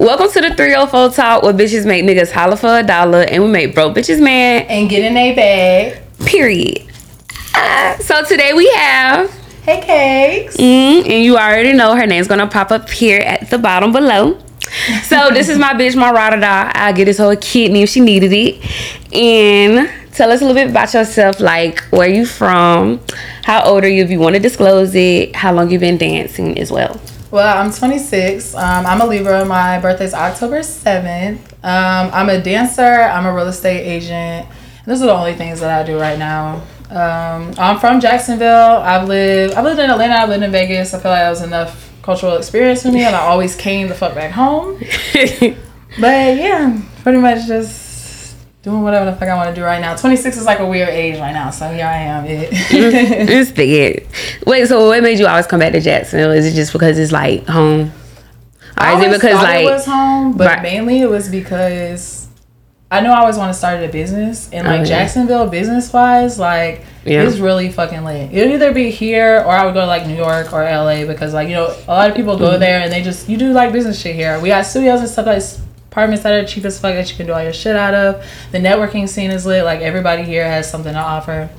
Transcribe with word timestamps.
Welcome 0.00 0.30
to 0.30 0.40
the 0.40 0.54
304 0.54 1.10
Talk 1.10 1.42
where 1.42 1.52
bitches 1.52 1.84
make 1.84 2.06
niggas 2.06 2.32
holler 2.32 2.56
for 2.56 2.78
a 2.78 2.82
dollar 2.82 3.20
and 3.20 3.42
we 3.42 3.50
make 3.50 3.74
broke 3.74 3.94
bitches 3.94 4.18
mad. 4.18 4.64
And 4.70 4.88
get 4.88 5.04
in 5.04 5.14
a 5.14 5.34
bag. 5.34 6.02
Period. 6.24 6.90
Uh, 7.54 7.98
so 7.98 8.24
today 8.24 8.54
we 8.54 8.66
have. 8.70 9.30
Hey, 9.62 9.82
Cakes. 9.82 10.56
Mm, 10.56 11.06
and 11.06 11.22
you 11.22 11.36
already 11.36 11.74
know 11.74 11.94
her 11.96 12.06
name's 12.06 12.28
gonna 12.28 12.46
pop 12.46 12.70
up 12.70 12.88
here 12.88 13.20
at 13.20 13.50
the 13.50 13.58
bottom 13.58 13.92
below. 13.92 14.38
So 15.02 15.28
this 15.34 15.50
is 15.50 15.58
my 15.58 15.74
bitch, 15.74 15.94
my 15.94 16.10
ride 16.10 16.32
or 16.32 16.40
die. 16.40 16.72
I 16.74 16.92
get 16.92 17.04
this 17.04 17.18
whole 17.18 17.36
kidney 17.36 17.82
if 17.82 17.90
she 17.90 18.00
needed 18.00 18.32
it. 18.32 18.54
And 19.14 19.90
tell 20.14 20.32
us 20.32 20.40
a 20.40 20.46
little 20.46 20.62
bit 20.62 20.70
about 20.70 20.94
yourself, 20.94 21.40
like 21.40 21.78
where 21.90 22.08
you 22.08 22.24
from, 22.24 23.00
how 23.44 23.64
old 23.64 23.84
are 23.84 23.88
you 23.88 24.02
if 24.02 24.10
you 24.10 24.18
want 24.18 24.34
to 24.34 24.40
disclose 24.40 24.94
it, 24.94 25.36
how 25.36 25.52
long 25.52 25.70
you 25.70 25.78
been 25.78 25.98
dancing 25.98 26.58
as 26.58 26.72
well. 26.72 26.98
Well, 27.30 27.56
I'm 27.56 27.72
26. 27.72 28.56
Um, 28.56 28.86
I'm 28.86 29.00
a 29.00 29.06
Libra. 29.06 29.44
My 29.44 29.78
birthday's 29.80 30.14
October 30.14 30.60
7th. 30.60 31.38
Um, 31.62 32.10
I'm 32.12 32.28
a 32.28 32.42
dancer. 32.42 32.82
I'm 32.82 33.24
a 33.24 33.32
real 33.32 33.46
estate 33.46 33.82
agent. 33.82 34.48
Those 34.84 35.00
are 35.00 35.06
the 35.06 35.14
only 35.14 35.34
things 35.34 35.60
that 35.60 35.70
I 35.70 35.86
do 35.86 35.96
right 35.96 36.18
now. 36.18 36.56
Um, 36.90 37.54
I'm 37.56 37.78
from 37.78 38.00
Jacksonville. 38.00 38.78
I've 38.78 39.06
lived. 39.06 39.54
I've 39.54 39.62
lived 39.62 39.78
in 39.78 39.90
Atlanta. 39.90 40.14
I've 40.14 40.28
lived 40.28 40.42
in 40.42 40.50
Vegas. 40.50 40.92
I 40.92 40.98
feel 40.98 41.12
like 41.12 41.20
that 41.20 41.30
was 41.30 41.42
enough 41.42 41.92
cultural 42.02 42.36
experience 42.36 42.82
for 42.82 42.90
me, 42.90 43.04
and 43.04 43.14
I 43.14 43.20
always 43.20 43.54
came 43.54 43.86
the 43.86 43.94
fuck 43.94 44.16
back 44.16 44.32
home. 44.32 44.76
but 46.00 46.36
yeah, 46.36 46.80
pretty 47.04 47.18
much 47.18 47.46
just 47.46 47.79
doing 48.62 48.82
whatever 48.82 49.10
the 49.10 49.16
fuck 49.16 49.28
I 49.28 49.36
want 49.36 49.48
to 49.48 49.54
do 49.54 49.64
right 49.64 49.80
now. 49.80 49.96
26 49.96 50.36
is 50.36 50.44
like 50.44 50.58
a 50.58 50.66
weird 50.66 50.90
age 50.90 51.18
right 51.18 51.32
now, 51.32 51.50
so 51.50 51.70
here 51.70 51.86
I 51.86 51.96
am. 51.96 52.24
It. 52.28 52.48
it's 52.52 53.52
the 53.52 54.06
Wait, 54.46 54.66
so 54.66 54.86
what 54.86 55.02
made 55.02 55.18
you 55.18 55.26
always 55.26 55.46
come 55.46 55.60
back 55.60 55.72
to 55.72 55.80
Jacksonville? 55.80 56.32
Is 56.32 56.46
it 56.46 56.54
just 56.54 56.72
because 56.72 56.98
it's 56.98 57.12
like 57.12 57.46
home? 57.46 57.92
Or 58.80 58.88
is 58.88 59.02
it 59.02 59.12
because 59.12 59.34
like 59.34 59.64
it 59.64 59.70
was 59.70 59.84
home? 59.84 60.36
But 60.36 60.46
right. 60.46 60.62
mainly 60.62 61.00
it 61.00 61.08
was 61.08 61.28
because 61.28 62.28
I 62.90 63.00
know 63.00 63.12
I 63.12 63.20
always 63.20 63.36
want 63.36 63.52
to 63.52 63.58
start 63.58 63.82
a 63.84 63.88
business, 63.88 64.50
and 64.52 64.66
like 64.66 64.80
oh, 64.80 64.84
Jacksonville, 64.84 65.46
business 65.48 65.92
wise, 65.92 66.38
like 66.38 66.84
yeah. 67.04 67.22
it's 67.22 67.38
really 67.38 67.70
fucking 67.70 68.04
lit. 68.04 68.32
It'll 68.32 68.52
either 68.52 68.72
be 68.72 68.90
here 68.90 69.44
or 69.46 69.50
I 69.50 69.64
would 69.64 69.74
go 69.74 69.82
to 69.82 69.86
like 69.86 70.06
New 70.06 70.16
York 70.16 70.52
or 70.52 70.64
LA 70.64 71.04
because 71.06 71.32
like 71.32 71.48
you 71.48 71.54
know 71.54 71.76
a 71.86 71.92
lot 71.92 72.10
of 72.10 72.16
people 72.16 72.36
go 72.36 72.50
mm-hmm. 72.50 72.60
there 72.60 72.80
and 72.80 72.92
they 72.92 73.02
just 73.02 73.28
you 73.28 73.36
do 73.36 73.52
like 73.52 73.72
business 73.72 74.00
shit 74.00 74.16
here. 74.16 74.40
We 74.40 74.48
got 74.48 74.66
studios 74.66 75.00
and 75.00 75.08
stuff 75.08 75.26
like 75.26 75.42
apartments 75.90 76.22
that 76.22 76.32
are 76.32 76.46
cheap 76.46 76.64
as 76.64 76.80
fuck 76.80 76.94
that 76.94 77.10
you 77.10 77.16
can 77.16 77.26
do 77.26 77.32
all 77.32 77.42
your 77.42 77.52
shit 77.52 77.74
out 77.74 77.94
of. 77.94 78.24
The 78.52 78.58
networking 78.58 79.08
scene 79.08 79.30
is 79.30 79.44
lit. 79.44 79.64
Like 79.64 79.80
everybody 79.80 80.22
here 80.22 80.44
has 80.44 80.70
something 80.70 80.92
to 80.92 80.98
offer. 80.98 81.50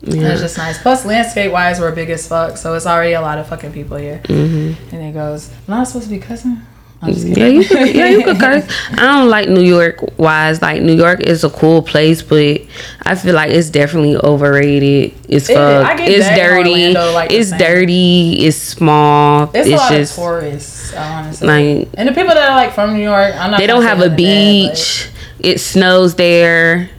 Yeah. 0.00 0.32
It's 0.32 0.42
just 0.42 0.58
nice. 0.58 0.80
Plus, 0.80 1.04
landscape 1.04 1.50
wise, 1.50 1.80
we're 1.80 1.94
big 1.94 2.10
as 2.10 2.28
fuck, 2.28 2.56
so 2.56 2.74
it's 2.74 2.86
already 2.86 3.14
a 3.14 3.20
lot 3.20 3.38
of 3.38 3.48
fucking 3.48 3.72
people 3.72 3.96
here. 3.96 4.20
Mm-hmm. 4.24 4.94
And 4.94 5.04
it 5.04 5.12
goes, 5.12 5.50
I'm 5.50 5.74
not 5.74 5.88
supposed 5.88 6.04
to 6.04 6.10
be 6.10 6.20
cussing. 6.20 6.60
Yeah, 7.06 7.46
you 7.46 7.64
could, 7.64 7.94
yeah, 7.94 8.08
you 8.08 8.24
could 8.24 8.40
curse. 8.40 8.68
I 8.90 8.96
don't 8.96 9.28
like 9.28 9.48
New 9.48 9.62
York 9.62 10.18
wise. 10.18 10.60
Like 10.60 10.82
New 10.82 10.94
York 10.94 11.20
is 11.20 11.44
a 11.44 11.50
cool 11.50 11.80
place, 11.80 12.22
but 12.22 12.60
I 13.02 13.14
feel 13.14 13.36
like 13.36 13.52
it's 13.52 13.70
definitely 13.70 14.16
overrated. 14.16 15.14
It's 15.28 15.46
fuck. 15.46 16.00
It, 16.00 16.10
it's 16.10 16.28
dirty. 16.30 16.70
Orlando, 16.70 17.12
like 17.12 17.30
it's 17.30 17.52
dirty. 17.52 18.44
It's 18.44 18.56
small. 18.56 19.44
It's, 19.54 19.54
it's 19.54 19.68
a 19.68 19.76
lot 19.76 19.92
just, 19.92 20.18
of 20.18 20.24
tourists. 20.24 20.94
Honestly, 20.94 21.46
like 21.46 21.88
and 21.94 22.08
the 22.08 22.12
people 22.12 22.34
that 22.34 22.50
are 22.50 22.56
like 22.56 22.74
from 22.74 22.94
New 22.94 23.02
York, 23.02 23.32
I'm 23.36 23.52
not. 23.52 23.60
They 23.60 23.68
don't 23.68 23.84
have 23.84 24.00
a 24.00 24.10
beach. 24.10 25.08
it 25.38 25.60
snows 25.60 26.16
there. 26.16 26.90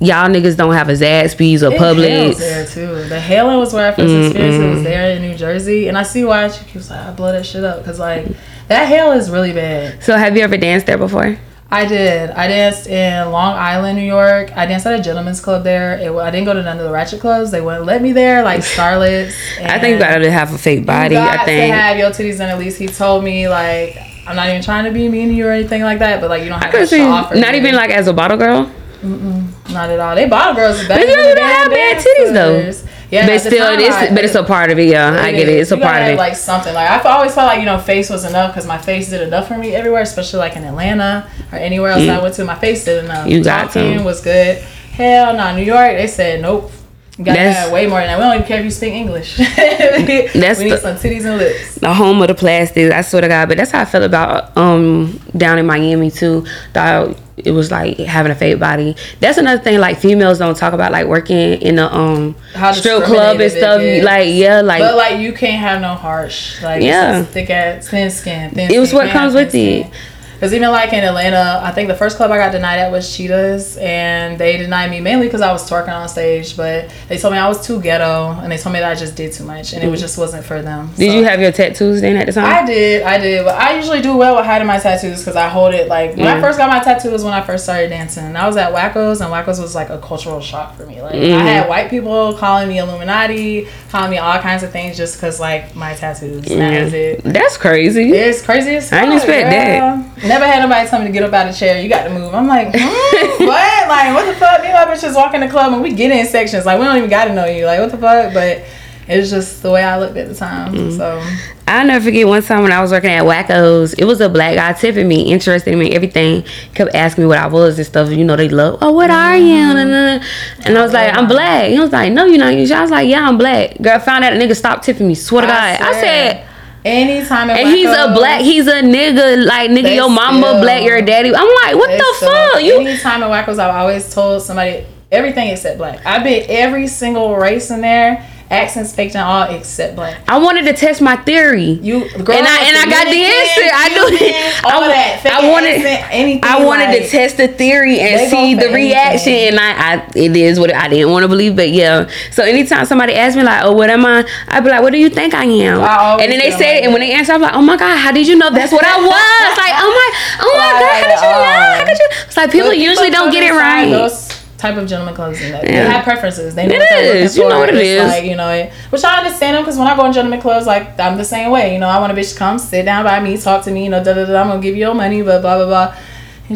Y'all 0.00 0.28
niggas 0.28 0.56
don't 0.56 0.74
have 0.74 0.90
a 0.90 0.92
Zaxby's 0.92 1.64
or 1.64 1.70
Publix. 1.70 2.38
there 2.38 2.66
too. 2.66 3.08
The 3.08 3.18
hailing 3.18 3.58
was 3.58 3.72
where 3.72 3.90
I 3.90 3.96
1st 3.96 4.26
experienced 4.26 4.60
it. 4.60 4.74
Was 4.74 4.82
there 4.84 5.16
in 5.16 5.22
New 5.22 5.34
Jersey, 5.34 5.88
and 5.88 5.96
I 5.96 6.02
see 6.02 6.24
why 6.24 6.46
she 6.48 6.64
keeps 6.66 6.90
like 6.90 7.00
I 7.00 7.10
blow 7.12 7.32
that 7.32 7.46
shit 7.46 7.64
up 7.64 7.78
because 7.78 7.98
like 7.98 8.28
that 8.68 8.86
hail 8.88 9.12
is 9.12 9.30
really 9.30 9.52
bad. 9.52 10.02
So 10.02 10.16
have 10.16 10.36
you 10.36 10.42
ever 10.42 10.56
danced 10.56 10.86
there 10.86 10.98
before? 10.98 11.38
I 11.70 11.84
did. 11.84 12.30
I 12.30 12.48
danced 12.48 12.86
in 12.86 13.30
Long 13.30 13.54
Island, 13.54 13.98
New 13.98 14.04
York. 14.04 14.56
I 14.56 14.64
danced 14.64 14.86
at 14.86 14.98
a 14.98 15.02
gentleman's 15.02 15.40
club 15.40 15.64
there. 15.64 15.98
It, 15.98 16.10
I 16.10 16.30
didn't 16.30 16.46
go 16.46 16.54
to 16.54 16.62
none 16.62 16.78
of 16.78 16.84
the 16.84 16.90
ratchet 16.90 17.20
clubs. 17.20 17.50
They 17.50 17.60
wouldn't 17.60 17.84
let 17.84 18.00
me 18.00 18.12
there, 18.12 18.42
like 18.42 18.60
Starlets. 18.76 19.34
I 19.60 19.78
think 19.78 19.94
you 19.94 19.98
gotta 19.98 20.30
have 20.30 20.54
a 20.54 20.58
fake 20.58 20.86
body. 20.86 21.14
You 21.14 21.20
got 21.20 21.40
I 21.40 21.44
think 21.44 21.70
to 21.70 21.76
have 21.76 21.98
your 21.98 22.10
titties 22.10 22.36
in 22.36 22.42
at 22.42 22.58
least. 22.58 22.78
He 22.78 22.86
told 22.86 23.22
me 23.22 23.48
like 23.48 23.98
I'm 24.26 24.34
not 24.34 24.48
even 24.48 24.62
trying 24.62 24.84
to 24.84 24.90
be 24.92 25.08
mean 25.08 25.28
to 25.28 25.34
you 25.34 25.46
or 25.46 25.52
anything 25.52 25.82
like 25.82 25.98
that, 25.98 26.22
but 26.22 26.30
like 26.30 26.42
you 26.42 26.48
don't 26.48 26.62
have 26.62 26.88
to 26.88 27.00
offer. 27.02 27.34
Not 27.34 27.54
even 27.54 27.74
like 27.74 27.90
as 27.90 28.08
a 28.08 28.14
bottle 28.14 28.38
girl. 28.38 28.72
Mm-mm, 29.02 29.70
not 29.72 29.90
at 29.90 30.00
all. 30.00 30.14
They 30.14 30.26
bottle 30.26 30.54
girls. 30.54 30.86
But 30.88 31.00
you 31.00 31.06
don't 31.06 31.38
have 31.38 31.70
bad 31.70 32.04
titties 32.04 32.32
though. 32.32 32.87
Yeah, 33.10 33.26
but 33.26 33.40
still, 33.40 33.72
it 33.72 33.80
is. 33.80 33.94
I, 33.94 34.14
but 34.14 34.24
it's 34.24 34.34
a 34.34 34.44
part 34.44 34.70
of 34.70 34.78
it. 34.78 34.88
Yeah, 34.88 35.14
it 35.14 35.20
I 35.20 35.32
get 35.32 35.48
it. 35.48 35.58
It's 35.58 35.70
a 35.70 35.78
part 35.78 36.02
of 36.02 36.08
it. 36.08 36.18
Like 36.18 36.36
something 36.36 36.74
like 36.74 36.90
I've 36.90 37.06
always 37.06 37.34
felt 37.34 37.46
like 37.46 37.60
you 37.60 37.64
know, 37.64 37.78
face 37.78 38.10
was 38.10 38.24
enough 38.24 38.52
because 38.52 38.66
my 38.66 38.78
face 38.78 39.08
did 39.08 39.22
enough 39.22 39.48
for 39.48 39.56
me 39.56 39.74
everywhere, 39.74 40.02
especially 40.02 40.40
like 40.40 40.56
in 40.56 40.64
Atlanta 40.64 41.28
or 41.50 41.58
anywhere 41.58 41.90
else 41.90 42.02
mm. 42.02 42.10
I 42.10 42.22
went 42.22 42.34
to. 42.34 42.44
My 42.44 42.54
face 42.54 42.84
did 42.84 43.04
enough. 43.04 43.26
You 43.26 43.42
got 43.42 43.72
Talking 43.72 44.04
was 44.04 44.20
good. 44.20 44.58
Hell 44.58 45.32
no, 45.32 45.38
nah, 45.38 45.56
New 45.56 45.62
York. 45.62 45.92
They 45.92 46.06
said 46.06 46.42
nope. 46.42 46.70
You 47.16 47.24
gotta 47.24 47.38
that's, 47.38 47.58
have 47.58 47.72
way 47.72 47.86
more 47.86 47.98
than 47.98 48.08
that. 48.08 48.18
We 48.18 48.24
don't 48.24 48.34
even 48.34 48.46
care 48.46 48.58
if 48.60 48.64
you 48.64 48.70
speak 48.70 48.92
English. 48.92 49.36
that's 49.38 50.58
we 50.58 50.66
need 50.66 50.72
the, 50.72 50.78
some 50.78 50.96
titties 50.96 51.24
and 51.24 51.38
lips. 51.38 51.76
The 51.76 51.92
home 51.92 52.22
of 52.22 52.28
the 52.28 52.34
plastic. 52.34 52.92
I 52.92 53.00
swear 53.00 53.22
to 53.22 53.28
God. 53.28 53.48
But 53.48 53.56
that's 53.56 53.72
how 53.72 53.80
I 53.80 53.84
felt 53.86 54.04
about 54.04 54.56
um 54.56 55.18
down 55.36 55.58
in 55.58 55.66
Miami 55.66 56.10
too. 56.10 56.46
Thought 56.74 57.18
it 57.44 57.52
was 57.52 57.70
like 57.70 57.98
having 57.98 58.32
a 58.32 58.34
fake 58.34 58.58
body. 58.58 58.96
That's 59.20 59.38
another 59.38 59.62
thing. 59.62 59.78
Like 59.78 59.98
females 59.98 60.38
don't 60.38 60.56
talk 60.56 60.72
about 60.72 60.92
like 60.92 61.06
working 61.06 61.60
in 61.60 61.78
a 61.78 61.86
um 61.86 62.36
strip 62.72 63.04
club 63.04 63.40
and 63.40 63.50
stuff. 63.50 63.80
Like 64.04 64.28
yeah, 64.28 64.60
like 64.60 64.80
but 64.80 64.96
like 64.96 65.18
you 65.20 65.32
can't 65.32 65.60
have 65.60 65.80
no 65.80 65.94
harsh 65.94 66.62
like 66.62 66.82
yeah 66.82 67.22
thick 67.22 67.50
ass 67.50 67.88
thin 67.88 68.10
skin. 68.10 68.50
Thin 68.50 68.70
it 68.72 68.78
was 68.78 68.92
what 68.92 69.10
comes 69.10 69.34
with 69.34 69.54
it. 69.54 69.90
Because 70.38 70.54
even 70.54 70.70
like 70.70 70.92
in 70.92 71.02
Atlanta, 71.02 71.60
I 71.64 71.72
think 71.72 71.88
the 71.88 71.96
first 71.96 72.16
club 72.16 72.30
I 72.30 72.36
got 72.36 72.52
denied 72.52 72.78
at 72.78 72.92
was 72.92 73.16
Cheetahs, 73.16 73.76
and 73.78 74.38
they 74.38 74.56
denied 74.56 74.88
me 74.88 75.00
mainly 75.00 75.26
because 75.26 75.40
I 75.40 75.50
was 75.50 75.68
twerking 75.68 75.88
on 75.88 76.08
stage. 76.08 76.56
But 76.56 76.94
they 77.08 77.18
told 77.18 77.34
me 77.34 77.40
I 77.40 77.48
was 77.48 77.66
too 77.66 77.82
ghetto, 77.82 78.38
and 78.40 78.52
they 78.52 78.56
told 78.56 78.72
me 78.72 78.78
that 78.78 78.92
I 78.92 78.94
just 78.94 79.16
did 79.16 79.32
too 79.32 79.42
much, 79.42 79.72
and 79.72 79.82
it 79.82 79.88
was 79.88 80.00
just 80.00 80.16
wasn't 80.16 80.44
for 80.44 80.62
them. 80.62 80.92
Did 80.96 81.10
so. 81.10 81.18
you 81.18 81.24
have 81.24 81.40
your 81.40 81.50
tattoos 81.50 82.02
then 82.02 82.16
at 82.16 82.26
the 82.26 82.32
time? 82.32 82.44
I 82.44 82.64
did, 82.64 83.02
I 83.02 83.18
did. 83.18 83.44
But 83.44 83.56
I 83.56 83.76
usually 83.76 84.00
do 84.00 84.16
well 84.16 84.36
with 84.36 84.44
hiding 84.44 84.68
my 84.68 84.78
tattoos 84.78 85.18
because 85.18 85.34
I 85.34 85.48
hold 85.48 85.74
it 85.74 85.88
like 85.88 86.10
when 86.10 86.26
mm. 86.26 86.36
I 86.36 86.40
first 86.40 86.56
got 86.56 86.70
my 86.70 86.78
tattoo 86.78 87.10
was 87.10 87.24
when 87.24 87.34
I 87.34 87.40
first 87.40 87.64
started 87.64 87.88
dancing. 87.88 88.24
And 88.24 88.38
I 88.38 88.46
was 88.46 88.56
at 88.56 88.72
Wacko's, 88.72 89.20
and 89.20 89.32
Wacko's 89.32 89.58
was 89.60 89.74
like 89.74 89.90
a 89.90 89.98
cultural 89.98 90.40
shock 90.40 90.76
for 90.76 90.86
me. 90.86 91.02
Like 91.02 91.14
mm-hmm. 91.14 91.36
I 91.36 91.42
had 91.42 91.68
white 91.68 91.90
people 91.90 92.34
calling 92.34 92.68
me 92.68 92.78
Illuminati, 92.78 93.66
calling 93.88 94.10
me 94.10 94.18
all 94.18 94.38
kinds 94.38 94.62
of 94.62 94.70
things 94.70 94.96
just 94.96 95.16
because 95.16 95.40
like 95.40 95.74
my 95.74 95.94
tattoos. 95.94 96.44
Mm. 96.44 96.58
That 96.58 96.74
is 96.74 96.92
it. 96.92 97.22
That's 97.24 97.56
crazy. 97.56 98.12
It's 98.12 98.42
crazy 98.42 98.76
as 98.76 98.90
fuck, 98.90 98.98
I 98.98 99.02
didn't 99.02 99.16
expect 99.16 99.50
that. 99.50 100.24
Never 100.26 100.46
had 100.46 100.62
nobody 100.62 100.88
tell 100.88 101.00
me 101.00 101.06
to 101.06 101.12
get 101.12 101.22
up 101.22 101.32
out 101.32 101.46
of 101.46 101.54
the 101.54 101.58
chair. 101.58 101.80
You 101.80 101.88
got 101.88 102.04
to 102.04 102.10
move. 102.10 102.34
I'm 102.34 102.46
like, 102.46 102.68
hmm, 102.74 103.44
what? 103.44 103.88
Like, 103.88 104.14
what 104.14 104.26
the 104.26 104.38
fuck? 104.38 104.60
Me 104.62 104.68
and 104.68 104.74
my 104.74 104.94
bitches 104.94 105.14
walk 105.14 105.34
in 105.34 105.40
the 105.40 105.48
club 105.48 105.72
and 105.72 105.82
we 105.82 105.92
get 105.92 106.10
in 106.10 106.26
sections. 106.26 106.66
Like, 106.66 106.78
we 106.78 106.84
don't 106.84 106.98
even 106.98 107.10
got 107.10 107.26
to 107.26 107.34
know 107.34 107.46
you. 107.46 107.66
Like, 107.66 107.80
what 107.80 107.90
the 107.90 107.98
fuck? 107.98 108.34
But 108.34 108.64
it's 109.08 109.30
just 109.30 109.62
the 109.62 109.70
way 109.70 109.82
I 109.82 109.98
looked 109.98 110.16
at 110.16 110.28
the 110.28 110.34
time. 110.34 110.74
Mm-hmm. 110.74 110.96
So 110.96 111.22
I'll 111.68 111.86
never 111.86 112.04
forget 112.04 112.26
one 112.26 112.42
time 112.42 112.62
when 112.62 112.72
I 112.72 112.80
was 112.80 112.90
working 112.90 113.10
at 113.10 113.24
Wacko's. 113.24 113.94
It 113.94 114.04
was 114.04 114.20
a 114.20 114.28
black 114.28 114.56
guy 114.56 114.72
tipping 114.72 115.06
me, 115.06 115.30
interested 115.30 115.72
in 115.72 115.78
me, 115.78 115.92
everything. 115.92 116.44
Kept 116.74 116.94
asking 116.94 117.24
me 117.24 117.28
what 117.28 117.38
I 117.38 117.46
was 117.46 117.78
and 117.78 117.86
stuff. 117.86 118.10
You 118.10 118.24
know, 118.24 118.36
they 118.36 118.48
love, 118.48 118.78
oh, 118.80 118.92
what 118.92 119.10
are 119.10 119.36
you? 119.36 119.54
Mm-hmm. 119.54 120.66
And 120.66 120.78
I 120.78 120.82
was 120.82 120.92
like, 120.92 121.14
I'm 121.14 121.28
black. 121.28 121.70
He 121.70 121.78
was 121.78 121.92
like, 121.92 122.12
no, 122.12 122.24
you're 122.24 122.38
not. 122.38 122.54
I 122.54 122.80
was 122.80 122.90
like, 122.90 123.08
yeah, 123.08 123.28
I'm 123.28 123.36
black. 123.36 123.76
Girl, 123.82 123.98
found 123.98 124.24
out 124.24 124.32
a 124.32 124.36
nigga 124.36 124.56
stopped 124.56 124.84
tipping 124.84 125.06
me. 125.06 125.14
Swear 125.14 125.42
to 125.42 125.48
God. 125.48 125.80
I, 125.80 125.88
I 125.88 125.92
said, 125.92 126.48
Anytime 126.84 127.50
and 127.50 127.68
he's 127.68 127.88
a 127.88 128.14
black, 128.14 128.40
he's 128.40 128.66
a 128.66 128.80
nigga. 128.80 129.44
Like 129.44 129.70
nigga, 129.70 129.94
your 129.94 130.08
mama 130.08 130.38
still, 130.38 130.60
black, 130.62 130.84
your 130.84 131.02
daddy. 131.02 131.34
I'm 131.34 131.48
like, 131.64 131.74
what 131.74 131.90
the 131.90 132.14
still, 132.16 132.30
fuck? 132.30 132.62
You 132.62 132.80
anytime 132.80 133.22
at 133.22 133.46
Wackos, 133.46 133.58
I've 133.58 133.74
always 133.74 134.14
told 134.14 134.42
somebody 134.42 134.86
everything 135.10 135.48
except 135.50 135.76
black. 135.76 136.04
I've 136.06 136.22
been 136.22 136.46
every 136.48 136.86
single 136.86 137.36
race 137.36 137.70
in 137.70 137.80
there 137.80 138.26
accent 138.50 138.86
speaking 138.86 139.20
all 139.20 139.42
except 139.42 139.96
black. 139.96 140.20
I 140.28 140.38
wanted 140.38 140.64
to 140.66 140.72
test 140.72 141.00
my 141.00 141.16
theory. 141.16 141.78
You 141.82 142.08
girl, 142.10 142.36
and 142.36 142.46
I 142.46 142.64
and 142.64 142.76
I 142.76 142.84
got 142.88 143.04
the 143.04 143.20
answer. 143.20 143.66
I 143.72 143.88
knew 143.88 144.06
it. 144.16 144.64
All 144.64 144.84
I, 144.84 144.88
that. 144.88 145.26
I 145.26 145.50
wanted 145.50 145.76
accent, 145.76 146.12
anything. 146.12 146.44
I 146.44 146.64
wanted 146.64 146.86
like, 146.86 147.02
to 147.02 147.08
test 147.08 147.36
the 147.36 147.48
theory 147.48 148.00
and 148.00 148.30
see 148.30 148.54
the 148.54 148.72
reaction. 148.72 149.32
Anything. 149.32 149.58
And 149.58 149.60
I, 149.60 149.94
I, 149.94 150.10
it 150.14 150.36
is 150.36 150.58
what 150.58 150.74
I 150.74 150.88
didn't 150.88 151.10
want 151.10 151.24
to 151.24 151.28
believe, 151.28 151.56
but 151.56 151.70
yeah. 151.70 152.08
So 152.30 152.42
anytime 152.42 152.86
somebody 152.86 153.14
asks 153.14 153.36
me 153.36 153.42
like, 153.42 153.64
"Oh, 153.64 153.72
what 153.72 153.90
am 153.90 154.04
I?" 154.04 154.28
I'd 154.48 154.64
be 154.64 154.70
like, 154.70 154.82
"What 154.82 154.92
do 154.92 154.98
you 154.98 155.10
think 155.10 155.34
I 155.34 155.44
am?" 155.44 155.80
I 155.80 156.22
and 156.22 156.32
then 156.32 156.38
they 156.38 156.50
say, 156.50 156.76
like 156.76 156.84
and 156.84 156.92
when 156.92 157.00
they 157.00 157.12
answer, 157.12 157.32
I'm 157.32 157.42
like, 157.42 157.54
"Oh 157.54 157.62
my 157.62 157.76
god, 157.76 157.96
how 157.96 158.12
did 158.12 158.26
you 158.26 158.36
know 158.36 158.50
that's 158.50 158.72
what 158.72 158.84
I 158.84 158.96
was?" 158.96 159.58
like, 159.58 159.74
oh 159.76 159.90
my, 159.90 160.08
oh 160.40 160.54
my 160.56 160.70
god, 160.80 160.96
how 160.96 161.08
did 161.08 161.20
you 161.20 161.32
know? 161.32 161.38
Um, 161.38 161.78
how 161.78 161.84
could 161.84 161.98
you? 161.98 162.08
It's 162.26 162.36
like 162.36 162.50
people 162.50 162.72
usually 162.72 163.10
don't 163.10 163.30
get 163.30 163.42
it 163.42 163.52
right 163.52 164.27
type 164.58 164.76
of 164.76 164.88
gentleman 164.88 165.14
clothes 165.14 165.40
in 165.40 165.52
that. 165.52 165.64
Yeah. 165.64 165.84
They 165.84 165.90
have 165.90 166.04
preferences. 166.04 166.54
They 166.54 166.66
know 166.66 166.74
it 166.74 166.80
what 166.80 166.88
they're 166.88 167.16
is. 167.16 167.36
You 167.36 167.48
know 167.48 167.58
what 167.58 167.68
it 167.70 167.76
is. 167.76 168.06
Like, 168.06 168.24
you 168.24 168.36
know, 168.36 168.50
it, 168.50 168.72
which 168.90 169.04
I 169.04 169.18
understand 169.18 169.56
them 169.56 169.64
because 169.64 169.78
when 169.78 169.86
I 169.86 169.96
go 169.96 170.04
in 170.04 170.12
gentleman 170.12 170.40
clothes, 170.40 170.66
like 170.66 170.98
I'm 170.98 171.16
the 171.16 171.24
same 171.24 171.50
way. 171.50 171.72
You 171.72 171.78
know, 171.78 171.88
I 171.88 171.98
want 172.00 172.12
a 172.12 172.14
bitch 172.14 172.32
to 172.32 172.38
come 172.38 172.58
sit 172.58 172.84
down 172.84 173.04
by 173.04 173.20
me, 173.20 173.38
talk 173.38 173.64
to 173.64 173.70
me. 173.70 173.84
You 173.84 173.90
know, 173.90 174.02
da 174.04 174.12
da 174.12 174.26
da. 174.26 174.40
I'm 174.40 174.48
gonna 174.48 174.60
give 174.60 174.74
you 174.74 174.80
your 174.80 174.94
money, 174.94 175.22
but 175.22 175.40
blah 175.40 175.56
blah 175.56 175.66
blah. 175.66 175.96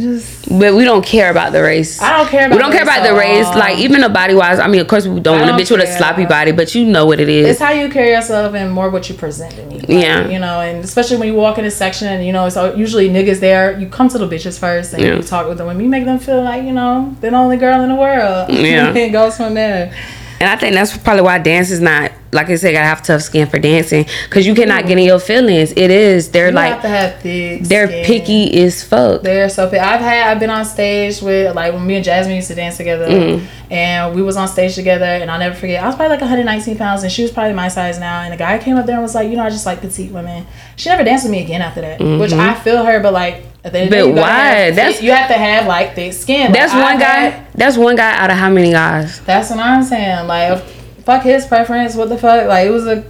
Just, 0.01 0.49
but 0.49 0.75
we 0.75 0.85
don't 0.85 1.05
care 1.05 1.31
about 1.31 1.53
the 1.53 1.63
race. 1.63 2.01
I 2.01 2.17
don't 2.17 2.29
care. 2.29 2.49
we 2.49 2.57
don't 2.57 2.73
care 2.73 2.83
about 2.83 3.07
the 3.07 3.15
race. 3.15 3.47
Like 3.49 3.79
even 3.79 4.01
the 4.01 4.09
body 4.09 4.35
wise. 4.35 4.59
I 4.59 4.67
mean, 4.67 4.81
of 4.81 4.89
course, 4.89 5.07
we 5.07 5.21
don't 5.21 5.41
want 5.41 5.51
a 5.51 5.63
bitch 5.63 5.71
with 5.71 5.87
a 5.87 5.97
sloppy 5.99 6.25
body, 6.25 6.53
but 6.53 6.75
you 6.75 6.85
know 6.87 7.05
what 7.05 7.21
it 7.21 7.29
is. 7.29 7.47
It's 7.47 7.61
how 7.61 7.73
you 7.73 7.91
carry 7.91 8.11
yourself 8.11 8.55
and 8.55 8.73
more 8.73 8.89
what 8.89 9.09
you 9.11 9.15
present 9.15 9.55
to 9.57 9.67
me. 9.67 9.81
Like, 9.81 9.89
yeah. 9.89 10.29
You 10.29 10.39
know, 10.39 10.61
and 10.61 10.83
especially 10.83 11.19
when 11.19 11.29
you 11.29 11.35
walk 11.35 11.59
in 11.59 11.67
a 11.67 11.71
section 11.71 12.09
and 12.09 12.25
you 12.25 12.33
know 12.33 12.47
it's 12.47 12.57
usually 12.77 13.11
niggas 13.11 13.41
there. 13.41 13.79
You 13.79 13.89
come 13.89 14.09
to 14.09 14.19
the 14.19 14.27
bitches 14.27 14.59
first 14.59 14.95
and 14.95 15.03
yeah. 15.03 15.17
you 15.17 15.23
talk 15.23 15.47
with 15.47 15.59
them. 15.59 15.69
and 15.69 15.83
You 15.83 15.89
make 15.89 16.07
them 16.07 16.19
feel 16.19 16.43
like 16.43 16.65
you 16.65 16.73
know 16.73 17.15
they're 17.21 17.31
the 17.31 17.37
only 17.37 17.59
girl 17.59 17.83
in 17.83 17.91
the 17.91 17.97
world. 17.97 18.51
Yeah. 18.51 18.93
it 18.95 19.11
goes 19.11 19.37
from 19.37 19.53
there. 19.55 19.95
And 20.41 20.49
I 20.49 20.57
think 20.57 20.75
that's 20.75 20.97
probably 20.99 21.23
why 21.23 21.39
dance 21.39 21.71
is 21.71 21.81
not 21.81 22.13
like 22.33 22.49
I 22.49 22.57
said, 22.57 22.73
gotta 22.73 22.87
have 22.87 23.03
tough 23.03 23.21
skin 23.21 23.47
for 23.47 23.59
dancing 23.59 24.07
because 24.25 24.47
you 24.47 24.55
cannot 24.55 24.87
get 24.87 24.99
in 24.99 25.05
your 25.05 25.19
feelings. 25.19 25.73
It 25.73 25.91
is 25.91 26.31
they're 26.31 26.49
you 26.49 26.55
like 26.55 26.73
have 26.73 26.83
to 26.83 26.89
have 26.89 27.21
thick 27.21 27.63
they're 27.65 27.89
skin. 27.89 28.05
picky 28.07 28.63
as 28.63 28.83
fuck. 28.83 29.21
They're 29.23 29.51
so 29.51 29.69
picky. 29.69 29.81
I've 29.81 30.01
had 30.01 30.29
I've 30.29 30.41
been 30.41 30.49
on 30.49 30.65
stage 30.65 31.21
with 31.21 31.55
like 31.55 31.75
when 31.75 31.87
me 31.87 31.97
and 31.97 32.05
Jasmine 32.05 32.37
used 32.37 32.49
to 32.49 32.55
dance 32.55 32.79
together, 32.79 33.07
mm. 33.07 33.47
and 33.71 34.15
we 34.15 34.23
was 34.23 34.39
on 34.39 34.49
stage 34.49 34.75
together, 34.75 35.05
and 35.05 35.31
I'll 35.31 35.39
never 35.39 35.55
forget. 35.55 35.85
I 35.85 35.87
was 35.87 35.95
probably 35.95 36.17
like 36.17 36.23
119 36.23 36.79
pounds, 36.79 37.03
and 37.03 37.13
she 37.13 37.23
was 37.23 37.31
probably 37.31 37.53
my 37.53 37.69
size 37.69 37.99
now. 37.99 38.23
And 38.23 38.33
the 38.33 38.39
guy 38.39 38.59
came 38.59 38.77
up 38.77 38.87
there 38.87 38.95
and 38.95 39.03
was 39.03 39.15
like, 39.15 39.29
you 39.29 39.37
know, 39.37 39.45
I 39.45 39.51
just 39.51 39.67
like 39.67 39.83
petite 39.83 40.11
women. 40.11 40.47
She 40.77 40.89
never 40.89 41.05
danced 41.05 41.25
with 41.25 41.33
me 41.33 41.43
again 41.43 41.61
after 41.61 41.83
that, 41.83 42.01
mm-hmm. 42.01 42.19
which 42.19 42.33
I 42.33 42.55
feel 42.55 42.83
her, 42.83 43.01
but 43.01 43.13
like 43.13 43.45
but 43.63 44.13
why? 44.15 44.29
Have, 44.29 44.77
that's 44.77 45.03
you 45.03 45.13
have 45.13 45.29
to 45.29 45.35
have 45.35 45.67
like 45.67 45.95
thick 45.95 46.13
skin. 46.13 46.53
That's 46.53 46.73
like, 46.73 46.83
one 46.83 46.99
guy. 46.99 47.21
Had, 47.31 47.53
that's 47.55 47.77
one 47.77 47.97
guy 47.97 48.17
out 48.17 48.31
of 48.31 48.37
how 48.37 48.51
many 48.51 48.73
guys? 48.73 49.21
That's 49.21 49.51
what 49.51 49.61
I'm 49.61 49.83
saying. 49.85 50.27
Like 50.27 50.63
fuck 51.03 51.23
his 51.23 51.47
preference. 51.47 51.95
What 51.95 52.09
the 52.09 52.19
fuck? 52.19 52.47
Like 52.47 52.67
it 52.67 52.71
was 52.71 52.87
a. 52.87 53.05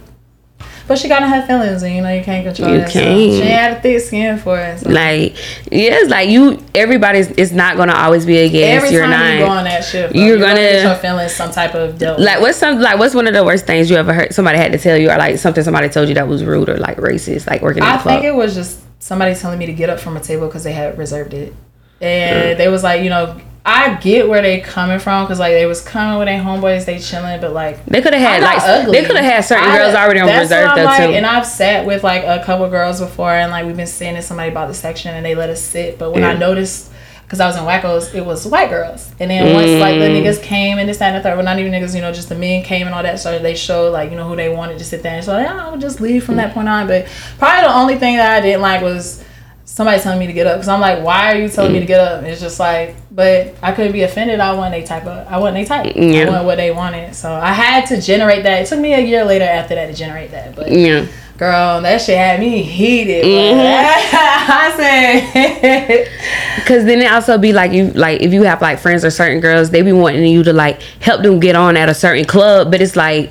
But 0.85 0.99
she 0.99 1.07
gotta 1.07 1.27
have 1.27 1.47
feelings, 1.47 1.81
and 1.81 1.95
you 1.95 2.01
know 2.01 2.13
you 2.13 2.23
can't 2.23 2.45
control 2.45 2.73
you 2.73 2.79
that. 2.79 2.91
Can't. 2.91 3.31
So 3.31 3.39
she 3.39 3.47
had 3.47 3.77
a 3.77 3.81
thick 3.81 4.01
skin 4.01 4.37
for 4.37 4.59
it. 4.59 4.79
So. 4.79 4.89
Like 4.89 5.37
yeah, 5.71 6.01
it's 6.01 6.09
like 6.09 6.27
you. 6.27 6.61
Everybody's. 6.75 7.31
It's 7.31 7.53
not 7.53 7.77
gonna 7.77 7.93
always 7.93 8.25
be 8.25 8.37
a 8.37 8.45
yes. 8.45 8.83
Every 8.83 8.93
you're 8.93 9.03
time 9.03 9.11
not. 9.11 9.33
you 9.33 9.39
go 9.39 9.47
on 9.47 9.63
that 9.63 9.85
ship, 9.85 10.11
you're, 10.13 10.27
you're 10.27 10.39
gonna, 10.39 10.55
gonna 10.55 10.61
get 10.61 10.83
your 10.83 10.95
feelings 10.95 11.33
some 11.33 11.51
type 11.51 11.73
of 11.73 11.97
dealt. 11.97 12.19
Like 12.19 12.41
what's 12.41 12.57
some 12.57 12.79
like 12.79 12.99
what's 12.99 13.15
one 13.15 13.27
of 13.27 13.33
the 13.33 13.45
worst 13.45 13.65
things 13.65 13.89
you 13.89 13.95
ever 13.95 14.13
heard 14.13 14.33
somebody 14.33 14.57
had 14.57 14.73
to 14.73 14.77
tell 14.77 14.97
you, 14.97 15.09
or 15.09 15.17
like 15.17 15.37
something 15.37 15.63
somebody 15.63 15.87
told 15.87 16.09
you 16.09 16.15
that 16.15 16.27
was 16.27 16.43
rude 16.43 16.67
or 16.67 16.77
like 16.77 16.97
racist, 16.97 17.47
like 17.47 17.61
working. 17.61 17.81
I 17.81 17.97
think 17.97 18.25
it 18.25 18.35
was 18.35 18.53
just 18.53 18.81
somebody 19.03 19.35
telling 19.35 19.59
me 19.59 19.65
to 19.65 19.73
get 19.73 19.89
up 19.89 19.99
from 19.99 20.15
a 20.15 20.19
table 20.19 20.47
because 20.47 20.63
they 20.63 20.73
had 20.73 20.97
reserved 20.97 21.33
it, 21.33 21.53
and 22.01 22.55
mm. 22.55 22.57
they 22.57 22.67
was 22.67 22.83
like, 22.83 23.03
you 23.03 23.09
know 23.09 23.39
I 23.65 23.95
get 23.95 24.27
where 24.27 24.41
they 24.41 24.59
coming 24.59 24.99
from 24.99 25.23
because 25.23 25.39
like 25.39 25.53
they 25.53 25.65
was 25.65 25.81
coming 25.81 26.19
with 26.19 26.27
their 26.27 26.41
homeboys, 26.41 26.85
they 26.85 26.99
chilling, 26.99 27.39
but 27.39 27.53
like 27.53 27.83
they 27.85 28.01
could 28.01 28.13
have 28.13 28.21
had 28.21 28.43
like 28.43 28.59
ugly. 28.61 28.91
they 28.99 29.05
could 29.05 29.15
have 29.15 29.23
had 29.23 29.41
certain 29.41 29.69
I, 29.69 29.77
girls 29.77 29.95
already 29.95 30.19
on 30.19 30.27
reserve 30.27 30.75
though 30.75 30.83
like, 30.83 30.97
too. 30.97 31.15
And 31.15 31.25
I've 31.25 31.45
sat 31.45 31.85
with 31.85 32.03
like 32.03 32.23
a 32.23 32.43
couple 32.43 32.69
girls 32.69 32.99
before, 32.99 33.31
and 33.31 33.51
like 33.51 33.65
we've 33.65 33.77
been 33.77 33.87
sitting 33.87 34.15
that 34.15 34.25
somebody 34.25 34.51
bought 34.51 34.67
the 34.67 34.73
section 34.73 35.15
and 35.15 35.25
they 35.25 35.33
let 35.33 35.49
us 35.49 35.61
sit, 35.61 35.97
but 35.97 36.11
when 36.11 36.23
yeah. 36.23 36.31
I 36.31 36.37
noticed. 36.37 36.91
Because 37.33 37.41
I 37.41 37.47
was 37.47 37.57
in 37.57 37.63
Wackos, 37.63 38.13
it 38.13 38.23
was 38.23 38.45
white 38.45 38.69
girls, 38.69 39.11
and 39.19 39.31
then 39.31 39.47
mm. 39.47 39.55
once 39.55 39.81
like 39.81 39.97
the 39.99 40.05
mm. 40.05 40.21
niggas 40.21 40.43
came 40.43 40.77
and 40.77 40.87
this 40.87 40.97
that 40.97 41.07
and 41.07 41.17
the 41.17 41.27
third, 41.27 41.35
well 41.35 41.43
not 41.43 41.57
even 41.57 41.71
niggas, 41.71 41.95
you 41.95 42.01
know, 42.01 42.13
just 42.13 42.29
the 42.29 42.35
men 42.35 42.63
came 42.63 42.85
and 42.85 42.93
all 42.93 43.01
that, 43.01 43.19
so 43.19 43.39
they 43.39 43.55
showed 43.55 43.91
like 43.91 44.11
you 44.11 44.15
know 44.15 44.27
who 44.27 44.35
they 44.35 44.49
wanted 44.49 44.77
to 44.77 44.85
sit 44.85 45.01
there, 45.01 45.15
and 45.15 45.25
so 45.25 45.33
I 45.35 45.71
would 45.71 45.81
just 45.81 45.99
leave 45.99 46.23
from 46.23 46.35
that 46.35 46.53
point 46.53 46.69
on. 46.69 46.85
But 46.85 47.07
probably 47.39 47.63
the 47.63 47.73
only 47.73 47.95
thing 47.95 48.17
that 48.17 48.37
I 48.37 48.39
didn't 48.39 48.61
like 48.61 48.83
was 48.83 49.25
somebody 49.65 49.99
telling 49.99 50.19
me 50.19 50.27
to 50.27 50.33
get 50.33 50.45
up 50.45 50.57
because 50.57 50.67
I'm 50.67 50.79
like, 50.79 51.03
why 51.03 51.33
are 51.33 51.39
you 51.39 51.49
telling 51.49 51.71
mm. 51.71 51.73
me 51.73 51.79
to 51.79 51.87
get 51.87 51.99
up? 51.99 52.19
And 52.19 52.27
it's 52.27 52.39
just 52.39 52.59
like, 52.59 52.95
but 53.09 53.55
I 53.63 53.71
couldn't 53.71 53.93
be 53.93 54.03
offended. 54.03 54.39
I 54.39 54.53
want 54.53 54.71
they 54.71 54.83
type 54.83 55.07
of, 55.07 55.27
I 55.27 55.39
want 55.39 55.55
they 55.55 55.65
type. 55.65 55.95
Yeah. 55.95 56.27
I 56.27 56.29
want 56.29 56.45
what 56.45 56.57
they 56.57 56.69
wanted. 56.69 57.15
So 57.15 57.33
I 57.33 57.51
had 57.51 57.87
to 57.87 57.99
generate 57.99 58.43
that. 58.43 58.61
It 58.61 58.67
took 58.67 58.79
me 58.79 58.93
a 58.93 58.99
year 58.99 59.25
later 59.25 59.45
after 59.45 59.73
that 59.73 59.87
to 59.87 59.93
generate 59.93 60.29
that. 60.29 60.55
But 60.55 60.71
yeah. 60.71 61.07
Girl, 61.43 61.81
that 61.81 61.99
shit 61.99 62.17
had 62.17 62.39
me 62.39 62.61
heated. 62.61 63.25
Mm-hmm. 63.25 64.15
I 64.15 64.73
said, 64.77 66.55
because 66.55 66.85
then 66.85 67.01
it 67.01 67.11
also 67.11 67.37
be 67.37 67.51
like 67.51 67.73
you, 67.73 67.91
like 67.91 68.21
if 68.21 68.31
you 68.31 68.43
have 68.43 68.61
like 68.61 68.79
friends 68.79 69.03
or 69.03 69.11
certain 69.11 69.41
girls, 69.41 69.69
they 69.69 69.81
be 69.81 69.91
wanting 69.91 70.25
you 70.25 70.41
to 70.43 70.53
like 70.53 70.81
help 71.01 71.21
them 71.21 71.41
get 71.41 71.57
on 71.57 71.75
at 71.75 71.89
a 71.89 71.93
certain 71.93 72.23
club, 72.23 72.71
but 72.71 72.81
it's 72.81 72.95
like 72.95 73.29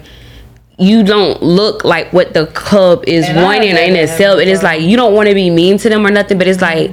you 0.79 1.03
don't 1.03 1.43
look 1.43 1.85
like 1.85 2.13
what 2.13 2.35
the 2.35 2.45
club 2.49 3.03
is 3.07 3.27
and 3.27 3.43
wanting 3.43 3.71
in 3.71 3.97
itself. 3.97 4.41
And 4.41 4.51
it's 4.51 4.63
like 4.63 4.83
you 4.83 4.95
don't 4.99 5.15
want 5.15 5.31
to 5.31 5.35
be 5.35 5.49
mean 5.49 5.79
to 5.79 5.89
them 5.89 6.07
or 6.07 6.11
nothing, 6.11 6.37
but 6.37 6.47
it's 6.47 6.61
like 6.61 6.91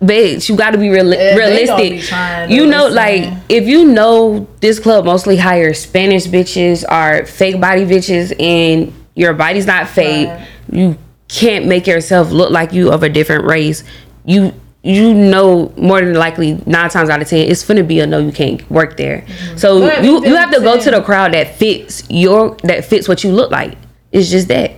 bitch, 0.00 0.48
you 0.48 0.56
got 0.56 0.70
to 0.70 0.78
be 0.78 0.88
real- 0.88 1.04
realistic. 1.10 2.48
you 2.48 2.64
know, 2.64 2.86
like 2.86 3.32
if 3.48 3.66
you 3.66 3.86
know 3.86 4.46
this 4.60 4.78
club 4.78 5.04
mostly 5.04 5.36
hires 5.36 5.80
Spanish 5.80 6.28
bitches 6.28 6.84
or 6.88 7.26
fake 7.26 7.60
body 7.60 7.84
bitches, 7.84 8.32
and 8.40 8.92
your 9.16 9.32
body's 9.32 9.66
not 9.66 9.88
fake, 9.88 10.28
right. 10.28 10.46
you 10.70 10.96
can't 11.26 11.66
make 11.66 11.86
yourself 11.86 12.30
look 12.30 12.50
like 12.50 12.72
you 12.72 12.92
of 12.92 13.02
a 13.02 13.08
different 13.08 13.46
race. 13.46 13.82
You 14.24 14.52
you 14.86 15.12
know 15.12 15.72
more 15.76 16.00
than 16.00 16.14
likely 16.14 16.62
nine 16.64 16.88
times 16.90 17.10
out 17.10 17.20
of 17.20 17.26
ten 17.26 17.40
it's 17.50 17.66
gonna 17.66 17.82
be 17.82 17.98
a 17.98 18.06
no 18.06 18.18
you 18.18 18.30
can't 18.30 18.68
work 18.70 18.96
there. 18.96 19.22
Mm-hmm. 19.22 19.56
so 19.56 19.80
but 19.80 20.04
you 20.04 20.24
you 20.24 20.36
have 20.36 20.52
to 20.52 20.60
go 20.60 20.80
to 20.80 20.90
the 20.92 21.02
crowd 21.02 21.34
that 21.34 21.56
fits 21.56 22.08
your 22.08 22.56
that 22.62 22.84
fits 22.84 23.08
what 23.08 23.24
you 23.24 23.32
look 23.32 23.50
like. 23.50 23.76
It's 24.12 24.30
just 24.30 24.46
that. 24.48 24.72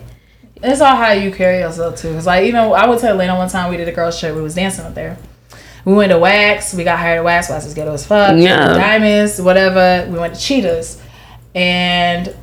It's 0.62 0.80
all 0.80 0.96
how 0.96 1.12
you 1.12 1.30
carry 1.30 1.58
yourself 1.58 1.96
too. 1.96 2.16
It's 2.16 2.26
like 2.26 2.44
even 2.44 2.60
i 2.60 2.86
would 2.86 2.98
tell 2.98 3.12
atlanta 3.12 3.36
one 3.36 3.50
time 3.50 3.70
we 3.70 3.76
did 3.76 3.86
a 3.86 3.92
girls 3.92 4.18
trip 4.18 4.34
we 4.34 4.40
was 4.40 4.54
dancing 4.54 4.86
up 4.86 4.94
there. 4.94 5.18
We 5.84 5.94
went 5.94 6.10
to 6.10 6.18
wax 6.18 6.72
we 6.72 6.84
got 6.84 6.98
hired 6.98 7.18
at 7.18 7.24
wax 7.24 7.50
wax 7.50 7.66
is 7.66 7.74
ghetto 7.74 7.92
as 7.92 8.06
fuck 8.06 8.38
yeah. 8.38 8.74
Diamonds 8.74 9.42
whatever. 9.42 10.10
We 10.10 10.18
went 10.18 10.34
to 10.34 10.40
cheetahs. 10.40 11.02
And 11.54 12.34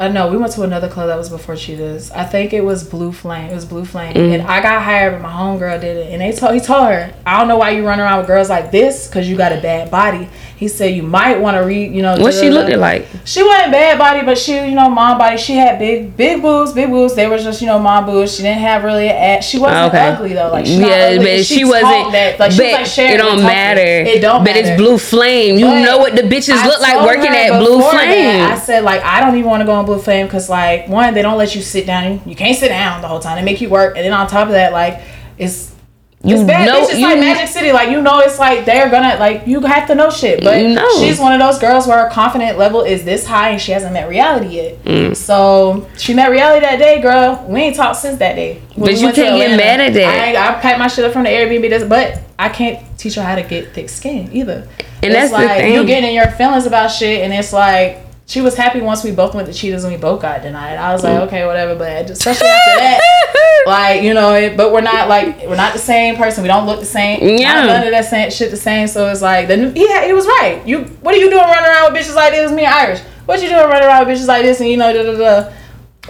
uh, 0.00 0.08
no, 0.08 0.30
we 0.30 0.38
went 0.38 0.50
to 0.50 0.62
another 0.62 0.88
club 0.88 1.08
that 1.08 1.18
was 1.18 1.28
before 1.28 1.54
Cheetahs. 1.54 2.10
I 2.12 2.24
think 2.24 2.54
it 2.54 2.64
was 2.64 2.82
Blue 2.82 3.12
Flame. 3.12 3.50
It 3.50 3.54
was 3.54 3.66
Blue 3.66 3.84
Flame, 3.84 4.14
mm. 4.14 4.32
and 4.32 4.42
I 4.44 4.62
got 4.62 4.82
hired, 4.82 5.12
but 5.12 5.20
my 5.20 5.30
homegirl 5.30 5.78
did 5.82 5.98
it. 5.98 6.12
And 6.12 6.22
they 6.22 6.32
told 6.32 6.54
he 6.54 6.60
told 6.60 6.88
her, 6.88 7.14
I 7.26 7.38
don't 7.38 7.48
know 7.48 7.58
why 7.58 7.72
you 7.72 7.86
run 7.86 8.00
around 8.00 8.16
with 8.16 8.26
girls 8.26 8.48
like 8.48 8.70
this 8.70 9.06
because 9.06 9.28
you 9.28 9.36
got 9.36 9.52
a 9.52 9.60
bad 9.60 9.90
body. 9.90 10.30
He 10.56 10.68
said 10.68 10.94
you 10.94 11.02
might 11.02 11.40
want 11.40 11.56
to 11.56 11.60
read, 11.60 11.94
you 11.94 12.00
know. 12.00 12.18
What 12.18 12.32
she 12.32 12.50
looked 12.50 12.74
like? 12.76 13.06
She 13.24 13.42
wasn't 13.42 13.72
bad 13.72 13.98
body, 13.98 14.24
but 14.24 14.38
she, 14.38 14.54
you 14.54 14.74
know, 14.74 14.88
mom 14.88 15.18
body. 15.18 15.36
She 15.36 15.54
had 15.54 15.78
big, 15.78 16.16
big 16.16 16.40
boobs, 16.40 16.72
big 16.72 16.88
boobs. 16.90 17.14
They 17.14 17.26
were 17.26 17.38
just, 17.38 17.60
you 17.60 17.66
know, 17.66 17.78
mom 17.78 18.06
boobs. 18.06 18.36
She 18.36 18.42
didn't 18.42 18.60
have 18.60 18.84
really 18.84 19.08
an 19.08 19.16
ass. 19.16 19.46
She 19.46 19.58
wasn't 19.58 19.88
okay. 19.88 20.08
ugly 20.08 20.32
though. 20.32 20.50
Like 20.50 20.66
yeah, 20.66 21.16
but 21.16 21.44
she, 21.44 21.56
she 21.56 21.64
wasn't. 21.64 22.12
That, 22.12 22.38
like, 22.38 22.52
she 22.52 22.62
was 22.62 22.98
like 22.98 23.10
it 23.10 23.16
don't 23.18 23.42
matter. 23.42 23.80
It 23.80 24.20
don't. 24.20 24.44
But 24.44 24.54
matter. 24.54 24.68
it's 24.68 24.80
Blue 24.80 24.96
Flame. 24.96 25.58
You 25.58 25.66
but 25.66 25.82
know 25.82 25.98
what 25.98 26.16
the 26.16 26.22
bitches 26.22 26.54
I 26.54 26.66
look 26.66 26.80
like 26.80 27.06
working 27.06 27.34
at 27.34 27.58
Blue 27.58 27.80
Flame. 27.80 28.38
That, 28.40 28.52
I 28.52 28.58
said 28.58 28.82
like 28.82 29.02
I 29.02 29.20
don't 29.20 29.36
even 29.36 29.48
want 29.48 29.60
to 29.60 29.66
go 29.66 29.72
on 29.72 29.86
Flame 29.98 30.26
because 30.26 30.48
like 30.48 30.88
one 30.88 31.14
they 31.14 31.22
don't 31.22 31.38
let 31.38 31.54
you 31.54 31.62
sit 31.62 31.86
down. 31.86 32.20
You 32.26 32.36
can't 32.36 32.56
sit 32.56 32.68
down 32.68 33.02
the 33.02 33.08
whole 33.08 33.20
time. 33.20 33.36
They 33.36 33.44
make 33.44 33.60
you 33.60 33.68
work, 33.68 33.96
and 33.96 34.04
then 34.04 34.12
on 34.12 34.26
top 34.26 34.46
of 34.46 34.52
that, 34.52 34.72
like 34.72 35.00
it's 35.38 35.74
you 36.22 36.34
it's 36.34 36.44
bad. 36.44 36.66
Know, 36.66 36.80
it's 36.80 36.90
just 36.90 37.00
like 37.00 37.18
Magic 37.18 37.48
City. 37.48 37.72
Like 37.72 37.88
you 37.88 38.02
know, 38.02 38.20
it's 38.20 38.38
like 38.38 38.66
they're 38.66 38.90
gonna 38.90 39.18
like 39.18 39.46
you 39.46 39.58
have 39.62 39.86
to 39.86 39.94
know 39.94 40.10
shit. 40.10 40.44
But 40.44 40.62
no. 40.62 40.86
she's 41.00 41.18
one 41.18 41.32
of 41.32 41.38
those 41.38 41.58
girls 41.58 41.86
where 41.86 42.04
her 42.04 42.10
confident 42.10 42.58
level 42.58 42.82
is 42.82 43.04
this 43.04 43.26
high, 43.26 43.50
and 43.50 43.60
she 43.60 43.72
hasn't 43.72 43.94
met 43.94 44.06
reality 44.06 44.56
yet. 44.56 44.84
Mm. 44.84 45.16
So 45.16 45.88
she 45.96 46.12
met 46.12 46.30
reality 46.30 46.60
that 46.66 46.78
day, 46.78 47.00
girl. 47.00 47.42
We 47.48 47.60
ain't 47.60 47.76
talked 47.76 47.96
since 47.96 48.18
that 48.18 48.34
day. 48.34 48.60
But 48.76 49.00
you 49.00 49.12
can't 49.12 49.38
get 49.38 49.56
mad 49.56 49.80
at 49.80 49.94
that. 49.94 50.36
I, 50.36 50.58
I 50.58 50.60
packed 50.60 50.78
my 50.78 50.88
shit 50.88 51.06
up 51.06 51.14
from 51.14 51.22
the 51.22 51.30
Airbnb, 51.30 51.88
but 51.88 52.20
I 52.38 52.50
can't 52.50 52.98
teach 52.98 53.14
her 53.14 53.22
how 53.22 53.36
to 53.36 53.42
get 53.42 53.72
thick 53.72 53.88
skin 53.88 54.30
either. 54.30 54.68
And 55.02 55.12
it's 55.12 55.14
that's 55.14 55.32
like 55.32 55.48
the 55.48 55.54
thing. 55.54 55.74
you 55.74 55.86
getting 55.86 56.10
in 56.10 56.14
your 56.14 56.30
feelings 56.32 56.66
about 56.66 56.88
shit, 56.88 57.24
and 57.24 57.32
it's 57.32 57.54
like 57.54 57.98
she 58.30 58.40
was 58.40 58.54
happy 58.54 58.80
once 58.80 59.02
we 59.02 59.10
both 59.10 59.34
went 59.34 59.48
to 59.48 59.52
Cheetahs 59.52 59.82
and 59.82 59.92
we 59.92 59.98
both 59.98 60.22
got 60.22 60.40
denied. 60.42 60.76
I 60.76 60.92
was 60.92 61.02
like, 61.02 61.18
mm. 61.18 61.26
okay, 61.26 61.44
whatever. 61.46 61.74
But 61.74 62.08
especially 62.10 62.46
after 62.46 62.76
that, 62.76 63.62
like 63.66 64.02
you 64.04 64.14
know, 64.14 64.34
it, 64.34 64.56
but 64.56 64.72
we're 64.72 64.82
not 64.82 65.08
like 65.08 65.40
we're 65.40 65.56
not 65.56 65.72
the 65.72 65.80
same 65.80 66.14
person. 66.14 66.42
We 66.42 66.48
don't 66.48 66.64
look 66.64 66.78
the 66.78 66.86
same. 66.86 67.38
Yeah, 67.38 67.66
none 67.66 67.84
of 67.84 67.90
that 67.90 68.04
same 68.04 68.30
shit 68.30 68.52
the 68.52 68.56
same. 68.56 68.86
So 68.86 69.08
it's 69.08 69.20
like 69.20 69.48
then 69.48 69.74
he 69.74 69.88
had, 69.88 70.06
he 70.06 70.12
was 70.12 70.26
right. 70.26 70.62
You 70.64 70.84
what 71.02 71.12
are 71.12 71.18
you 71.18 71.28
doing 71.28 71.42
running 71.42 71.68
around 71.68 71.92
with 71.92 72.00
bitches 72.00 72.14
like 72.14 72.30
this? 72.30 72.52
Me 72.52 72.64
Irish. 72.64 73.00
What 73.26 73.42
you 73.42 73.48
doing 73.48 73.68
running 73.68 73.88
around 73.88 74.06
with 74.06 74.16
bitches 74.16 74.28
like 74.28 74.44
this? 74.44 74.60
And 74.60 74.68
you 74.68 74.76
know, 74.76 74.92
da 74.92 75.02
da 75.02 75.18
da. 75.18 75.52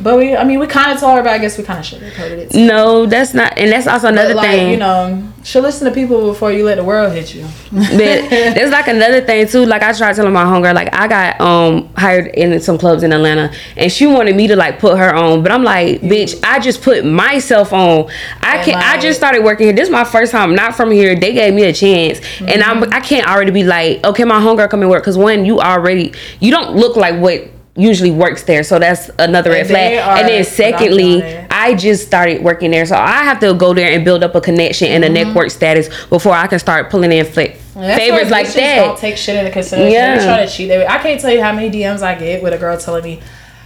But 0.03 0.19
we, 0.19 0.37
I 0.37 0.45
mean, 0.45 0.59
we 0.59 0.67
kind 0.67 0.93
of 0.93 1.01
told 1.01 1.17
her, 1.17 1.23
but 1.23 1.33
I 1.33 1.39
guess 1.39 1.59
we 1.59 1.65
kind 1.65 1.79
of 1.79 1.85
should 1.85 2.03
have 2.03 2.15
told 2.15 2.33
it. 2.33 2.55
No, 2.55 3.07
that's 3.07 3.35
not, 3.35 3.59
and 3.59 3.71
that's 3.71 3.87
also 3.87 4.09
another 4.09 4.35
like, 4.35 4.49
thing. 4.49 4.71
You 4.71 4.77
know, 4.79 5.31
should 5.43 5.63
listen 5.63 5.89
to 5.89 5.95
people 5.95 6.29
before 6.29 6.53
you 6.53 6.65
let 6.65 6.77
the 6.77 6.85
world 6.85 7.13
hit 7.13 7.35
you. 7.35 7.47
but 7.73 7.91
there's 7.97 8.71
like 8.71 8.89
another 8.89 9.21
thing 9.21 9.47
too. 9.47 9.65
Like 9.65 9.83
I 9.83 9.93
tried 9.93 10.15
telling 10.17 10.33
my 10.33 10.45
homegirl, 10.45 10.75
like 10.75 10.95
I 10.95 11.09
got 11.09 11.41
um 11.41 11.93
hired 11.95 12.29
in 12.29 12.59
some 12.61 12.79
clubs 12.79 13.03
in 13.03 13.13
Atlanta, 13.13 13.53
and 13.77 13.91
she 13.91 14.07
wanted 14.07 14.37
me 14.37 14.47
to 14.49 14.57
like 14.57 14.79
put 14.79 14.99
her 14.99 15.15
on, 15.15 15.43
but 15.43 15.53
I'm 15.53 15.63
like, 15.63 16.01
bitch, 16.01 16.39
I 16.43 16.59
just 16.61 16.83
put 16.83 17.05
myself 17.05 17.73
on. 17.73 18.11
I 18.41 18.63
can, 18.65 18.75
not 18.75 18.85
I 18.85 19.01
just 19.01 19.19
started 19.19 19.45
working 19.45 19.67
here. 19.67 19.75
This 19.75 19.89
is 19.89 19.93
my 19.93 20.05
first 20.05 20.33
time, 20.33 20.55
not 20.55 20.75
from 20.75 20.91
here. 20.91 21.15
They 21.15 21.33
gave 21.33 21.55
me 21.55 21.65
a 21.65 21.73
chance, 21.73 22.21
mm-hmm. 22.21 22.49
and 22.49 22.63
I'm, 22.63 22.85
I 22.93 23.01
can't 23.01 23.27
already 23.27 23.51
be 23.51 23.65
like, 23.65 24.05
okay, 24.05 24.25
my 24.25 24.41
homegirl 24.41 24.71
come 24.71 24.83
and 24.83 24.91
work, 24.91 25.03
because 25.03 25.19
when 25.19 25.45
you 25.45 25.61
already, 25.61 26.13
you 26.41 26.51
don't 26.51 26.77
look 26.77 26.97
like 26.97 27.21
what 27.21 27.49
usually 27.81 28.11
works 28.11 28.43
there. 28.45 28.63
So 28.63 28.79
that's 28.79 29.11
another 29.19 29.51
red 29.51 29.67
flag. 29.67 29.95
And 29.95 30.29
then 30.29 30.45
secondly, 30.45 31.23
I 31.51 31.75
just 31.75 32.07
started 32.07 32.43
working 32.43 32.71
there. 32.71 32.87
So 32.87 32.97
I 32.97 33.25
have 33.25 33.41
to 33.41 33.55
go 33.55 33.75
there 33.75 33.93
and 33.93 34.05
build 34.05 34.23
up 34.23 34.35
a 34.35 34.41
connection 34.41 34.89
and 34.89 35.05
a 35.05 35.07
mm-hmm. 35.07 35.15
network 35.15 35.51
status 35.51 35.89
before 36.07 36.33
I 36.33 36.47
can 36.47 36.59
start 36.59 36.91
pulling 36.91 37.13
in 37.13 37.25
fl- 37.25 37.41
favors 37.41 38.31
like 38.31 38.53
that. 38.53 38.85
Don't 38.85 38.99
take 38.99 39.17
shit 39.17 39.37
into 39.37 39.51
consideration. 39.51 39.93
Yeah. 39.93 40.19
They 40.19 40.25
try 40.25 40.47
to 40.47 40.51
cheat. 40.51 40.71
I 40.71 40.99
can't 40.99 41.21
tell 41.21 41.33
you 41.33 41.43
how 41.43 41.53
many 41.53 41.71
DMs 41.71 42.03
I 42.03 42.15
get 42.15 42.43
with 42.43 42.53
a 42.53 42.59
girl 42.59 42.77
telling 42.77 43.05
me, 43.05 43.21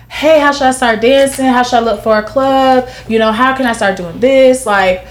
"Hey, 0.09 0.39
how 0.41 0.53
should 0.53 0.67
I 0.67 0.73
start 0.73 1.01
dancing? 1.01 1.47
How 1.47 1.63
should 1.63 1.77
I 1.77 1.81
look 1.81 2.03
for 2.03 2.17
a 2.17 2.23
club? 2.23 2.89
You 3.09 3.19
know, 3.19 3.33
how 3.33 3.57
can 3.57 3.67
I 3.67 3.73
start 3.73 3.97
doing 3.97 4.21
this?" 4.21 4.67
Like 4.67 5.07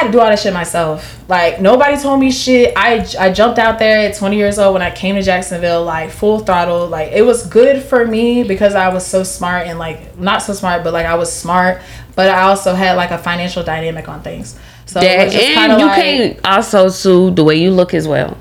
had 0.00 0.06
to 0.06 0.12
do 0.12 0.20
all 0.20 0.26
that 0.26 0.38
shit 0.38 0.52
myself. 0.52 1.18
Like 1.28 1.60
nobody 1.60 1.96
told 1.96 2.20
me 2.20 2.30
shit. 2.30 2.72
I 2.76 3.06
I 3.18 3.32
jumped 3.32 3.58
out 3.58 3.78
there 3.78 4.08
at 4.08 4.16
20 4.16 4.36
years 4.36 4.58
old 4.58 4.74
when 4.74 4.82
I 4.82 4.90
came 4.90 5.14
to 5.16 5.22
Jacksonville, 5.22 5.84
like 5.84 6.10
full 6.10 6.40
throttle. 6.40 6.86
Like 6.86 7.12
it 7.12 7.22
was 7.22 7.46
good 7.46 7.82
for 7.82 8.06
me 8.06 8.42
because 8.42 8.74
I 8.74 8.88
was 8.88 9.06
so 9.06 9.22
smart 9.22 9.66
and 9.66 9.78
like 9.78 10.18
not 10.18 10.42
so 10.42 10.52
smart, 10.52 10.84
but 10.84 10.92
like 10.92 11.06
I 11.06 11.14
was 11.14 11.32
smart. 11.32 11.80
But 12.16 12.28
I 12.30 12.42
also 12.42 12.74
had 12.74 12.96
like 12.96 13.10
a 13.10 13.18
financial 13.18 13.62
dynamic 13.62 14.08
on 14.08 14.22
things. 14.22 14.58
So 14.86 15.00
that, 15.00 15.32
and 15.32 15.80
you 15.80 15.86
like, 15.86 16.02
can't 16.02 16.40
also 16.44 16.88
sue 16.88 17.30
the 17.30 17.44
way 17.44 17.56
you 17.56 17.70
look 17.70 17.94
as 17.94 18.08
well. 18.08 18.36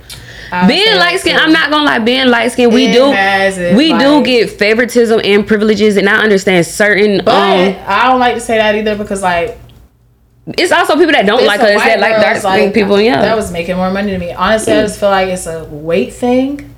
I 0.52 0.68
being 0.68 0.98
light 0.98 1.20
skinned, 1.20 1.38
I'm 1.38 1.54
not 1.54 1.70
gonna 1.70 1.86
lie. 1.86 2.00
Being 2.00 2.28
light 2.28 2.52
skinned, 2.52 2.74
we 2.74 2.92
do 2.92 3.10
we 3.76 3.92
like, 3.92 4.00
do 4.00 4.24
get 4.24 4.50
favoritism 4.50 5.22
and 5.24 5.46
privileges, 5.48 5.96
and 5.96 6.10
I 6.10 6.16
understand 6.24 6.66
certain. 6.66 7.22
But 7.24 7.36
um, 7.36 7.84
I 7.88 8.08
don't 8.08 8.20
like 8.20 8.34
to 8.36 8.42
say 8.42 8.58
that 8.58 8.74
either 8.74 8.98
because 8.98 9.22
like 9.22 9.60
it's 10.58 10.72
also 10.72 10.96
people 10.96 11.12
that 11.12 11.26
don't 11.26 11.46
like 11.46 11.60
us 11.60 11.84
that 11.84 12.00
like 12.00 12.22
dark 12.22 12.38
skinned 12.38 12.66
like, 12.66 12.74
people. 12.74 13.00
Yeah, 13.00 13.22
that 13.22 13.36
was 13.36 13.52
making 13.52 13.76
more 13.76 13.92
money 13.92 14.12
to 14.12 14.18
me. 14.18 14.32
Honestly, 14.32 14.74
mm. 14.74 14.80
I 14.80 14.82
just 14.82 15.00
feel 15.00 15.10
like 15.10 15.30
it's 15.30 15.48
a 15.48 15.66
weight 15.66 16.14
thing 16.14 16.76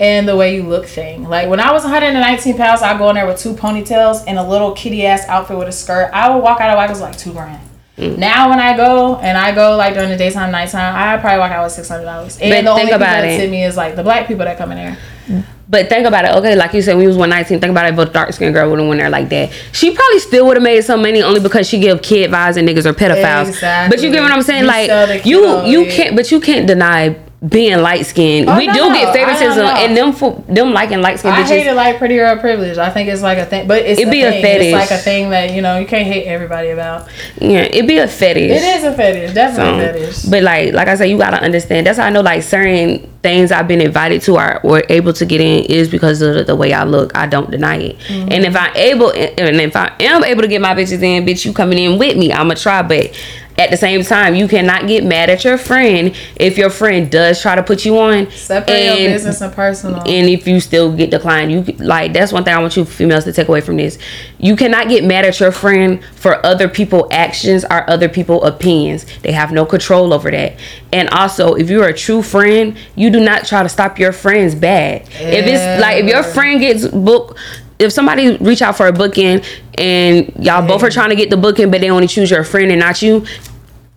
and 0.00 0.26
the 0.26 0.36
way 0.36 0.56
you 0.56 0.62
look 0.64 0.86
thing. 0.86 1.24
Like 1.24 1.48
when 1.48 1.60
I 1.60 1.72
was 1.72 1.82
119 1.84 2.56
pounds, 2.56 2.82
I 2.82 2.96
go 2.98 3.08
in 3.10 3.14
there 3.14 3.26
with 3.26 3.38
two 3.38 3.54
ponytails 3.54 4.24
and 4.26 4.38
a 4.38 4.42
little 4.42 4.72
kitty 4.72 5.06
ass 5.06 5.26
outfit 5.28 5.58
with 5.58 5.68
a 5.68 5.72
skirt. 5.72 6.10
I 6.12 6.34
would 6.34 6.42
walk 6.42 6.60
out 6.60 6.76
of 6.76 6.90
Wackos 6.90 7.00
like 7.00 7.16
two 7.16 7.32
grand. 7.32 7.62
Mm. 7.96 8.18
Now 8.18 8.48
when 8.48 8.58
I 8.58 8.76
go 8.76 9.16
and 9.16 9.36
I 9.36 9.54
go 9.54 9.76
like 9.76 9.94
during 9.94 10.08
the 10.08 10.16
daytime, 10.16 10.50
nighttime, 10.50 10.94
I 10.96 11.20
probably 11.20 11.38
walk 11.38 11.52
out 11.52 11.64
with 11.64 11.72
six 11.72 11.88
hundred 11.88 12.04
dollars. 12.04 12.38
And 12.40 12.50
but 12.50 12.62
the 12.62 12.70
only 12.70 12.84
people 12.84 12.98
that 13.00 13.24
it. 13.24 13.50
me 13.50 13.64
is 13.64 13.76
like 13.76 13.96
the 13.96 14.02
black 14.02 14.26
people 14.26 14.44
that 14.44 14.58
come 14.58 14.72
in 14.72 14.78
there. 14.78 15.46
But 15.72 15.88
think 15.88 16.06
about 16.06 16.26
it, 16.26 16.32
okay, 16.32 16.54
like 16.54 16.74
you 16.74 16.82
said, 16.82 16.96
when 16.96 17.04
you 17.04 17.08
was 17.08 17.16
one 17.16 17.30
nineteen, 17.30 17.58
think 17.58 17.70
about 17.70 17.86
it, 17.86 17.96
but 17.96 18.12
dark 18.12 18.30
skinned 18.34 18.52
girl 18.52 18.68
would 18.68 18.78
have 18.78 18.86
went 18.86 19.00
there 19.00 19.08
like 19.08 19.30
that. 19.30 19.50
She 19.72 19.90
probably 19.90 20.18
still 20.18 20.46
would 20.46 20.58
have 20.58 20.62
made 20.62 20.82
some 20.82 21.00
money 21.00 21.22
only 21.22 21.40
because 21.40 21.66
she 21.66 21.80
give 21.80 22.02
kid 22.02 22.30
vibes 22.30 22.58
and 22.58 22.68
niggas 22.68 22.84
are 22.84 22.92
pedophiles. 22.92 23.48
Exactly. 23.48 23.96
But 23.96 24.04
you 24.04 24.12
get 24.12 24.20
what 24.20 24.32
I'm 24.32 24.42
saying? 24.42 24.66
like 24.66 25.24
you 25.24 25.64
you 25.64 25.86
can't 25.86 26.14
but 26.14 26.30
you 26.30 26.40
can't 26.40 26.66
deny 26.66 27.16
being 27.46 27.76
light 27.80 28.06
skinned. 28.06 28.48
Oh, 28.48 28.56
we 28.56 28.68
no, 28.68 28.72
do 28.72 28.94
get 28.94 29.12
favoritism, 29.12 29.64
and 29.64 29.96
them 29.96 30.12
for 30.12 30.42
them 30.48 30.72
liking 30.72 31.00
light 31.00 31.18
skinned. 31.18 31.34
I 31.34 31.42
hate 31.42 31.66
it 31.66 31.74
like 31.74 31.98
pretty 31.98 32.14
girl 32.14 32.36
privilege. 32.36 32.78
I 32.78 32.90
think 32.90 33.08
it's 33.08 33.22
like 33.22 33.38
a 33.38 33.46
thing, 33.46 33.66
but 33.66 33.82
it's 33.82 34.00
it 34.00 34.10
be 34.10 34.22
a, 34.22 34.28
a 34.28 34.42
fetish. 34.42 34.66
It's 34.66 34.90
like 34.90 34.90
a 34.90 35.02
thing 35.02 35.30
that 35.30 35.52
you 35.52 35.60
know 35.60 35.78
you 35.78 35.86
can't 35.86 36.06
hate 36.06 36.26
everybody 36.26 36.70
about. 36.70 37.08
Yeah, 37.40 37.62
it 37.62 37.86
be 37.86 37.98
a 37.98 38.06
fetish. 38.06 38.50
It 38.50 38.62
is 38.62 38.84
a 38.84 38.94
fetish, 38.94 39.34
definitely 39.34 39.82
so, 39.82 39.90
a 39.90 39.92
fetish. 39.92 40.22
But 40.24 40.42
like 40.44 40.72
like 40.72 40.88
I 40.88 40.94
said, 40.94 41.06
you 41.06 41.18
gotta 41.18 41.42
understand. 41.42 41.86
That's 41.86 41.98
how 41.98 42.06
I 42.06 42.10
know 42.10 42.20
like 42.20 42.42
certain 42.42 43.08
things 43.22 43.52
I've 43.52 43.68
been 43.68 43.80
invited 43.80 44.22
to 44.22 44.36
or 44.36 44.60
were 44.64 44.84
able 44.88 45.12
to 45.12 45.24
get 45.24 45.40
in 45.40 45.64
is 45.64 45.88
because 45.88 46.22
of 46.22 46.46
the 46.46 46.56
way 46.56 46.72
I 46.72 46.84
look. 46.84 47.16
I 47.16 47.26
don't 47.26 47.50
deny 47.50 47.76
it. 47.76 47.98
Mm-hmm. 47.98 48.32
And 48.32 48.44
if 48.44 48.56
I'm 48.56 48.76
able, 48.76 49.10
and 49.12 49.60
if 49.60 49.76
I 49.76 49.94
am 50.00 50.24
able 50.24 50.42
to 50.42 50.48
get 50.48 50.60
my 50.60 50.74
bitches 50.74 51.02
in, 51.02 51.24
bitch, 51.24 51.44
you 51.44 51.52
coming 51.52 51.78
in 51.78 51.98
with 51.98 52.16
me. 52.16 52.32
I'ma 52.32 52.54
try, 52.54 52.82
but 52.82 53.16
at 53.58 53.70
the 53.70 53.76
same 53.76 54.02
time, 54.02 54.34
you 54.34 54.48
cannot 54.48 54.86
get 54.86 55.04
mad 55.04 55.28
at 55.28 55.44
your 55.44 55.58
friend 55.58 56.14
if 56.36 56.56
your 56.56 56.70
friend 56.70 57.10
does 57.10 57.40
try 57.40 57.54
to 57.54 57.62
put 57.62 57.84
you 57.84 57.98
on. 57.98 58.30
Separate 58.30 58.72
and, 58.72 59.00
your 59.00 59.10
business 59.10 59.40
and 59.40 59.52
personal. 59.52 60.00
And 60.00 60.28
if 60.28 60.46
you 60.46 60.58
still 60.60 60.94
get 60.96 61.10
declined, 61.10 61.52
you 61.52 61.62
like 61.78 62.12
that's 62.12 62.32
one 62.32 62.44
thing 62.44 62.54
I 62.54 62.60
want 62.60 62.76
you 62.76 62.84
females 62.84 63.24
to 63.24 63.32
take 63.32 63.48
away 63.48 63.60
from 63.60 63.76
this. 63.76 63.98
You 64.38 64.56
cannot 64.56 64.88
get 64.88 65.04
mad 65.04 65.24
at 65.24 65.38
your 65.38 65.52
friend 65.52 66.02
for 66.16 66.44
other 66.46 66.68
people 66.68 67.08
actions 67.10 67.64
or 67.64 67.88
other 67.88 68.08
people 68.08 68.42
opinions. 68.44 69.06
They 69.20 69.32
have 69.32 69.52
no 69.52 69.66
control 69.66 70.12
over 70.12 70.30
that. 70.30 70.58
And 70.92 71.08
also, 71.10 71.54
if 71.54 71.68
you're 71.68 71.88
a 71.88 71.96
true 71.96 72.22
friend, 72.22 72.76
you 72.96 73.10
do 73.10 73.20
not 73.20 73.44
try 73.46 73.62
to 73.62 73.68
stop 73.68 73.98
your 73.98 74.12
friend's 74.12 74.54
bad. 74.54 75.08
Yeah. 75.10 75.28
If 75.28 75.46
it's 75.46 75.82
like 75.82 76.04
if 76.04 76.10
your 76.10 76.22
friend 76.22 76.58
gets 76.60 76.88
booked 76.88 77.38
if 77.82 77.92
somebody 77.92 78.36
reach 78.38 78.62
out 78.62 78.76
for 78.76 78.86
a 78.86 78.92
booking 78.92 79.42
and 79.76 80.32
y'all 80.38 80.66
both 80.66 80.82
are 80.82 80.90
trying 80.90 81.10
to 81.10 81.16
get 81.16 81.30
the 81.30 81.36
booking, 81.36 81.70
but 81.70 81.80
they 81.80 81.90
only 81.90 82.06
choose 82.06 82.30
your 82.30 82.44
friend 82.44 82.70
and 82.70 82.80
not 82.80 83.02
you, 83.02 83.24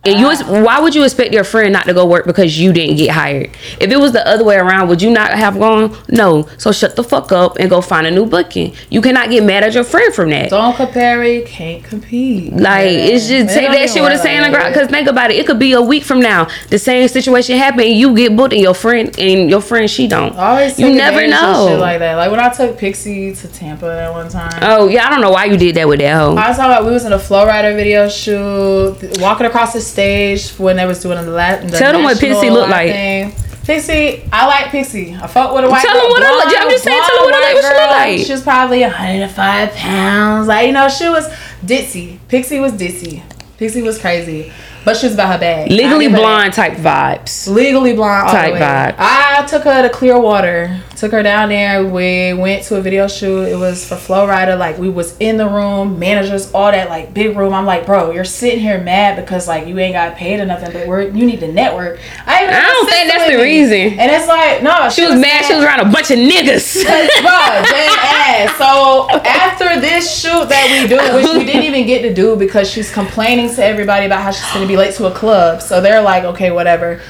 and 0.06 0.20
you, 0.20 0.28
ah. 0.28 0.62
why 0.64 0.80
would 0.80 0.94
you 0.94 1.04
expect 1.04 1.32
your 1.32 1.44
friend 1.44 1.72
not 1.72 1.84
to 1.86 1.94
go 1.94 2.06
work 2.06 2.26
because 2.26 2.58
you 2.58 2.72
didn't 2.72 2.96
get 2.96 3.10
hired? 3.10 3.50
If 3.80 3.90
it 3.90 3.98
was 3.98 4.12
the 4.12 4.26
other 4.26 4.44
way 4.44 4.56
around, 4.56 4.88
would 4.88 5.02
you 5.02 5.10
not 5.10 5.32
have 5.32 5.58
gone? 5.58 5.96
No. 6.08 6.48
So 6.58 6.72
shut 6.72 6.96
the 6.96 7.04
fuck 7.04 7.32
up 7.32 7.56
and 7.58 7.68
go 7.68 7.80
find 7.80 8.06
a 8.06 8.10
new 8.10 8.26
booking. 8.26 8.74
You 8.90 9.00
cannot 9.00 9.30
get 9.30 9.44
mad 9.44 9.64
at 9.64 9.74
your 9.74 9.84
friend 9.84 10.14
from 10.14 10.30
that. 10.30 10.50
Don't 10.50 10.76
compare 10.76 11.22
it. 11.22 11.46
Can't 11.46 11.82
compete. 11.82 12.52
Like 12.52 12.90
yeah. 12.92 13.14
it's 13.14 13.28
just 13.28 13.54
take 13.54 13.68
that 13.68 13.90
shit 13.90 14.02
with 14.02 14.12
a 14.12 14.18
sand 14.18 14.52
ground. 14.52 14.74
Cause 14.74 14.88
think 14.88 15.08
about 15.08 15.30
it. 15.30 15.36
It 15.36 15.46
could 15.46 15.58
be 15.58 15.72
a 15.72 15.82
week 15.82 16.04
from 16.04 16.20
now. 16.20 16.48
The 16.68 16.78
same 16.78 17.08
situation 17.08 17.56
happen. 17.56 17.86
You 17.86 18.14
get 18.14 18.36
booked 18.36 18.52
and 18.52 18.62
your 18.62 18.74
friend 18.74 19.14
and 19.18 19.50
your 19.50 19.60
friend 19.60 19.90
she 19.90 20.06
don't. 20.06 20.34
Always 20.36 20.78
you 20.78 20.94
never 20.94 21.26
know. 21.26 21.68
Shit 21.68 21.78
like 21.78 21.98
that. 21.98 22.14
Like 22.14 22.30
when 22.30 22.40
I 22.40 22.48
took 22.50 22.78
Pixie 22.78 23.34
to 23.34 23.48
Tampa 23.48 23.86
at 23.86 24.10
one 24.10 24.28
time. 24.28 24.58
Oh 24.62 24.88
yeah, 24.88 25.06
I 25.06 25.10
don't 25.10 25.20
know 25.20 25.30
why 25.30 25.46
you 25.46 25.56
did 25.56 25.74
that 25.76 25.88
with 25.88 26.00
that 26.00 26.14
hoe. 26.14 26.36
I 26.36 26.48
was 26.48 26.56
talking 26.56 26.72
about 26.72 26.84
we 26.84 26.92
was 26.92 27.04
in 27.04 27.12
a 27.12 27.18
Flo 27.18 27.46
Rida 27.46 27.74
video 27.74 28.08
shoot, 28.08 29.20
walking 29.20 29.46
across 29.46 29.72
the 29.72 29.80
stage 29.96 30.50
when 30.58 30.76
they 30.76 30.84
was 30.84 31.00
doing 31.00 31.24
the 31.24 31.30
last. 31.30 31.74
Tell 31.74 31.92
them 31.92 32.02
what 32.02 32.20
Pixie 32.20 32.50
looked 32.50 32.70
like. 32.70 32.90
Thing. 32.90 33.32
Pixie, 33.64 34.22
I 34.30 34.46
like 34.46 34.66
Pixie. 34.70 35.14
I 35.14 35.26
fuck 35.26 35.54
with 35.54 35.64
a 35.64 35.70
white. 35.70 35.82
Tell 35.82 35.94
them 35.94 36.08
what 36.10 36.20
blonde, 36.20 36.54
I. 36.54 36.62
I'm 36.62 36.70
just 36.70 36.84
saying. 36.84 37.02
Tell 37.02 37.16
them 37.16 37.24
what 37.24 37.34
I 37.34 37.40
like. 37.40 37.54
What 37.54 37.64
she 37.64 37.80
look 37.80 37.90
like. 37.90 38.26
She 38.26 38.32
was 38.32 38.42
probably 38.42 38.80
105 38.82 39.72
pounds. 39.72 40.48
Like 40.48 40.66
you 40.66 40.72
know, 40.72 40.88
she 40.88 41.08
was 41.08 41.28
ditzy. 41.64 42.18
Pixie 42.28 42.60
was 42.60 42.72
ditzy. 42.72 43.22
Pixie 43.56 43.82
was 43.82 43.98
crazy. 43.98 44.52
But 44.84 44.96
she 44.96 45.06
was 45.06 45.14
about 45.14 45.32
her 45.32 45.38
bag. 45.40 45.68
Legally 45.72 46.06
blonde 46.06 46.52
type 46.52 46.74
vibes. 46.74 47.52
Legally 47.52 47.92
blonde 47.94 48.28
type 48.28 48.54
vibe. 48.54 48.94
I 48.98 49.44
took 49.48 49.64
her 49.64 49.82
to 49.82 49.88
Clearwater. 49.92 50.80
Took 50.96 51.12
her 51.12 51.22
down 51.22 51.50
there. 51.50 51.84
We 51.84 52.32
went 52.32 52.64
to 52.64 52.76
a 52.76 52.80
video 52.80 53.06
shoot. 53.06 53.42
It 53.42 53.56
was 53.56 53.86
for 53.86 53.96
Flo 53.96 54.26
Rida. 54.26 54.58
Like 54.58 54.78
we 54.78 54.88
was 54.88 55.14
in 55.18 55.36
the 55.36 55.46
room, 55.46 55.98
managers, 55.98 56.50
all 56.52 56.72
that 56.72 56.88
like 56.88 57.12
big 57.12 57.36
room. 57.36 57.52
I'm 57.52 57.66
like, 57.66 57.84
bro, 57.84 58.12
you're 58.12 58.24
sitting 58.24 58.60
here 58.60 58.80
mad 58.80 59.16
because 59.16 59.46
like 59.46 59.66
you 59.66 59.78
ain't 59.78 59.92
got 59.92 60.16
paid 60.16 60.40
or 60.40 60.46
nothing, 60.46 60.72
but 60.72 60.88
we're 60.88 61.02
you 61.02 61.26
need 61.26 61.40
to 61.40 61.52
network. 61.52 62.00
I, 62.24 62.46
I 62.46 62.62
don't 62.62 62.88
think 62.88 63.10
that's 63.10 63.30
the 63.30 63.36
me. 63.36 63.42
reason. 63.42 63.98
And 63.98 64.10
it's 64.10 64.26
like, 64.26 64.62
no, 64.62 64.88
she, 64.88 65.02
she 65.02 65.02
was, 65.02 65.12
was, 65.12 65.20
mad. 65.20 65.44
She 65.44 65.54
was 65.54 65.64
around 65.64 65.80
a 65.80 65.92
bunch 65.92 66.10
of 66.10 66.16
niggas. 66.16 66.82
bro. 66.82 68.46
So 68.56 69.08
after 69.10 69.80
this 69.80 70.18
shoot 70.18 70.48
that 70.48 70.68
we 70.70 70.88
do, 70.88 70.96
which 71.14 71.26
we 71.38 71.44
didn't 71.44 71.64
even 71.64 71.86
get 71.86 72.02
to 72.02 72.14
do 72.14 72.36
because 72.36 72.70
she's 72.70 72.92
complaining 72.92 73.54
to 73.54 73.64
everybody 73.64 74.06
about 74.06 74.22
how 74.22 74.30
she's 74.30 74.50
gonna 74.52 74.66
be 74.66 74.76
late 74.76 74.94
to 74.94 75.06
a 75.06 75.14
club. 75.14 75.60
So 75.60 75.80
they're 75.80 76.02
like, 76.02 76.24
okay, 76.24 76.50
whatever. 76.50 77.02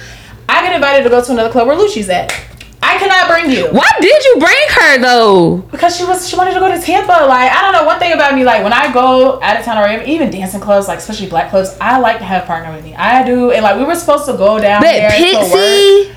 I 0.48 0.62
get 0.62 0.74
invited 0.74 1.04
to 1.04 1.08
go 1.08 1.22
to 1.22 1.32
another 1.32 1.50
club 1.50 1.68
where 1.68 1.76
Lucci's 1.76 2.08
at. 2.08 2.55
I 2.86 2.98
cannot 2.98 3.28
bring 3.28 3.50
you. 3.50 3.66
Why 3.72 3.88
did 4.00 4.24
you 4.24 4.36
bring 4.38 4.68
her 4.70 4.98
though? 4.98 5.56
Because 5.72 5.96
she 5.96 6.04
was 6.04 6.28
she 6.28 6.36
wanted 6.36 6.54
to 6.54 6.60
go 6.60 6.72
to 6.72 6.80
Tampa. 6.80 7.26
Like 7.26 7.50
I 7.50 7.60
don't 7.60 7.72
know 7.72 7.84
one 7.84 7.98
thing 7.98 8.12
about 8.12 8.36
me. 8.36 8.44
Like 8.44 8.62
when 8.62 8.72
I 8.72 8.92
go 8.92 9.42
out 9.42 9.58
of 9.58 9.64
town 9.64 9.78
or 9.78 10.02
even 10.04 10.30
dancing 10.30 10.60
clubs, 10.60 10.86
like 10.86 10.98
especially 10.98 11.28
black 11.28 11.50
clubs, 11.50 11.76
I 11.80 11.98
like 11.98 12.18
to 12.18 12.24
have 12.24 12.44
a 12.44 12.46
partner 12.46 12.72
with 12.72 12.84
me. 12.84 12.94
I 12.94 13.24
do. 13.24 13.50
And 13.50 13.64
like 13.64 13.76
we 13.76 13.84
were 13.84 13.96
supposed 13.96 14.26
to 14.26 14.34
go 14.34 14.60
down 14.60 14.82
but 14.82 14.92
there 14.92 15.10
Pixie? 15.10 16.14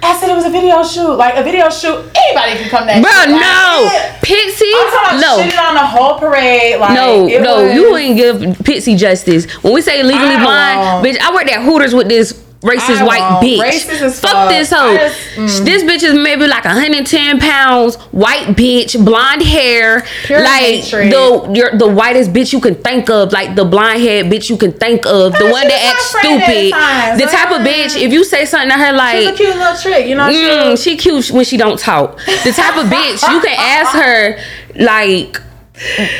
I 0.00 0.16
said 0.16 0.30
it 0.30 0.36
was 0.36 0.46
a 0.46 0.50
video 0.50 0.84
shoot. 0.84 1.14
Like 1.16 1.34
a 1.34 1.42
video 1.42 1.68
shoot, 1.68 1.98
anybody 2.14 2.62
can 2.62 2.70
come 2.70 2.86
that. 2.86 3.02
Bro, 3.02 3.34
no, 3.34 3.90
Pixie. 4.22 4.70
I'm 4.70 4.90
talking 4.94 5.18
about 5.18 5.54
no. 5.54 5.68
on 5.68 5.74
the 5.74 5.86
whole 5.86 6.18
parade. 6.20 6.78
Like, 6.78 6.94
no, 6.94 7.26
no, 7.26 7.64
was, 7.64 7.74
you 7.74 7.96
ain't 7.96 8.16
give 8.16 8.64
Pixie 8.64 8.94
justice. 8.94 9.50
When 9.64 9.74
we 9.74 9.82
say 9.82 10.04
legally 10.04 10.36
blind, 10.36 11.04
bitch, 11.04 11.18
I 11.18 11.34
worked 11.34 11.50
at 11.50 11.64
Hooters 11.64 11.92
with 11.92 12.08
this 12.08 12.44
racist 12.60 13.06
white 13.06 13.40
bitch. 13.42 13.60
Racist 13.60 14.20
fuck, 14.20 14.32
fuck 14.32 14.48
this 14.48 14.70
hoe. 14.70 14.94
Just, 14.94 15.36
mm. 15.36 15.64
This 15.64 15.82
bitch 15.84 16.02
is 16.02 16.14
maybe 16.14 16.46
like 16.46 16.64
110 16.64 17.38
pounds, 17.38 17.96
white 18.12 18.56
bitch, 18.56 19.02
blonde 19.04 19.42
hair, 19.42 20.04
Pure 20.24 20.42
like 20.42 20.82
hatred. 20.82 21.12
the 21.12 21.76
the 21.78 21.88
whitest 21.88 22.32
bitch 22.32 22.52
you 22.52 22.60
can 22.60 22.74
think 22.74 23.08
of, 23.10 23.32
like 23.32 23.54
the 23.54 23.64
blonde 23.64 24.00
head 24.00 24.26
bitch 24.26 24.50
you 24.50 24.56
can 24.56 24.72
think 24.72 25.06
of, 25.06 25.32
the 25.34 25.48
one 25.50 25.68
that 25.68 25.94
acts 25.94 26.10
stupid, 26.10 26.72
the 27.20 27.26
like, 27.26 27.32
type 27.32 27.50
of 27.52 27.66
bitch. 27.66 28.00
If 28.00 28.12
you 28.12 28.24
say 28.24 28.44
something 28.44 28.70
to 28.70 28.76
her 28.76 28.92
like, 28.92 29.18
she's 29.18 29.28
a 29.28 29.34
cute 29.34 29.56
little 29.56 29.76
trick, 29.76 30.06
you 30.06 30.16
know. 30.16 30.28
Mm, 30.28 30.82
she 30.82 30.96
cute 30.96 31.30
when 31.30 31.44
she 31.44 31.56
don't 31.56 31.78
talk. 31.78 32.18
The 32.18 32.52
type 32.54 32.76
of 32.76 32.90
bitch 32.90 33.22
you 33.32 33.40
can 33.40 33.56
ask 33.56 33.96
her 33.96 34.38
like, 34.74 35.40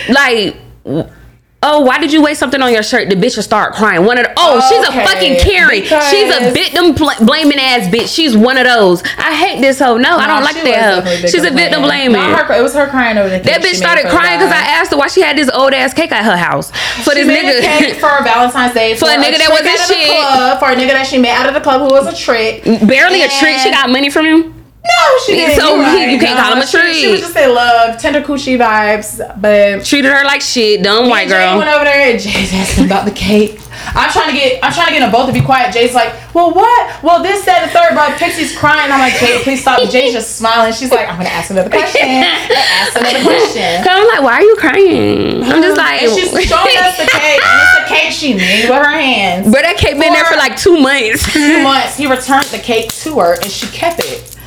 like 0.09 0.57
Oh, 1.71 1.81
why 1.81 1.99
did 1.99 2.13
you 2.13 2.23
waste 2.23 2.41
something 2.41 2.63
on 2.63 2.73
your 2.73 2.83
shirt? 2.83 3.11
The 3.11 3.15
bitch 3.15 3.37
will 3.37 3.43
start 3.43 3.75
crying. 3.75 4.07
One 4.07 4.17
of 4.17 4.25
the, 4.25 4.33
oh, 4.39 4.57
okay, 4.57 4.69
she's 4.73 4.89
a 4.89 4.93
fucking 5.05 5.37
Karen. 5.45 5.85
She's 6.09 6.33
a 6.33 6.51
victim 6.57 6.95
pl- 6.95 7.27
blaming 7.27 7.59
ass 7.61 7.93
bitch. 7.93 8.09
She's 8.09 8.35
one 8.35 8.57
of 8.57 8.65
those. 8.65 9.03
I 9.19 9.37
hate 9.37 9.61
this 9.61 9.79
hoe. 9.79 9.99
No, 9.99 10.17
no 10.17 10.17
I 10.17 10.27
don't 10.27 10.43
like 10.43 10.57
that 10.57 11.05
hoe. 11.05 11.27
She's 11.29 11.45
a 11.45 11.51
victim 11.51 11.83
blaming. 11.83 12.17
No, 12.17 12.37
her, 12.37 12.55
it 12.55 12.63
was 12.63 12.73
her 12.73 12.89
crying 12.89 13.19
over 13.19 13.29
the 13.29 13.41
That 13.45 13.61
bitch 13.61 13.77
started 13.77 14.09
crying 14.09 14.39
because 14.39 14.53
I 14.53 14.65
asked 14.81 14.93
her 14.93 14.97
why 14.97 15.09
she 15.09 15.21
had 15.21 15.37
this 15.37 15.51
old 15.51 15.75
ass 15.75 15.93
cake 15.93 16.11
at 16.11 16.25
her 16.25 16.37
house 16.37 16.71
for 17.05 17.13
she 17.13 17.25
this 17.25 17.29
nigga 17.29 18.01
for 18.01 18.25
Valentine's 18.25 18.73
Day 18.73 18.95
for, 18.95 19.05
for 19.05 19.13
a 19.13 19.17
nigga 19.21 19.37
that 19.37 19.53
wasn't 19.53 19.79
shit. 19.85 20.09
Club, 20.09 20.59
for 20.59 20.73
a 20.73 20.75
nigga 20.75 20.97
that 20.97 21.07
she 21.07 21.19
met 21.19 21.37
out 21.37 21.49
of 21.49 21.55
the 21.55 21.61
club 21.61 21.85
who 21.85 21.93
was 21.93 22.09
a 22.09 22.17
trick. 22.17 22.65
Barely 22.65 23.21
and 23.21 23.31
a 23.31 23.39
trick. 23.39 23.59
She 23.59 23.71
got 23.71 23.91
money 23.91 24.09
from 24.09 24.25
him. 24.25 24.58
No, 24.89 25.19
she 25.27 25.33
didn't. 25.35 25.61
So 25.61 25.79
right. 25.79 26.11
you 26.11 26.19
can't 26.19 26.37
no, 26.37 26.43
call 26.43 26.53
him 26.57 26.63
a 26.63 26.67
treat. 26.67 26.95
She, 26.95 27.03
she 27.03 27.11
was 27.11 27.21
just 27.21 27.35
say 27.35 27.47
love, 27.47 28.01
tender 28.01 28.23
coochie 28.23 28.57
vibes, 28.59 29.19
but 29.41 29.85
treated 29.85 30.11
her 30.11 30.25
like 30.25 30.41
shit. 30.41 30.83
Dumb 30.83 31.09
white 31.09 31.29
girl. 31.29 31.53
Jay 31.53 31.59
went 31.59 31.71
over 31.71 31.85
there 31.85 32.13
and 32.13 32.21
Jay's 32.21 32.53
asking 32.55 32.87
about 32.87 33.05
the 33.05 33.13
cake. 33.13 33.61
I'm 33.95 34.11
trying 34.11 34.33
to 34.33 34.37
get 34.37 34.63
I'm 34.63 34.73
trying 34.73 34.89
to 34.89 34.93
get 34.95 35.01
them 35.01 35.13
both 35.13 35.29
to 35.29 35.33
be 35.33 35.45
quiet. 35.45 35.73
Jay's 35.73 35.95
like, 35.95 36.13
well, 36.35 36.53
what? 36.53 37.03
Well, 37.03 37.23
this, 37.23 37.45
that, 37.45 37.67
the 37.67 37.71
third, 37.71 37.95
but 37.95 38.19
Pixie's 38.19 38.57
crying. 38.57 38.91
I'm 38.91 38.99
like, 38.99 39.19
Jay, 39.21 39.41
please 39.43 39.61
stop. 39.61 39.81
Jay's 39.91 40.13
just 40.13 40.37
smiling. 40.37 40.73
She's 40.73 40.91
like, 40.91 41.09
I'm 41.09 41.17
gonna 41.17 41.29
ask 41.29 41.51
another 41.51 41.71
question. 41.71 42.03
ask 42.09 42.97
another 42.97 43.23
question. 43.23 43.85
Cause 43.85 43.93
I'm 43.93 44.09
like, 44.09 44.23
why 44.23 44.35
are 44.41 44.47
you 44.47 44.57
crying? 44.57 45.43
I'm 45.45 45.63
just 45.63 45.79
uh-huh. 45.79 45.85
like, 45.85 46.03
and 46.03 46.13
she's 46.17 46.33
showing 46.49 46.77
us 46.81 46.97
the 46.97 47.09
cake, 47.13 47.41
and 47.45 47.57
it's 47.61 47.77
a 47.79 47.85
cake 47.93 48.13
she 48.13 48.35
made 48.35 48.69
with 48.69 48.79
her 48.79 48.99
hands. 48.99 49.53
But 49.53 49.63
that 49.63 49.77
cake 49.77 50.01
been 50.01 50.13
there 50.13 50.27
for 50.27 50.37
like 50.37 50.57
two 50.57 50.81
months. 50.81 51.29
two 51.33 51.63
months. 51.63 51.97
He 51.97 52.07
returned 52.07 52.47
the 52.49 52.59
cake 52.59 52.93
to 53.05 53.21
her, 53.21 53.35
and 53.35 53.51
she 53.51 53.67
kept 53.69 54.01
it. 54.01 54.38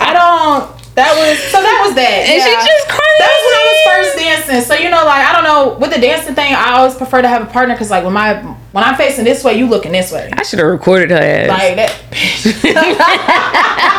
I 0.00 0.12
don't. 0.12 0.74
That 0.94 1.14
was 1.14 1.38
so. 1.50 1.62
That 1.62 1.78
was 1.86 1.94
that. 1.94 2.26
And 2.26 2.38
yeah. 2.38 2.44
she 2.44 2.66
just 2.66 2.88
crazy. 2.90 3.18
That 3.22 3.30
was 3.30 3.42
when 3.46 3.54
I 3.54 3.64
was 3.70 3.80
first 3.86 4.12
dancing. 4.18 4.60
So 4.66 4.74
you 4.74 4.90
know, 4.90 5.04
like 5.04 5.22
I 5.26 5.32
don't 5.32 5.44
know 5.44 5.78
with 5.78 5.94
the 5.94 6.00
dancing 6.00 6.34
thing. 6.34 6.54
I 6.54 6.78
always 6.78 6.94
prefer 6.94 7.22
to 7.22 7.28
have 7.28 7.42
a 7.42 7.46
partner 7.46 7.74
because 7.74 7.90
like 7.90 8.02
when 8.02 8.12
my 8.12 8.42
when 8.72 8.82
I'm 8.82 8.96
facing 8.96 9.24
this 9.24 9.44
way, 9.44 9.56
you 9.58 9.66
looking 9.66 9.92
this 9.92 10.10
way. 10.10 10.30
I 10.32 10.42
should 10.42 10.58
have 10.58 10.68
recorded 10.68 11.10
her 11.10 11.18
ass. 11.18 11.48
Like 11.48 11.76
that. 11.76 11.90
Bitch. 12.10 12.54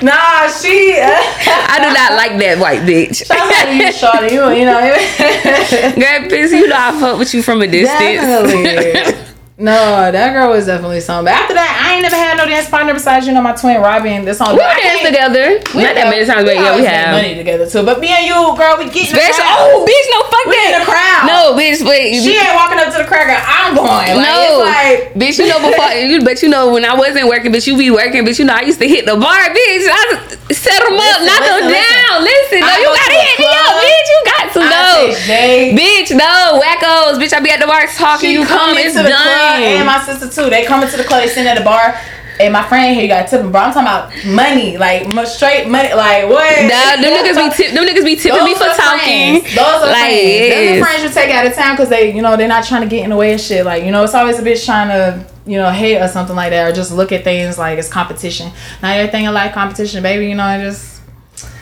Nah, 0.00 0.46
she. 0.48 0.94
I 1.00 1.78
do 1.82 1.92
not 1.92 2.14
like 2.14 2.38
that 2.38 2.58
white 2.58 2.82
bitch. 2.82 3.26
Shout 3.26 3.38
out 3.38 3.66
to 3.66 3.74
you, 3.74 3.90
Shawty. 3.90 4.30
You, 4.30 4.46
you 4.54 4.64
know. 4.64 4.78
Girl, 6.30 6.60
you 6.60 6.68
know 6.68 6.76
I 6.78 7.00
fuck 7.00 7.18
with 7.18 7.34
you 7.34 7.42
from 7.42 7.62
a 7.62 7.66
distance. 7.66 7.98
Definitely. 7.98 9.34
No, 9.58 10.14
that 10.14 10.30
girl 10.38 10.54
was 10.54 10.70
definitely 10.70 11.02
something. 11.02 11.26
But 11.26 11.34
after 11.34 11.58
that, 11.58 11.66
I 11.66 11.98
ain't 11.98 12.06
never 12.06 12.14
had 12.14 12.38
no 12.38 12.46
dance 12.46 12.70
partner 12.70 12.94
besides 12.94 13.26
you 13.26 13.34
know 13.34 13.42
my 13.42 13.58
twin 13.58 13.82
Robin. 13.82 14.22
This 14.22 14.38
on. 14.38 14.54
We 14.54 14.62
dance 14.62 15.02
together. 15.02 15.58
We 15.74 15.82
Not 15.82 15.98
that 15.98 16.06
many 16.14 16.22
times, 16.22 16.46
but 16.46 16.54
yeah, 16.54 16.78
we 16.78 16.86
have 16.86 17.18
money 17.18 17.34
together 17.34 17.66
too. 17.66 17.82
But 17.82 17.98
me 17.98 18.06
and 18.06 18.22
you, 18.22 18.38
girl, 18.54 18.78
we 18.78 18.86
get 18.86 19.10
Special. 19.10 19.42
Oh, 19.42 19.82
bitch, 19.82 20.06
no 20.14 20.22
fuck 20.30 20.46
we 20.46 20.54
that. 20.54 20.70
in 20.70 20.74
the 20.78 20.86
crowd. 20.86 21.26
No, 21.26 21.58
bitch, 21.58 21.82
wait. 21.82 22.22
She 22.22 22.38
ain't 22.38 22.54
walking 22.54 22.78
up 22.78 22.94
to 22.94 23.02
the 23.02 23.08
cracker. 23.10 23.34
I'm 23.34 23.74
going. 23.74 23.90
Like, 23.90 24.22
no, 24.22 24.62
like, 24.62 25.18
bitch, 25.18 25.42
you 25.42 25.50
know 25.50 25.58
before 25.58 25.90
you, 25.90 26.22
but 26.22 26.38
you 26.38 26.54
know 26.54 26.70
when 26.70 26.86
I 26.86 26.94
wasn't 26.94 27.26
working, 27.26 27.50
bitch, 27.50 27.66
you 27.66 27.74
be 27.74 27.90
working, 27.90 28.22
bitch. 28.22 28.38
You 28.38 28.46
know 28.46 28.54
I 28.54 28.62
used 28.62 28.78
to 28.78 28.86
hit 28.86 29.10
the 29.10 29.18
bar, 29.18 29.42
bitch. 29.50 29.90
I 29.90 30.38
set 30.54 30.86
them 30.86 30.94
up, 30.94 31.18
knock 31.26 31.42
them 31.42 31.66
down. 31.66 32.14
Listen, 32.22 32.62
no, 32.62 32.72
you 32.78 32.94
gotta 32.94 33.18
hit 33.26 33.36
me 33.42 33.50
up, 33.50 33.74
bitch. 33.82 34.06
You 34.06 34.18
got 34.22 34.46
to 34.54 34.60
know, 34.70 34.94
bitch. 35.74 36.14
No, 36.14 36.62
wackos, 36.62 37.18
bitch. 37.18 37.34
I 37.34 37.42
be 37.42 37.50
at 37.50 37.58
the 37.58 37.66
bar 37.66 37.90
talking. 37.90 38.30
She 38.30 38.38
you 38.38 38.46
come, 38.46 38.78
it's 38.78 38.94
done. 38.94 39.47
And 39.56 39.86
my 39.86 40.02
sister 40.02 40.28
too. 40.28 40.50
They 40.50 40.64
come 40.64 40.82
into 40.82 40.96
the 40.96 41.04
club, 41.04 41.22
they 41.22 41.28
sitting 41.28 41.48
at 41.48 41.58
the 41.58 41.64
bar. 41.64 41.98
And 42.40 42.52
my 42.52 42.62
friend 42.68 42.94
here, 42.94 43.02
you 43.02 43.08
got 43.08 43.26
tipping, 43.26 43.50
bro. 43.50 43.62
I'm 43.62 43.72
talking 43.72 43.88
about 43.88 44.12
money, 44.24 44.78
like 44.78 45.10
straight 45.26 45.66
money, 45.66 45.92
like 45.92 46.28
what? 46.28 46.62
Nah, 46.62 47.02
them 47.02 47.10
niggas 47.10 47.34
be 47.34 47.50
tip, 47.56 47.74
them 47.74 47.84
niggas 47.84 48.04
be 48.04 48.14
tipping 48.14 48.44
me 48.44 48.54
for 48.54 48.66
talking. 48.78 49.40
Friends. 49.40 49.56
Those 49.56 49.82
are 49.82 49.90
like, 49.90 50.06
friends. 50.06 50.22
Yes. 50.22 50.54
Those 50.54 50.70
are 50.70 50.84
friends 50.84 51.02
you 51.02 51.10
take 51.20 51.34
out 51.34 51.46
of 51.48 51.54
town 51.54 51.74
because 51.74 51.88
they, 51.88 52.14
you 52.14 52.22
know, 52.22 52.36
they're 52.36 52.46
not 52.46 52.64
trying 52.64 52.82
to 52.82 52.88
get 52.88 53.02
in 53.02 53.10
the 53.10 53.16
way 53.16 53.34
of 53.34 53.40
shit. 53.40 53.64
Like, 53.64 53.82
you 53.82 53.90
know, 53.90 54.04
it's 54.04 54.14
always 54.14 54.38
a 54.38 54.42
bitch 54.42 54.64
trying 54.64 54.86
to, 54.86 55.26
you 55.46 55.58
know, 55.58 55.68
hate 55.72 55.98
or 55.98 56.06
something 56.06 56.36
like 56.36 56.50
that, 56.50 56.70
or 56.70 56.72
just 56.72 56.92
look 56.92 57.10
at 57.10 57.24
things 57.24 57.58
like 57.58 57.76
it's 57.76 57.88
competition. 57.88 58.52
Not 58.82 58.96
everything 58.96 59.24
in 59.24 59.34
life 59.34 59.52
competition, 59.52 60.04
baby. 60.04 60.28
You 60.28 60.36
know, 60.36 60.44
I 60.44 60.60
just 60.60 60.97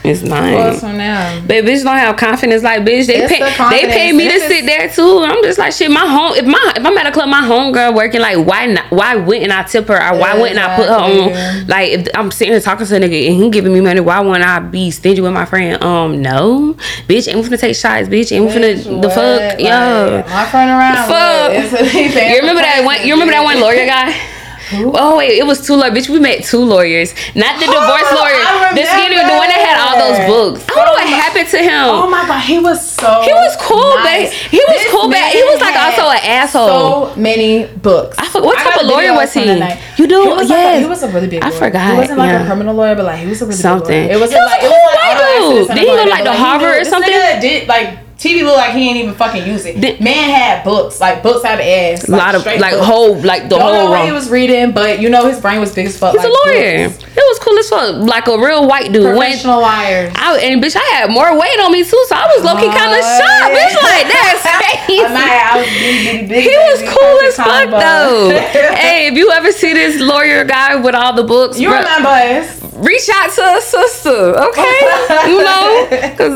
it's 0.06 0.22
nice. 0.22 0.80
from 0.80 0.96
now. 0.96 1.40
But 1.46 1.64
bitch 1.64 1.82
don't 1.84 1.96
have 1.96 2.16
confidence 2.16 2.62
like 2.62 2.82
bitch. 2.82 3.06
They 3.06 3.26
pay 3.26 3.38
the 3.40 3.68
they 3.70 3.86
pay 3.86 4.12
me 4.12 4.28
to 4.28 4.40
sit 4.40 4.66
there 4.66 4.88
too. 4.88 5.20
I'm 5.24 5.42
just 5.42 5.58
like 5.58 5.72
shit. 5.72 5.90
My 5.90 6.06
home 6.06 6.34
if 6.36 6.44
my 6.46 6.72
if 6.76 6.84
I'm 6.84 6.96
at 6.98 7.06
a 7.06 7.12
club, 7.12 7.28
my 7.28 7.42
homegirl 7.42 7.94
working 7.94 8.20
like 8.20 8.38
why 8.46 8.66
not? 8.66 8.90
Why 8.90 9.16
wouldn't 9.16 9.52
I 9.52 9.62
tip 9.64 9.88
her 9.88 9.96
or 9.96 10.18
why 10.18 10.38
wouldn't 10.38 10.58
I 10.58 10.76
put 10.76 10.88
her 10.88 10.94
on? 10.94 11.66
Like 11.66 11.92
if 11.92 12.08
I'm 12.14 12.30
sitting 12.30 12.52
here 12.52 12.60
talking 12.60 12.86
to 12.86 12.96
a 12.96 13.00
nigga 13.00 13.28
and 13.28 13.42
he 13.42 13.50
giving 13.50 13.72
me 13.72 13.80
money, 13.80 14.00
why 14.00 14.20
wouldn't 14.20 14.44
I 14.44 14.60
be 14.60 14.90
stingy 14.90 15.20
with 15.20 15.32
my 15.32 15.44
friend? 15.44 15.82
Um, 15.82 16.22
no, 16.22 16.74
bitch. 17.08 17.28
Ain't 17.28 17.36
we 17.36 17.42
finna 17.44 17.60
take 17.60 17.76
shots, 17.76 18.08
bitch. 18.08 18.32
Ain't 18.32 18.44
we 18.44 18.50
finna 18.50 19.02
the 19.02 19.10
fuck, 19.10 19.40
like, 19.40 19.60
yo. 19.60 20.22
My 20.28 20.46
friend 20.46 20.70
around. 20.70 21.08
Fuck. 21.08 21.94
you 21.94 22.38
remember 22.40 22.62
that 22.62 22.82
one? 22.84 23.06
You 23.06 23.14
remember 23.14 23.32
that 23.32 23.44
one 23.44 23.60
lawyer 23.60 23.86
guy? 23.86 24.16
Who? 24.70 24.92
Oh 24.94 25.16
wait, 25.16 25.38
it 25.38 25.46
was 25.46 25.64
two 25.64 25.74
lawyers. 25.74 25.94
Bitch, 25.94 26.08
we 26.08 26.18
met 26.18 26.42
two 26.42 26.58
lawyers, 26.58 27.14
not 27.34 27.60
the 27.60 27.66
divorce 27.66 28.10
oh, 28.10 28.18
lawyer. 28.18 28.74
The 28.74 28.82
skinny, 28.82 29.14
the 29.14 29.38
one 29.38 29.46
that 29.46 29.62
had 29.62 29.78
all 29.78 29.94
those 29.94 30.18
books. 30.26 30.66
I 30.66 30.74
don't 30.74 30.86
know 30.86 30.96
what 30.98 31.06
happened 31.06 31.48
to 31.54 31.58
him. 31.62 31.86
Oh 31.86 32.10
my 32.10 32.26
god, 32.26 32.42
he 32.42 32.58
was 32.58 32.82
so. 32.82 33.22
He 33.22 33.32
was 33.32 33.54
cool, 33.60 33.94
nice. 34.02 34.30
but 34.30 34.50
he 34.50 34.58
was 34.58 34.76
this 34.76 34.90
cool, 34.90 35.08
but 35.08 35.22
he 35.30 35.42
was 35.44 35.60
like 35.60 35.76
also 35.78 36.10
an 36.10 36.20
asshole. 36.24 37.14
So 37.14 37.16
many 37.16 37.66
books. 37.78 38.18
I 38.18 38.26
forgot 38.26 38.44
what 38.44 38.58
type 38.58 38.82
of 38.82 38.86
lawyer 38.86 39.14
was 39.14 39.32
he? 39.32 39.46
You 39.46 40.08
do? 40.08 40.22
He 40.22 40.48
yeah, 40.50 40.64
like 40.74 40.80
he 40.80 40.86
was 40.86 41.02
a 41.02 41.08
really 41.12 41.28
big. 41.28 41.42
I 41.42 41.50
lawyer. 41.50 41.58
forgot. 41.58 41.92
He 41.92 41.98
wasn't 41.98 42.18
like 42.18 42.30
yeah. 42.30 42.42
a 42.42 42.46
criminal 42.46 42.74
lawyer, 42.74 42.94
but 42.94 43.04
like 43.04 43.20
he 43.20 43.26
was 43.26 43.42
a 43.42 43.46
really 43.46 43.56
something. 43.56 43.88
Big 43.88 44.10
lawyer. 44.10 44.18
It 44.18 44.20
was 44.20 44.30
he 44.30 44.36
was 44.36 44.50
like, 44.50 44.62
a 44.62 44.66
cool 44.66 44.86
white 44.98 45.66
dude. 45.66 45.68
Did 45.68 45.78
he 45.78 45.94
go 45.94 46.04
like 46.10 46.24
the 46.24 46.32
Harvard 46.34 46.82
or 46.82 46.84
something? 46.84 47.12
Did 47.12 47.68
like 47.68 48.05
TV 48.18 48.42
look 48.42 48.56
like 48.56 48.72
he 48.72 48.88
ain't 48.88 48.96
even 48.96 49.14
fucking 49.14 49.46
use 49.46 49.66
it. 49.66 49.78
The, 49.78 50.02
Man 50.02 50.30
had 50.30 50.64
books, 50.64 51.00
like 51.00 51.22
books 51.22 51.44
out 51.44 51.60
of 51.60 51.66
ass. 51.66 52.08
Like, 52.08 52.20
a 52.20 52.24
lot 52.24 52.34
of 52.34 52.46
like 52.46 52.72
books. 52.72 52.86
whole 52.86 53.20
like 53.20 53.42
the 53.44 53.48
Don't 53.50 53.60
whole. 53.60 53.84
Know 53.84 53.90
what 53.90 54.06
he 54.06 54.12
was 54.12 54.30
reading, 54.30 54.72
but 54.72 55.00
you 55.00 55.10
know 55.10 55.28
his 55.28 55.38
brain 55.38 55.60
was 55.60 55.74
big 55.74 55.86
as 55.86 55.98
fuck. 55.98 56.12
He's 56.12 56.24
like, 56.24 56.32
a 56.32 56.48
lawyer. 56.48 56.88
Books. 56.88 57.04
It 57.04 57.24
was 57.28 57.38
cool 57.40 57.58
as 57.58 57.68
fuck, 57.68 57.96
like 58.08 58.26
a 58.26 58.38
real 58.38 58.66
white 58.66 58.90
dude. 58.90 59.04
Professional 59.04 59.60
liar. 59.60 60.10
I 60.16 60.38
and 60.38 60.62
bitch, 60.62 60.76
I 60.76 60.84
had 60.96 61.10
more 61.10 61.38
weight 61.38 61.60
on 61.60 61.72
me 61.72 61.84
too, 61.84 62.04
so 62.08 62.16
I 62.16 62.26
was 62.34 62.44
low 62.44 62.56
key 62.56 62.72
kind 62.72 62.96
of 62.96 63.04
shocked. 63.04 63.52
Bitch, 63.52 63.76
like 63.84 64.06
that's 64.12 64.42
crazy. 64.48 65.04
I 65.04 65.52
was 65.60 65.66
bitty, 65.66 66.26
bitty, 66.26 66.40
he 66.40 66.56
was 66.56 66.80
cool 66.88 67.20
as 67.20 67.36
fuck 67.36 67.68
though. 67.68 68.30
hey, 68.76 69.08
if 69.08 69.14
you 69.14 69.30
ever 69.30 69.52
see 69.52 69.74
this 69.74 70.00
lawyer 70.00 70.44
guy 70.44 70.76
with 70.76 70.94
all 70.94 71.12
the 71.12 71.24
books, 71.24 71.60
you 71.60 71.68
bro, 71.68 71.78
remember 71.78 72.08
us 72.08 72.65
reach 72.76 73.08
out 73.12 73.30
to 73.32 73.42
a 73.42 73.60
sister, 73.60 74.10
okay? 74.10 74.80
you 75.28 75.42
know, 75.42 75.86
because 75.90 76.34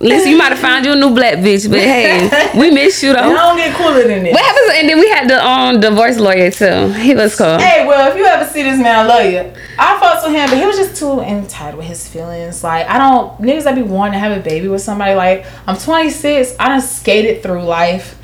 listen, 0.00 0.30
you 0.30 0.38
might 0.38 0.50
have 0.50 0.58
found 0.58 0.84
you 0.84 0.92
a 0.92 0.96
new 0.96 1.14
black 1.14 1.34
bitch, 1.38 1.68
but 1.70 1.80
hey, 1.80 2.50
we 2.58 2.70
miss 2.70 3.02
you 3.02 3.12
though. 3.12 3.18
I 3.20 3.32
don't 3.32 3.56
get 3.56 3.74
cooler 3.76 4.06
than 4.06 4.24
this. 4.24 4.32
What 4.32 4.44
happens? 4.44 4.78
And 4.78 4.88
then 4.88 4.98
we 4.98 5.08
had 5.08 5.28
the 5.28 5.44
um 5.44 5.80
divorce 5.80 6.18
lawyer 6.18 6.50
too. 6.50 6.92
He 6.92 7.14
was 7.14 7.36
cool. 7.36 7.58
Hey, 7.58 7.86
well, 7.86 8.10
if 8.10 8.16
you 8.16 8.24
ever 8.24 8.44
see 8.50 8.62
this 8.62 8.78
man, 8.78 8.98
I 8.98 9.06
love 9.06 9.32
you. 9.32 9.52
I 9.78 10.00
fought 10.00 10.22
with 10.24 10.34
him, 10.34 10.50
but 10.50 10.58
he 10.58 10.66
was 10.66 10.76
just 10.76 10.96
too 10.96 11.20
entitled 11.20 11.78
with 11.78 11.86
his 11.86 12.08
feelings. 12.08 12.64
Like 12.64 12.86
I 12.88 12.98
don't 12.98 13.40
niggas 13.40 13.64
that 13.64 13.74
be 13.74 13.82
wanting 13.82 14.14
to 14.14 14.18
have 14.18 14.36
a 14.36 14.40
baby 14.40 14.68
with 14.68 14.82
somebody. 14.82 15.14
Like 15.14 15.46
I'm 15.66 15.76
26, 15.76 16.56
I 16.58 16.68
done 16.68 16.80
skated 16.80 17.42
through 17.42 17.62
life 17.62 18.18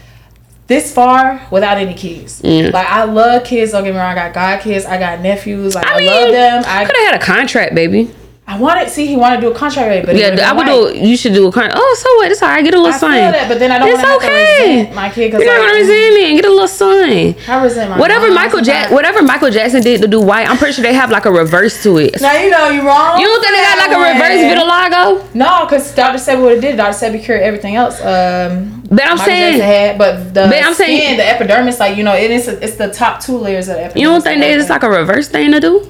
this 0.73 0.93
far 0.93 1.47
without 1.51 1.77
any 1.77 1.93
kids. 1.93 2.41
Mm. 2.41 2.73
Like 2.73 2.87
I 2.87 3.05
love 3.05 3.45
kids. 3.45 3.73
Don't 3.73 3.85
get 3.85 3.93
me 3.93 3.99
wrong. 3.99 4.13
I 4.13 4.15
got 4.15 4.33
god 4.33 4.61
kids. 4.63 4.87
I 4.87 4.99
got 4.99 5.21
nephews. 5.21 5.75
Like 5.75 5.87
I, 5.87 5.95
I 5.95 5.99
mean, 5.99 6.07
love 6.07 6.33
them. 6.33 6.65
I 6.67 6.85
could 6.87 6.97
have 6.97 7.13
had 7.13 7.21
a 7.21 7.25
contract, 7.25 7.75
baby. 7.75 8.11
I 8.53 8.59
wanted 8.59 8.91
see 8.91 9.07
he 9.07 9.17
wanted 9.17 9.37
to 9.37 9.43
do 9.43 9.51
a 9.51 9.55
contract 9.55 9.89
rate, 9.89 10.05
but 10.05 10.15
yeah, 10.15 10.37
I 10.45 10.53
would 10.53 10.67
do. 10.67 10.99
You 10.99 11.17
should 11.17 11.33
do 11.33 11.49
a 11.49 11.53
contract. 11.53 11.75
Oh, 11.79 11.97
so 11.99 12.07
what? 12.17 12.31
It's 12.31 12.43
alright. 12.43 12.63
Get 12.63 12.75
a 12.75 12.77
little 12.77 12.93
I 12.93 12.99
sign. 12.99 13.33
That, 13.33 13.49
but 13.49 13.59
then 13.59 13.73
I 13.73 13.79
don't 13.79 13.89
it's 13.89 14.05
okay. 14.17 14.83
resent 14.83 14.95
my 14.95 15.09
kid 15.09 15.33
you're 15.33 15.47
not 15.47 15.57
gonna 15.57 15.73
resent 15.73 16.15
me. 16.15 16.35
Get 16.37 16.45
a 16.45 16.51
little 16.51 16.69
sign. 16.69 17.35
I 17.49 17.65
resent 17.65 17.91
my 17.91 17.99
whatever 17.99 18.27
mom, 18.27 18.35
Michael 18.35 18.61
Jack 18.61 18.91
whatever 18.91 19.23
Michael 19.23 19.51
Jackson 19.51 19.81
did 19.81 20.03
to 20.03 20.09
do 20.09 20.21
white. 20.21 20.51
I'm 20.51 20.59
pretty 20.59 20.75
sure 20.75 20.83
they 20.83 20.93
have 20.93 21.11
like 21.11 21.25
a 21.25 21.33
reverse 21.33 21.83
to 21.85 21.97
it. 21.97 22.21
Now 22.21 22.35
you 22.35 22.51
know 22.51 22.69
you're 22.69 22.85
wrong. 22.85 23.19
You 23.19 23.27
don't 23.27 23.41
think 23.41 23.57
they 23.57 23.63
got 23.63 23.79
like 23.79 23.97
a 23.97 24.01
reverse 24.13 24.41
vitiligo? 24.53 25.35
No, 25.35 25.65
because 25.65 25.95
Dr. 25.95 26.19
Sebi 26.19 26.43
would 26.43 26.53
have 26.53 26.61
did. 26.61 26.77
Dr. 26.77 26.93
Sebi 26.93 27.25
cured 27.25 27.41
everything 27.41 27.77
else. 27.77 28.01
Um, 28.01 28.83
but 28.91 29.07
I'm 29.07 29.17
Michael 29.17 29.25
saying, 29.25 29.61
had, 29.63 29.97
but 29.97 30.35
the 30.35 30.47
but 30.51 30.63
I'm 30.63 30.75
skin, 30.75 30.87
saying, 30.87 31.17
the 31.17 31.27
epidermis, 31.27 31.81
like 31.81 31.97
you 31.97 32.05
know, 32.05 32.15
it 32.15 32.31
is 32.31 32.49
it's 32.49 32.77
the 32.77 32.93
top 32.93 33.21
two 33.21 33.39
layers 33.39 33.69
of 33.69 33.77
the 33.77 33.85
epidermis. 33.85 34.03
You 34.03 34.09
don't 34.09 34.23
think 34.23 34.41
they 34.43 34.55
just 34.55 34.69
like 34.69 34.83
a 34.83 34.91
reverse 34.91 35.29
thing 35.29 35.53
to 35.53 35.61
do? 35.61 35.89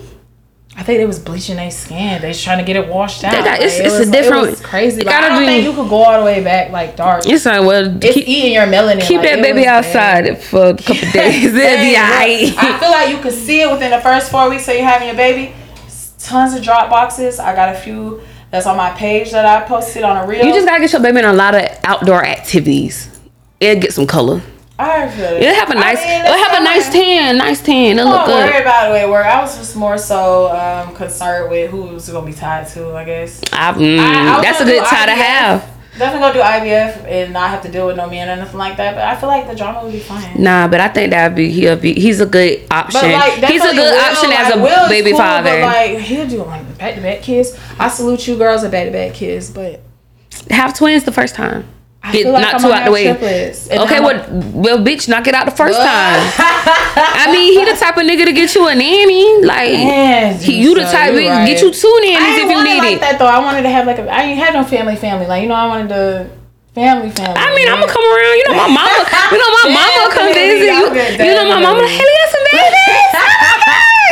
I 0.83 0.85
think 0.85 0.99
they 0.99 1.07
was 1.07 1.21
bleaching 1.21 1.55
their 1.55 1.71
skin. 1.71 2.21
They 2.21 2.27
was 2.27 2.43
trying 2.43 2.59
to 2.59 2.65
get 2.65 2.75
it 2.75 2.89
washed 2.89 3.23
out. 3.23 3.33
Got, 3.33 3.61
it's, 3.61 3.79
like, 3.79 3.87
it's 3.87 3.95
it 3.95 3.99
was, 4.01 4.09
a 4.09 4.11
different. 4.11 4.47
It 4.49 4.51
was 4.51 4.61
crazy. 4.61 5.05
Like, 5.05 5.15
I 5.15 5.29
don't 5.29 5.39
be, 5.39 5.47
think 5.47 5.65
you 5.65 5.73
could 5.75 5.89
go 5.89 6.03
all 6.03 6.19
the 6.19 6.25
way 6.25 6.43
back 6.43 6.73
like 6.73 6.97
dark. 6.97 7.25
It's 7.25 7.47
like 7.47 7.61
well, 7.61 8.03
it's 8.03 8.15
keep, 8.15 8.27
eating 8.27 8.55
your 8.55 8.67
melanin. 8.67 9.01
Keep 9.01 9.19
like, 9.19 9.31
that 9.31 9.43
baby 9.43 9.65
outside 9.65 10.25
bad. 10.25 10.43
for 10.43 10.71
a 10.71 10.77
couple 10.77 10.95
days. 11.13 11.55
It'll 11.55 11.85
be 11.85 11.95
alright. 11.95 12.59
I 12.59 12.81
feel 12.81 12.91
like 12.91 13.11
you 13.11 13.19
could 13.19 13.33
see 13.33 13.61
it 13.61 13.71
within 13.71 13.93
the 13.93 14.01
first 14.01 14.33
four 14.33 14.51
weeks 14.51 14.67
of 14.67 14.75
you 14.75 14.83
having 14.83 15.07
your 15.07 15.17
baby. 15.17 15.55
Tons 16.19 16.53
of 16.53 16.65
drop 16.65 16.91
boxes. 16.91 17.39
I 17.39 17.55
got 17.55 17.77
a 17.77 17.79
few 17.79 18.21
that's 18.51 18.67
on 18.67 18.77
my 18.77 18.91
page 18.91 19.31
that 19.31 19.47
I 19.47 19.65
posted 19.69 20.03
on 20.03 20.17
a 20.17 20.27
reel. 20.27 20.45
You 20.45 20.53
just 20.53 20.67
gotta 20.67 20.81
get 20.81 20.93
your 20.93 21.01
baby 21.01 21.21
in 21.21 21.27
a 21.27 21.33
lot 21.33 21.55
of 21.55 21.63
outdoor 21.85 22.25
activities. 22.25 23.09
It'll 23.61 23.81
get 23.81 23.95
some 23.95 24.09
color. 24.09 24.43
I 24.83 25.09
feel 25.11 25.25
it. 25.25 25.43
It'll 25.43 25.55
have 25.55 25.71
a 25.71 25.75
nice. 25.75 25.99
I 25.99 26.05
mean, 26.05 26.25
it'll 26.25 26.45
have 26.45 26.61
a 26.61 26.65
nice 26.65 26.93
tan. 26.93 27.39
Nice 27.39 27.63
tan. 27.63 27.99
It'll 27.99 28.11
look 28.11 28.27
good. 28.27 28.33
Don't 28.33 28.51
worry 28.51 28.63
about 28.63 28.95
it 28.95 29.09
work. 29.09 29.27
I 29.27 29.41
was 29.41 29.57
just 29.57 29.77
more 29.77 29.99
so 29.99 30.51
um, 30.57 30.95
concerned 30.95 31.51
with 31.51 31.71
who's 31.71 32.09
gonna 32.09 32.27
be 32.27 32.33
tied 32.33 32.69
to. 32.69 32.95
I 32.95 33.05
guess. 33.05 33.41
I, 33.53 33.73
mm, 33.73 33.99
I, 33.99 34.39
I 34.39 34.43
that's 34.43 34.61
a 34.61 34.65
good 34.65 34.85
tie 34.85 35.07
to 35.07 35.13
have. 35.13 35.73
Definitely 35.99 36.21
gonna 36.21 36.35
do 36.35 36.41
IVF 36.41 37.05
and 37.07 37.33
not 37.35 37.51
have 37.51 37.63
to 37.63 37.71
deal 37.71 37.87
with 37.87 37.99
no 37.99 38.09
man 38.09 38.31
or 38.31 38.37
nothing 38.37 38.57
like 38.57 38.79
that. 38.79 38.95
But 38.95 39.05
I 39.05 39.15
feel 39.15 39.29
like 39.29 39.47
the 39.47 39.55
drama 39.55 39.85
would 39.85 39.93
be 39.93 40.01
fine. 40.01 40.43
Nah, 40.43 40.67
but 40.67 40.81
I 40.81 40.89
think 40.89 41.11
that'd 41.11 41.37
be 41.37 41.51
he'll 41.51 41.77
be 41.77 41.93
he's 41.93 42.19
a 42.21 42.27
good 42.27 42.63
option. 42.71 43.13
Like, 43.13 43.45
he's 43.45 43.63
a 43.63 43.73
good 43.73 43.77
Will, 43.77 44.01
option 44.01 44.31
like, 44.31 44.41
as 44.41 44.55
a 44.55 44.59
Will 44.59 44.89
baby 44.89 45.11
cool, 45.11 45.19
father. 45.19 45.61
like 45.61 45.99
he'll 45.99 46.27
do 46.27 46.45
like 46.45 46.79
back 46.79 46.95
to 46.95 47.03
back 47.03 47.21
kids. 47.21 47.59
I 47.79 47.89
salute 47.89 48.27
you 48.27 48.39
girls 48.39 48.65
at 48.65 48.71
back 48.71 48.87
to 48.87 48.91
back 48.91 49.13
kids, 49.13 49.51
but 49.51 49.83
have 50.51 50.75
twins 50.75 51.05
the 51.05 51.13
first 51.13 51.35
time. 51.35 51.69
I 52.03 52.11
Get 52.11 52.27
like 52.27 52.59
two 52.59 52.73
out 52.73 52.85
the 52.85 52.91
way. 52.91 53.15
Okay, 53.15 54.01
well, 54.03 54.19
well, 54.51 54.79
bitch, 54.79 55.09
knock 55.09 55.29
it 55.29 55.35
out 55.35 55.47
the 55.47 55.55
first 55.55 55.79
time. 55.79 56.19
I 56.99 57.31
mean, 57.31 57.55
he 57.55 57.65
the 57.65 57.79
type 57.79 57.97
of 57.97 58.03
nigga 58.03 58.27
to 58.27 58.33
get 58.33 58.55
you 58.57 58.67
a 58.67 58.75
nanny. 58.75 59.47
Like 59.47 59.71
Man, 59.71 60.41
you 60.43 60.75
the 60.75 60.83
type 60.83 61.15
to 61.15 61.23
right. 61.23 61.47
get 61.47 61.63
you 61.63 61.71
two 61.71 61.99
nannies 62.03 62.43
if 62.43 62.51
you 62.51 62.59
need 62.65 62.79
like 62.79 62.97
it. 62.99 63.01
That 63.01 63.19
though, 63.19 63.31
I 63.31 63.39
wanted 63.39 63.63
to 63.63 63.71
have 63.71 63.87
like 63.87 63.99
a. 63.99 64.11
I 64.11 64.23
ain't 64.23 64.39
had 64.39 64.53
no 64.53 64.65
family, 64.65 64.97
family. 64.97 65.27
Like 65.27 65.43
you 65.43 65.49
know, 65.49 65.55
I 65.55 65.67
wanted 65.67 65.89
to. 65.91 66.31
Family, 66.73 67.13
family. 67.13 67.37
I 67.37 67.53
mean, 67.55 67.69
I'm 67.69 67.85
gonna 67.85 67.93
come 67.93 68.01
around. 68.01 68.33
You 68.33 68.49
know, 68.49 68.57
my 68.57 68.73
mama. 68.73 69.05
you 69.29 69.37
know, 69.37 69.51
my 69.61 69.69
mama 69.77 70.09
come 70.09 70.33
visit. 70.33 70.73
You, 70.73 70.89
you 71.21 71.33
know, 71.37 71.45
my 71.45 71.61
mama. 71.61 71.85
Like, 71.85 71.93
hey, 71.93 72.01
got 72.01 72.33
some 72.33 72.41
babies. 72.41 72.42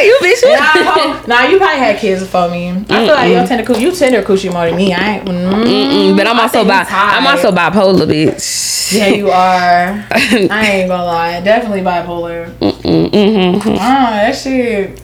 You 0.05 0.19
bitch. 0.23 0.43
Nah, 0.45 1.27
nah, 1.27 1.43
you 1.49 1.59
probably 1.59 1.79
had 1.79 1.99
kids 1.99 2.23
before 2.23 2.49
me. 2.49 2.71
I 2.71 2.73
Mm-mm. 2.73 2.87
feel 2.87 3.15
like 3.15 3.31
you're 3.31 3.47
tender 3.47 3.65
coochie. 3.65 3.81
You 3.81 3.93
tender 3.93 4.23
coochie 4.23 4.53
more 4.53 4.67
than 4.67 4.77
me. 4.77 4.93
I 4.93 5.19
ain't. 5.19 5.27
Mm, 5.29 6.17
but 6.17 6.27
I'm 6.27 6.39
also 6.39 6.65
bi. 6.65 6.85
I'm 6.89 7.27
also 7.27 7.51
bipolar, 7.53 8.07
bitch. 8.07 8.93
Yeah, 8.93 9.09
you 9.09 9.31
are. 9.31 10.05
I 10.11 10.67
ain't 10.73 10.89
gonna 10.89 11.05
lie. 11.05 11.41
Definitely 11.41 11.83
bipolar. 11.83 12.51
Mm-mm, 12.59 13.11
mm-hmm. 13.11 13.77
Ah, 13.79 14.21
that 14.23 14.37
shit. 14.37 15.01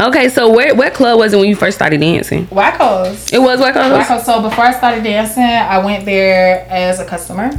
Okay, 0.00 0.28
so 0.28 0.52
where 0.52 0.74
what 0.74 0.92
club 0.92 1.18
was 1.18 1.32
it 1.32 1.36
when 1.36 1.48
you 1.48 1.54
first 1.54 1.76
started 1.76 2.00
dancing? 2.00 2.46
Wacko's. 2.48 3.32
It 3.32 3.38
was 3.38 3.60
Wacko's. 3.60 3.92
Wacko's. 4.08 4.26
So 4.26 4.42
before 4.42 4.64
I 4.64 4.72
started 4.72 5.04
dancing, 5.04 5.42
I 5.44 5.78
went 5.84 6.04
there 6.04 6.66
as 6.68 6.98
a 6.98 7.04
customer. 7.04 7.52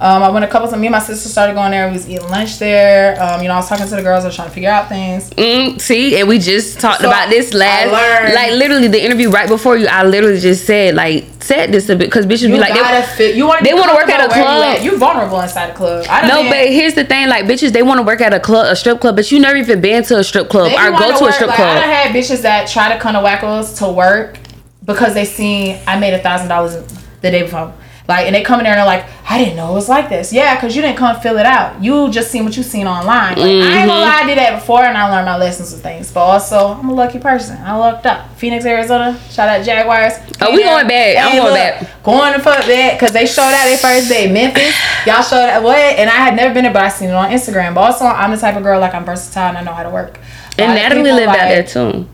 Um, 0.00 0.22
I 0.22 0.30
went 0.30 0.44
a 0.44 0.48
couple 0.48 0.68
times. 0.68 0.80
Me 0.80 0.86
and 0.86 0.92
my 0.92 1.00
sister 1.00 1.28
started 1.28 1.54
going 1.54 1.72
there. 1.72 1.88
We 1.88 1.94
was 1.94 2.08
eating 2.08 2.28
lunch 2.28 2.60
there. 2.60 3.20
Um, 3.20 3.42
you 3.42 3.48
know, 3.48 3.54
I 3.54 3.56
was 3.56 3.68
talking 3.68 3.84
to 3.84 3.96
the 3.96 4.02
girls. 4.02 4.22
I 4.22 4.28
was 4.28 4.36
trying 4.36 4.46
to 4.46 4.54
figure 4.54 4.70
out 4.70 4.88
things. 4.88 5.30
Mm, 5.30 5.80
see, 5.80 6.20
and 6.20 6.28
we 6.28 6.38
just 6.38 6.78
talked 6.78 7.00
so 7.00 7.08
about 7.08 7.30
this 7.30 7.52
last. 7.52 7.90
Like 8.32 8.52
literally, 8.52 8.86
the 8.86 9.04
interview 9.04 9.28
right 9.28 9.48
before 9.48 9.76
you, 9.76 9.88
I 9.88 10.04
literally 10.04 10.38
just 10.38 10.66
said 10.66 10.94
like 10.94 11.26
said 11.42 11.72
this 11.72 11.88
a 11.88 11.96
bit 11.96 12.10
because 12.10 12.26
bitches 12.26 12.42
you 12.42 12.54
be 12.54 12.58
like 12.58 12.74
they, 12.74 13.02
fit. 13.16 13.34
You 13.34 13.48
want 13.48 13.64
they 13.64 13.74
want 13.74 13.90
to 13.90 13.96
work 13.96 14.08
at 14.08 14.24
a 14.24 14.32
club. 14.32 14.82
You 14.82 14.94
are 14.94 14.98
vulnerable 14.98 15.40
inside 15.40 15.70
a 15.70 15.74
club. 15.74 16.06
no, 16.06 16.48
but 16.48 16.68
here's 16.68 16.94
the 16.94 17.04
thing: 17.04 17.28
like 17.28 17.46
bitches, 17.46 17.72
they 17.72 17.82
want 17.82 17.98
to 17.98 18.04
work 18.04 18.20
at 18.20 18.32
a 18.32 18.38
club, 18.38 18.66
a 18.70 18.76
strip 18.76 19.00
club, 19.00 19.16
but 19.16 19.32
you 19.32 19.40
never 19.40 19.56
even 19.56 19.80
been 19.80 20.04
to 20.04 20.18
a 20.18 20.24
strip 20.24 20.48
club 20.48 20.72
or 20.72 20.96
go 20.96 21.12
to, 21.12 21.18
to 21.18 21.24
a 21.24 21.32
strip 21.32 21.48
like, 21.48 21.56
club. 21.56 21.76
I 21.76 21.86
had 21.86 22.14
bitches 22.14 22.42
that 22.42 22.68
try 22.68 22.92
to 22.94 23.00
come 23.00 23.14
to 23.14 23.20
Wackos 23.20 23.78
to 23.78 23.90
work 23.90 24.38
because 24.84 25.14
they 25.14 25.24
seen 25.24 25.80
I 25.88 25.98
made 25.98 26.14
a 26.14 26.20
thousand 26.20 26.48
dollars 26.48 26.76
the 27.20 27.30
day 27.32 27.42
before. 27.42 27.74
Like, 28.08 28.24
and 28.24 28.34
they 28.34 28.42
come 28.42 28.58
in 28.58 28.64
there 28.64 28.72
and 28.72 28.78
they're 28.78 28.86
like, 28.86 29.04
I 29.28 29.36
didn't 29.36 29.56
know 29.56 29.70
it 29.70 29.74
was 29.74 29.88
like 29.90 30.08
this. 30.08 30.32
Yeah, 30.32 30.54
because 30.54 30.74
you 30.74 30.80
didn't 30.80 30.96
come 30.96 31.20
fill 31.20 31.36
it 31.36 31.44
out. 31.44 31.82
You 31.82 32.10
just 32.10 32.30
seen 32.30 32.44
what 32.46 32.56
you 32.56 32.62
seen 32.62 32.86
online. 32.86 33.36
Like, 33.36 33.44
mm-hmm. 33.46 33.68
I 33.68 33.80
ain't 33.80 33.86
gonna 33.86 34.00
mm-hmm. 34.00 34.10
lie, 34.10 34.20
I 34.22 34.26
did 34.26 34.38
that 34.38 34.58
before 34.58 34.80
and 34.80 34.96
I 34.96 35.14
learned 35.14 35.26
my 35.26 35.36
lessons 35.36 35.74
and 35.74 35.82
things. 35.82 36.10
But 36.10 36.20
also, 36.20 36.68
I'm 36.68 36.88
a 36.88 36.94
lucky 36.94 37.18
person. 37.18 37.58
I 37.58 37.76
lucked 37.76 38.06
up. 38.06 38.34
Phoenix, 38.38 38.64
Arizona. 38.64 39.20
Shout 39.28 39.50
out 39.50 39.62
Jaguars. 39.62 40.14
Oh, 40.40 40.52
we 40.52 40.62
going 40.64 40.88
back. 40.88 41.22
I'm 41.22 41.36
going 41.36 41.54
back. 41.54 42.02
Going 42.02 42.32
to 42.32 42.38
fuck 42.40 42.66
back 42.66 42.98
because 42.98 43.12
they 43.12 43.26
showed 43.26 43.42
out 43.42 43.64
their 43.64 43.76
first 43.76 44.08
day. 44.08 44.32
Memphis, 44.32 44.74
y'all 45.06 45.22
showed 45.22 45.46
out 45.46 45.62
what? 45.62 45.76
And 45.76 46.08
I 46.08 46.14
had 46.14 46.34
never 46.34 46.54
been 46.54 46.64
there, 46.64 46.72
but 46.72 46.84
I 46.84 46.88
seen 46.88 47.10
it 47.10 47.14
on 47.14 47.30
Instagram. 47.30 47.74
But 47.74 47.82
also, 47.82 48.06
I'm 48.06 48.30
the 48.30 48.38
type 48.38 48.56
of 48.56 48.62
girl 48.62 48.80
like 48.80 48.94
I'm 48.94 49.04
versatile 49.04 49.50
and 49.50 49.58
I 49.58 49.62
know 49.62 49.74
how 49.74 49.82
to 49.82 49.90
work. 49.90 50.18
And 50.56 50.74
Natalie 50.74 51.12
lived 51.12 51.26
like, 51.26 51.38
out 51.38 51.48
there 51.48 51.62
too. 51.62 52.08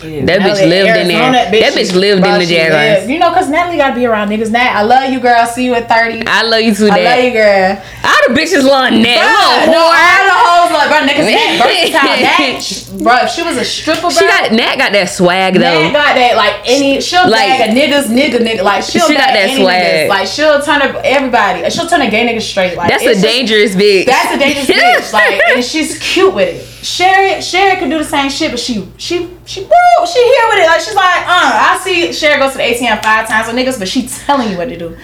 That 0.00 0.40
bitch 0.40 0.66
lived 0.66 0.96
in 0.96 1.08
there. 1.08 1.32
That 1.32 1.52
bitch, 1.52 1.60
that 1.60 1.72
bitch 1.74 1.94
lived 1.94 2.24
in 2.24 2.38
the 2.38 2.46
Jaguars. 2.46 3.08
You 3.08 3.18
know, 3.18 3.32
cause 3.32 3.50
Natalie 3.50 3.76
gotta 3.76 3.94
be 3.94 4.06
around 4.06 4.28
niggas. 4.28 4.50
Nat, 4.50 4.72
I 4.72 4.82
love 4.82 5.12
you, 5.12 5.20
girl. 5.20 5.44
See 5.46 5.64
you 5.64 5.74
at 5.74 5.88
thirty. 5.88 6.24
I 6.26 6.42
love 6.42 6.60
you 6.62 6.74
too. 6.74 6.88
I 6.90 7.04
love 7.04 7.24
you, 7.24 7.32
girl. 7.32 7.76
All 8.04 8.20
the 8.28 8.32
bitches 8.32 8.64
love 8.64 8.92
Nat. 8.92 9.20
Bro, 9.20 9.72
no, 9.72 9.82
all 9.92 10.22
the 10.24 10.38
hoes 10.40 10.70
love 10.72 10.88
bro. 10.88 10.98
Niggas 11.04 11.28
Nat 11.28 11.60
versatile. 11.60 12.16
Nat, 12.24 13.04
bro. 13.04 13.26
She 13.28 13.42
was 13.42 13.56
a 13.58 13.64
stripper, 13.64 14.00
bro. 14.00 14.10
She 14.10 14.24
got 14.24 14.52
Nat 14.52 14.76
got 14.76 14.92
that 14.92 15.10
swag 15.10 15.54
though. 15.54 15.60
Nat 15.60 15.92
got 15.92 16.14
that 16.16 16.36
like 16.36 16.64
any. 16.64 17.00
She'll 17.00 17.28
like, 17.28 17.60
bag 17.60 17.68
a 17.68 17.72
niggas, 17.76 18.08
nigga, 18.08 18.40
nigga. 18.40 18.62
Like 18.64 18.82
she'll 18.82 19.06
she 19.06 19.14
got 19.14 19.36
that 19.36 19.52
swag. 19.52 19.84
Niggas. 19.84 20.08
Like 20.08 20.26
she'll 20.28 20.62
turn 20.62 20.80
up 20.80 20.96
everybody. 21.04 21.68
She'll 21.68 21.88
turn 21.88 22.00
a 22.00 22.10
gay 22.10 22.26
nigga 22.26 22.40
straight. 22.40 22.76
Like 22.76 22.88
that's 22.88 23.04
a 23.04 23.20
dangerous 23.20 23.74
bitch. 23.76 24.06
That's 24.06 24.34
a 24.34 24.38
dangerous 24.38 24.66
bitch. 24.70 25.12
Like 25.12 25.40
and 25.54 25.64
she's 25.64 25.98
cute 25.98 26.32
with 26.32 26.48
it. 26.48 26.70
Sherry, 26.84 27.42
Sherry 27.42 27.78
could 27.78 27.90
do 27.90 27.98
the 27.98 28.04
same 28.04 28.30
shit, 28.30 28.50
but 28.50 28.58
she, 28.58 28.88
she, 28.96 29.28
she, 29.44 29.68
she 30.06 30.18
here 30.18 30.46
with 30.48 30.58
it. 30.58 30.66
Like 30.66 30.80
she's 30.80 30.94
like, 30.94 31.22
uh, 31.26 31.76
I 31.76 31.80
see 31.82 32.12
Sherry 32.12 32.38
goes 32.38 32.52
to 32.52 32.58
the 32.58 32.64
ATM 32.64 33.02
five 33.02 33.28
times 33.28 33.46
with 33.46 33.56
niggas, 33.56 33.78
but 33.78 33.88
she 33.88 34.08
telling 34.08 34.50
you 34.50 34.56
what 34.56 34.68
to 34.68 34.78
do. 34.78 34.96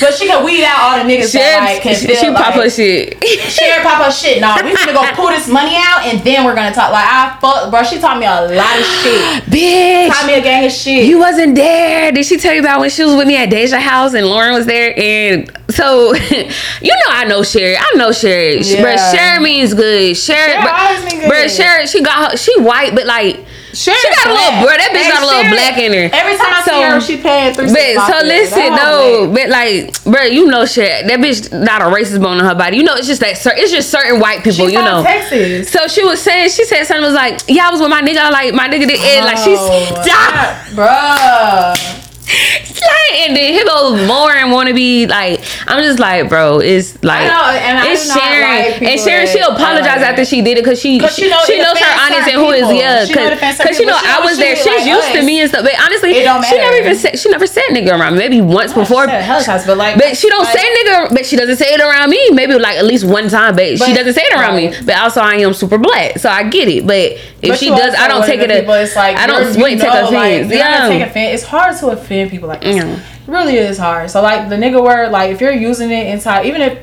But 0.00 0.14
she 0.14 0.26
can 0.26 0.44
weed 0.44 0.62
out 0.64 0.78
all 0.78 0.94
the 1.02 1.04
niggas 1.04 1.32
Sherry, 1.32 1.50
that 1.50 1.74
like 1.74 1.82
can 1.82 1.96
she, 1.96 2.06
feel 2.06 2.16
she 2.16 2.30
like, 2.30 2.44
pop 2.44 2.54
her 2.54 2.70
shit. 2.70 3.18
Sherry 3.50 3.82
pop 3.82 4.04
her 4.04 4.12
shit. 4.12 4.40
No, 4.40 4.54
we 4.62 4.74
gonna 4.74 4.92
go 4.92 5.02
pull 5.18 5.28
this 5.28 5.48
money 5.48 5.74
out 5.74 6.06
and 6.06 6.22
then 6.22 6.44
we're 6.44 6.54
gonna 6.54 6.74
talk. 6.74 6.92
Like 6.92 7.06
I 7.06 7.36
fuck, 7.40 7.70
bro. 7.70 7.82
She 7.82 7.98
taught 7.98 8.18
me 8.18 8.26
a 8.26 8.46
lot 8.54 8.78
of 8.78 8.86
shit. 9.02 9.44
Bitch, 9.50 10.08
taught 10.08 10.26
me 10.26 10.34
a 10.34 10.42
gang 10.42 10.64
of 10.66 10.72
shit. 10.72 11.06
You 11.06 11.18
wasn't 11.18 11.56
there. 11.56 12.12
Did 12.12 12.24
she 12.24 12.38
tell 12.38 12.54
you 12.54 12.60
about 12.60 12.80
when 12.80 12.90
she 12.90 13.04
was 13.04 13.16
with 13.16 13.26
me 13.26 13.36
at 13.36 13.50
Deja 13.50 13.78
House 13.78 14.14
and 14.14 14.26
Lauren 14.26 14.54
was 14.54 14.66
there? 14.66 14.94
And 14.98 15.50
so, 15.74 16.14
you 16.30 16.90
know, 16.90 17.10
I 17.10 17.24
know 17.28 17.42
Sherry. 17.42 17.76
I 17.76 17.92
know 17.96 18.12
Sherry. 18.12 18.60
Yeah. 18.60 18.82
But 18.82 18.96
Sherry 19.14 19.42
means 19.42 19.74
good. 19.74 20.16
Sherry, 20.16 20.52
Sherry 20.52 21.28
bro, 21.28 21.48
Sherry, 21.48 21.86
she 21.86 22.02
got 22.02 22.32
her, 22.32 22.36
she 22.36 22.60
white, 22.60 22.94
but 22.94 23.06
like 23.06 23.44
Sure, 23.74 23.94
she 23.94 24.08
got 24.08 24.26
a 24.28 24.32
little 24.32 24.62
bro. 24.62 24.70
That 24.70 24.94
bitch 24.94 25.10
got 25.10 25.22
a 25.22 25.26
little 25.26 25.50
black 25.50 25.78
in 25.78 25.92
her. 25.92 26.06
Every 26.14 26.38
time 26.38 26.54
I 26.54 26.62
so, 26.62 26.70
see 26.70 26.82
her, 26.82 27.00
she 27.00 27.16
paying 27.20 27.54
three. 27.54 27.66
But 27.66 28.06
so 28.06 28.24
listen, 28.24 28.70
no, 28.70 29.30
but 29.34 29.48
like, 29.50 29.90
bro, 30.04 30.22
you 30.22 30.46
know, 30.46 30.64
shit. 30.64 31.06
That 31.08 31.18
bitch 31.18 31.50
not 31.50 31.82
a 31.82 31.86
racist 31.86 32.22
bone 32.22 32.38
in 32.38 32.44
her 32.44 32.54
body. 32.54 32.76
You 32.76 32.84
know, 32.84 32.94
it's 32.94 33.08
just 33.08 33.20
that. 33.20 33.34
It's 33.58 33.72
just 33.72 33.90
certain 33.90 34.20
white 34.20 34.44
people. 34.44 34.70
you 34.70 34.78
know, 34.78 35.02
Texas. 35.02 35.70
So 35.70 35.88
she 35.88 36.04
was 36.04 36.22
saying, 36.22 36.50
she 36.50 36.64
said 36.64 36.84
something 36.84 37.04
was 37.04 37.14
like, 37.14 37.40
yeah, 37.48 37.68
I 37.68 37.70
was 37.72 37.80
with 37.80 37.90
my 37.90 38.00
nigga. 38.00 38.30
Like 38.30 38.54
my 38.54 38.68
nigga 38.68 38.86
did, 38.86 39.00
oh, 39.02 39.24
like 39.26 39.38
she's 39.42 39.58
stop, 40.06 40.74
bro 40.74 42.04
like, 42.24 43.28
and 43.28 43.36
then 43.36 43.52
here 43.52 43.64
goes 43.64 44.00
Lauren 44.08 44.50
want 44.50 44.68
to 44.68 44.74
be 44.74 45.06
like, 45.06 45.44
I'm 45.66 45.82
just 45.82 45.98
like, 45.98 46.28
bro, 46.28 46.58
it's 46.58 46.96
like, 47.04 47.28
know, 47.28 47.52
it's 47.92 48.08
Sharon, 48.08 48.82
and 48.82 49.00
Sharon, 49.00 49.26
she 49.28 49.40
apologized 49.40 50.00
like 50.00 50.10
after 50.10 50.24
she 50.24 50.40
did 50.40 50.56
it 50.56 50.64
because 50.64 50.80
she, 50.80 50.98
she, 51.10 51.28
know, 51.28 51.40
she 51.44 51.58
knows 51.58 51.78
her 51.78 51.94
audience 52.00 52.28
and 52.28 52.40
who 52.40 52.50
is 52.50 52.64
yeah, 52.72 53.04
because 53.04 53.78
you 53.78 53.86
know 53.86 53.98
I 53.98 54.24
was 54.24 54.38
there, 54.38 54.56
she's 54.56 54.86
used 54.86 55.12
to 55.12 55.22
me 55.22 55.40
and 55.40 55.50
stuff, 55.50 55.64
but 55.64 55.74
honestly, 55.80 56.14
she 56.14 56.24
never 56.24 56.76
even 56.76 56.96
said 56.96 57.18
she 57.18 57.28
never 57.28 57.46
said 57.46 57.64
nigga 57.70 57.92
around 57.98 58.14
me, 58.14 58.18
maybe 58.20 58.40
once 58.40 58.72
before, 58.72 59.06
but 59.06 59.76
like, 59.76 59.98
but 59.98 60.16
she 60.16 60.28
don't 60.28 60.46
say 60.46 60.64
nigga, 60.64 61.10
but 61.10 61.26
she 61.26 61.36
doesn't 61.36 61.56
say 61.56 61.74
it 61.74 61.80
around 61.80 62.08
me, 62.08 62.30
maybe 62.30 62.54
like 62.54 62.76
at 62.78 62.86
least 62.86 63.04
one 63.04 63.28
time, 63.28 63.54
but 63.54 63.78
she 63.78 63.92
doesn't 63.92 64.14
say 64.14 64.22
it 64.22 64.34
around 64.34 64.56
me, 64.56 64.74
but 64.84 64.96
also 64.96 65.20
I 65.20 65.36
am 65.36 65.52
super 65.52 65.78
black, 65.78 66.18
so 66.18 66.30
I 66.30 66.48
get 66.48 66.68
it, 66.68 66.86
but 66.86 67.18
if 67.42 67.58
she 67.58 67.68
does, 67.68 67.94
I 67.94 68.08
don't 68.08 68.24
take 68.24 68.40
it. 68.40 68.50
It's 68.50 68.96
like 68.96 69.16
I 69.18 69.26
don't 69.26 69.52
take 69.54 69.78
offense. 69.82 70.50
Yeah, 70.50 71.12
it's 71.14 71.44
hard 71.44 71.76
to 71.78 71.88
offend 71.88 72.13
people 72.30 72.48
like 72.48 72.60
this. 72.62 72.76
It 72.84 73.30
really 73.30 73.56
is 73.56 73.78
hard. 73.78 74.10
So 74.10 74.22
like 74.22 74.48
the 74.48 74.56
nigga 74.56 74.82
word, 74.82 75.10
like 75.10 75.30
if 75.30 75.40
you're 75.40 75.52
using 75.52 75.90
it 75.90 76.08
inside, 76.08 76.46
even 76.46 76.62
if 76.62 76.78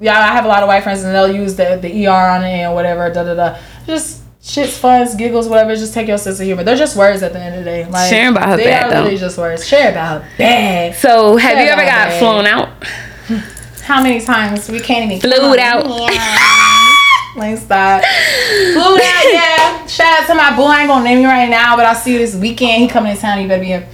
yeah, 0.00 0.18
I 0.18 0.32
have 0.32 0.44
a 0.44 0.48
lot 0.48 0.62
of 0.62 0.68
white 0.68 0.82
friends 0.82 1.02
and 1.04 1.14
they'll 1.14 1.32
use 1.32 1.54
the 1.56 1.78
the 1.80 2.06
er 2.06 2.10
on 2.10 2.42
it 2.42 2.48
and 2.48 2.74
whatever, 2.74 3.08
da 3.12 3.24
da 3.24 3.34
da. 3.34 3.58
Just 3.86 4.22
shits, 4.42 4.78
funs, 4.78 5.14
giggles, 5.14 5.48
whatever. 5.48 5.74
Just 5.76 5.94
take 5.94 6.08
your 6.08 6.18
sense 6.18 6.40
of 6.40 6.46
humor. 6.46 6.64
They're 6.64 6.76
just 6.76 6.96
words 6.96 7.22
at 7.22 7.32
the 7.32 7.40
end 7.40 7.54
of 7.54 7.64
the 7.64 7.70
day. 7.70 7.86
Like 7.88 8.10
sharing 8.10 8.36
about 8.36 8.48
her 8.48 8.56
they 8.56 8.64
bad 8.64 8.86
are 8.86 8.90
though. 8.90 8.96
Literally 8.96 9.18
just 9.18 9.38
words. 9.38 9.66
Share 9.66 9.90
about 9.92 10.24
bad. 10.38 10.94
So 10.96 11.36
have 11.36 11.52
Share 11.52 11.64
you 11.64 11.70
ever 11.70 11.82
got 11.82 12.08
bad. 12.08 12.18
flown 12.18 12.46
out? 12.46 12.84
How 13.82 14.02
many 14.02 14.20
times 14.20 14.68
we 14.68 14.80
can't 14.80 15.10
even 15.10 15.20
flew 15.20 15.58
out? 15.58 15.86
Like 17.34 17.56
stop. 17.56 18.02
Flew 18.02 18.94
out, 18.96 19.32
yeah. 19.32 19.86
Shout 19.86 20.20
out 20.20 20.26
to 20.26 20.34
my 20.34 20.54
boo. 20.54 20.64
I 20.64 20.80
ain't 20.80 20.88
gonna 20.88 21.04
name 21.04 21.20
you 21.20 21.26
right 21.26 21.48
now, 21.48 21.76
but 21.76 21.86
I'll 21.86 21.94
see 21.94 22.12
you 22.12 22.18
this 22.18 22.34
weekend. 22.34 22.82
He 22.82 22.88
coming 22.88 23.14
to 23.14 23.20
town. 23.20 23.40
You 23.40 23.48
better 23.48 23.60
be 23.60 23.68
here. 23.68 23.88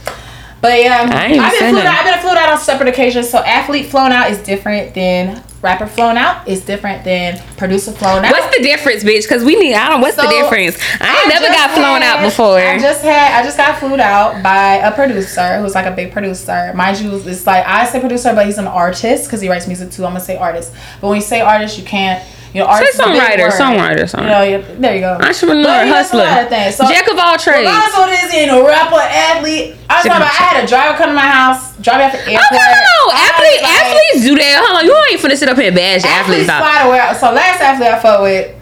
But 0.60 0.80
yeah, 0.82 1.06
I've 1.08 1.58
been 1.58 1.72
flown 1.72 1.86
out. 1.86 1.98
I've 1.98 2.14
been 2.14 2.22
flown 2.22 2.36
out 2.36 2.48
on 2.50 2.58
separate 2.58 2.88
occasions. 2.88 3.30
So 3.30 3.38
athlete 3.38 3.86
flown 3.86 4.10
out 4.10 4.30
is 4.30 4.38
different 4.38 4.94
than 4.94 5.42
rapper 5.62 5.86
flown 5.86 6.16
out. 6.16 6.46
Is 6.48 6.64
different 6.64 7.04
than 7.04 7.40
producer 7.56 7.92
flown 7.92 8.24
out. 8.24 8.32
What's 8.32 8.56
the 8.56 8.62
difference, 8.62 9.04
bitch? 9.04 9.22
Because 9.22 9.44
we 9.44 9.54
need. 9.56 9.74
I 9.74 9.88
don't. 9.88 10.00
What's 10.00 10.16
so, 10.16 10.22
the 10.22 10.28
difference? 10.28 10.76
I 11.00 11.16
ain't 11.16 11.26
I 11.26 11.28
never 11.28 11.46
got 11.46 11.70
flown 11.70 12.02
had, 12.02 12.18
out 12.18 12.24
before. 12.24 12.58
I 12.58 12.78
just 12.78 13.02
had. 13.02 13.40
I 13.40 13.44
just 13.44 13.56
got 13.56 13.78
flown 13.78 14.00
out 14.00 14.42
by 14.42 14.76
a 14.76 14.92
producer 14.92 15.60
who's 15.60 15.74
like 15.74 15.86
a 15.86 15.94
big 15.94 16.12
producer. 16.12 16.72
Mind 16.74 17.00
you, 17.00 17.16
it's 17.16 17.46
like 17.46 17.64
I 17.66 17.86
say 17.86 18.00
producer, 18.00 18.34
but 18.34 18.46
he's 18.46 18.58
an 18.58 18.66
artist 18.66 19.26
because 19.26 19.40
he 19.40 19.48
writes 19.48 19.68
music 19.68 19.92
too. 19.92 20.04
I'm 20.04 20.12
gonna 20.12 20.20
say 20.20 20.36
artist. 20.36 20.72
But 21.00 21.08
when 21.08 21.16
you 21.16 21.22
say 21.22 21.40
artist, 21.40 21.78
you 21.78 21.84
can't 21.84 22.24
you 22.54 22.60
know, 22.60 22.66
artist 22.66 22.96
Say 22.96 23.04
songwriter, 23.04 23.50
songwriter, 23.52 24.08
songwriter. 24.08 24.22
You 24.22 24.28
know, 24.28 24.42
yeah, 24.42 24.80
there 24.80 24.94
you 24.94 25.00
go. 25.00 25.12
Entrepreneur, 25.20 25.84
hustler, 25.86 26.26
so, 26.72 26.88
jack 26.88 27.08
of 27.08 27.18
all 27.18 27.36
trades. 27.36 27.68
Regardless 27.68 27.92
of 27.92 28.00
what 28.00 28.12
it 28.12 28.24
is, 28.24 28.34
you 28.34 28.46
know, 28.46 28.66
rapper, 28.66 28.96
athlete. 28.96 29.76
I'm 29.88 30.02
talking 30.02 30.16
about. 30.16 30.32
I 30.32 30.42
had 30.48 30.64
a 30.64 30.66
driver 30.66 30.96
come 30.96 31.10
to 31.10 31.14
my 31.14 31.28
house, 31.28 31.76
drive 31.78 31.98
me 31.98 32.04
out 32.04 32.12
the 32.12 32.24
airport. 32.24 32.40
Oh, 32.40 32.56
no, 32.56 32.64
no, 32.64 32.80
no. 32.82 33.00
Athlete, 33.14 33.62
like, 33.62 33.76
athletes 33.78 34.24
do 34.24 34.34
that. 34.36 34.54
Hold 34.64 34.74
on, 34.80 34.84
you 34.84 34.92
ain't 35.12 35.20
finna 35.20 35.36
sit 35.36 35.48
up 35.48 35.56
here 35.56 35.68
and 35.68 35.76
bash 35.76 36.04
athletes. 36.04 36.48
Athletes 36.48 37.20
So 37.20 37.32
last 37.32 37.60
athlete 37.60 37.92
I 37.92 37.98
fought 38.00 38.22
with 38.22 38.57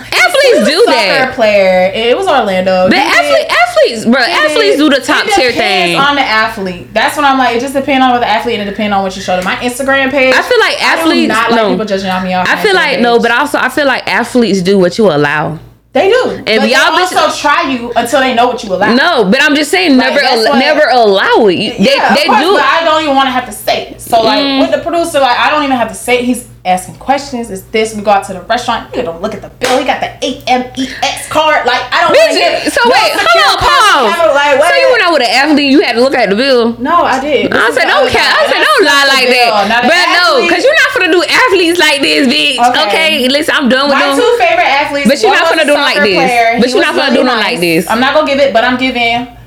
Athletes 0.00 0.68
do 0.68 0.84
that. 0.86 1.32
Player, 1.34 1.90
it 1.94 2.16
was 2.16 2.26
Orlando. 2.26 2.88
The 2.88 2.96
athlete, 2.96 3.46
athletes, 3.50 4.04
bro, 4.04 4.20
athletes 4.20 4.76
do 4.76 4.88
the 4.88 5.00
top 5.00 5.26
tier 5.34 5.52
thing. 5.52 5.96
On 5.96 6.14
the 6.14 6.22
athlete, 6.22 6.92
that's 6.94 7.16
what 7.16 7.24
I'm 7.24 7.38
like. 7.38 7.56
It 7.56 7.60
just 7.60 7.74
depends 7.74 8.04
on 8.04 8.10
what 8.12 8.20
the 8.20 8.28
athlete 8.28 8.58
and 8.58 8.68
it 8.68 8.70
depends 8.70 8.94
on 8.94 9.02
what 9.02 9.16
you 9.16 9.22
show 9.22 9.36
them. 9.36 9.44
My 9.44 9.56
Instagram 9.56 10.10
page. 10.10 10.34
I 10.34 10.42
feel 10.42 10.60
like 10.60 10.82
athletes. 10.82 11.28
Not 11.28 11.50
like 11.50 11.60
no. 11.60 11.70
people 11.70 11.86
judging 11.86 12.10
on 12.10 12.22
me. 12.22 12.34
I 12.34 12.62
feel 12.62 12.74
like 12.74 12.96
page. 12.96 13.02
no, 13.02 13.18
but 13.18 13.30
also 13.30 13.58
I 13.58 13.68
feel 13.68 13.86
like 13.86 14.06
athletes 14.06 14.62
do 14.62 14.78
what 14.78 14.98
you 14.98 15.06
allow. 15.06 15.58
They 15.92 16.10
do. 16.10 16.44
And 16.46 16.60
but 16.60 16.68
y'all 16.68 16.92
also 16.92 17.16
bitches, 17.16 17.40
try 17.40 17.70
you 17.70 17.92
until 17.96 18.20
they 18.20 18.34
know 18.34 18.46
what 18.46 18.62
you 18.62 18.72
allow. 18.72 18.94
No, 18.94 19.24
but 19.24 19.42
I'm 19.42 19.56
just 19.56 19.70
saying 19.70 19.96
like, 19.96 20.12
never 20.12 20.24
al- 20.24 20.44
what, 20.44 20.58
never 20.58 20.86
allow 20.92 21.46
it. 21.48 21.58
You, 21.58 21.72
yeah, 21.78 22.14
they, 22.14 22.22
they 22.22 22.26
course, 22.26 22.40
do. 22.40 22.52
But 22.52 22.64
I 22.64 22.84
don't 22.84 23.02
even 23.02 23.16
want 23.16 23.26
to 23.26 23.30
have 23.32 23.46
to 23.46 23.52
say 23.52 23.88
it. 23.88 24.00
So 24.00 24.22
like 24.22 24.44
mm. 24.44 24.60
with 24.60 24.70
the 24.70 24.82
producer, 24.82 25.18
like 25.18 25.38
I 25.38 25.50
don't 25.50 25.64
even 25.64 25.76
have 25.76 25.88
to 25.88 25.94
say 25.94 26.18
it. 26.18 26.24
He's 26.24 26.46
asking 26.64 26.96
questions. 26.96 27.50
It's 27.50 27.62
this. 27.70 27.94
We 27.94 28.02
go 28.02 28.10
out 28.10 28.24
to 28.26 28.34
the 28.34 28.42
restaurant. 28.42 28.94
You 28.94 29.02
don't 29.02 29.22
look 29.22 29.34
at 29.34 29.42
the 29.42 29.48
bill. 29.48 29.78
He 29.78 29.84
got 29.84 30.00
the 30.00 30.10
AMEX 30.24 31.28
card. 31.30 31.66
Like 31.66 31.82
I 31.92 32.06
don't. 32.06 32.14
Bitch, 32.16 32.34
get, 32.34 32.72
so 32.72 32.80
no 32.84 32.92
wait, 32.92 33.12
hold 33.14 33.42
on, 33.46 33.56
pause. 33.58 34.34
Like, 34.34 34.58
so 34.58 34.74
you 34.74 34.88
went 34.92 35.02
out 35.02 35.12
with 35.12 35.22
an 35.22 35.32
athlete. 35.32 35.70
You 35.70 35.80
had 35.82 35.94
to 35.94 36.02
look 36.02 36.14
at 36.14 36.30
the 36.30 36.36
bill. 36.36 36.76
No, 36.78 37.04
I 37.04 37.20
did. 37.20 37.52
I 37.52 37.70
said 37.70 37.86
don't 37.86 38.10
care. 38.10 38.22
I 38.24 38.42
said 38.50 38.60
don't 38.60 38.84
lie 38.84 39.06
like 39.06 39.28
that. 39.30 39.86
But 39.86 40.06
no, 40.18 40.42
because 40.42 40.64
you're 40.64 40.78
not 40.86 40.90
gonna 40.96 41.12
do 41.12 41.22
athletes 41.22 41.78
like 41.78 42.00
this, 42.00 42.26
bitch. 42.26 42.58
Okay, 42.58 42.86
okay 42.88 43.28
listen, 43.28 43.54
I'm 43.54 43.68
done 43.68 43.88
with 43.88 43.98
My 43.98 44.10
them. 44.10 44.18
My 44.18 44.24
two 44.24 44.32
favorite 44.38 44.70
athletes. 44.70 45.08
But 45.08 45.22
you're 45.22 45.32
not 45.32 45.48
gonna 45.48 45.64
do 45.64 45.74
them 45.78 45.86
like 45.86 46.02
this. 46.02 46.60
But 46.60 46.68
you're 46.70 46.82
not 46.82 46.94
gonna 46.94 47.14
do 47.14 47.22
them 47.24 47.38
like 47.38 47.60
this. 47.60 47.88
I'm 47.88 48.00
not 48.00 48.14
gonna 48.14 48.26
give 48.26 48.38
it, 48.38 48.52
but 48.52 48.64
I'm 48.64 48.78
giving 48.78 49.37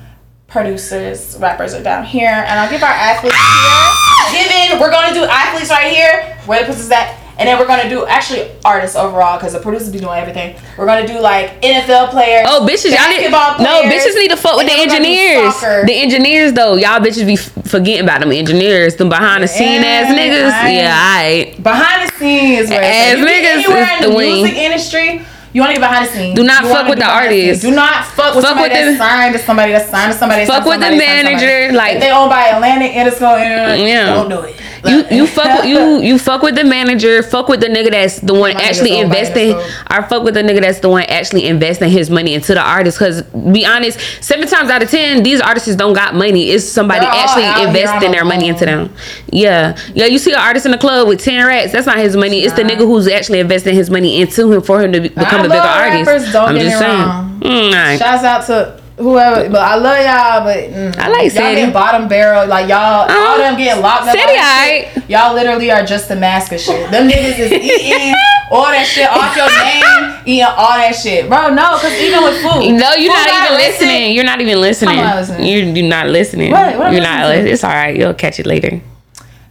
producers, 0.52 1.38
rappers 1.40 1.74
are 1.74 1.82
down 1.82 2.04
here, 2.04 2.28
and 2.30 2.60
I'll 2.60 2.70
give 2.70 2.84
our 2.84 2.90
athletes 2.90 3.36
here. 3.36 4.44
Given 4.44 4.80
we're 4.80 4.92
gonna 4.92 5.14
do 5.14 5.24
athletes 5.24 5.70
right 5.70 5.92
here, 5.92 6.38
where 6.46 6.62
the 6.62 6.68
pussies 6.68 6.92
at, 6.92 7.18
and 7.38 7.48
then 7.48 7.58
we're 7.58 7.68
gonna 7.68 7.90
do 7.90 8.06
actually 8.06 8.52
artists 8.64 8.96
overall 8.96 9.38
because 9.38 9.54
the 9.54 9.60
producers 9.60 9.92
be 9.92 10.00
doing 10.00 10.20
everything. 10.20 10.56
We're 10.78 10.86
gonna 10.86 11.08
do 11.08 11.20
like 11.20 11.62
NFL 11.62 12.10
players. 12.10 12.48
Oh, 12.50 12.68
bitches, 12.70 12.92
y'all 12.92 13.10
need 13.10 13.32
no 13.32 13.84
bitches 13.84 14.16
need 14.16 14.30
to 14.30 14.38
fuck 14.38 14.58
with 14.58 14.68
the 14.68 14.74
engineers. 14.74 15.60
The 15.62 15.94
engineers 15.94 16.54
though, 16.54 16.76
y'all 16.76 17.00
bitches 17.00 17.26
be 17.26 17.38
forgetting 17.38 18.04
about 18.04 18.20
them 18.20 18.32
engineers, 18.32 18.98
them 18.98 19.10
behind 19.10 19.44
the 19.44 19.48
scene 19.48 19.82
ass 19.82 20.14
niggas. 20.14 20.52
I, 20.52 20.74
yeah, 20.74 21.46
alright. 21.48 21.64
Behind 21.64 22.10
the 22.10 22.14
scenes, 22.16 22.70
where 22.70 22.84
ass 22.84 23.16
niggas 23.16 23.60
is 23.60 24.06
the, 24.06 24.10
the 24.10 24.18
music 24.18 24.56
industry 24.56 25.26
you 25.54 25.62
want 25.62 25.76
to 25.76 25.80
get 25.80 25.88
behind 25.88 26.08
the 26.08 26.12
scenes. 26.12 26.36
Do 26.36 26.44
not 26.44 26.64
fuck 26.64 26.88
with 26.88 27.00
the 27.00 27.10
artist. 27.10 27.62
Do 27.62 27.72
not 27.72 28.06
fuck 28.06 28.36
with 28.36 28.46
fuck 28.46 28.56
somebody 28.56 28.74
with 28.76 28.98
that's 28.98 28.98
signed 28.98 29.34
to 29.34 29.40
somebody 29.40 29.72
that's 29.74 29.90
signed 29.90 30.14
to 30.14 30.18
somebody. 30.18 30.46
Fuck 30.46 30.66
with 30.66 30.80
the 30.80 30.96
manager. 30.96 31.74
Like 31.76 31.96
if 31.96 32.02
they 32.02 32.12
owned 32.12 32.30
by 32.30 32.48
Atlantic 32.48 32.92
Interscope. 32.94 33.40
Yeah. 33.42 34.06
Don't 34.14 34.30
do 34.30 34.42
it. 34.42 34.56
You 34.86 35.06
you 35.12 35.28
fuck 35.28 35.60
with, 35.60 35.70
you 35.70 36.02
you 36.02 36.18
fuck 36.18 36.42
with 36.42 36.56
the 36.56 36.64
manager. 36.64 37.22
Fuck 37.22 37.48
with 37.48 37.62
the 37.62 37.68
nigga 37.68 37.92
that's 37.92 38.20
the 38.20 38.34
one 38.34 38.54
My 38.54 38.62
actually 38.62 38.98
investing. 38.98 39.54
I 39.88 40.02
fuck 40.02 40.24
with 40.24 40.34
the 40.34 40.42
nigga 40.42 40.62
that's 40.62 40.80
the 40.80 40.90
one 40.90 41.04
actually 41.04 41.48
investing 41.48 41.90
his 41.90 42.10
money 42.10 42.34
into 42.34 42.54
the 42.54 42.62
artist. 42.62 42.98
Because 42.98 43.22
be 43.24 43.66
honest, 43.66 44.00
seven 44.24 44.48
times 44.48 44.70
out 44.70 44.82
of 44.82 44.90
ten, 44.90 45.24
these 45.24 45.40
artists 45.40 45.76
don't 45.76 45.94
got 45.94 46.16
money. 46.16 46.50
It's 46.50 46.66
somebody 46.68 47.02
They're 47.02 47.12
actually 47.14 47.68
investing 47.68 48.12
their 48.12 48.26
money 48.26 48.48
into 48.48 48.66
them. 48.66 48.94
Yeah, 49.32 49.78
yeah. 49.94 50.06
You 50.06 50.18
see 50.18 50.34
an 50.34 50.40
artist 50.40 50.66
in 50.66 50.72
the 50.72 50.78
club 50.78 51.08
with 51.08 51.22
ten 51.24 51.46
racks. 51.46 51.72
That's 51.72 51.86
not 51.88 51.98
his 51.98 52.16
money. 52.16 52.40
It's 52.40 52.56
the 52.56 52.64
nigga 52.64 52.80
who's 52.80 53.08
actually 53.08 53.40
investing 53.40 53.76
his 53.76 53.90
money 53.90 54.20
into 54.22 54.52
him 54.52 54.62
for 54.62 54.82
him 54.82 54.92
to 54.94 55.02
become 55.02 55.42
I 55.42 55.46
a 55.46 55.50
bigger 55.50 56.16
artist. 56.16 56.36
I'm 56.36 56.56
just 56.58 56.80
saying. 56.80 57.32
Mm, 57.42 57.98
Shouts 57.98 58.24
out 58.24 58.46
to 58.48 58.81
whoever. 59.02 59.50
But 59.50 59.62
I 59.62 59.76
love 59.76 60.00
y'all. 60.00 60.44
But 60.46 60.70
mm, 60.70 60.98
I 60.98 61.10
like 61.10 61.34
y'all 61.34 61.54
getting 61.54 61.74
bottom 61.74 62.08
barrel. 62.08 62.48
Like 62.48 62.70
y'all, 62.70 63.10
uh, 63.10 63.14
all 63.14 63.38
them 63.38 63.58
getting 63.58 63.82
locked 63.82 64.08
up. 64.08 64.16
City, 64.16 64.34
right. 64.34 64.92
Y'all 65.08 65.34
literally 65.34 65.72
are 65.72 65.86
just 65.86 66.08
the 66.08 66.16
mask 66.16 66.52
of 66.52 66.60
shit. 66.60 66.90
Them 66.92 67.10
niggas 67.10 67.40
is 67.40 67.52
eating 67.52 68.14
all 68.52 68.66
that 68.66 68.86
shit 68.86 69.10
off 69.10 69.36
your 69.36 69.48
name, 69.64 70.22
eating 70.26 70.46
all 70.46 70.76
that 70.78 70.96
shit, 70.96 71.28
bro. 71.28 71.54
No, 71.54 71.78
because 71.78 71.94
even 72.00 72.24
with 72.24 72.42
food, 72.44 72.76
no, 72.76 72.94
you're 72.94 73.14
food 73.14 73.28
not 73.28 73.46
even 73.46 73.58
listening. 73.58 74.16
You're 74.16 74.26
not 74.26 74.42
even 74.42 74.60
listening. 74.60 74.98
Not 74.98 75.16
listening. 75.16 75.48
You're, 75.48 75.64
you're 75.76 75.90
not 75.90 76.08
listening. 76.08 76.52
What? 76.52 76.78
what 76.78 76.92
you're 76.92 77.02
not. 77.02 77.28
Listening? 77.28 77.54
It's 77.54 77.64
all 77.64 77.72
right. 77.72 77.96
You'll 77.96 78.14
catch 78.14 78.40
it 78.40 78.46
later. 78.46 78.82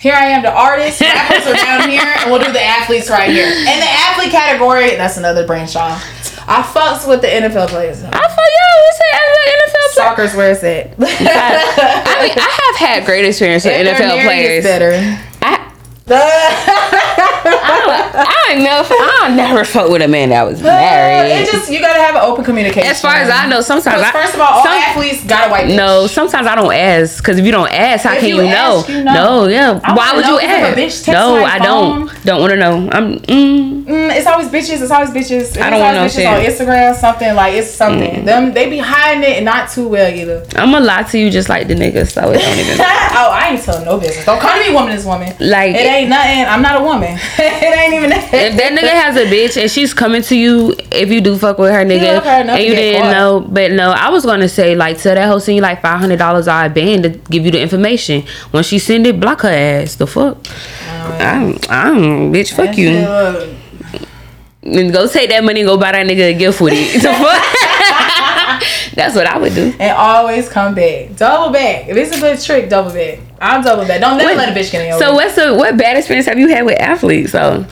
Here 0.01 0.15
I 0.15 0.29
am, 0.29 0.43
the 0.43 0.51
artist. 0.51 1.01
Rappers 1.03 1.47
are 1.47 1.55
down 1.55 1.91
here, 1.91 2.01
and 2.01 2.31
we'll 2.31 2.43
do 2.43 2.51
the 2.53 2.63
athletes 2.63 3.11
right 3.11 3.29
here. 3.29 3.49
In 3.49 3.65
the 3.65 3.91
athlete 4.09 4.31
category, 4.31 4.97
that's 4.97 5.19
another 5.19 5.47
branch 5.47 5.77
off. 5.77 6.03
I 6.51 6.63
fucks 6.63 7.07
with 7.09 7.21
the 7.21 7.29
NFL 7.29 7.69
players. 7.69 8.03
I 8.03 8.11
fuck 8.11 8.21
yo. 8.21 8.67
It's 8.89 9.01
an 9.01 9.21
NFL 9.21 9.71
players. 9.71 9.95
Soccer's 9.95 10.35
where 10.35 10.51
it's 10.51 10.65
at. 10.65 10.87
I 10.99 12.23
mean, 12.23 12.37
I 12.37 12.61
have 12.67 12.77
had 12.89 13.07
great 13.07 13.25
experience 13.25 13.65
with 13.65 13.75
NFL 13.75 14.25
players. 14.25 14.65
Better. 14.65 15.30
I, 17.42 17.81
don't, 17.85 18.27
I 18.27 18.62
never, 18.62 18.94
I 18.94 19.35
never 19.35 19.64
fuck 19.64 19.90
with 19.90 20.03
a 20.03 20.09
man 20.09 20.31
that 20.31 20.42
was 20.42 20.62
married. 20.62 21.31
It 21.33 21.51
just 21.51 21.70
you 21.70 21.81
gotta 21.81 22.01
have 22.01 22.16
an 22.16 22.23
open 22.23 22.44
communication. 22.44 22.90
As 22.90 23.01
far 23.01 23.14
as 23.14 23.31
I 23.31 23.46
know, 23.49 23.61
sometimes 23.61 24.03
I, 24.03 24.11
first 24.11 24.35
of 24.35 24.40
all, 24.40 24.55
all 24.55 24.62
some, 24.62 24.73
athletes 24.73 25.25
got 25.25 25.49
a 25.49 25.51
white. 25.51 25.66
Bitch. 25.66 25.77
No, 25.77 26.07
sometimes 26.07 26.46
I 26.46 26.55
don't 26.55 26.73
ask 26.73 27.23
because 27.23 27.38
if 27.38 27.44
you 27.44 27.53
don't 27.53 27.70
ask, 27.70 28.05
how 28.05 28.14
if 28.14 28.20
can 28.20 28.29
you, 28.29 28.40
ask, 28.40 28.88
know? 28.88 28.94
you, 28.96 29.05
know? 29.05 29.14
No, 29.14 29.46
yeah. 29.46 29.81
I 29.85 29.94
Why 29.94 30.14
would 30.14 30.27
you 30.27 30.40
ask? 30.40 31.09
no, 31.09 31.44
I 31.44 31.59
don't. 31.59 32.11
Don't 32.25 32.40
want 32.40 32.53
to 32.53 32.57
know. 32.57 32.88
I'm. 32.90 33.18
Mm. 33.20 33.85
Mm, 33.85 34.16
it's 34.16 34.27
always 34.27 34.49
bitches. 34.49 34.81
It's 34.83 34.90
always 34.90 35.11
bitches. 35.11 35.40
It's 35.40 35.59
I 35.59 35.70
don't 35.70 35.81
want 35.81 35.96
no 35.96 36.09
shit 36.09 36.27
on 36.27 36.40
Instagram. 36.40 36.94
Something 36.94 37.35
like 37.35 37.55
it's 37.55 37.70
something. 37.70 38.23
Mm. 38.23 38.25
Them 38.25 38.55
they 38.55 38.70
be 38.70 38.79
hiding 38.79 39.23
it 39.23 39.37
and 39.37 39.44
not 39.44 39.70
too 39.70 39.88
well 39.88 40.12
either. 40.12 40.46
I'm 40.55 40.70
gonna 40.70 40.85
lie 40.85 41.03
to 41.03 41.18
you 41.18 41.31
just 41.31 41.49
like 41.49 41.66
the 41.66 41.75
niggas, 41.75 42.12
so 42.12 42.31
it 42.31 42.38
don't 42.38 42.59
even. 42.59 42.81
oh, 42.81 43.31
I 43.33 43.51
ain't 43.53 43.62
telling 43.62 43.85
no 43.85 43.99
business. 43.99 44.25
Don't 44.25 44.40
call 44.40 44.59
me 44.59 44.73
woman. 44.73 44.94
This 44.94 45.05
woman. 45.05 45.35
Like 45.40 45.75
it 45.75 45.87
ain't 45.87 46.00
nothing. 46.09 46.45
I'm 46.45 46.63
not 46.63 46.81
a 46.81 46.85
woman. 46.85 47.19
it 47.39 47.79
ain't 47.79 47.95
even 47.95 48.11
that. 48.11 48.31
If 48.33 48.57
that 48.57 48.73
nigga 48.73 48.91
has 48.91 49.17
a 49.17 49.27
bitch 49.27 49.61
and 49.61 49.71
she's 49.71 49.93
coming 49.93 50.23
to 50.23 50.37
you, 50.37 50.75
if 50.93 51.11
you 51.11 51.21
do 51.21 51.37
fuck 51.37 51.59
with 51.59 51.73
her 51.73 51.85
nigga, 51.85 52.23
her 52.23 52.29
and 52.29 52.63
you 52.63 52.75
didn't 52.75 53.03
caught. 53.03 53.13
know, 53.13 53.41
but 53.41 53.73
no, 53.73 53.91
I 53.91 54.11
was 54.11 54.25
gonna 54.25 54.49
say 54.49 54.75
like 54.75 54.99
tell 54.99 55.15
that 55.15 55.29
hoe 55.29 55.39
send 55.39 55.57
you 55.57 55.63
like 55.63 55.83
five 55.83 55.99
hundred 56.01 56.19
dollars 56.19 56.49
of 56.49 56.75
band 56.75 57.03
to 57.05 57.11
give 57.11 57.45
you 57.45 57.51
the 57.51 57.61
information. 57.61 58.25
When 58.51 58.63
she 58.63 58.79
send 58.79 59.07
it, 59.07 59.21
block 59.21 59.43
her 59.43 59.49
ass. 59.49 59.97
The 59.97 60.07
fuck. 60.07 60.39
I'm, 61.21 61.59
I'm, 61.69 62.33
bitch. 62.33 62.53
Fuck 62.53 62.77
you. 62.77 62.91
And 64.63 64.93
go 64.93 65.09
take 65.09 65.31
that 65.31 65.43
money 65.43 65.61
and 65.61 65.67
go 65.69 65.79
buy 65.79 65.93
that 65.93 66.07
nigga 66.07 66.35
a 66.35 66.35
gift 66.35 66.61
with 66.61 66.75
it. 66.75 67.01
The 67.03 67.13
fuck. 67.13 67.69
That's 68.94 69.14
what 69.14 69.26
I 69.26 69.38
would 69.38 69.55
do. 69.55 69.72
And 69.79 69.96
always 69.96 70.48
come 70.48 70.74
back. 70.74 71.16
Double 71.16 71.53
back. 71.53 71.88
If 71.88 71.96
it's 71.96 72.16
a 72.16 72.20
good 72.20 72.40
trick, 72.40 72.68
double 72.68 72.92
back. 72.92 73.18
I'm 73.40 73.62
double 73.62 73.87
back. 73.87 74.00
Don't 74.00 74.18
never 74.18 74.31
what, 74.31 74.38
let 74.38 74.57
a 74.57 74.61
bitch 74.61 74.72
get 74.72 74.83
in 74.83 74.88
your 74.88 74.98
way. 74.98 75.05
So 75.05 75.14
what's 75.14 75.37
the 75.37 75.55
what 75.55 75.76
bad 75.76 75.96
experience 75.96 76.26
have 76.26 76.38
you 76.38 76.48
had 76.48 76.64
with 76.64 76.81
athletes? 76.81 77.33
So 77.33 77.64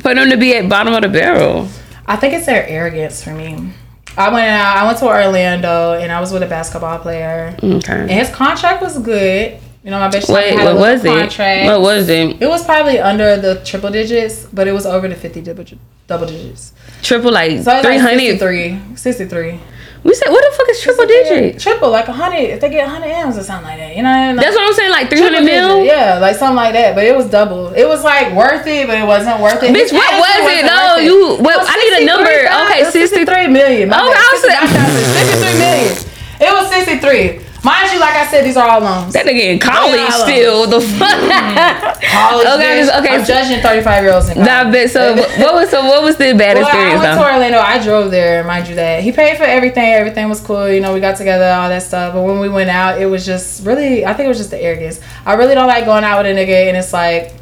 for 0.00 0.14
them 0.14 0.30
to 0.30 0.36
be 0.36 0.54
at 0.54 0.68
bottom 0.68 0.94
of 0.94 1.02
the 1.02 1.08
barrel. 1.08 1.68
I 2.06 2.16
think 2.16 2.34
it's 2.34 2.46
their 2.46 2.66
arrogance 2.66 3.22
for 3.22 3.32
me. 3.32 3.72
I 4.16 4.32
went 4.32 4.46
out. 4.46 4.76
I 4.78 4.86
went 4.86 4.98
to 4.98 5.06
Orlando 5.06 5.94
and 5.94 6.10
I 6.10 6.20
was 6.20 6.32
with 6.32 6.42
a 6.42 6.46
basketball 6.46 6.98
player. 6.98 7.56
Okay. 7.62 7.92
And 7.92 8.10
his 8.10 8.30
contract 8.30 8.80
was 8.80 8.98
good. 8.98 9.58
You 9.84 9.90
know, 9.90 10.00
my 10.00 10.08
bitch 10.08 10.32
Wait, 10.32 10.58
had 10.58 10.64
what 10.64 10.76
was 10.76 11.02
contract. 11.02 11.40
it? 11.40 11.66
What 11.66 11.80
was 11.80 12.08
it? 12.08 12.42
It 12.42 12.48
was 12.48 12.64
probably 12.64 12.98
under 12.98 13.36
the 13.36 13.62
triple 13.64 13.90
digits, 13.90 14.44
but 14.46 14.66
it 14.66 14.72
was 14.72 14.84
over 14.84 15.06
the 15.06 15.14
fifty 15.14 15.40
double 15.40 16.26
digits. 16.26 16.72
Triple 17.02 17.30
like 17.30 17.62
so 17.62 17.82
300? 17.82 18.02
Like 18.02 18.18
63. 18.18 18.96
63. 18.96 19.60
We 20.06 20.14
said, 20.14 20.30
what 20.30 20.38
the 20.38 20.56
fuck 20.56 20.68
is 20.70 20.80
triple 20.80 21.06
digit? 21.06 21.58
Triple, 21.58 21.90
like 21.90 22.06
a 22.06 22.12
hundred. 22.12 22.46
If 22.54 22.60
they 22.60 22.70
get 22.70 22.88
hundred 22.88 23.10
M's 23.10 23.36
or 23.36 23.42
something 23.42 23.66
like 23.66 23.78
that, 23.78 23.96
you 23.96 24.02
know. 24.06 24.14
Like, 24.38 24.38
That's 24.38 24.54
what 24.54 24.62
I'm 24.62 24.74
saying, 24.74 24.90
like 24.94 25.10
three 25.10 25.18
hundred 25.20 25.42
mil. 25.42 25.82
Yeah, 25.82 26.18
like 26.22 26.36
something 26.36 26.54
like 26.54 26.74
that. 26.74 26.94
But 26.94 27.04
it 27.04 27.16
was 27.16 27.28
double. 27.28 27.74
It 27.74 27.88
was 27.88 28.04
like 28.04 28.30
worth 28.32 28.66
it, 28.66 28.86
but 28.86 28.96
it 28.98 29.06
wasn't 29.06 29.42
worth 29.42 29.58
it. 29.62 29.74
Bitch, 29.74 29.90
what 29.90 30.06
was 30.14 30.42
it? 30.46 30.62
No, 30.62 31.02
you. 31.02 31.42
Well, 31.42 31.58
I 31.58 31.74
need 31.82 32.02
a 32.02 32.06
number. 32.06 32.30
Okay, 32.30 32.86
sixty 32.90 33.26
three 33.26 33.48
million. 33.48 33.90
Oh, 33.92 33.98
I 33.98 34.30
was 34.30 34.46
sixty 34.46 35.36
three 35.42 35.58
million. 35.58 35.90
It 36.38 36.52
was 36.54 36.70
sixty 36.70 36.96
three. 37.02 37.45
Mind 37.66 37.92
you, 37.92 37.98
like 37.98 38.14
I 38.14 38.24
said, 38.30 38.44
these 38.44 38.56
are 38.56 38.68
all 38.68 38.80
loans. 38.80 39.12
That 39.12 39.26
nigga 39.26 39.42
in 39.42 39.58
college 39.58 39.98
still. 40.22 40.70
The 40.70 40.80
fuck. 40.80 41.10
Mm-hmm. 41.10 41.98
college. 42.14 42.46
okay, 42.46 42.78
just, 42.78 42.94
okay. 42.94 43.16
I'm 43.16 43.24
judging 43.24 43.60
35 43.60 44.04
year 44.04 44.14
olds 44.14 44.28
in 44.28 44.34
college. 44.34 44.46
Nah, 44.46 44.70
but 44.70 44.88
so 44.88 45.16
what 45.42 45.54
was 45.54 45.70
so 45.70 45.84
what 45.84 46.04
was 46.04 46.14
the 46.14 46.32
bad 46.38 46.58
well, 46.58 46.66
experience? 46.68 47.00
I 47.00 47.02
went 47.02 47.18
though? 47.18 47.26
to 47.26 47.32
Orlando. 47.32 47.58
I 47.58 47.82
drove 47.82 48.12
there. 48.12 48.44
Mind 48.44 48.68
you, 48.68 48.76
that 48.76 49.02
he 49.02 49.10
paid 49.10 49.36
for 49.36 49.42
everything. 49.42 49.94
Everything 49.94 50.28
was 50.28 50.40
cool. 50.40 50.70
You 50.70 50.80
know, 50.80 50.94
we 50.94 51.00
got 51.00 51.16
together, 51.16 51.44
all 51.44 51.68
that 51.68 51.82
stuff. 51.82 52.14
But 52.14 52.22
when 52.22 52.38
we 52.38 52.48
went 52.48 52.70
out, 52.70 53.02
it 53.02 53.06
was 53.06 53.26
just 53.26 53.66
really. 53.66 54.06
I 54.06 54.14
think 54.14 54.26
it 54.26 54.28
was 54.28 54.38
just 54.38 54.50
the 54.50 54.62
arrogance. 54.62 55.00
I 55.24 55.34
really 55.34 55.56
don't 55.56 55.66
like 55.66 55.86
going 55.86 56.04
out 56.04 56.22
with 56.22 56.30
a 56.30 56.38
nigga, 56.38 56.68
and 56.68 56.76
it's 56.76 56.92
like. 56.92 57.34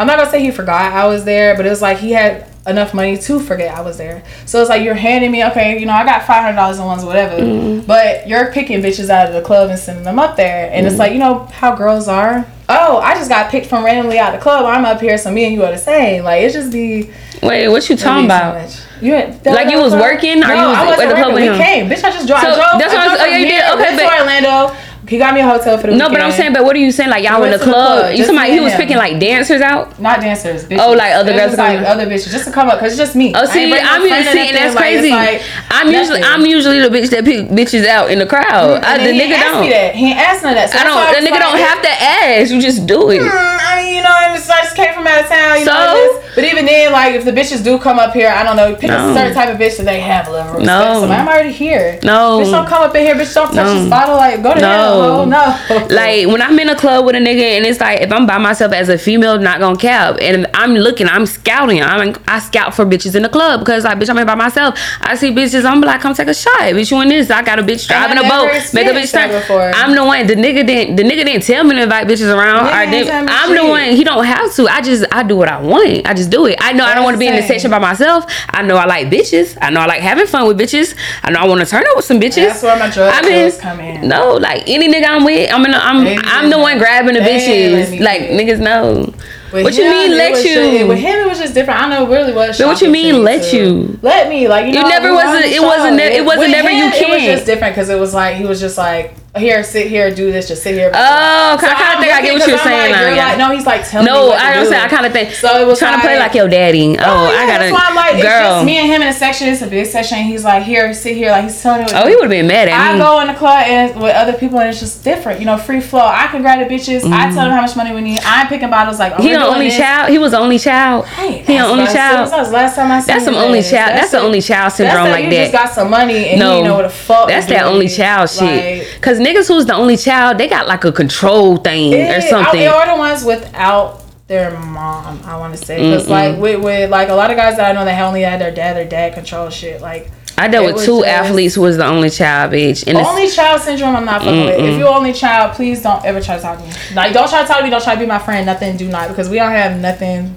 I'm 0.00 0.06
not 0.06 0.16
gonna 0.16 0.30
say 0.30 0.40
he 0.40 0.52
forgot 0.52 0.92
I 0.92 1.06
was 1.08 1.24
there, 1.24 1.56
but 1.56 1.66
it 1.66 1.70
was 1.70 1.82
like 1.82 1.98
he 1.98 2.12
had 2.12 2.47
enough 2.68 2.94
money 2.94 3.16
to 3.16 3.40
forget 3.40 3.76
I 3.76 3.80
was 3.80 3.98
there. 3.98 4.22
So 4.46 4.60
it's 4.60 4.68
like 4.68 4.82
you're 4.82 4.94
handing 4.94 5.30
me, 5.30 5.44
okay, 5.46 5.78
you 5.78 5.86
know, 5.86 5.92
I 5.92 6.04
got 6.04 6.24
five 6.24 6.42
hundred 6.42 6.56
dollars 6.56 6.78
in 6.78 6.84
ones, 6.84 7.04
whatever. 7.04 7.40
Mm-hmm. 7.40 7.86
But 7.86 8.28
you're 8.28 8.52
picking 8.52 8.80
bitches 8.80 9.10
out 9.10 9.26
of 9.26 9.34
the 9.34 9.42
club 9.42 9.70
and 9.70 9.78
sending 9.78 10.04
them 10.04 10.18
up 10.18 10.36
there, 10.36 10.66
and 10.66 10.78
mm-hmm. 10.78 10.86
it's 10.86 10.98
like 10.98 11.12
you 11.12 11.18
know 11.18 11.46
how 11.46 11.74
girls 11.74 12.08
are. 12.08 12.46
Oh, 12.68 12.98
I 12.98 13.14
just 13.14 13.30
got 13.30 13.50
picked 13.50 13.66
from 13.66 13.84
randomly 13.84 14.18
out 14.18 14.32
the 14.32 14.38
club. 14.38 14.66
I'm 14.66 14.84
up 14.84 15.00
here, 15.00 15.16
so 15.16 15.30
me 15.32 15.46
and 15.46 15.54
you 15.54 15.64
are 15.64 15.72
the 15.72 15.78
same. 15.78 16.24
Like 16.24 16.42
it 16.42 16.52
just 16.52 16.70
be. 16.70 17.10
Wait, 17.42 17.68
what 17.68 17.88
you 17.88 17.96
talking 17.96 18.24
about? 18.24 18.84
You 19.00 19.12
had, 19.12 19.46
like 19.46 19.70
you 19.70 19.78
was 19.78 19.94
working, 19.94 20.42
or 20.42 20.48
no, 20.48 20.54
you 20.54 20.68
was 20.68 20.76
I 20.76 20.86
wasn't 20.86 21.10
at 21.10 21.16
the 21.16 21.22
club? 21.22 21.34
We 21.34 21.46
came, 21.56 21.88
bitch. 21.88 22.02
I 22.04 22.10
just 22.10 22.26
drove. 22.26 22.40
So 22.40 22.50
I 22.50 22.54
drove. 22.56 22.80
That's 22.80 22.92
what 22.92 23.00
I, 23.00 23.06
drove 23.06 23.08
I 23.08 23.12
was. 23.12 23.20
Oh 23.20 23.26
yeah, 23.26 23.38
you 23.38 23.46
did. 23.46 23.62
Okay, 23.74 23.96
but 23.96 24.20
Orlando 24.20 24.76
he 25.08 25.18
got 25.18 25.34
me 25.34 25.40
a 25.40 25.48
hotel 25.48 25.78
for 25.78 25.86
the 25.88 25.96
No, 25.96 26.06
weekend. 26.06 26.12
but 26.12 26.20
I'm 26.22 26.32
saying, 26.32 26.52
but 26.52 26.64
what 26.64 26.76
are 26.76 26.78
you 26.78 26.92
saying? 26.92 27.10
Like 27.10 27.24
y'all 27.24 27.42
in 27.42 27.50
the 27.50 27.58
club? 27.58 28.02
club. 28.02 28.14
You 28.14 28.24
somebody 28.24 28.52
he 28.52 28.60
was 28.60 28.72
him. 28.72 28.80
picking 28.80 28.96
like 28.96 29.18
dancers 29.18 29.60
out? 29.60 29.98
Not 29.98 30.20
dancers. 30.20 30.64
Bitches. 30.64 30.78
Oh, 30.80 30.92
like 30.92 31.14
other 31.14 31.32
girls, 31.32 31.56
like 31.56 31.80
other 31.86 32.06
bitches, 32.06 32.30
just 32.30 32.44
to 32.44 32.52
come 32.52 32.68
up 32.68 32.78
because 32.78 32.92
it's 32.92 33.00
just 33.00 33.16
me. 33.16 33.32
Oh, 33.34 33.44
see, 33.46 33.72
I'm 33.72 34.02
usually 34.02 34.24
seeing 34.24 34.54
that's 34.54 34.76
crazy. 34.76 35.10
Like, 35.10 35.42
I'm 35.70 35.88
usually 35.90 36.22
I'm 36.22 36.44
usually 36.44 36.80
the 36.80 36.88
bitch 36.88 37.10
that 37.10 37.24
pick 37.24 37.48
bitches 37.48 37.86
out 37.86 38.10
in 38.10 38.18
the 38.18 38.26
crowd. 38.26 38.84
I, 38.84 38.98
the 38.98 39.12
nigga 39.12 39.40
don't. 39.40 39.64
He 39.94 40.12
ain't 40.12 40.18
of 40.18 40.54
that. 40.54 40.74
I 40.74 40.84
don't. 40.84 41.24
The 41.24 41.26
nigga 41.26 41.38
don't 41.40 41.58
have 41.58 41.82
to 41.82 41.88
ask. 41.88 42.52
You 42.52 42.60
just 42.60 42.86
do 42.86 43.10
it. 43.10 43.20
Hmm, 43.22 43.28
I 43.28 43.82
mean, 43.82 43.96
you 43.96 44.02
know, 44.02 44.17
bitches 44.38 44.50
I 44.50 44.62
just 44.62 44.76
came 44.76 44.94
from 44.94 45.06
out 45.06 45.22
of 45.22 45.28
town. 45.28 45.58
You 45.58 45.64
so, 45.64 45.72
know, 45.72 46.22
but 46.34 46.44
even 46.44 46.66
then, 46.66 46.92
like 46.92 47.14
if 47.14 47.24
the 47.24 47.32
bitches 47.32 47.62
do 47.64 47.78
come 47.78 47.98
up 47.98 48.12
here, 48.12 48.28
I 48.28 48.42
don't 48.42 48.56
know, 48.56 48.74
pick 48.74 48.90
no. 48.90 49.10
a 49.10 49.14
certain 49.14 49.34
type 49.34 49.48
of 49.48 49.60
bitch 49.60 49.76
that 49.78 49.84
they 49.84 50.00
have 50.00 50.28
a 50.28 50.30
little 50.30 50.46
respect. 50.46 50.66
No. 50.66 51.06
So 51.06 51.10
I'm 51.10 51.28
already 51.28 51.52
here. 51.52 51.98
No. 52.02 52.40
Bitch 52.40 52.50
don't 52.50 52.66
come 52.66 52.82
up 52.82 52.94
in 52.94 53.04
here, 53.04 53.14
bitch 53.14 53.34
don't 53.34 53.46
touch 53.46 53.56
no. 53.56 53.74
this 53.74 53.90
bottle. 53.90 54.16
Like 54.16 54.42
go 54.42 54.54
to 54.54 54.60
no. 54.60 54.68
hell. 54.68 55.26
No. 55.26 55.86
like 55.90 56.26
when 56.26 56.42
I'm 56.42 56.58
in 56.58 56.68
a 56.68 56.76
club 56.76 57.04
with 57.04 57.16
a 57.16 57.18
nigga 57.18 57.56
and 57.56 57.66
it's 57.66 57.80
like 57.80 58.00
if 58.00 58.12
I'm 58.12 58.26
by 58.26 58.38
myself 58.38 58.72
as 58.72 58.88
a 58.88 58.98
female, 58.98 59.38
not 59.38 59.60
gonna 59.60 59.78
cap, 59.78 60.18
and 60.20 60.46
I'm 60.54 60.74
looking, 60.74 61.08
I'm 61.08 61.26
scouting. 61.26 61.82
I'm 61.82 62.16
I 62.26 62.38
scout 62.38 62.74
for 62.74 62.84
bitches 62.84 63.14
in 63.14 63.22
the 63.22 63.28
club 63.28 63.60
because 63.60 63.84
like 63.84 63.98
bitch, 63.98 64.14
I'm 64.14 64.26
by 64.26 64.34
myself. 64.34 64.78
I 65.00 65.16
see 65.16 65.30
bitches, 65.30 65.64
I'm 65.64 65.80
like, 65.80 66.00
come 66.00 66.14
take 66.14 66.28
a 66.28 66.34
shot. 66.34 66.52
Bitch, 66.58 66.90
you 66.90 67.00
in 67.00 67.08
this? 67.08 67.30
I 67.30 67.42
got 67.42 67.58
a 67.58 67.62
bitch 67.62 67.88
driving 67.88 68.18
a 68.18 68.22
boat, 68.22 68.48
make 68.74 68.86
a 68.86 68.90
bitch 68.90 69.12
turn. 69.12 69.74
I'm 69.74 69.94
the 69.94 70.04
one. 70.04 70.26
The 70.26 70.34
nigga 70.34 70.66
didn't. 70.66 70.96
The 70.96 71.02
nigga 71.02 71.24
didn't 71.24 71.42
tell 71.42 71.64
me 71.64 71.74
to 71.76 71.82
invite 71.82 72.06
bitches 72.06 72.34
around. 72.34 72.68
I'm 72.68 73.54
the 73.54 73.66
one. 73.66 73.84
He 73.92 74.04
don't 74.04 74.24
have 74.28 74.54
to. 74.54 74.68
I 74.68 74.80
just 74.80 75.04
I 75.12 75.22
do 75.22 75.36
what 75.36 75.48
I 75.48 75.60
want. 75.60 76.06
I 76.06 76.14
just 76.14 76.30
do 76.30 76.46
it. 76.46 76.56
I 76.60 76.72
know 76.72 76.78
That's 76.78 76.92
I 76.92 76.94
don't 76.94 77.04
want 77.04 77.14
to 77.14 77.18
be 77.18 77.26
in 77.26 77.36
the 77.36 77.42
section 77.42 77.70
by 77.70 77.78
myself. 77.78 78.24
I 78.50 78.62
know 78.62 78.76
I 78.76 78.86
like 78.86 79.08
bitches. 79.08 79.56
I 79.60 79.70
know 79.70 79.80
I 79.80 79.86
like 79.86 80.00
having 80.00 80.26
fun 80.26 80.46
with 80.46 80.58
bitches. 80.58 80.94
I 81.22 81.30
know 81.30 81.40
I 81.40 81.48
want 81.48 81.60
to 81.60 81.66
turn 81.66 81.84
up 81.88 81.96
with 81.96 82.04
some 82.04 82.20
bitches. 82.20 82.48
That's 82.48 82.62
where 82.62 82.78
my 82.78 82.90
drug 82.90 83.12
I 83.12 83.28
mean, 83.28 83.52
come 83.58 83.80
in. 83.80 84.08
No, 84.08 84.34
like 84.34 84.64
any 84.68 84.92
nigga 84.92 85.08
I'm 85.08 85.24
with, 85.24 85.52
I'm 85.52 85.64
in. 85.64 85.74
A, 85.74 85.78
I'm 85.78 86.06
I'm 86.24 86.50
the 86.50 86.58
one 86.58 86.78
grabbing 86.78 87.14
the 87.14 87.20
bitches. 87.20 88.00
Like 88.00 88.22
niggas 88.22 88.60
know. 88.60 89.12
With 89.52 89.64
what 89.64 89.74
him, 89.74 89.84
you 89.84 89.90
mean 89.90 90.10
let 90.10 90.44
you? 90.44 90.54
Just, 90.54 90.88
with 90.88 90.98
him, 90.98 91.20
it 91.20 91.26
was 91.26 91.38
just 91.38 91.54
different. 91.54 91.80
I 91.80 91.88
know 91.88 92.06
really 92.06 92.34
what. 92.34 92.56
But 92.58 92.66
what 92.66 92.82
you 92.82 92.90
mean 92.90 93.22
let 93.24 93.52
you? 93.52 93.98
Let 94.02 94.28
me 94.28 94.46
like 94.46 94.66
you 94.66 94.74
know. 94.74 94.80
It 94.80 94.88
never 94.90 95.14
was. 95.14 95.44
It 95.44 95.62
wasn't. 95.62 96.00
It, 96.00 96.12
it 96.12 96.24
wasn't 96.24 96.50
never. 96.50 96.70
you 96.70 96.90
can. 96.90 97.10
It 97.10 97.14
was 97.14 97.22
just 97.22 97.46
different 97.46 97.74
because 97.74 97.88
it 97.88 97.98
was 97.98 98.12
like 98.12 98.36
he 98.36 98.44
was 98.44 98.60
just 98.60 98.76
like 98.76 99.14
here, 99.38 99.62
sit 99.64 99.88
here, 99.88 100.14
do 100.14 100.30
this, 100.30 100.48
just 100.48 100.62
sit 100.62 100.74
here. 100.74 100.90
Oh, 100.94 101.56
so 101.60 101.66
I 101.66 101.74
kind 101.74 101.94
of 101.94 102.00
think 102.00 102.12
I 102.12 102.22
get 102.22 102.34
what 102.34 102.48
you're 102.48 102.58
saying. 102.58 102.92
Like, 102.92 103.00
you're 103.00 103.14
yeah. 103.14 103.28
like, 103.28 103.38
no, 103.38 103.50
he's 103.54 103.66
like 103.66 103.88
telling 103.88 104.06
no, 104.06 104.22
me. 104.22 104.28
No, 104.30 104.34
I 104.34 104.54
don't 104.54 104.66
say. 104.66 104.80
I 104.80 104.88
kind 104.88 105.06
of 105.06 105.12
think. 105.12 105.32
So 105.32 105.60
it 105.60 105.66
was 105.66 105.78
trying 105.78 105.92
like, 105.92 106.02
to 106.02 106.08
play 106.08 106.18
like 106.18 106.34
your 106.34 106.48
daddy. 106.48 106.98
Oh, 106.98 107.02
oh 107.02 107.32
yeah, 107.32 107.38
I 107.38 107.46
gotta. 107.46 107.64
That's 107.64 107.72
why 107.72 107.86
I'm 107.88 107.94
like, 107.94 108.22
girl. 108.22 108.24
It's 108.24 108.48
just 108.48 108.66
me 108.66 108.76
and 108.78 108.86
him 108.86 109.02
in 109.02 109.08
a 109.08 109.12
section. 109.12 109.48
It's 109.48 109.62
a 109.62 109.66
big 109.66 109.86
section. 109.86 110.18
He's 110.18 110.44
like, 110.44 110.62
here, 110.62 110.92
sit 110.94 111.16
here. 111.16 111.30
Like 111.30 111.44
he's 111.44 111.60
telling 111.62 111.82
me. 111.82 111.92
Oh, 111.94 112.06
he 112.06 112.14
would 112.14 112.24
have 112.24 112.30
been 112.30 112.46
mad 112.46 112.68
at 112.68 112.74
I 112.74 112.94
me. 112.94 113.00
I 113.00 113.04
go 113.04 113.20
in 113.20 113.26
the 113.28 113.34
club 113.34 113.64
and 113.66 114.00
with 114.00 114.14
other 114.14 114.32
people, 114.32 114.58
and 114.58 114.68
it's 114.68 114.80
just 114.80 115.04
different. 115.04 115.40
You 115.40 115.46
know, 115.46 115.56
free 115.56 115.80
flow. 115.80 116.06
I 116.06 116.26
can 116.28 116.42
grab 116.42 116.66
the 116.66 116.72
bitches. 116.72 117.02
Mm-hmm. 117.02 117.12
I 117.12 117.32
tell 117.32 117.46
them 117.46 117.52
how 117.52 117.62
much 117.62 117.76
money 117.76 117.94
we 117.94 118.00
need. 118.00 118.20
I'm 118.24 118.48
picking 118.48 118.70
bottles. 118.70 118.98
Like 118.98 119.14
oh, 119.18 119.22
he 119.22 119.32
an 119.32 119.42
only 119.42 119.70
child. 119.70 120.10
He 120.10 120.18
was 120.18 120.32
the 120.32 120.38
only 120.38 120.58
child. 120.58 121.06
Hey, 121.06 121.42
He 121.42 121.56
an 121.56 121.64
only 121.64 121.86
child. 121.86 122.30
That 122.30 122.38
was 122.38 122.52
last 122.52 122.76
time 122.76 122.90
I. 122.90 123.02
That's 123.02 123.24
some 123.24 123.34
only 123.34 123.62
child. 123.62 123.96
That's 123.96 124.10
the 124.10 124.20
only 124.20 124.40
child 124.40 124.72
syndrome 124.72 125.08
like 125.10 125.24
that. 125.24 125.32
You 125.32 125.38
just 125.38 125.52
got 125.52 125.70
some 125.70 125.90
money 125.90 126.30
and 126.30 126.38
you 126.38 126.64
know 126.64 126.74
what 126.74 126.82
the 126.82 126.88
fuck. 126.88 127.28
That's 127.28 127.46
that 127.46 127.64
only 127.64 127.88
child 127.88 128.30
shit. 128.30 129.00
Cause 129.00 129.18
niggas 129.28 129.48
who's 129.48 129.66
the 129.66 129.74
only 129.74 129.96
child, 129.96 130.38
they 130.38 130.48
got 130.48 130.66
like 130.66 130.84
a 130.84 130.92
control 130.92 131.56
thing 131.56 131.92
it, 131.92 132.16
or 132.16 132.20
something. 132.20 132.58
They 132.58 132.66
are 132.66 132.86
the 132.86 132.96
ones 132.96 133.24
without 133.24 134.04
their 134.26 134.58
mom. 134.58 135.22
I 135.24 135.36
want 135.36 135.56
to 135.56 135.64
say 135.64 135.76
because 135.76 136.08
like 136.08 136.38
with, 136.38 136.62
with 136.62 136.90
like 136.90 137.08
a 137.08 137.14
lot 137.14 137.30
of 137.30 137.36
guys 137.36 137.56
that 137.56 137.70
I 137.70 137.72
know 137.72 137.84
that 137.84 138.00
only 138.02 138.22
had 138.22 138.40
their 138.40 138.54
dad, 138.54 138.76
their 138.76 138.88
dad 138.88 139.14
control 139.14 139.50
shit. 139.50 139.80
Like 139.80 140.10
I 140.36 140.46
dealt 140.48 140.74
with 140.74 140.84
two 140.84 141.04
athletes 141.04 141.54
who 141.54 141.62
was 141.62 141.76
the 141.76 141.86
only 141.86 142.10
child, 142.10 142.52
bitch. 142.52 142.86
And 142.86 142.96
only 142.96 143.28
child 143.28 143.60
syndrome, 143.60 143.96
I'm 143.96 144.04
not 144.04 144.22
fucking 144.22 144.44
with. 144.44 144.60
If 144.60 144.78
you're 144.78 144.88
only 144.88 145.12
child, 145.12 145.54
please 145.54 145.82
don't 145.82 146.04
ever 146.04 146.20
try 146.20 146.36
to 146.36 146.42
talk 146.42 146.58
to 146.58 146.64
me. 146.64 146.72
Like, 146.94 147.12
don't 147.12 147.28
try 147.28 147.42
to 147.42 147.48
talk 147.48 147.58
to 147.58 147.64
me. 147.64 147.70
Don't 147.70 147.82
try 147.82 147.94
to 147.94 148.00
be 148.00 148.06
my 148.06 148.20
friend. 148.20 148.46
Nothing. 148.46 148.76
Do 148.76 148.88
not 148.88 149.08
because 149.08 149.28
we 149.28 149.36
don't 149.36 149.50
have 149.50 149.80
nothing 149.80 150.36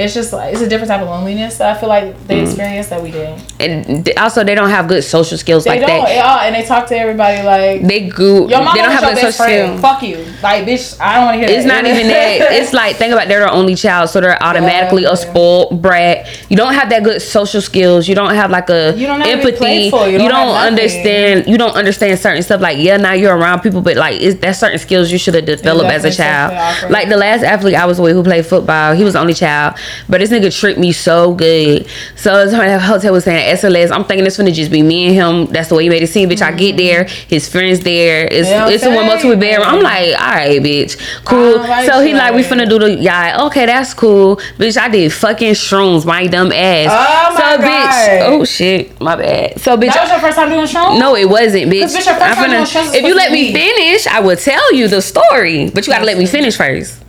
it's 0.00 0.14
just 0.14 0.32
like 0.32 0.52
it's 0.52 0.62
a 0.62 0.68
different 0.68 0.88
type 0.88 1.02
of 1.02 1.08
loneliness 1.08 1.58
that 1.58 1.76
I 1.76 1.78
feel 1.78 1.88
like 1.88 2.26
they 2.26 2.40
mm. 2.40 2.44
experience 2.44 2.88
that 2.88 3.02
we 3.02 3.10
didn't. 3.10 3.52
And 3.60 4.10
also, 4.18 4.42
they 4.42 4.54
don't 4.54 4.70
have 4.70 4.88
good 4.88 5.04
social 5.04 5.36
skills 5.36 5.64
they 5.64 5.70
like 5.70 5.80
don't, 5.80 6.04
that. 6.04 6.14
Yeah, 6.14 6.44
and 6.44 6.54
they 6.54 6.64
talk 6.64 6.86
to 6.88 6.96
everybody 6.96 7.42
like 7.44 7.82
they 7.82 8.08
go. 8.08 8.48
Your 8.48 8.62
mom 8.62 8.74
they 8.74 8.82
don't 8.82 8.92
have 8.92 9.02
good 9.02 9.18
social 9.18 9.44
skills. 9.44 9.80
Fuck 9.80 10.02
you, 10.02 10.16
like 10.42 10.64
bitch. 10.64 10.98
I 11.00 11.14
don't 11.16 11.24
want 11.26 11.40
to 11.40 11.46
hear. 11.46 11.56
It's 11.56 11.66
that. 11.66 11.82
not 11.82 11.90
even 11.90 12.08
that. 12.08 12.48
It's 12.60 12.72
like 12.72 12.96
think 12.96 13.12
about 13.12 13.28
they're 13.28 13.40
the 13.40 13.52
only 13.52 13.74
child, 13.74 14.10
so 14.10 14.20
they're 14.20 14.42
automatically 14.42 15.02
yeah, 15.02 15.12
a 15.12 15.16
spoiled 15.16 15.80
brat. 15.82 16.26
You 16.50 16.56
don't 16.56 16.74
have 16.74 16.90
that 16.90 17.04
good 17.04 17.20
social 17.22 17.60
skills. 17.60 18.08
You 18.08 18.14
don't 18.14 18.34
have 18.34 18.50
like 18.50 18.70
a 18.70 18.94
you 18.96 19.06
don't 19.06 19.22
empathy. 19.22 19.84
You 19.84 19.90
don't, 19.90 20.12
you 20.12 20.28
don't 20.28 20.56
understand. 20.56 21.46
You 21.46 21.58
don't 21.58 21.76
understand 21.76 22.18
certain 22.18 22.42
stuff. 22.42 22.60
Like 22.60 22.78
yeah, 22.78 22.96
now 22.96 23.12
you're 23.12 23.36
around 23.36 23.60
people, 23.60 23.82
but 23.82 23.96
like 23.96 24.20
it's, 24.20 24.40
that's 24.40 24.58
certain 24.58 24.78
skills 24.78 25.12
you 25.12 25.18
should 25.18 25.34
have 25.34 25.44
developed 25.44 25.90
as 25.90 26.04
a 26.04 26.10
child. 26.10 26.90
Like 26.90 27.08
the 27.08 27.16
last 27.16 27.42
athlete 27.42 27.74
I 27.74 27.86
was 27.86 28.00
with 28.00 28.14
who 28.14 28.22
played 28.22 28.46
football, 28.46 28.94
he 28.94 29.04
was 29.04 29.14
the 29.14 29.20
only 29.20 29.34
child, 29.34 29.76
but 30.08 30.20
this 30.20 30.30
nigga 30.30 30.56
treat 30.56 30.78
me 30.78 30.92
so 30.92 31.34
good. 31.34 31.86
So 32.16 32.46
the 32.46 32.80
hotel 32.80 33.12
was 33.12 33.24
saying 33.24 33.56
SLS. 33.56 33.90
I'm 33.90 34.04
thinking 34.04 34.26
it's 34.26 34.36
gonna 34.36 34.52
just 34.52 34.70
be 34.70 34.82
me 34.82 35.06
and 35.06 35.14
him. 35.14 35.52
That's 35.52 35.68
the 35.68 35.74
way 35.74 35.84
he 35.84 35.88
made 35.88 36.02
it 36.02 36.08
seem. 36.08 36.28
Bitch, 36.28 36.38
mm-hmm. 36.38 36.54
I 36.54 36.58
get 36.58 36.76
there, 36.76 37.04
his 37.04 37.48
friends 37.48 37.80
there. 37.80 38.26
It's 38.30 38.48
yeah, 38.48 38.68
it's 38.68 38.84
the 38.84 38.90
one 38.90 39.06
multiple 39.06 39.36
bedroom. 39.36 39.66
I'm 39.66 39.82
like, 39.82 40.20
all 40.20 40.30
right, 40.30 40.60
bitch, 40.60 40.98
cool. 41.24 41.58
Like 41.58 41.88
so 41.88 42.00
he 42.00 42.14
like, 42.14 42.34
we 42.34 42.42
finna 42.42 42.68
do 42.68 42.78
the 42.78 42.94
yacht. 42.96 43.40
Okay, 43.46 43.66
that's 43.66 43.94
cool, 43.94 44.36
bitch. 44.58 44.76
I 44.76 44.88
did 44.88 45.12
fucking 45.12 45.54
shrooms, 45.54 46.04
my 46.04 46.26
dumb 46.26 46.52
ass. 46.52 46.88
Oh 46.90 47.34
my 47.34 47.40
so 47.40 47.58
God. 47.58 47.60
bitch, 47.60 48.20
oh 48.28 48.44
shit, 48.44 49.00
my 49.00 49.16
bad. 49.16 49.60
So 49.60 49.76
bitch, 49.76 49.92
that 49.92 50.02
was 50.02 50.10
your 50.10 50.20
first 50.20 50.36
time 50.36 50.48
doing 50.48 50.66
shrooms. 50.66 50.98
No, 50.98 51.16
it 51.16 51.28
wasn't, 51.28 51.70
bitch. 51.70 51.84
bitch, 51.84 52.06
your 52.06 52.16
first 52.16 52.38
time 52.38 52.50
doing 52.50 52.64
shrooms 52.64 52.94
if 52.94 53.04
you 53.04 53.14
let 53.14 53.32
me 53.32 53.52
finish, 53.52 54.06
I 54.06 54.20
will 54.20 54.36
tell 54.36 54.74
you 54.74 54.88
the 54.88 55.02
story. 55.02 55.70
But 55.70 55.86
you 55.86 55.92
gotta 55.92 56.04
let 56.04 56.18
me 56.18 56.26
finish 56.26 56.56
first 56.56 57.02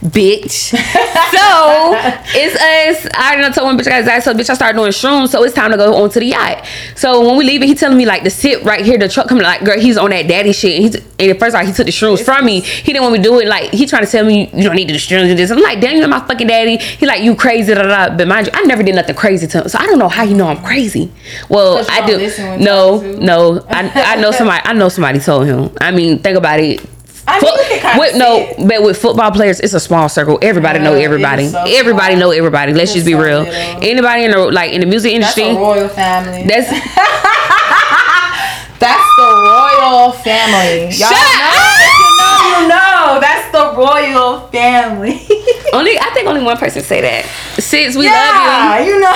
bitch. 0.00 0.70
so 0.70 1.92
it's 2.34 2.56
us. 2.56 3.10
I 3.14 3.32
don't 3.32 3.42
know. 3.42 3.52
Told 3.52 3.66
one 3.66 3.78
bitch 3.78 3.90
I 3.90 4.02
got 4.02 4.22
so 4.22 4.34
bitch. 4.34 4.50
I 4.50 4.54
started 4.54 4.78
doing 4.78 4.92
shrooms, 4.92 5.28
so 5.28 5.42
it's 5.42 5.54
time 5.54 5.70
to 5.70 5.76
go 5.76 6.02
on 6.02 6.10
to 6.10 6.20
the 6.20 6.26
yacht. 6.26 6.66
So 6.94 7.26
when 7.26 7.36
we 7.36 7.44
leave, 7.44 7.62
it, 7.62 7.66
he 7.66 7.74
telling 7.74 7.98
me 7.98 8.06
like 8.06 8.24
to 8.24 8.30
sit 8.30 8.62
right 8.64 8.84
here. 8.84 8.98
The 8.98 9.08
truck 9.08 9.28
coming 9.28 9.44
like 9.44 9.64
girl, 9.64 9.78
he's 9.78 9.96
on 9.96 10.10
that 10.10 10.28
daddy 10.28 10.52
shit. 10.52 10.96
And, 10.96 11.04
and 11.18 11.30
at 11.32 11.38
first, 11.38 11.54
like 11.54 11.66
he 11.66 11.72
took 11.72 11.86
the 11.86 11.92
shrooms 11.92 12.24
from 12.24 12.44
me. 12.44 12.60
He 12.60 12.92
didn't 12.92 13.02
want 13.02 13.14
me 13.14 13.18
to 13.18 13.24
do 13.24 13.40
it. 13.40 13.48
Like 13.48 13.72
he 13.72 13.86
trying 13.86 14.04
to 14.04 14.10
tell 14.10 14.24
me 14.24 14.50
you 14.52 14.64
don't 14.64 14.76
need 14.76 14.88
to 14.88 14.94
do 14.94 14.98
the 14.98 14.98
shrooms 14.98 15.30
and 15.30 15.38
this. 15.38 15.50
I'm 15.50 15.60
like, 15.60 15.80
damn, 15.80 15.96
you're 15.96 16.08
my 16.08 16.20
fucking 16.20 16.46
daddy. 16.46 16.76
He 16.76 17.06
like 17.06 17.22
you 17.22 17.34
crazy, 17.34 17.74
da, 17.74 17.82
da, 17.82 18.08
da. 18.08 18.16
But 18.16 18.28
mind 18.28 18.46
you, 18.46 18.52
I 18.54 18.62
never 18.62 18.82
did 18.82 18.94
nothing 18.94 19.16
crazy 19.16 19.46
to 19.46 19.62
him, 19.62 19.68
so 19.68 19.78
I 19.78 19.86
don't 19.86 19.98
know 19.98 20.08
how 20.08 20.22
you 20.22 20.34
know 20.34 20.48
I'm 20.48 20.62
crazy. 20.62 21.10
Well, 21.48 21.84
I 21.90 22.06
do. 22.06 22.18
No, 22.58 23.00
no, 23.00 23.64
I 23.68 23.90
I 23.94 24.16
know 24.20 24.30
somebody. 24.30 24.62
I 24.64 24.72
know 24.72 24.88
somebody 24.88 25.18
told 25.18 25.46
him. 25.46 25.70
I 25.80 25.90
mean, 25.90 26.18
think 26.18 26.36
about 26.36 26.60
it 26.60 26.86
I 27.28 27.40
mean, 27.40 27.52
with, 27.98 28.14
no, 28.16 28.46
but 28.66 28.82
with 28.82 28.96
football 28.96 29.30
players, 29.30 29.60
it's 29.60 29.74
a 29.74 29.80
small 29.80 30.08
circle. 30.08 30.38
Everybody 30.40 30.78
know 30.78 30.94
everybody. 30.94 31.48
So 31.48 31.62
everybody 31.66 32.14
small. 32.14 32.30
know 32.30 32.32
everybody. 32.36 32.72
Let's 32.72 32.90
it's 32.90 33.04
just 33.04 33.06
be 33.06 33.12
so 33.12 33.20
real. 33.22 33.42
Little. 33.42 33.82
Anybody 33.82 34.24
in 34.24 34.30
the 34.30 34.38
like 34.50 34.72
in 34.72 34.80
the 34.80 34.86
music 34.86 35.12
industry, 35.12 35.42
that's 35.44 35.58
royal 35.58 35.88
family. 35.88 36.44
That's 36.44 36.70
that's 38.80 39.16
the 39.16 39.28
royal 39.44 40.12
family. 40.12 40.84
Y'all 40.96 41.12
Shut 41.12 41.20
know, 41.20 41.52
up! 41.52 41.76
you 42.00 42.16
know, 42.16 42.40
you 42.48 42.64
know. 42.68 43.18
That's 43.20 43.52
the 43.52 43.74
royal 43.76 44.48
family. 44.48 45.20
only 45.74 45.98
I 45.98 46.10
think 46.14 46.28
only 46.28 46.42
one 46.42 46.56
person 46.56 46.82
say 46.82 47.02
that. 47.02 47.26
Sis, 47.60 47.94
we 47.94 48.06
yeah, 48.06 48.12
love 48.16 48.80
you. 48.86 48.94
You 48.94 49.00
know, 49.04 49.12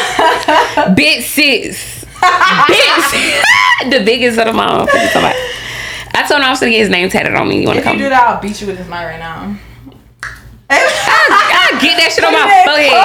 bit 0.94 1.24
sis, 1.24 2.04
bit 2.68 3.00
the 3.90 4.02
biggest 4.04 4.38
of 4.38 4.44
them 4.46 4.60
all. 4.60 4.86
I 6.14 6.26
told 6.28 6.40
him 6.40 6.46
I 6.46 6.50
was 6.50 6.60
gonna 6.60 6.72
get 6.72 6.80
his 6.80 6.90
name 6.90 7.08
tatted 7.08 7.34
on 7.34 7.48
me. 7.48 7.60
You 7.60 7.66
wanna 7.66 7.78
if 7.80 7.84
come? 7.84 7.96
If 7.96 8.00
you 8.00 8.06
do 8.06 8.10
that, 8.10 8.22
I'll 8.28 8.40
beat 8.40 8.60
you 8.60 8.66
with 8.66 8.78
this 8.78 8.86
mic 8.88 9.00
right 9.00 9.18
now. 9.18 9.56
I, 10.72 11.68
I 11.74 11.78
get 11.80 11.96
that 12.00 12.12
shit 12.12 12.24
on 12.24 12.32
my 12.32 12.48
forehead. 12.64 12.96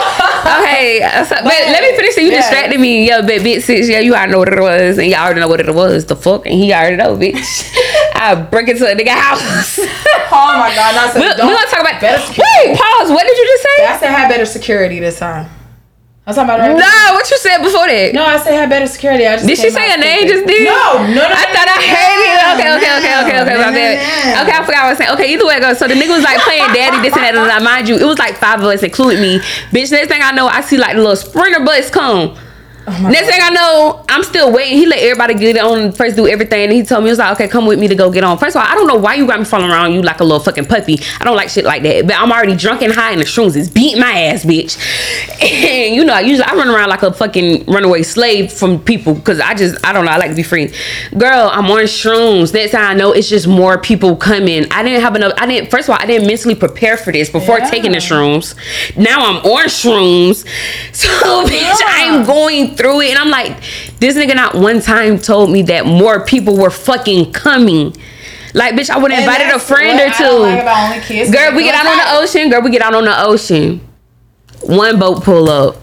Okay, 0.63 1.03
so, 1.27 1.35
but, 1.43 1.51
let 1.67 1.83
me 1.83 1.95
finish. 1.97 2.15
So 2.15 2.21
You 2.21 2.31
yeah. 2.31 2.37
distracted 2.37 2.79
me. 2.79 3.07
yo, 3.07 3.21
but 3.21 3.41
bitch, 3.43 3.63
six. 3.63 3.89
Yeah, 3.89 3.99
you 3.99 4.13
already 4.15 4.31
know 4.31 4.39
what 4.39 4.53
it 4.53 4.59
was, 4.59 4.97
and 4.97 5.07
y'all 5.07 5.21
already 5.25 5.41
know 5.41 5.47
what 5.49 5.59
it 5.59 5.73
was. 5.73 6.05
The 6.05 6.15
fuck, 6.15 6.45
and 6.45 6.55
he 6.55 6.73
already 6.73 6.95
know, 6.95 7.17
bitch. 7.17 7.35
I 8.15 8.35
break 8.35 8.69
into 8.69 8.85
a 8.89 8.95
nigga 8.95 9.09
house. 9.09 9.79
oh 9.79 10.57
my 10.59 10.71
god! 10.73 10.95
Now, 10.95 11.11
so 11.11 11.19
we, 11.19 11.27
we 11.27 11.53
gonna 11.55 11.67
talk 11.67 11.81
about 11.81 11.99
better. 11.99 12.23
Security. 12.23 12.71
Wait, 12.71 12.79
pause. 12.79 13.09
What 13.11 13.23
did 13.27 13.37
you 13.37 13.45
just 13.45 13.63
say? 13.63 13.85
I 13.85 13.97
said 13.99 14.09
have 14.11 14.29
better 14.29 14.45
security 14.45 14.99
this 14.99 15.19
time. 15.19 15.49
I 16.27 16.31
was 16.31 16.35
talking 16.35 16.51
about 16.51 16.59
her. 16.59 16.75
No, 16.75 17.15
what 17.15 17.23
you 17.31 17.39
said 17.39 17.63
before 17.63 17.87
that? 17.87 18.11
No, 18.11 18.27
I 18.27 18.35
said 18.35 18.51
had 18.51 18.67
better 18.67 18.83
security. 18.83 19.23
I 19.23 19.39
just 19.39 19.47
did 19.47 19.55
she 19.55 19.71
say 19.71 19.87
a 19.87 19.95
name? 19.95 20.27
Just 20.27 20.43
did? 20.43 20.67
No, 20.67 20.99
no, 21.07 21.23
no. 21.23 21.23
I 21.23 21.47
thought 21.55 21.71
I 21.71 21.79
heard 21.79 22.19
it. 22.19 22.35
Okay, 22.51 22.67
okay, 22.67 22.91
okay, 22.99 23.13
okay, 23.23 23.37
okay. 23.47 23.55
My 23.55 23.71
bad. 23.71 24.43
Okay, 24.43 24.51
I 24.51 24.59
forgot 24.59 24.67
what 24.67 24.75
I 24.75 24.89
was 24.91 24.97
saying. 24.99 25.11
Okay, 25.15 25.31
either 25.31 25.47
way 25.47 25.55
it 25.55 25.61
goes. 25.63 25.79
So 25.79 25.87
the 25.87 25.95
nigga 25.95 26.11
was 26.11 26.27
like 26.27 26.43
playing 26.43 26.67
daddy, 26.75 26.99
this 26.99 27.15
and 27.15 27.23
that. 27.23 27.31
And 27.31 27.47
I 27.47 27.63
mind 27.63 27.87
you, 27.87 27.95
it 27.95 28.03
was 28.03 28.19
like 28.19 28.35
five 28.35 28.59
of 28.59 28.67
us, 28.67 28.83
including 28.83 29.21
me. 29.23 29.39
Bitch, 29.71 29.87
next 29.87 30.11
thing 30.11 30.19
I 30.21 30.35
know, 30.35 30.51
I 30.51 30.59
see 30.59 30.75
like 30.75 30.99
the 30.99 31.01
little 31.01 31.15
sprinter 31.15 31.63
bus 31.63 31.89
come. 31.89 32.35
Oh 32.89 33.09
Next 33.11 33.27
thing 33.27 33.39
I 33.41 33.49
know, 33.49 34.05
I'm 34.07 34.23
still 34.23 34.53
waiting. 34.53 34.77
He 34.77 34.85
let 34.85 34.99
everybody 34.99 35.33
get 35.33 35.57
on 35.57 35.91
first, 35.91 36.15
do 36.15 36.25
everything. 36.25 36.63
And 36.63 36.71
he 36.71 36.83
told 36.83 37.03
me, 37.03 37.07
he 37.07 37.11
was 37.11 37.19
like, 37.19 37.33
okay, 37.33 37.49
come 37.49 37.65
with 37.65 37.79
me 37.79 37.89
to 37.89 37.95
go 37.95 38.09
get 38.09 38.23
on. 38.23 38.37
First 38.37 38.55
of 38.55 38.61
all, 38.61 38.67
I 38.67 38.75
don't 38.75 38.87
know 38.87 38.95
why 38.95 39.15
you 39.15 39.27
got 39.27 39.39
me 39.39 39.45
following 39.45 39.71
around 39.71 39.91
you 39.91 40.01
like 40.01 40.21
a 40.21 40.23
little 40.23 40.39
fucking 40.39 40.67
puppy. 40.67 40.97
I 41.19 41.25
don't 41.25 41.35
like 41.35 41.49
shit 41.49 41.65
like 41.65 41.83
that. 41.83 42.07
But 42.07 42.15
I'm 42.15 42.31
already 42.31 42.55
drunk 42.55 42.81
and 42.83 42.93
high 42.93 43.11
and 43.11 43.19
the 43.19 43.25
shrooms 43.25 43.57
is 43.57 43.69
beating 43.69 43.99
my 43.99 44.11
ass, 44.11 44.45
bitch. 44.45 44.77
And 45.67 45.95
you 45.95 46.05
know, 46.05 46.13
I 46.13 46.21
usually 46.21 46.45
I 46.45 46.55
run 46.55 46.69
around 46.69 46.89
like 46.89 47.03
a 47.03 47.11
fucking 47.11 47.65
runaway 47.65 48.03
slave 48.03 48.51
from 48.51 48.79
people 48.79 49.15
because 49.15 49.39
I 49.39 49.53
just, 49.53 49.83
I 49.85 49.91
don't 49.91 50.05
know, 50.05 50.11
I 50.11 50.17
like 50.17 50.29
to 50.29 50.35
be 50.35 50.43
free. 50.43 50.73
Girl, 51.17 51.49
I'm 51.51 51.65
on 51.65 51.79
shrooms. 51.83 52.53
Next 52.53 52.71
time 52.71 52.89
I 52.89 52.93
know, 52.93 53.11
it's 53.11 53.27
just 53.27 53.47
more 53.47 53.77
people 53.77 54.15
coming. 54.15 54.71
I 54.71 54.83
didn't 54.83 55.01
have 55.01 55.15
enough, 55.15 55.33
I 55.37 55.45
didn't, 55.45 55.69
first 55.69 55.89
of 55.89 55.93
all, 55.93 56.01
I 56.01 56.05
didn't 56.05 56.27
mentally 56.27 56.55
prepare 56.55 56.95
for 56.95 57.11
this 57.11 57.29
before 57.29 57.59
yeah. 57.59 57.69
taking 57.69 57.91
the 57.91 57.97
shrooms. 57.97 58.55
Now 58.95 59.25
I'm 59.25 59.37
on 59.45 59.65
shrooms. 59.65 60.45
So, 60.97 61.07
oh, 61.11 61.45
bitch, 61.47 61.51
yeah. 61.51 61.85
I'm 61.85 62.25
going 62.25 62.76
through 62.77 63.01
it. 63.01 63.09
And 63.09 63.19
I'm 63.19 63.29
like, 63.29 63.57
this 63.99 64.15
nigga 64.15 64.35
not 64.35 64.55
one 64.55 64.81
time 64.81 65.17
told 65.19 65.51
me 65.51 65.63
that 65.63 65.85
more 65.85 66.23
people 66.25 66.55
were 66.57 66.69
fucking 66.69 67.33
coming. 67.33 67.95
Like, 68.53 68.75
bitch, 68.75 68.89
I 68.89 68.97
would 68.97 69.11
have 69.11 69.23
invited 69.23 69.53
a 69.53 69.59
friend 69.59 69.99
or 69.99 70.13
two. 70.13 70.39
Like 70.39 70.63
Girl, 71.31 71.55
we 71.55 71.63
get 71.63 71.75
out 71.75 71.85
on 71.85 71.97
the 71.97 72.23
ocean. 72.23 72.49
Girl, 72.49 72.61
we 72.61 72.71
get 72.71 72.81
out 72.81 72.95
on 72.95 73.05
the 73.05 73.23
ocean. 73.23 73.81
One 74.61 74.97
boat 74.99 75.23
pull 75.23 75.49
up. 75.49 75.77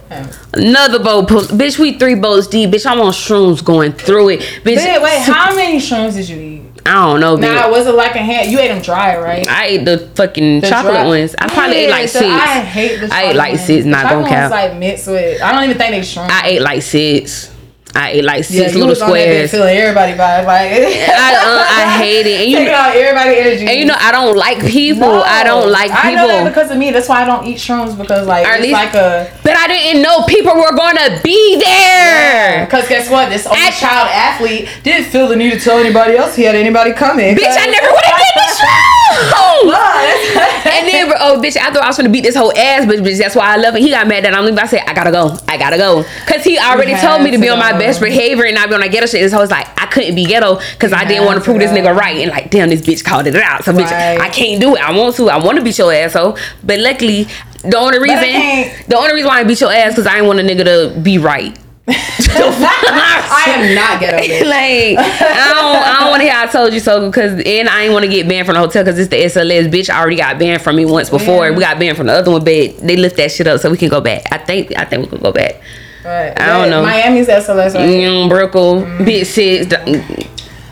Another 0.53 0.99
boat 0.99 1.29
pull. 1.29 1.43
Bitch, 1.43 1.79
we 1.79 1.99
three 1.99 2.17
boats 2.17 2.47
deep. 2.49 2.71
Bitch, 2.71 2.87
I'm 2.87 3.01
on 3.01 3.13
shrooms 3.13 3.65
going 3.65 3.93
through 3.93 4.31
it. 4.31 4.41
Bitch, 4.41 4.77
wait, 4.77 5.03
wait. 5.03 5.23
How 5.23 5.55
many 5.55 5.79
shrooms 5.79 6.15
did 6.15 6.29
you 6.29 6.39
eat? 6.41 6.64
I 6.87 6.93
don't 6.93 7.21
know. 7.21 7.37
Nah, 7.37 7.71
was 7.71 7.87
it 7.87 7.95
like 7.95 8.15
a 8.15 8.19
hand? 8.19 8.51
You 8.51 8.59
ate 8.59 8.69
them 8.69 8.83
dry, 8.83 9.19
right? 9.19 9.49
I 9.49 9.67
ate 9.67 9.85
the 9.87 9.99
fucking 10.15 10.61
the 10.61 10.69
chocolate 10.69 10.95
dry. 10.95 11.07
ones. 11.07 11.35
I 11.39 11.49
probably 11.49 11.77
yeah, 11.77 11.87
ate 11.87 11.91
like 11.91 12.09
six. 12.09 12.25
I 12.25 12.61
hate 12.61 13.01
the. 13.01 13.15
I 13.15 13.23
ate 13.31 13.37
like 13.37 13.59
six. 13.59 13.87
Not 13.87 14.11
gonna 14.11 14.29
count. 14.29 14.51
Like 14.51 14.77
mixed 14.77 15.07
with. 15.07 15.41
I 15.41 15.53
don't 15.53 15.65
even 15.65 15.79
think 15.79 15.93
they 15.93 16.03
shrunk. 16.03 16.31
I 16.31 16.49
ate 16.49 16.61
like 16.61 16.83
six. 16.83 17.54
I 17.97 18.11
ate 18.11 18.25
like 18.25 18.45
six 18.45 18.75
yeah, 18.75 18.79
little 18.79 18.95
squares. 18.95 19.51
Feel 19.51 19.63
everybody 19.63 20.13
vibe 20.13 20.47
like. 20.47 20.71
I 20.73 21.35
uh, 21.39 21.65
I 21.65 21.99
hate 22.03 22.27
it. 22.27 22.41
And 22.43 22.51
you 22.51 22.65
know, 22.65 22.75
out 22.75 22.97
everybody 22.97 23.39
energy. 23.39 23.67
And 23.67 23.79
you 23.79 23.87
know 23.87 23.97
I 23.99 24.11
don't 24.11 24.37
like 24.37 24.61
people. 24.67 25.01
No, 25.01 25.23
I 25.23 25.45
don't 25.45 25.71
like 25.71 25.91
people. 25.91 26.11
I 26.11 26.15
know 26.15 26.27
that 26.27 26.49
because 26.49 26.71
of 26.71 26.79
me. 26.79 26.91
That's 26.91 27.09
why 27.09 27.23
I 27.23 27.25
don't 27.25 27.47
eat 27.47 27.59
shrooms 27.59 27.97
because 27.97 28.27
like 28.27 28.47
or 28.47 28.55
it's 28.55 28.63
least, 28.63 28.73
like 28.73 28.95
a. 28.95 29.31
But 29.43 29.57
I 29.57 29.69
didn't 29.69 30.03
know 30.03 30.25
people 30.27 30.55
were 30.57 30.75
going 30.75 30.97
to 30.97 31.21
be 31.23 31.61
there. 31.61 32.67
Because 32.67 32.91
yeah, 32.91 32.99
guess 32.99 33.11
what? 33.11 33.31
This 33.31 33.47
only 33.47 33.61
At, 33.61 33.75
child 33.75 34.11
athlete 34.11 34.69
didn't 34.83 35.07
feel 35.11 35.29
the 35.29 35.37
need 35.37 35.53
to 35.53 35.61
tell 35.61 35.79
anybody 35.79 36.17
else 36.17 36.35
he 36.35 36.43
had 36.43 36.55
anybody 36.55 36.93
coming. 36.93 37.37
Bitch, 37.37 37.47
I 37.47 37.67
never 37.67 37.93
would 37.93 38.05
have 38.05 38.19
did 38.19 38.35
shrooms. 38.35 38.54
and 39.65 40.89
then 40.89 41.13
oh 41.21 41.41
bitch, 41.43 41.57
I 41.57 41.73
thought 41.73 41.83
I 41.83 41.89
was 41.89 41.97
gonna 41.97 42.09
beat 42.09 42.23
this 42.23 42.37
whole 42.37 42.57
ass, 42.57 42.87
but 42.87 42.97
bitch, 42.97 43.19
that's 43.19 43.35
why 43.35 43.55
I 43.55 43.57
love 43.57 43.75
it. 43.77 43.83
He 43.83 43.91
got 43.91 44.07
mad 44.07 44.25
that 44.25 44.35
I'm 44.35 44.45
leaving. 44.45 44.59
I 44.59 44.67
said 44.67 44.83
I 44.87 44.95
gotta 44.95 45.11
go. 45.11 45.37
I 45.49 45.57
gotta 45.57 45.77
go 45.77 46.05
because 46.25 46.45
he 46.45 46.59
already 46.59 46.95
told 46.97 47.23
me 47.23 47.31
to, 47.31 47.37
to 47.37 47.41
be 47.41 47.49
on 47.49 47.59
my 47.59 47.73
best 47.73 48.01
behavior 48.01 48.45
and 48.45 48.55
not 48.55 48.69
be 48.69 48.75
on 48.75 48.81
that 48.81 48.91
ghetto 48.91 49.07
shit. 49.07 49.29
So 49.31 49.41
it's 49.41 49.51
like 49.51 49.67
I 49.81 49.87
couldn't 49.87 50.15
be 50.15 50.27
ghetto 50.27 50.61
because 50.73 50.93
I 50.93 51.05
didn't 51.05 51.25
want 51.25 51.39
to 51.39 51.45
prove 51.45 51.59
this 51.59 51.71
nigga 51.71 51.97
right. 51.97 52.19
And 52.19 52.31
like, 52.31 52.51
damn, 52.51 52.71
this 52.71 52.83
bitch 52.83 53.05
called 53.05 53.27
it 53.27 53.37
out. 53.37 53.65
So 53.65 53.73
bitch, 53.73 53.91
right. 53.91 54.21
I 54.21 54.29
can't 54.29 54.61
do 54.61 54.77
it. 54.77 54.83
I 54.83 54.97
want 54.97 55.17
to. 55.17 55.31
I 55.31 55.43
want 55.43 55.59
to 55.59 55.65
beat 55.65 55.79
your 55.79 55.93
asshole. 55.93 56.37
But 56.63 56.81
luckily, 56.81 57.25
the 57.63 57.79
only 57.79 57.99
reason, 57.99 58.85
the 58.89 58.97
only 58.97 59.15
reason 59.15 59.29
why 59.29 59.41
I 59.41 59.45
beat 59.45 59.61
your 59.61 59.73
ass 59.73 59.93
because 59.93 60.07
I 60.07 60.15
didn't 60.15 60.27
want 60.27 60.41
a 60.41 60.43
nigga 60.43 60.65
to 60.65 61.01
be 61.01 61.19
right. 61.19 61.59
I 61.87 63.45
am 63.49 63.75
not 63.75 64.01
ghetto. 64.01 64.17
like 64.49 64.99
I 64.99 65.53
don't, 65.55 65.77
I 65.77 66.01
don't 66.01 66.11
want 66.11 66.21
to 66.21 66.25
hear 66.25 66.35
I 66.35 66.47
told 66.47 66.73
you 66.73 66.81
so 66.81 67.07
because 67.09 67.33
and 67.45 67.69
I 67.69 67.83
ain't 67.83 67.93
want 67.93 68.05
to 68.05 68.11
get 68.11 68.27
banned 68.27 68.47
from 68.47 68.55
the 68.55 68.61
hotel 68.61 68.85
because 68.85 68.99
it's 68.99 69.11
the 69.11 69.17
SLS 69.17 69.71
bitch. 69.71 69.91
I 69.91 70.01
already 70.01 70.17
got 70.17 70.39
banned 70.39 70.63
from 70.63 70.77
me 70.77 70.87
once 70.87 71.11
before. 71.11 71.53
We 71.53 71.61
got 71.61 71.79
banned 71.79 71.99
from 71.99 72.07
the 72.07 72.15
other 72.15 72.31
one, 72.31 72.41
but 72.41 72.47
they 72.47 72.97
lift 72.97 73.17
that 73.19 73.31
shit 73.33 73.47
up 73.47 73.61
so 73.61 73.71
we 73.71 73.77
can 73.77 73.91
go 73.91 74.01
back. 74.01 74.23
I 74.33 74.39
think 74.39 74.77
I 74.79 74.85
think 74.85 75.05
we 75.05 75.09
could 75.11 75.23
go 75.23 75.33
back. 75.33 75.61
Right. 76.05 76.39
I 76.41 76.47
don't 76.59 76.71
know. 76.71 76.83
Miami's 76.83 77.29
SLS. 77.29 77.75
Right? 77.75 77.89
Mm, 77.89 78.29
Brickell, 78.31 78.83
mm. 78.83 79.05
Big 79.05 79.27
Six. 79.27 79.71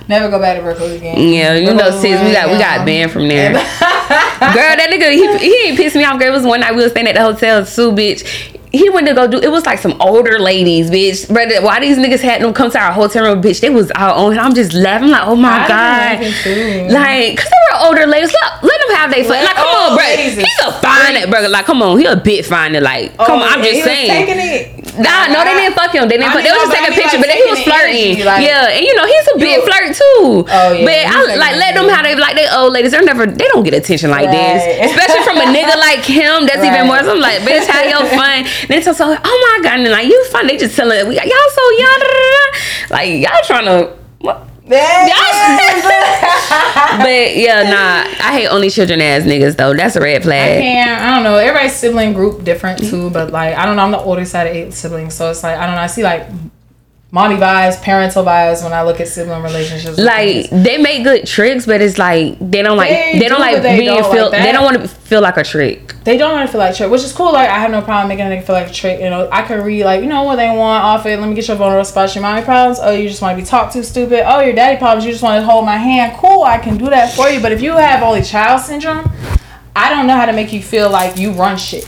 Never 0.08 0.30
go 0.30 0.38
back 0.38 0.56
to 0.56 0.62
Brooklyn 0.62 0.96
again. 0.96 1.16
Yeah, 1.32 1.54
you 1.54 1.72
know, 1.74 1.90
sis, 1.90 2.20
we 2.22 2.32
got 2.32 2.50
we 2.50 2.58
got 2.58 2.86
banned 2.86 3.12
from 3.12 3.28
there. 3.28 3.52
Girl, 3.52 3.60
that 3.60 4.88
nigga, 4.90 5.12
he, 5.12 5.38
he 5.38 5.68
ain't 5.68 5.76
pissed 5.76 5.94
me 5.94 6.04
off. 6.04 6.18
Girl, 6.18 6.28
it 6.28 6.36
was 6.36 6.44
one 6.44 6.60
night 6.60 6.74
we 6.74 6.82
was 6.82 6.90
staying 6.90 7.06
at 7.06 7.14
the 7.14 7.22
hotel, 7.22 7.64
Sue, 7.64 7.92
bitch 7.92 8.51
he 8.72 8.88
went 8.88 9.06
to 9.06 9.14
go 9.14 9.26
do 9.28 9.38
it 9.38 9.50
was 9.50 9.66
like 9.66 9.78
some 9.78 9.96
older 10.00 10.38
ladies, 10.38 10.90
bitch. 10.90 11.32
But 11.32 11.52
uh, 11.52 11.60
why 11.60 11.80
these 11.80 11.98
niggas 11.98 12.20
had 12.20 12.42
them 12.42 12.54
come 12.54 12.70
to 12.70 12.78
our 12.78 12.92
hotel 12.92 13.24
room, 13.24 13.42
bitch? 13.42 13.60
They 13.60 13.70
was 13.70 13.92
out 13.94 14.16
on 14.16 14.38
I'm 14.38 14.54
just 14.54 14.72
laughing 14.72 15.10
like, 15.10 15.22
oh 15.26 15.36
my 15.36 15.64
I 15.64 15.68
god. 15.68 16.20
Like, 16.92 17.36
cause 17.36 17.50
they 17.50 17.60
were 17.70 17.84
older 17.84 18.06
ladies. 18.06 18.32
Look, 18.32 18.62
let 18.62 18.80
them 18.80 18.96
have 18.96 19.10
their 19.10 19.24
fun. 19.24 19.44
Like, 19.44 19.56
come 19.56 19.68
on, 19.68 19.96
bro. 19.96 20.06
He's 20.16 20.38
a 20.64 20.72
fine 20.80 21.30
bro. 21.30 21.48
Like, 21.48 21.66
come 21.66 21.82
on, 21.82 21.98
he 21.98 22.06
a 22.06 22.16
bit 22.16 22.46
fine. 22.46 22.72
Like, 22.72 23.12
oh, 23.18 23.26
come 23.26 23.42
on, 23.42 23.48
I'm 23.48 23.62
just 23.62 23.84
saying. 23.84 24.08
taking 24.08 24.40
it. 24.40 24.82
Nah, 24.98 25.32
no, 25.32 25.40
they 25.44 25.56
didn't 25.56 25.72
fuck 25.72 25.92
him. 25.92 26.08
They 26.08 26.20
didn't. 26.20 26.32
Fuck. 26.32 26.44
They 26.44 26.52
was 26.52 26.68
just 26.68 26.76
taking 26.76 26.92
a 26.92 26.96
picture, 26.96 27.16
like, 27.16 27.28
but 27.28 27.36
he 27.36 27.44
was 27.48 27.60
flirting. 27.64 28.24
Like, 28.24 28.44
yeah, 28.44 28.76
and 28.76 28.84
you 28.84 28.92
know 28.92 29.06
he's 29.08 29.28
a 29.32 29.38
bit 29.40 29.64
flirt 29.64 29.96
too. 29.96 30.44
Oh 30.44 30.72
yeah. 30.72 30.84
But 30.84 31.00
I 31.08 31.36
like 31.36 31.56
let 31.56 31.72
them 31.72 31.88
have 31.88 32.04
they 32.04 32.14
like 32.14 32.36
they 32.36 32.48
old 32.48 32.72
ladies. 32.72 32.92
They're 32.92 33.04
never. 33.04 33.24
They 33.24 33.48
don't 33.48 33.64
get 33.64 33.72
attention 33.72 34.10
like 34.10 34.28
right. 34.28 34.36
this, 34.36 34.92
especially 34.92 35.24
from 35.24 35.40
a 35.40 35.48
nigga 35.48 35.76
like 35.88 36.04
him. 36.04 36.44
That's 36.44 36.60
right. 36.60 36.76
even 36.76 36.86
more. 36.86 37.00
So 37.00 37.16
I'm 37.16 37.20
like, 37.20 37.40
bitch, 37.40 37.64
have 37.72 37.88
your 37.88 38.04
fun. 38.18 38.44
And 38.62 38.70
then 38.70 38.82
so, 38.82 38.92
so 38.92 39.04
oh 39.06 39.56
my 39.58 39.62
god, 39.62 39.80
and 39.80 39.90
like 39.90 40.06
you 40.06 40.24
fun. 40.26 40.46
They 40.46 40.56
just 40.56 40.76
telling 40.76 41.08
we 41.08 41.16
y'all 41.16 41.50
so 41.50 41.70
young. 41.70 42.02
Like 42.90 43.20
y'all 43.20 43.42
trying 43.44 43.64
to. 43.66 43.96
What? 44.20 44.48
but 44.62 44.78
yeah, 47.36 47.64
nah, 47.64 48.04
I 48.24 48.32
hate 48.32 48.46
only 48.48 48.70
children 48.70 49.00
ass 49.00 49.22
niggas 49.22 49.56
though. 49.56 49.74
That's 49.74 49.96
a 49.96 50.00
red 50.00 50.22
flag. 50.22 50.58
I 50.58 50.60
can't. 50.60 51.02
I 51.02 51.14
don't 51.14 51.24
know. 51.24 51.36
Everybody's 51.36 51.74
sibling 51.74 52.12
group 52.12 52.44
different 52.44 52.78
too, 52.88 53.10
but 53.10 53.32
like 53.32 53.56
I 53.56 53.66
don't 53.66 53.74
know. 53.76 53.82
I'm 53.82 53.90
the 53.90 53.98
oldest 53.98 54.34
out 54.34 54.46
of 54.46 54.54
eight 54.54 54.72
siblings, 54.72 55.14
so 55.14 55.30
it's 55.30 55.42
like 55.42 55.58
I 55.58 55.66
don't 55.66 55.74
know. 55.74 55.82
I 55.82 55.88
see 55.88 56.04
like 56.04 56.28
mommy 57.12 57.36
vibes, 57.36 57.80
parental 57.82 58.24
vibes 58.24 58.64
when 58.64 58.72
I 58.72 58.82
look 58.82 58.98
at 58.98 59.06
sibling 59.06 59.42
relationships. 59.42 59.98
Like 59.98 60.48
they 60.50 60.78
make 60.78 61.04
good 61.04 61.26
tricks, 61.26 61.66
but 61.66 61.80
it's 61.82 61.98
like 61.98 62.38
they 62.40 62.62
don't 62.62 62.76
like 62.78 62.88
they, 62.88 63.18
they 63.18 63.28
don't 63.28 63.38
like 63.38 63.62
they 63.62 63.78
being 63.78 63.94
don't 63.94 64.10
feel 64.10 64.30
like 64.30 64.42
they 64.42 64.50
don't 64.50 64.64
want 64.64 64.80
to 64.80 64.88
feel 64.88 65.20
like 65.20 65.36
a 65.36 65.44
trick. 65.44 65.94
They 66.04 66.16
don't 66.16 66.32
want 66.32 66.48
to 66.48 66.50
feel 66.50 66.58
like 66.58 66.72
a 66.72 66.76
trick, 66.76 66.90
which 66.90 67.02
is 67.02 67.12
cool. 67.12 67.32
Like 67.32 67.50
I 67.50 67.58
have 67.58 67.70
no 67.70 67.82
problem 67.82 68.08
making 68.08 68.26
a 68.26 68.30
nigga 68.30 68.46
feel 68.46 68.56
like 68.56 68.70
a 68.70 68.72
trick. 68.72 69.00
You 69.00 69.10
know, 69.10 69.28
I 69.30 69.42
can 69.42 69.62
read 69.62 69.84
like 69.84 70.02
you 70.02 70.08
know 70.08 70.22
what 70.22 70.36
they 70.36 70.48
want 70.48 70.82
off 70.82 71.04
it. 71.04 71.20
Let 71.20 71.28
me 71.28 71.34
get 71.34 71.46
your 71.46 71.58
vulnerable 71.58 71.84
spots. 71.84 72.14
Your 72.14 72.22
mommy 72.22 72.42
problems. 72.42 72.78
Oh, 72.82 72.90
you 72.90 73.08
just 73.08 73.20
want 73.20 73.36
to 73.36 73.42
be 73.42 73.46
talked 73.46 73.74
to, 73.74 73.84
stupid. 73.84 74.24
Oh, 74.26 74.40
your 74.40 74.54
daddy 74.54 74.78
problems. 74.78 75.04
You 75.04 75.12
just 75.12 75.22
want 75.22 75.40
to 75.40 75.46
hold 75.46 75.66
my 75.66 75.76
hand. 75.76 76.16
Cool, 76.16 76.42
I 76.42 76.58
can 76.58 76.78
do 76.78 76.86
that 76.86 77.14
for 77.14 77.28
you. 77.28 77.40
But 77.40 77.52
if 77.52 77.60
you 77.60 77.72
have 77.72 78.02
only 78.02 78.22
child 78.22 78.62
syndrome, 78.62 79.10
I 79.76 79.90
don't 79.90 80.06
know 80.06 80.16
how 80.16 80.26
to 80.26 80.32
make 80.32 80.52
you 80.52 80.62
feel 80.62 80.90
like 80.90 81.18
you 81.18 81.32
run 81.32 81.58
shit. 81.58 81.86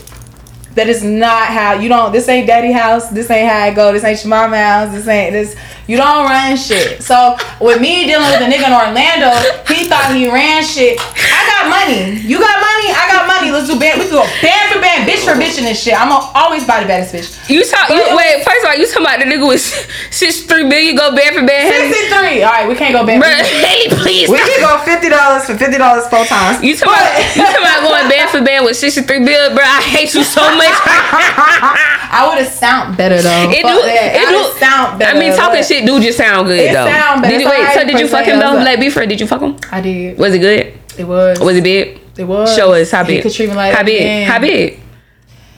That 0.75 0.89
is 0.89 1.03
not 1.03 1.47
how 1.47 1.73
you 1.73 1.89
don't. 1.89 2.11
This 2.11 2.27
ain't 2.27 2.47
daddy 2.47 2.71
house. 2.71 3.09
This 3.09 3.29
ain't 3.29 3.49
how 3.49 3.63
I 3.63 3.73
go. 3.73 3.93
This 3.93 4.03
ain't 4.03 4.21
your 4.23 4.29
mama 4.29 4.57
house. 4.57 4.91
This 4.91 5.07
ain't 5.07 5.33
this. 5.33 5.55
You 5.87 5.97
don't 5.97 6.25
run 6.25 6.57
shit. 6.57 7.03
So 7.03 7.37
with 7.61 7.79
me 7.79 8.09
dealing 8.09 8.25
with 8.25 8.41
a 8.41 8.49
nigga 8.49 8.65
in 8.65 8.73
Orlando, 8.73 9.29
he 9.69 9.85
thought 9.85 10.09
he 10.17 10.25
ran 10.25 10.65
shit. 10.65 10.97
I 10.97 11.41
got 11.45 11.69
money. 11.69 12.17
You 12.25 12.41
got 12.41 12.57
money. 12.57 12.89
I 12.89 13.05
got 13.05 13.29
money. 13.29 13.53
Let's 13.53 13.69
do 13.69 13.77
band. 13.77 14.01
We 14.01 14.09
can 14.09 14.17
go 14.17 14.25
band 14.41 14.65
for 14.73 14.81
band, 14.81 15.05
bitch 15.05 15.21
for 15.21 15.37
bitch 15.37 15.61
in 15.61 15.65
this 15.65 15.77
shit. 15.77 15.93
I'm 15.93 16.09
gonna 16.09 16.25
always 16.33 16.65
buy 16.65 16.81
the 16.81 16.89
baddest 16.89 17.13
bitch. 17.13 17.29
You 17.49 17.61
talk. 17.61 17.89
You, 17.93 18.01
wait. 18.17 18.41
First 18.41 18.65
of 18.65 18.73
all, 18.73 18.77
you 18.81 18.89
talking 18.89 19.05
about 19.05 19.19
the 19.21 19.29
nigga 19.29 19.45
with 19.45 19.61
six 20.09 20.41
three 20.49 20.65
million 20.65 20.97
go 20.97 21.13
band 21.13 21.37
for 21.37 21.45
band. 21.45 21.69
Sixty 21.69 22.09
three. 22.09 22.41
All 22.41 22.49
right, 22.49 22.65
we 22.65 22.73
can't 22.73 22.93
go 22.93 23.05
band. 23.05 23.21
Bro, 23.21 23.29
hey, 23.29 23.85
please. 23.93 24.25
We 24.25 24.41
can 24.41 24.65
go 24.65 24.81
fifty 24.81 25.13
dollars 25.13 25.45
for 25.45 25.53
fifty 25.53 25.77
dollars 25.77 26.09
four 26.09 26.25
times. 26.25 26.65
You 26.65 26.73
talking 26.73 26.97
about 26.97 27.13
you 27.37 27.45
talking 27.45 27.61
about 27.61 27.85
going 27.85 28.09
band 28.09 28.29
for 28.33 28.41
band 28.41 28.65
with 28.65 28.77
sixty 28.77 29.05
three 29.05 29.21
bill, 29.21 29.53
bro? 29.53 29.61
I 29.61 29.85
hate 29.85 30.17
you 30.17 30.25
so 30.25 30.41
much. 30.41 30.73
I 32.15 32.25
would 32.25 32.41
have 32.41 32.53
sound 32.53 32.97
better 32.97 33.21
though. 33.21 33.53
It 33.53 33.61
do. 33.61 33.77
It 33.85 34.25
do 34.33 34.59
sound 34.59 34.97
better. 34.97 35.13
I 35.15 35.19
mean, 35.19 35.35
talking 35.35 35.61
shit 35.61 35.74
do 35.83 35.99
just 35.99 36.17
sound 36.17 36.47
good 36.47 36.59
it 36.59 36.73
though. 36.73 36.85
Sound. 36.85 37.23
Did 37.23 37.41
you 37.41 37.49
wait? 37.49 37.73
So 37.73 37.83
did 37.85 37.99
you 37.99 38.07
fuck 38.07 38.25
him 38.25 38.39
though? 38.39 38.53
Like 38.53 38.79
before, 38.79 39.05
did 39.05 39.19
you 39.19 39.27
fuck 39.27 39.41
him? 39.41 39.57
I 39.71 39.81
did. 39.81 40.17
Was 40.17 40.33
it 40.33 40.39
good? 40.39 40.73
It 40.97 41.05
was. 41.05 41.39
Was 41.39 41.57
it 41.57 41.63
big? 41.63 41.99
It 42.17 42.23
was. 42.23 42.55
Show 42.55 42.73
us 42.73 42.91
how 42.91 43.03
big. 43.03 43.23
Could 43.23 43.33
treat 43.33 43.49
me 43.49 43.55
like 43.55 43.73
how 43.75 43.83
big? 43.83 44.27
How 44.27 44.39
big? 44.39 44.79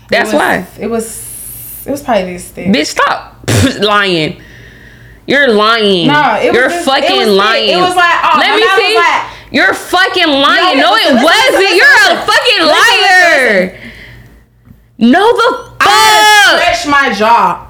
That's 0.10 0.30
it 0.32 0.34
was, 0.34 0.42
why. 0.42 0.68
It 0.80 0.88
was. 0.88 1.86
It 1.86 1.92
was 1.92 2.02
probably 2.04 2.34
this 2.34 2.50
thing. 2.50 2.74
Bitch, 2.74 2.88
stop 2.88 3.46
lying. 3.80 4.42
You're 5.28 5.50
lying. 5.50 6.08
No, 6.08 6.36
it 6.40 6.54
You're 6.54 6.70
was 6.70 6.86
fucking 6.86 7.22
it 7.22 7.28
was 7.28 7.36
lying. 7.36 7.70
It 7.70 7.82
was 7.82 7.96
like, 7.96 8.20
oh, 8.24 8.40
let 8.40 8.56
me 8.56 8.64
see. 8.80 8.96
Like, 8.96 9.52
You're 9.52 9.74
fucking 9.74 10.28
lying. 10.28 10.78
No, 10.78 10.92
no 10.92 10.96
it 10.96 11.14
listen, 11.14 11.24
wasn't. 11.24 11.54
Listen, 11.54 11.78
You're 11.78 12.08
a 12.12 12.26
fucking 12.26 12.64
liar. 12.64 13.92
No, 15.00 15.34
the 15.36 15.68
fuck. 15.72 15.82
I 15.82 16.56
stretched 16.56 16.88
my 16.88 17.14
jaw. 17.14 17.67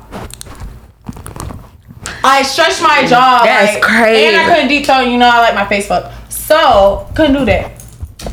I 2.28 2.44
stretched 2.44 2.82
my 2.82 3.08
jaw. 3.08 3.42
That's 3.44 3.76
like, 3.76 3.82
crazy. 3.82 4.28
And 4.28 4.36
I 4.36 4.54
couldn't 4.54 4.68
detail. 4.68 5.02
You 5.04 5.18
know, 5.18 5.30
I 5.30 5.40
like 5.40 5.56
my 5.56 5.66
face 5.66 5.88
fuck. 5.88 6.12
So 6.30 7.08
couldn't 7.16 7.34
do 7.34 7.46
that. 7.46 7.72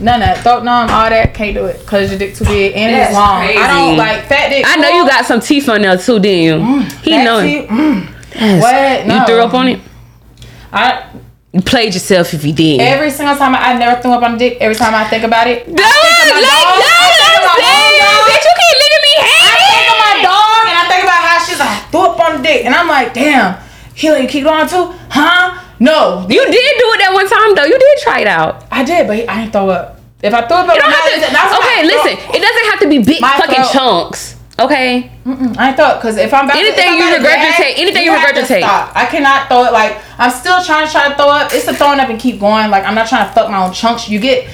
None 0.01 0.21
of 0.21 0.27
that. 0.27 0.43
Throat 0.43 0.65
numb, 0.65 0.91
all 0.91 1.09
that. 1.09 1.35
Can't 1.35 1.55
do 1.55 1.67
it 1.67 1.79
because 1.81 2.11
your 2.11 2.19
dick 2.19 2.35
too 2.35 2.45
big 2.45 2.75
and 2.75 2.93
That's 2.93 3.11
it's 3.11 3.17
long. 3.17 3.45
Crazy. 3.45 3.59
I 3.59 3.67
don't 3.69 3.97
like 3.97 4.27
fat 4.27 4.49
dick. 4.49 4.65
I 4.67 4.77
know 4.77 4.89
you 4.89 5.07
got 5.07 5.25
some 5.25 5.41
teeth 5.41 5.69
on 5.69 5.83
there 5.83 5.97
too, 5.97 6.19
didn't 6.19 6.43
you? 6.43 6.57
Mm, 6.59 6.93
he 7.05 7.11
know 7.23 7.39
it. 7.39 7.69
Mm. 7.69 8.61
What? 8.61 9.07
No. 9.07 9.15
You 9.15 9.27
threw 9.27 9.41
up 9.41 9.55
on 9.55 9.69
it. 9.69 9.81
I. 10.73 11.07
You 11.53 11.63
played 11.63 11.95
yourself 11.95 12.35
if 12.35 12.43
you 12.45 12.53
did. 12.53 12.81
Every 12.81 13.11
single 13.11 13.37
time 13.37 13.55
I, 13.55 13.71
I 13.71 13.79
never 13.79 14.03
threw 14.03 14.11
up 14.11 14.25
on 14.25 14.35
a 14.35 14.39
dick. 14.39 14.59
Every 14.59 14.75
time 14.75 14.93
I 14.93 15.07
think 15.07 15.23
about 15.23 15.47
it, 15.47 15.69
no, 15.69 15.79
I 15.79 15.95
think 16.03 16.35
of 16.35 16.43
like, 16.43 16.51
dog. 16.51 16.83
No, 16.83 16.91
I 16.99 17.15
think 17.15 17.31
of 17.31 17.47
dog. 17.47 18.27
Bitch, 18.27 18.43
you 18.43 18.55
can't 18.59 18.79
look 18.83 18.91
at 18.91 19.03
me. 19.07 19.15
Hey. 19.23 19.39
I 19.39 19.63
think 19.71 19.87
of 19.87 19.99
my 20.03 20.15
dog 20.27 20.63
and 20.67 20.75
I 20.75 20.85
think 20.91 21.03
about 21.07 21.23
how 21.23 21.39
she's 21.47 21.61
like 21.63 21.79
threw 21.95 22.11
up 22.11 22.19
on 22.19 22.31
the 22.39 22.43
dick, 22.43 22.67
and 22.67 22.75
I'm 22.75 22.89
like, 22.89 23.15
damn. 23.15 23.64
He 23.95 24.11
let 24.11 24.23
you 24.23 24.29
keep 24.29 24.45
going 24.45 24.69
too? 24.69 24.93
Huh? 25.11 25.61
No. 25.79 26.27
You 26.29 26.45
did 26.45 26.75
do 26.79 26.87
it 26.95 26.99
that 26.99 27.11
one 27.15 27.29
time 27.29 27.55
though. 27.55 27.65
You 27.65 27.79
did 27.79 27.99
try 28.03 28.21
it 28.21 28.27
out. 28.27 28.65
I 28.71 28.85
did, 28.85 29.07
but 29.07 29.29
I 29.29 29.41
didn't 29.43 29.53
throw 29.53 29.71
up. 29.71 30.01
If 30.23 30.33
I 30.33 30.47
throw 30.47 30.59
up, 30.59 30.69
it 30.73 30.81
don't 30.81 30.91
have 30.91 31.11
to, 31.21 31.59
okay. 31.61 31.85
Listen, 31.85 32.17
it 32.35 32.41
doesn't 32.41 32.67
have 32.71 32.81
to 32.81 32.89
be 32.89 32.99
big 33.05 33.21
fucking 33.21 33.55
throat. 33.55 33.73
chunks. 33.73 34.37
Okay. 34.59 35.11
Mm-mm, 35.27 35.57
I 35.59 35.73
thought 35.73 36.01
because 36.01 36.17
if 36.17 36.33
I'm 36.33 36.45
about 36.45 36.57
anything 36.57 36.87
to, 36.87 36.97
you 36.97 37.05
regurgitate, 37.19 37.75
anything 37.77 38.05
you, 38.05 38.13
you 38.13 38.19
regurgitate, 38.19 38.63
I 38.63 39.07
cannot 39.11 39.49
throw 39.49 39.65
it. 39.65 39.73
Like 39.73 39.99
I'm 40.17 40.31
still 40.31 40.63
trying 40.63 40.87
to 40.87 40.93
try 40.93 41.09
to 41.09 41.15
throw 41.17 41.29
up. 41.29 41.53
It's 41.53 41.67
the 41.67 41.75
throwing 41.75 41.99
up 41.99 42.09
and 42.09 42.21
keep 42.21 42.39
going. 42.39 42.71
Like 42.71 42.85
I'm 42.85 42.95
not 42.95 43.09
trying 43.09 43.27
to 43.27 43.35
fuck 43.35 43.51
my 43.51 43.67
own 43.67 43.73
chunks. 43.73 44.09
You 44.09 44.21
get 44.21 44.49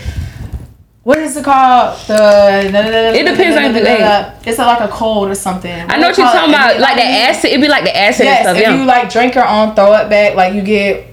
what 1.03 1.19
is 1.19 1.37
it 1.37 1.45
called? 1.45 1.99
The 2.07 3.13
it 3.15 3.25
depends 3.25 3.57
on 3.57 3.73
the 3.73 3.81
day. 3.81 4.39
It's 4.45 4.59
like 4.59 4.81
a 4.81 4.89
cold 4.89 5.29
or 5.31 5.35
something. 5.35 5.73
I 5.73 5.97
know 5.97 6.09
what 6.09 6.19
you're 6.19 6.27
talking 6.27 6.51
about. 6.51 6.79
Like 6.79 6.97
the 6.97 7.05
acid. 7.05 7.51
It'd 7.51 7.61
be 7.61 7.69
like 7.69 7.85
the 7.85 7.97
acid 7.97 8.27
yes, 8.27 8.39
and 8.39 8.45
stuff. 8.45 8.57
If 8.57 8.63
yeah. 8.63 8.77
you 8.79 8.85
like 8.85 9.11
drink 9.11 9.35
your 9.35 9.47
own 9.47 9.75
throw 9.75 9.95
it 9.95 10.11
back, 10.11 10.37
like 10.37 10.55
you 10.55 10.63
get 10.63 11.07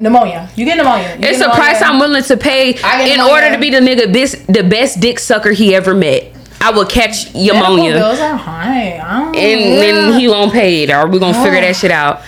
Pneumonia. 0.00 0.48
You 0.56 0.64
get 0.64 0.78
pneumonia. 0.78 1.16
You 1.20 1.28
it's 1.28 1.38
get 1.38 1.50
a 1.50 1.54
price 1.54 1.82
I'm 1.82 1.98
willing 1.98 2.22
to 2.22 2.36
pay 2.36 2.70
in 3.12 3.20
order 3.20 3.50
to 3.52 3.58
be 3.58 3.68
the 3.70 3.80
nigga 3.80 4.10
best, 4.12 4.46
the 4.46 4.62
best 4.62 4.98
dick 4.98 5.18
sucker 5.18 5.52
he 5.52 5.74
ever 5.74 5.94
met. 5.94 6.34
I 6.62 6.70
will 6.70 6.86
catch 6.86 7.34
pneumonia. 7.34 7.94
Bills 7.94 8.18
are 8.18 8.36
high. 8.36 8.98
And 9.26 9.34
then 9.34 10.18
he 10.18 10.26
won't 10.26 10.52
pay 10.52 10.84
it, 10.84 10.90
or 10.90 11.06
we're 11.08 11.18
gonna 11.18 11.42
figure 11.44 11.60
that 11.60 11.76
shit 11.76 11.90
out. 11.90 12.22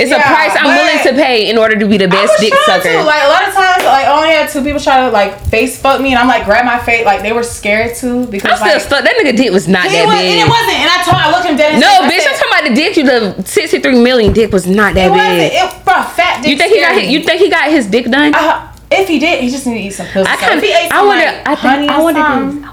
It's 0.00 0.10
yeah, 0.10 0.16
a 0.16 0.32
price 0.32 0.56
I'm 0.56 0.72
willing 0.72 0.96
to 1.04 1.12
pay 1.12 1.50
in 1.50 1.58
order 1.58 1.76
to 1.78 1.86
be 1.86 1.98
the 1.98 2.08
best 2.08 2.32
dick 2.40 2.54
sucker. 2.64 2.88
To. 2.88 3.04
Like 3.04 3.20
a 3.20 3.28
lot 3.28 3.44
of 3.46 3.52
times, 3.52 3.84
like 3.84 4.08
I 4.08 4.16
only 4.16 4.32
had 4.32 4.48
two 4.48 4.64
people 4.64 4.80
try 4.80 5.04
to 5.04 5.10
like 5.12 5.36
face 5.52 5.76
fuck 5.76 6.00
me, 6.00 6.16
and 6.16 6.18
I'm 6.18 6.26
like 6.26 6.46
grab 6.46 6.64
my 6.64 6.80
face, 6.80 7.04
like 7.04 7.20
they 7.20 7.32
were 7.32 7.42
scared 7.42 7.94
to 7.96 8.24
because 8.26 8.50
I'm 8.50 8.56
still 8.56 8.72
like, 8.72 8.80
stuck. 8.80 9.04
That 9.04 9.20
nigga 9.20 9.36
dick 9.36 9.52
was 9.52 9.68
not 9.68 9.84
that 9.84 10.08
was, 10.08 10.16
big. 10.16 10.32
And 10.32 10.40
it 10.40 10.48
wasn't. 10.48 10.80
And 10.80 10.88
I 10.88 10.98
told, 11.04 11.20
I 11.20 11.28
looked 11.28 11.44
him 11.44 11.56
dead. 11.60 11.74
In 11.74 11.80
no, 11.84 12.08
bitch, 12.08 12.24
I'm 12.24 12.32
talking 12.32 12.48
about 12.48 12.64
the 12.64 12.74
dick. 12.74 12.96
You 12.96 13.04
the 13.04 13.44
63 13.44 14.00
million 14.00 14.32
dick 14.32 14.52
was 14.52 14.66
not 14.66 14.94
that 14.96 15.12
it 15.12 15.12
big. 15.12 15.52
It. 15.52 15.68
It, 15.68 15.84
bro, 15.84 16.00
fat 16.00 16.40
dick. 16.40 16.48
You 16.48 16.56
think 16.56 16.72
he 16.72 16.80
got? 16.80 16.96
His, 16.96 17.12
you 17.12 17.20
think 17.20 17.40
he 17.40 17.50
got 17.50 17.68
his 17.68 17.84
dick 17.86 18.08
done? 18.08 18.32
Uh, 18.34 18.72
if 18.90 19.06
he 19.06 19.18
did, 19.18 19.44
he 19.44 19.50
just 19.50 19.66
need 19.66 19.84
to 19.84 19.84
eat 19.84 19.92
some 19.92 20.06
pills. 20.08 20.26
I 20.26 20.36
kind 20.40 20.56
of. 20.56 20.64
I 20.64 21.04
wonder. 21.04 21.28
Like, 21.28 21.44
I 21.44 21.54
think. 21.60 21.90
I 21.92 22.00
wonder. 22.00 22.70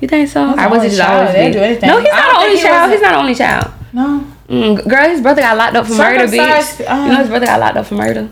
You 0.00 0.08
think 0.08 0.30
so? 0.30 0.54
I 0.56 0.66
wasn't 0.66 0.94
just 0.94 1.02
always. 1.02 1.82
No, 1.82 1.98
he's 2.00 2.14
not 2.14 2.30
the 2.30 2.46
only 2.46 2.62
child. 2.62 2.92
He's 2.92 3.02
not 3.02 3.12
the 3.12 3.18
only 3.18 3.34
child. 3.34 3.72
No. 3.92 4.29
Mm, 4.50 4.88
girl, 4.88 5.08
his 5.08 5.20
brother 5.20 5.42
got 5.42 5.56
locked 5.56 5.76
up 5.76 5.86
for 5.86 5.94
murder, 5.94 6.26
bitch. 6.26 6.80
Uh, 6.80 7.04
you 7.04 7.12
know 7.12 7.18
his 7.18 7.28
brother 7.28 7.46
got 7.46 7.60
locked 7.60 7.76
up 7.76 7.86
for 7.86 7.94
murder. 7.94 8.28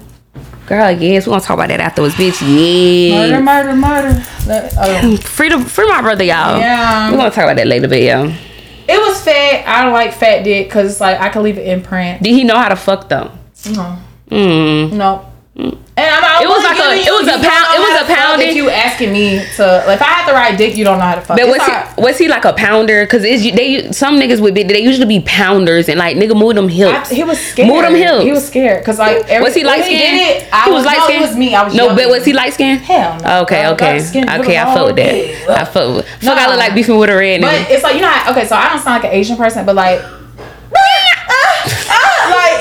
Girl, 0.66 0.91
yes, 0.91 1.27
we 1.27 1.31
gonna 1.31 1.41
talk 1.41 1.55
about 1.55 1.69
that 1.69 1.81
afterwards, 1.81 2.14
bitch. 2.16 2.43
Yeah. 2.43 3.39
Murder, 3.41 3.41
murder, 3.41 3.75
murder. 3.75 4.25
Uh, 4.77 5.16
free 5.23 5.49
the 5.49 5.61
free 5.61 5.89
my 5.89 6.03
brother, 6.03 6.25
y'all. 6.25 6.59
Yeah. 6.59 7.11
We 7.11 7.16
gonna 7.16 7.31
talk 7.31 7.45
about 7.45 7.57
that 7.57 7.66
later, 7.69 7.89
but 7.89 8.03
yeah. 8.03 8.25
It 8.89 8.99
was 9.01 9.23
fat. 9.23 9.64
I 9.66 9.85
don't 9.85 9.93
like 9.93 10.12
fat 10.12 10.43
dick 10.43 10.66
because 10.66 10.91
it's 10.91 11.01
like 11.01 11.21
I 11.21 11.29
can 11.29 11.43
leave 11.43 11.57
an 11.57 11.64
imprint. 11.64 12.23
Did 12.23 12.35
he 12.35 12.43
know 12.43 12.57
how 12.57 12.69
to 12.69 12.77
fuck 12.77 13.09
though? 13.09 13.31
No. 13.71 13.99
Mm. 14.31 14.93
No. 14.93 15.28
And 15.59 15.75
I'm, 15.99 16.43
it 16.45 16.49
was 16.49 16.63
like 16.63 16.79
a, 16.79 16.95
it 16.95 17.11
was 17.11 17.27
a 17.27 17.43
pound, 17.43 17.67
it 17.75 17.81
was 17.83 18.03
a 18.03 18.15
pound. 18.15 18.43
If 18.43 18.55
you 18.55 18.71
asking 18.71 19.13
me 19.13 19.43
to, 19.57 19.83
like, 19.85 19.97
if 19.97 20.03
I 20.03 20.05
had 20.05 20.29
the 20.29 20.33
right 20.33 20.57
dick, 20.57 20.77
you 20.77 20.85
don't 20.85 20.99
know 20.99 21.05
how 21.05 21.17
to 21.17 21.21
fuck. 21.21 21.37
But 21.37 21.49
was 21.49 21.61
he, 21.67 22.01
was 22.01 22.19
he 22.19 22.29
like 22.29 22.45
a 22.45 22.53
pounder? 22.53 23.05
Cause 23.09 23.25
is 23.25 23.43
they 23.43 23.91
some 23.91 24.21
niggas 24.21 24.41
would 24.41 24.55
be 24.55 24.63
they 24.63 24.79
usually 24.79 25.07
be 25.07 25.19
pounders 25.27 25.89
and 25.89 25.99
like 25.99 26.17
nigga 26.17 26.39
move 26.39 26.55
them 26.55 26.69
hips. 26.69 27.11
I, 27.11 27.15
he 27.15 27.25
was 27.25 27.41
scared. 27.41 27.69
Move 27.69 27.83
them 27.83 27.97
hips. 27.97 28.23
He 28.23 28.31
was 28.31 28.47
scared 28.47 28.83
because 28.83 29.01
like 29.01 29.29
every, 29.29 29.43
was 29.43 29.57
he 29.57 29.65
light 29.65 29.83
skinned? 29.83 30.17
He, 30.17 30.23
it, 30.23 30.49
I 30.53 30.65
he 30.67 30.71
was, 30.71 30.85
was 30.85 30.87
light 30.87 31.03
skinned. 31.03 31.19
No, 31.19 31.27
it 31.27 31.29
was 31.29 31.37
me. 31.37 31.55
I 31.57 31.63
was 31.65 31.75
no, 31.75 31.97
but 31.97 32.09
was 32.09 32.25
he 32.25 32.33
light 32.33 32.55
skinned? 32.55 32.81
Hell 32.83 33.19
no. 33.21 33.41
Okay, 33.43 33.67
okay, 33.67 33.99
okay. 33.99 34.57
I 34.57 34.65
felt 34.73 34.95
that. 34.95 35.51
I 35.51 35.65
felt. 35.65 36.05
Fuck, 36.05 36.39
I 36.39 36.47
look 36.47 36.59
like 36.59 36.75
beefing 36.77 36.97
with 36.97 37.11
a 37.11 37.17
red. 37.17 37.41
But 37.41 37.69
it's 37.69 37.83
like 37.83 37.97
you 37.97 38.03
know, 38.03 38.09
how, 38.09 38.31
okay. 38.31 38.47
So 38.47 38.55
I 38.55 38.69
don't 38.69 38.79
sound 38.79 39.03
like 39.03 39.11
an 39.11 39.19
Asian 39.19 39.37
person, 39.37 39.67
but 39.67 39.75
like, 39.75 40.01
like 40.03 40.15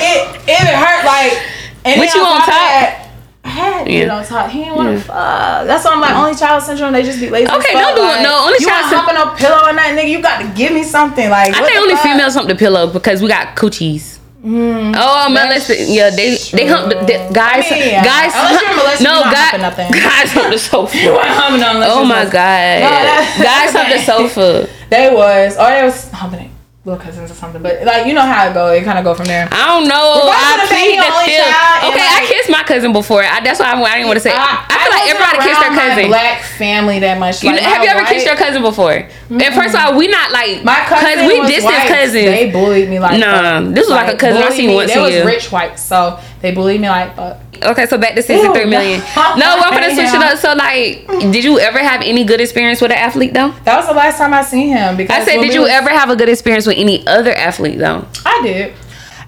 it, 0.02 0.42
it 0.50 0.66
hurt 0.74 1.06
like. 1.06 1.57
And 1.88 2.00
what 2.00 2.14
you 2.14 2.22
on 2.22 2.42
top? 2.42 3.08
I 3.44 3.50
had 3.50 3.88
yeah. 3.88 4.00
you 4.00 4.06
know 4.08 4.24
talk. 4.24 4.52
He 4.52 4.60
didn't 4.60 4.76
want 4.76 4.90
to 4.90 4.96
yeah. 4.96 5.04
fuck. 5.04 5.68
That's 5.68 5.86
why 5.86 5.92
I'm 5.92 6.02
like 6.02 6.16
only 6.16 6.36
child 6.36 6.64
syndrome. 6.64 6.92
They 6.92 7.04
just 7.04 7.20
be 7.20 7.30
lazy. 7.30 7.50
Okay, 7.50 7.74
don't 7.74 7.96
do 7.96 8.02
like, 8.02 8.20
it. 8.20 8.24
No, 8.24 8.44
only 8.44 8.60
you 8.60 8.68
child 8.68 8.92
syndrome. 8.92 9.16
You 9.16 9.24
want 9.24 9.40
pillow 9.40 9.64
and 9.70 9.78
that 9.78 9.96
nigga? 9.98 10.10
You 10.12 10.22
got 10.22 10.42
to 10.42 10.48
give 10.54 10.74
me 10.74 10.84
something. 10.84 11.30
Like 11.30 11.56
I 11.56 11.66
think 11.66 11.80
only 11.80 11.96
fuck? 11.96 12.04
females 12.04 12.34
hump 12.36 12.50
the 12.50 12.56
pillow 12.56 12.92
because 12.92 13.22
we 13.22 13.30
got 13.30 13.56
coochies. 13.56 14.20
Mm, 14.44 14.94
oh, 14.96 15.30
Melissa, 15.30 15.76
yeah, 15.76 16.10
they 16.10 16.38
true. 16.38 16.60
they 16.60 16.68
hump 16.68 16.90
the, 16.90 16.96
the 17.08 17.34
guys. 17.34 17.66
I 17.68 17.72
mean, 17.72 17.90
yeah. 17.90 18.04
Guys, 18.04 18.32
hump, 18.36 19.02
no, 19.02 19.24
guys, 19.24 19.60
nothing. 19.60 19.92
guys 19.92 20.32
hump 20.32 20.54
the 20.54 20.60
sofa. 20.60 20.96
humping 20.96 21.64
on 21.64 21.84
oh 21.84 22.06
my 22.06 22.24
god, 22.24 22.84
no, 22.84 23.44
guys 23.44 23.72
hump 23.76 23.90
the 23.90 24.00
sofa. 24.04 24.70
They 24.90 25.10
was, 25.14 25.58
or 25.58 25.70
they 25.70 25.84
was 25.84 26.12
humping 26.12 26.42
it 26.42 26.57
little 26.88 27.04
cousins 27.04 27.30
or 27.30 27.36
something. 27.36 27.62
But 27.62 27.84
like 27.84 28.08
you 28.08 28.14
know 28.14 28.24
how 28.24 28.48
it 28.48 28.54
go, 28.54 28.72
it 28.72 28.84
kind 28.86 28.98
of 28.98 29.04
go 29.04 29.14
from 29.14 29.28
there. 29.28 29.50
I 29.52 29.68
don't 29.68 29.92
know. 29.92 30.32
I 30.32 30.64
plead 30.72 30.96
the 30.96 31.12
fifth. 31.28 31.52
Okay, 31.84 32.00
like, 32.00 32.16
I 32.16 32.26
kissed 32.26 32.50
my 32.50 32.64
cousin 32.64 32.94
before. 32.94 33.24
I, 33.28 33.44
that's 33.44 33.60
why 33.60 33.76
I, 33.76 33.76
I 33.76 33.96
didn't 34.00 34.08
want 34.08 34.18
to 34.18 34.24
say. 34.24 34.32
I, 34.32 34.64
I 34.64 34.76
feel 34.80 34.94
I 34.94 34.96
like 34.96 35.08
everybody 35.12 35.38
kissed 35.44 35.60
their 35.60 35.76
cousin. 35.76 36.08
black 36.08 36.42
family 36.56 37.00
that 37.04 37.20
much. 37.20 37.44
Like, 37.44 37.60
you, 37.60 37.68
have 37.68 37.84
you 37.84 37.90
ever 37.92 38.08
kissed 38.08 38.26
your 38.26 38.40
cousin 38.40 38.62
before? 38.64 39.04
Mm-hmm. 39.04 39.42
And 39.44 39.52
first 39.54 39.76
of 39.76 39.84
all, 39.84 40.00
we 40.00 40.08
not 40.08 40.32
like 40.32 40.64
my 40.64 40.80
cousin. 40.88 41.28
We 41.28 41.44
distant 41.44 41.76
white. 41.76 41.92
cousins. 41.92 42.32
They 42.32 42.52
bullied 42.52 42.88
me 42.88 43.00
like. 43.00 43.20
Nah, 43.20 43.68
this 43.68 43.84
was 43.84 43.90
like, 43.92 44.08
like 44.08 44.16
a 44.16 44.18
cousin 44.18 44.42
I 44.42 44.50
seen 44.56 44.72
once 44.74 44.92
a 44.92 44.96
year. 44.96 45.10
They 45.12 45.18
was 45.20 45.28
rich 45.28 45.52
white, 45.52 45.78
so 45.78 46.24
they 46.42 46.54
bullied 46.54 46.82
me 46.82 46.90
like 46.90 47.16
fuck. 47.16 47.42
Okay, 47.64 47.86
so 47.88 47.98
back 47.98 48.16
to 48.16 48.22
sixty 48.22 48.48
three 48.54 48.66
million. 48.66 49.00
no, 49.16 49.58
we're 49.58 49.70
gonna 49.72 49.94
switch 49.94 50.14
it 50.14 50.22
up. 50.22 50.38
So, 50.38 50.54
like, 50.54 51.08
did 51.32 51.44
you 51.44 51.60
ever 51.60 51.80
have 51.80 52.02
any 52.02 52.24
good 52.24 52.40
experience 52.40 52.82
with 52.82 52.92
an 52.92 52.98
athlete 52.98 53.34
though? 53.34 53.52
That 53.64 53.78
was 53.78 53.88
the 53.88 53.94
last 53.94 54.18
time 54.18 54.34
I 54.34 54.44
seen 54.44 54.70
him. 54.70 54.98
Because 54.98 55.24
I 55.24 55.26
said, 55.26 55.42
did 55.42 55.54
you 55.54 55.62
was... 55.62 55.72
ever 55.72 55.90
have 55.90 56.10
a 56.10 56.16
good 56.16 56.30
experience 56.30 56.68
with 56.68 56.78
any 56.78 57.06
other 57.08 57.32
athlete 57.32 57.80
though? 57.80 58.06
I 58.26 58.42
did. 58.44 58.74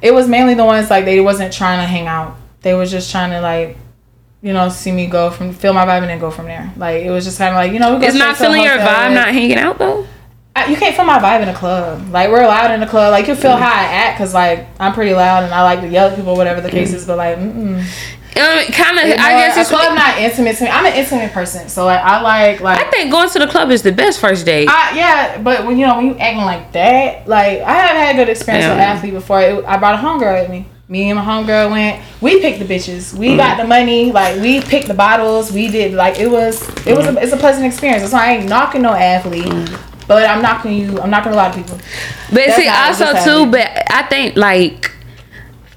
It 0.02 0.14
was 0.14 0.28
mainly 0.28 0.54
the 0.54 0.66
ones 0.66 0.90
like 0.90 1.06
they 1.06 1.20
wasn't 1.20 1.54
trying 1.54 1.80
to 1.80 1.88
hang 1.88 2.08
out. 2.08 2.38
They 2.62 2.74
was 2.74 2.92
just 2.92 3.12
trying 3.12 3.32
to 3.32 3.42
like 3.42 3.78
you 4.42 4.54
know, 4.54 4.70
see 4.70 4.92
me 4.94 5.06
go 5.06 5.30
from 5.32 5.52
feel 5.52 5.74
my 5.74 5.86
vibe 5.86 6.00
and 6.02 6.10
then 6.10 6.20
go 6.20 6.32
from 6.32 6.46
there. 6.46 6.72
Like 6.78 7.04
it 7.04 7.10
was 7.10 7.26
just 7.26 7.38
kind 7.38 7.50
of 7.50 7.56
like 7.56 7.74
you 7.74 7.80
know, 7.80 7.96
we 7.96 7.96
go 7.96 8.02
to 8.02 8.08
it's 8.08 8.18
not 8.18 8.38
feeling 8.38 8.64
your 8.64 8.78
vibe, 8.78 9.14
not 9.14 9.30
hanging 9.30 9.58
out 9.58 9.78
though 9.78 10.08
you 10.68 10.76
can't 10.76 10.96
feel 10.96 11.06
my 11.06 11.20
vibe 11.20 11.44
in 11.44 11.50
a 11.50 11.54
club. 11.54 12.10
Like 12.12 12.30
we're 12.30 12.46
loud 12.46 12.72
in 12.72 12.80
the 12.80 12.88
club. 12.88 13.12
Like 13.12 13.28
you 13.28 13.36
feel 13.36 13.52
mm. 13.52 13.60
how 13.60 13.72
I 13.72 13.86
act 13.86 14.18
because 14.18 14.34
like 14.34 14.68
I'm 14.80 14.94
pretty 14.94 15.14
loud 15.14 15.44
and 15.44 15.54
I 15.54 15.64
like 15.64 15.82
to 15.82 15.88
yell 15.88 16.10
at 16.10 16.16
people, 16.16 16.36
whatever 16.36 16.62
the 16.62 16.72
case 16.72 16.92
mm. 16.92 16.96
is. 16.96 17.06
But 17.06 17.18
like, 17.18 17.38
mm 17.38 17.86
um, 18.40 18.72
kind 18.72 18.98
of. 18.98 19.06
You 19.06 19.16
know, 19.16 19.24
I 19.24 19.32
guess 19.34 19.58
it's 19.58 19.70
club 19.70 19.96
not 19.96 20.18
intimate 20.18 20.56
to 20.58 20.66
me. 20.66 20.70
I'm 20.70 20.86
an 20.86 20.94
intimate 20.94 21.32
person, 21.32 21.68
so 21.68 21.86
like 21.86 22.00
I 22.00 22.22
like 22.22 22.62
like. 22.62 22.80
I 22.80 22.90
think 22.90 23.12
going 23.12 23.30
to 23.30 23.40
the 23.40 23.48
club 23.48 23.72
is 23.72 23.82
the 23.82 23.92
best 23.92 24.20
first 24.20 24.46
date. 24.46 24.68
I, 24.70 24.96
yeah, 24.96 25.42
but 25.42 25.66
when 25.66 25.78
you 25.78 25.88
know 25.88 25.98
when 25.98 26.08
you 26.08 26.18
acting 26.18 26.46
like 26.46 26.72
that, 26.74 27.28
like 27.28 27.60
I 27.62 27.74
have 27.74 27.98
had 27.98 28.16
good 28.16 28.30
experience 28.30 28.66
yeah. 28.66 28.74
with 28.74 28.80
athlete 28.80 29.14
before. 29.14 29.42
It, 29.42 29.66
I 29.66 29.78
brought 29.78 29.96
a 29.96 29.98
homegirl 29.98 30.42
with 30.42 30.50
me. 30.50 30.66
Me 30.88 31.10
and 31.10 31.20
my 31.20 31.26
homegirl 31.26 31.72
went. 31.72 32.04
We 32.22 32.40
picked 32.40 32.60
the 32.60 32.66
bitches. 32.66 33.14
We 33.14 33.30
mm. 33.30 33.38
got 33.38 33.58
the 33.58 33.68
money. 33.68 34.12
Like 34.12 34.40
we 34.42 34.62
picked 34.62 34.88
the 34.88 34.94
bottles. 34.94 35.52
We 35.52 35.68
did 35.70 35.94
like 35.94 36.20
it 36.20 36.30
was. 36.30 36.62
It 36.86 36.96
was. 36.96 37.08
A, 37.08 37.22
it's 37.22 37.34
a 37.34 37.38
pleasant 37.38 37.66
experience. 37.66 38.10
So 38.10 38.18
I 38.18 38.34
ain't 38.34 38.50
knocking 38.50 38.84
no 38.84 38.94
athlete. 38.94 39.46
Mm. 39.46 39.89
But 40.10 40.28
I'm 40.28 40.42
not 40.42 40.64
gonna 40.64 40.76
you. 40.76 41.00
I'm 41.00 41.12
not 41.12 41.24
gonna 41.24 41.36
lie 41.36 41.52
to 41.52 41.56
people. 41.56 41.78
But 42.30 42.48
That's 42.48 42.56
see, 42.56 42.68
also 42.68 43.14
too. 43.24 43.52
But 43.52 43.70
I 43.92 44.02
think 44.10 44.36
like 44.36 44.92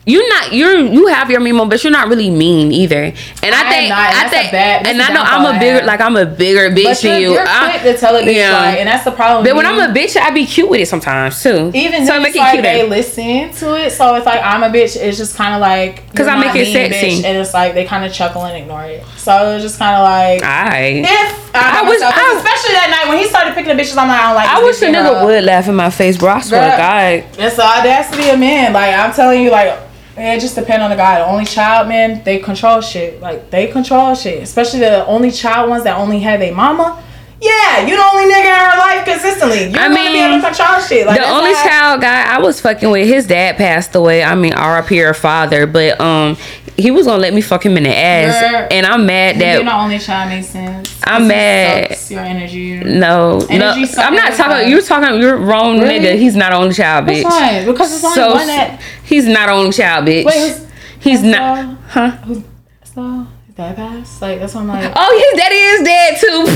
you're 0.05 0.29
not 0.29 0.53
you're 0.53 0.79
you 0.79 1.07
have 1.09 1.31
your 1.31 1.39
memo, 1.39 1.67
but 1.67 1.85
you're 1.85 1.93
not 1.93 2.09
really 2.09 2.31
mean 2.31 2.73
either. 2.73 3.05
And 3.05 3.55
I, 3.55 3.67
I 3.67 3.71
think 3.71 3.89
not, 3.91 4.15
I 4.15 4.29
think 4.29 4.51
bad, 4.51 4.87
and 4.87 5.01
I 5.01 5.13
know 5.13 5.21
I'm 5.23 5.55
a 5.55 5.61
bigger 5.61 5.87
like 5.87 6.01
I'm 6.01 6.17
a 6.17 6.25
bigger 6.25 6.71
bitch 6.71 7.03
than 7.03 7.21
you. 7.21 7.33
You're 7.35 7.47
I, 7.47 7.79
quick 7.79 7.95
to 7.95 8.01
tell 8.01 8.17
it, 8.17 8.25
yeah. 8.25 8.53
Right, 8.53 8.79
and 8.79 8.89
that's 8.89 9.05
the 9.05 9.13
problem. 9.13 9.45
But 9.45 9.55
when 9.55 9.67
I'm 9.67 9.79
a 9.79 9.93
bitch, 9.93 10.17
I 10.17 10.31
be 10.31 10.45
cute 10.45 10.69
with 10.69 10.81
it 10.81 10.89
sometimes 10.89 11.41
too. 11.41 11.71
Even 11.75 12.05
so, 12.07 12.19
make 12.19 12.35
it 12.35 12.39
like 12.39 12.63
they 12.63 12.89
listen 12.89 13.53
to 13.53 13.75
it. 13.79 13.91
So 13.91 14.15
it's 14.17 14.27
like 14.27 14.41
I'm 14.43 14.63
a 14.63 14.71
bitch. 14.71 14.97
It's 14.97 15.19
just 15.19 15.37
kind 15.37 15.55
of 15.55 15.61
like 15.61 16.11
because 16.11 16.27
I 16.27 16.41
make 16.41 16.57
it 16.57 16.73
sexy, 16.73 17.21
bitch, 17.21 17.25
and 17.25 17.39
it's 17.39 17.55
like 17.55 17.75
they 17.75 17.85
kind 17.85 18.05
of 18.05 18.13
chuckle 18.13 18.45
and 18.45 18.57
ignore 18.57 18.85
it. 18.85 19.05
So 19.23 19.55
it's 19.55 19.63
just 19.63 19.79
kind 19.79 19.95
of 19.95 20.03
like 20.03 20.43
I 20.43 21.07
if 21.07 21.55
I, 21.55 21.79
I 21.79 21.83
was 21.83 22.01
myself, 22.01 22.15
I, 22.17 22.35
especially 22.39 22.75
that 22.75 22.91
night 22.91 23.09
when 23.09 23.19
he 23.23 23.29
started 23.29 23.55
picking 23.55 23.77
the 23.77 23.81
bitches, 23.81 23.97
I'm 23.97 24.09
like 24.09 24.19
I 24.19 24.27
don't 24.27 24.35
like. 24.35 24.49
I 24.49 24.65
wish 24.65 24.83
a 24.83 24.87
nigga 24.87 25.25
would 25.25 25.45
laugh 25.45 25.69
in 25.69 25.77
my 25.77 25.91
face, 25.91 26.19
bro. 26.19 26.31
I 26.31 26.41
swear 26.41 26.71
to 26.71 26.77
God. 26.77 27.39
It's 27.39 27.55
the 27.55 27.63
audacity 27.63 28.31
of 28.31 28.41
men. 28.41 28.73
Like 28.73 28.93
I'm 28.95 29.13
telling 29.13 29.43
you, 29.43 29.51
like 29.53 29.79
it 30.17 30.41
just 30.41 30.57
depend 30.57 30.83
on 30.83 30.91
the 30.91 30.97
guy. 30.97 31.21
The 31.21 31.27
only 31.27 31.45
child, 31.45 31.87
men, 31.89 32.23
they 32.25 32.39
control 32.39 32.81
shit. 32.81 33.21
Like 33.21 33.49
they 33.51 33.69
control 33.69 34.17
shit. 34.17 34.43
Especially 34.43 34.81
the 34.81 35.07
only 35.07 35.31
child 35.31 35.71
ones 35.71 35.85
that 35.85 35.97
only 35.97 36.19
have 36.21 36.43
a 36.43 36.51
mama. 36.51 37.01
Yeah, 37.41 37.85
you 37.85 37.97
the 37.97 38.03
only 38.03 38.33
nigga 38.33 38.45
in 38.45 38.71
her 38.71 38.79
life 38.79 39.05
consistently. 39.05 39.71
You're 39.71 39.81
I 39.81 39.89
mean, 39.89 39.97
gonna 39.97 40.13
be 40.13 40.19
able 40.19 40.41
to 40.41 40.47
control 40.47 40.81
shit. 40.81 41.07
Like, 41.07 41.19
the 41.19 41.29
only 41.29 41.53
child 41.55 42.01
guy 42.01 42.23
I 42.23 42.39
was 42.39 42.61
fucking 42.61 42.89
with, 42.89 43.09
his 43.09 43.27
dad 43.27 43.57
passed 43.57 43.97
away. 43.97 44.23
I 44.23 44.37
mean, 44.37 44.53
R.I.P. 44.53 44.97
her 44.99 45.13
father, 45.13 45.67
but 45.67 46.01
um, 46.01 46.37
he 46.77 46.91
was 46.91 47.07
gonna 47.07 47.21
let 47.21 47.35
me 47.35 47.41
fuck 47.41 47.65
him 47.65 47.77
in 47.77 47.83
the 47.85 47.95
ass, 47.95 48.41
Girl, 48.41 48.69
and 48.71 48.87
I'm 48.87 49.05
mad 49.07 49.37
that 49.41 49.55
you're 49.57 49.65
the 49.65 49.75
only 49.75 49.99
child 49.99 50.31
makes 50.31 50.49
sense. 50.49 51.01
I'm 51.05 51.29
mad. 51.29 51.97
your 52.09 52.21
energy. 52.21 52.81
No, 52.81 53.45
energy 53.51 53.93
no, 53.97 54.03
I'm 54.03 54.15
not 54.15 54.33
talking. 54.35 54.71
You're 54.71 54.83
talking. 54.83 55.21
You're 55.21 55.37
wrong, 55.37 55.81
really? 55.81 56.01
nigga. 56.01 56.19
He's 56.19 56.37
not 56.37 56.53
only 56.53 56.75
child, 56.75 57.07
bitch. 57.07 57.23
That's 57.23 57.37
fine 57.37 57.67
because 57.67 57.95
it's 57.95 58.05
only 58.05 58.15
so, 58.15 58.31
one 58.33 58.47
that. 58.47 58.83
He's 59.05 59.27
not 59.27 59.49
only 59.49 59.73
child, 59.73 60.07
bitch. 60.07 60.25
Wait, 60.25 60.67
he's 61.01 61.23
not. 61.23 61.77
Huh? 61.89 62.11
Who's, 62.11 62.43
so, 62.85 63.27
dad 63.55 63.77
passed. 63.77 64.23
Like 64.23 64.41
that's 64.41 64.55
what 64.55 64.63
I'm 64.63 64.69
like. 64.69 64.93
Oh, 64.97 65.11
his 65.13 65.41
daddy 65.41 65.57
is 65.57 65.83
dead 65.83 66.17
too. 66.21 66.27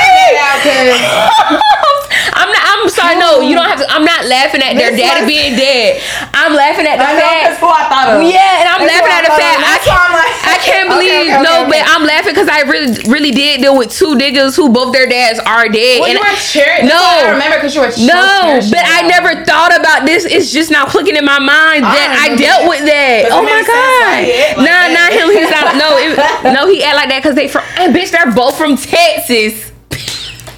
sorry. 0.61 1.63
I'm 2.35 2.53
not. 2.53 2.66
I'm 2.87 2.95
sorry. 2.95 3.19
No, 3.19 3.43
you 3.43 3.59
don't 3.59 3.67
have 3.67 3.83
to. 3.83 3.87
I'm 3.91 4.07
not 4.07 4.31
laughing 4.31 4.63
at 4.63 4.79
their 4.79 4.95
daddy 4.95 5.27
being 5.27 5.59
dead. 5.59 5.99
I'm 6.31 6.55
laughing 6.55 6.87
at 6.87 7.03
the 7.03 7.09
I 7.11 7.19
fact. 7.19 7.59
Know, 7.59 7.67
I 7.67 7.83
thought 7.91 8.09
of. 8.15 8.23
Yeah, 8.23 8.63
and 8.63 8.67
I'm 8.71 8.87
that's 8.87 8.95
laughing 8.95 9.11
at 9.11 9.25
the 9.27 9.35
fact. 9.35 9.59
I 9.59 9.79
can't, 9.83 10.13
like, 10.15 10.37
I 10.47 10.57
can't 10.63 10.89
believe 10.95 11.11
okay, 11.27 11.35
okay, 11.35 11.43
no, 11.43 11.67
okay. 11.67 11.71
but 11.75 11.83
I'm 11.83 12.07
laughing 12.07 12.31
because 12.31 12.47
I 12.47 12.63
really, 12.63 12.95
really 13.11 13.35
did 13.35 13.67
deal 13.67 13.75
with 13.75 13.91
two 13.91 14.15
niggas 14.15 14.55
who 14.55 14.71
both 14.71 14.95
their 14.95 15.11
dads 15.11 15.43
are 15.43 15.67
dead. 15.67 15.99
Well, 15.99 16.15
and 16.15 16.15
you 16.15 16.23
were 16.23 16.39
cheering. 16.39 16.87
No, 16.87 16.95
I 16.95 17.35
remember 17.35 17.59
because 17.59 17.75
you 17.75 17.83
were. 17.83 17.91
No, 18.07 18.63
but 18.71 18.87
I 18.87 19.03
never 19.11 19.43
thought 19.43 19.75
about 19.75 20.07
this. 20.07 20.23
It's 20.23 20.55
just 20.55 20.71
now 20.71 20.87
clicking 20.87 21.19
in 21.19 21.27
my 21.27 21.43
mind 21.43 21.83
that 21.83 22.15
I, 22.15 22.31
I 22.31 22.39
dealt 22.39 22.71
with 22.71 22.87
that. 22.87 23.35
Oh 23.35 23.43
my 23.43 23.67
god. 23.67 24.63
Like 24.63 24.63
nah, 24.63 24.95
not 24.95 25.11
him. 25.11 25.27
He's 25.35 25.51
not. 25.51 25.75
No, 25.75 25.99
it, 25.99 26.15
no, 26.55 26.71
he 26.71 26.87
act 26.87 26.95
like 26.95 27.11
that 27.11 27.19
because 27.19 27.35
they 27.35 27.51
from. 27.51 27.67
And 27.83 27.91
bitch, 27.91 28.15
they're 28.15 28.31
both 28.31 28.55
from 28.55 28.79
Texas. 28.79 29.75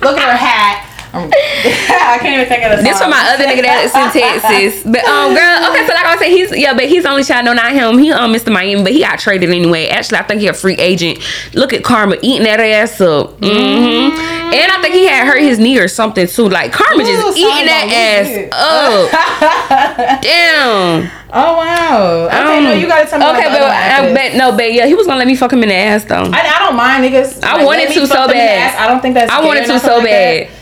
Look 0.05 0.21
at 0.21 0.29
her 0.29 0.37
hat. 0.37 0.88
I 2.09 2.19
can't 2.21 2.35
even 2.35 2.49
think 2.49 2.65
of 2.65 2.79
the 2.79 2.83
This 2.83 3.01
for 3.01 3.09
my 3.09 3.33
other 3.33 3.45
nigga 3.45 3.63
that's 3.63 3.95
in 3.95 4.21
Texas. 4.21 4.85
But 4.89 5.05
um, 5.05 5.35
girl, 5.35 5.71
okay, 5.71 5.87
so 5.87 5.93
like 5.93 6.05
I 6.05 6.13
was 6.13 6.21
saying, 6.21 6.37
he's 6.37 6.57
yeah, 6.57 6.75
but 6.75 6.89
he's 6.89 7.05
only 7.05 7.25
child. 7.25 7.45
No, 7.45 7.53
not 7.53 7.73
him. 7.73 7.99
He 7.99 8.11
um, 8.11 8.33
Mr. 8.33 8.53
Miami, 8.53 8.83
but 8.83 8.93
he 8.93 9.01
got 9.01 9.19
traded 9.19 9.51
anyway. 9.51 9.89
Actually, 9.89 10.19
I 10.19 10.23
think 10.23 10.41
he 10.41 10.49
a 10.49 10.55
free 10.55 10.75
agent. 10.75 11.19
Look 11.55 11.73
at 11.73 11.85
Karma 11.85 12.17
eating 12.23 12.45
that 12.45 12.61
ass 12.61 13.01
up. 13.01 13.39
Mm-hmm. 13.41 13.47
mm-hmm. 13.47 14.39
And 14.49 14.73
I 14.73 14.81
think 14.81 14.95
he 14.95 15.07
had 15.07 15.27
hurt 15.27 15.43
his 15.43 15.59
knee 15.59 15.79
or 15.79 15.89
something 15.89 16.27
too. 16.27 16.49
Like 16.49 16.73
Karma 16.73 17.03
Ooh, 17.03 17.07
just 17.07 17.37
eating 17.37 17.67
that 17.67 17.89
ass 17.93 18.49
up. 18.53 20.23
Damn. 20.23 21.11
Oh 21.31 21.59
wow! 21.59 22.25
Okay, 22.27 22.59
um, 22.59 22.65
no, 22.65 22.73
you 22.73 22.87
gotta 22.87 23.07
tell 23.07 23.19
me. 23.19 23.27
Okay, 23.39 23.49
but 23.49 23.63
I 23.63 24.15
bet 24.15 24.35
no, 24.35 24.53
but 24.57 24.73
yeah, 24.73 24.87
he 24.87 24.95
was 24.95 25.07
gonna 25.07 25.19
let 25.19 25.27
me 25.27 25.37
fuck 25.37 25.53
him 25.53 25.63
in 25.63 25.69
the 25.69 25.75
ass 25.75 26.05
though. 26.05 26.31
I, 26.33 26.41
I 26.41 26.59
don't 26.61 26.75
mind 26.75 27.05
niggas. 27.05 27.45
I 27.45 27.59
like, 27.59 27.67
wanted 27.67 27.89
to 27.93 28.07
so 28.07 28.27
bad. 28.27 28.75
I 28.79 28.89
don't 28.89 29.03
think 29.03 29.15
that's. 29.15 29.31
I 29.31 29.45
wanted 29.45 29.67
to 29.67 29.79
so 29.79 29.97
like 29.99 30.07
bad. 30.07 30.49
That. 30.49 30.58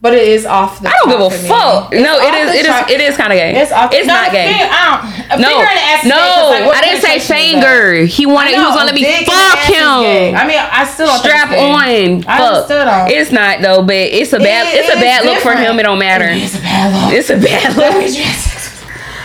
But 0.00 0.14
it 0.14 0.28
is 0.28 0.46
off 0.46 0.80
the. 0.80 0.88
I 0.88 0.92
don't 1.02 1.10
give 1.10 1.20
a 1.20 1.30
fuck. 1.48 1.90
No, 1.90 2.22
it 2.22 2.34
is. 2.34 2.54
It 2.54 2.66
is. 2.66 2.90
It 2.90 3.00
is 3.00 3.16
kind 3.16 3.32
of 3.32 3.36
gay. 3.36 3.58
It's 3.58 3.72
off. 3.72 3.92
It's 3.92 4.06
no, 4.06 4.14
not 4.14 4.30
gay. 4.30 4.54
Finger, 4.54 5.42
no, 5.42 5.58
no. 6.06 6.50
Like, 6.54 6.76
I 6.76 6.80
didn't 6.86 7.02
say 7.02 7.18
finger. 7.18 8.06
He 8.06 8.24
wanted. 8.24 8.54
He 8.54 8.62
was 8.62 8.74
gonna 8.78 8.86
let 8.86 8.94
me 8.94 9.02
fuck 9.26 9.58
him. 9.66 10.38
I 10.38 10.46
mean, 10.46 10.58
I 10.58 10.84
still 10.86 11.06
don't 11.08 11.18
strap 11.18 11.50
on. 11.50 12.24
I 12.30 12.62
still 12.62 12.84
don't. 12.86 13.10
It's 13.10 13.32
not 13.32 13.60
though, 13.60 13.82
but 13.82 13.96
it's 13.96 14.32
a 14.32 14.38
bad. 14.38 14.72
It, 14.72 14.86
it's 14.86 14.94
a 14.94 15.00
bad 15.00 15.24
look 15.26 15.42
for 15.42 15.56
him. 15.56 15.80
It 15.80 15.82
don't 15.82 15.98
matter. 15.98 16.28
It's 16.30 16.54
a 16.54 16.60
bad 16.62 16.94
look. 16.94 17.12
It's 17.18 17.30
a 17.30 17.36
bad 17.36 17.74
look. 17.76 18.57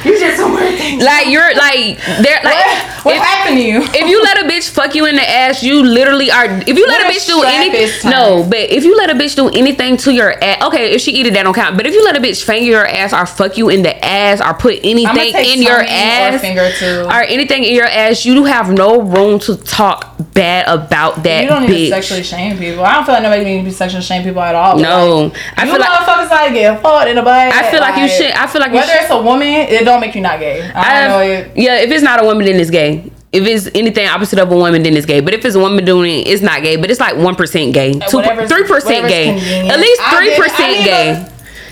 You 0.05 0.19
did 0.19 0.35
some 0.37 0.53
weird 0.53 0.77
things. 0.77 1.03
Like 1.03 1.27
you're 1.27 1.55
like 1.55 1.97
they're 2.21 2.43
like 2.43 2.55
what, 2.55 3.05
what 3.05 3.15
if, 3.15 3.23
happened 3.23 3.57
to 3.57 3.63
you? 3.63 3.81
if 3.81 4.09
you 4.09 4.21
let 4.23 4.37
a 4.43 4.47
bitch 4.47 4.69
fuck 4.69 4.95
you 4.95 5.05
in 5.05 5.15
the 5.15 5.29
ass, 5.29 5.63
you 5.63 5.83
literally 5.83 6.31
are. 6.31 6.45
If 6.45 6.77
you 6.77 6.87
let 6.87 7.05
what 7.05 7.15
a 7.15 7.17
bitch 7.17 7.27
do 7.27 7.43
anything, 7.43 8.09
no, 8.09 8.45
but 8.47 8.59
if 8.59 8.83
you 8.83 8.97
let 8.97 9.09
a 9.09 9.13
bitch 9.13 9.35
do 9.35 9.49
anything 9.49 9.97
to 9.97 10.13
your 10.13 10.31
ass, 10.43 10.63
okay, 10.63 10.91
if 10.91 11.01
she 11.01 11.11
eat 11.11 11.27
it, 11.27 11.33
that 11.33 11.43
don't 11.43 11.53
count. 11.53 11.77
But 11.77 11.85
if 11.85 11.93
you 11.93 12.03
let 12.03 12.17
a 12.17 12.19
bitch 12.19 12.43
finger 12.43 12.65
your 12.65 12.87
ass 12.87 13.13
or 13.13 13.25
fuck 13.25 13.57
you 13.57 13.69
in 13.69 13.81
the 13.81 13.93
ass 14.03 14.41
or 14.41 14.53
put 14.53 14.79
anything 14.83 15.33
in 15.35 15.61
your 15.61 15.81
ass, 15.81 16.35
or, 16.35 16.39
finger 16.39 16.71
too. 16.77 17.05
or 17.07 17.21
anything 17.23 17.63
in 17.63 17.75
your 17.75 17.85
ass, 17.85 18.25
you 18.25 18.43
have 18.45 18.71
no 18.71 19.01
room 19.01 19.39
to 19.39 19.55
talk 19.57 20.15
bad 20.33 20.67
about 20.67 21.23
that. 21.23 21.43
You 21.43 21.49
don't 21.49 21.63
bitch. 21.63 21.69
need 21.69 21.89
to 21.89 21.95
sexually 21.95 22.23
shame 22.23 22.57
people. 22.57 22.83
I 22.83 22.95
don't 22.95 23.05
feel 23.05 23.13
like 23.13 23.23
nobody 23.23 23.43
needs 23.43 23.61
to 23.61 23.65
be 23.65 23.71
sexually 23.71 24.03
shame 24.03 24.23
people 24.23 24.41
at 24.41 24.55
all. 24.55 24.77
No, 24.77 25.25
like, 25.25 25.37
I 25.57 25.65
feel 25.65 25.79
like 25.79 25.89
motherfuckers 25.89 26.29
like 26.29 26.53
get 26.53 26.81
fought 26.81 27.07
in 27.07 27.15
the 27.15 27.21
butt. 27.21 27.53
I 27.53 27.69
feel 27.71 27.79
like, 27.79 27.95
like, 27.95 28.01
you 28.01 28.17
should. 28.17 28.31
I 28.31 28.47
feel 28.47 28.61
like 28.61 28.71
whether 28.71 28.93
it's 28.95 29.11
a 29.11 29.21
woman, 29.21 29.47
it 29.47 29.85
don't 29.85 29.92
make 29.99 30.15
you 30.15 30.21
not 30.21 30.39
gay. 30.39 30.61
I, 30.71 31.05
I 31.05 31.07
know 31.07 31.19
it. 31.19 31.51
Yeah, 31.55 31.77
if 31.79 31.91
it's 31.91 32.03
not 32.03 32.21
a 32.21 32.25
woman, 32.25 32.45
then 32.45 32.59
it's 32.59 32.69
gay. 32.69 33.11
If 33.31 33.47
it's 33.47 33.67
anything 33.73 34.07
opposite 34.07 34.39
of 34.39 34.51
a 34.51 34.55
woman, 34.55 34.83
then 34.83 34.95
it's 34.95 35.05
gay. 35.07 35.19
But 35.19 35.33
if 35.33 35.43
it's 35.43 35.55
a 35.55 35.59
woman 35.59 35.83
doing 35.83 36.19
it, 36.19 36.27
it's 36.27 36.41
not 36.41 36.61
gay. 36.61 36.75
But 36.75 36.91
it's 36.91 36.99
like 36.99 37.15
one 37.17 37.35
percent 37.35 37.73
gay, 37.73 37.93
two 37.93 38.21
three 38.21 38.65
percent 38.67 39.07
gay, 39.07 39.33
convenient. 39.33 39.71
at 39.71 39.79
least 39.79 40.01
three 40.15 40.35
percent 40.37 40.85
gay. 40.85 41.27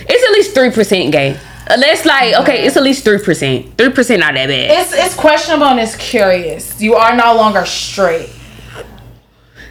It's 0.10 0.24
at 0.24 0.32
least 0.32 0.54
three 0.56 0.72
percent 0.72 1.12
gay. 1.12 1.40
Let's 1.70 2.06
like 2.06 2.36
okay, 2.42 2.66
it's 2.66 2.76
at 2.76 2.84
least 2.84 3.04
three 3.04 3.20
percent. 3.20 3.78
Three 3.78 3.92
percent 3.92 4.20
not 4.22 4.34
that 4.34 4.48
bad. 4.48 4.82
It's 4.82 4.94
it's 4.94 5.16
questionable 5.16 5.68
and 5.68 5.80
it's 5.80 5.96
curious. 5.96 6.82
You 6.82 6.96
are 6.96 7.16
no 7.16 7.36
longer 7.36 7.66
straight. 7.66 8.30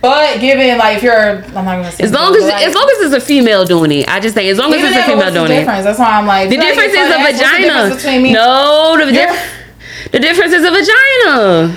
But 0.01 0.41
given 0.41 0.79
like 0.79 0.97
if 0.99 1.03
you're, 1.03 1.45
I'm 1.45 1.53
not 1.53 1.65
gonna 1.65 1.93
say 1.93 2.05
as 2.05 2.13
long 2.13 2.35
as 2.35 2.45
like, 2.45 2.67
as 2.67 2.75
long 2.75 2.89
as 2.97 3.07
it's 3.07 3.15
a 3.15 3.21
female 3.21 3.65
doing 3.67 3.93
it, 3.93 4.09
I 4.09 4.19
just 4.19 4.35
think 4.35 4.49
as 4.49 4.57
long 4.59 4.73
as 4.73 4.83
it's 4.83 4.97
a 4.97 5.03
female 5.05 5.33
doing 5.33 5.53
it. 5.53 5.67
That's 5.67 5.99
why 5.99 6.19
I'm 6.19 6.27
like 6.27 6.49
the 6.49 6.57
difference 6.57 6.95
is 6.95 7.11
a 7.11 7.19
vagina. 7.19 7.95
The 7.95 8.33
no, 8.33 8.97
the, 8.97 9.39
the 10.13 10.19
difference 10.19 10.53
is 10.55 10.65
a 10.65 10.71
vagina. 10.71 11.77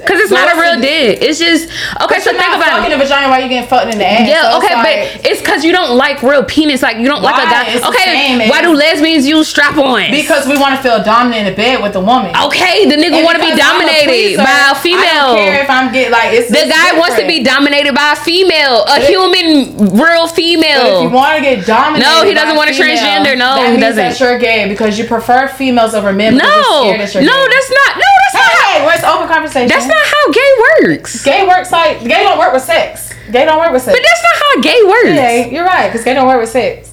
Cause 0.00 0.18
it's 0.18 0.32
not 0.32 0.48
a 0.56 0.60
real 0.60 0.80
dick. 0.80 1.18
It's 1.20 1.38
just 1.38 1.68
okay. 2.00 2.20
so 2.20 2.32
think 2.32 2.54
about 2.54 2.80
it. 2.80 2.90
in 2.90 2.98
the 2.98 3.02
vagina 3.02 3.28
while 3.28 3.40
you 3.40 3.48
getting 3.48 3.68
fucked 3.68 3.92
in 3.92 3.98
the 3.98 4.06
ass. 4.06 4.28
Yeah, 4.28 4.50
so 4.52 4.58
okay, 4.58 4.74
like, 4.74 5.20
but 5.20 5.26
it's 5.26 5.42
cause 5.42 5.64
you 5.64 5.72
don't 5.72 5.96
like 5.96 6.22
real 6.22 6.44
penis. 6.44 6.82
Like 6.82 6.98
you 6.98 7.08
don't 7.08 7.22
like 7.22 7.36
a 7.36 7.48
guy. 7.50 7.76
okay, 7.88 8.48
why 8.48 8.62
do 8.62 8.72
lesbians 8.72 9.26
use 9.26 9.48
strap 9.48 9.76
on? 9.76 10.10
Because 10.10 10.46
we 10.48 10.56
want 10.56 10.76
to 10.76 10.80
feel 10.82 11.02
dominant 11.02 11.48
in 11.48 11.54
bed 11.54 11.82
with 11.82 11.96
a 11.96 12.00
woman. 12.00 12.32
Okay, 12.48 12.88
the 12.88 12.96
nigga 12.96 13.22
want 13.24 13.36
to 13.36 13.44
be 13.44 13.54
dominated 13.56 14.40
a 14.40 14.44
by 14.44 14.72
a 14.72 14.74
female. 14.74 15.36
I 15.36 15.36
don't 15.36 15.44
care 15.44 15.62
if 15.64 15.70
I'm 15.70 15.92
get 15.92 16.10
like 16.10 16.32
it's. 16.32 16.48
The 16.48 16.64
guy 16.64 16.96
different. 16.96 16.98
wants 16.98 17.16
to 17.20 17.26
be 17.26 17.42
dominated 17.42 17.94
by 17.94 18.12
a 18.12 18.16
female, 18.16 18.82
a 18.88 19.00
but 19.00 19.08
human, 19.08 19.92
real 19.92 20.28
female. 20.28 21.02
if 21.02 21.10
you 21.10 21.10
want 21.10 21.36
to 21.36 21.42
get 21.42 21.66
dominated, 21.66 22.06
no, 22.06 22.24
he 22.24 22.34
doesn't 22.34 22.56
want 22.56 22.70
to 22.70 22.76
transgender. 22.76 23.36
No, 23.36 23.60
that 23.60 23.74
he 23.74 23.80
doesn't. 23.80 24.00
That 24.00 24.20
you're 24.20 24.38
gay 24.38 24.68
because 24.68 24.98
you 24.98 25.04
prefer 25.04 25.48
females 25.48 25.94
over 25.94 26.12
men. 26.12 26.36
No, 26.36 26.44
no, 26.44 26.96
that's 26.96 27.14
not. 27.14 27.20
No, 27.20 28.10
that's 28.22 28.34
not. 28.34 28.50
Hey, 28.70 28.86
where's 28.86 29.02
open 29.04 29.28
conversation? 29.28 29.68
That's 29.80 29.88
not 29.88 30.06
how 30.06 30.32
gay 30.32 30.86
works. 30.86 31.24
Gay 31.24 31.46
works 31.46 31.72
like 31.72 32.00
gay 32.00 32.22
don't 32.22 32.38
work 32.38 32.52
with 32.52 32.62
sex. 32.62 33.12
Gay 33.30 33.44
don't 33.44 33.58
work 33.58 33.72
with 33.72 33.82
sex. 33.82 33.96
But 33.96 34.04
that's 34.04 34.22
not 34.22 34.36
how 34.42 34.60
gay 34.60 34.82
works. 34.86 35.16
Yeah, 35.16 35.46
you're 35.46 35.64
right. 35.64 35.88
Because 35.88 36.04
gay 36.04 36.14
don't 36.14 36.26
work 36.26 36.40
with 36.40 36.50
sex. 36.50 36.89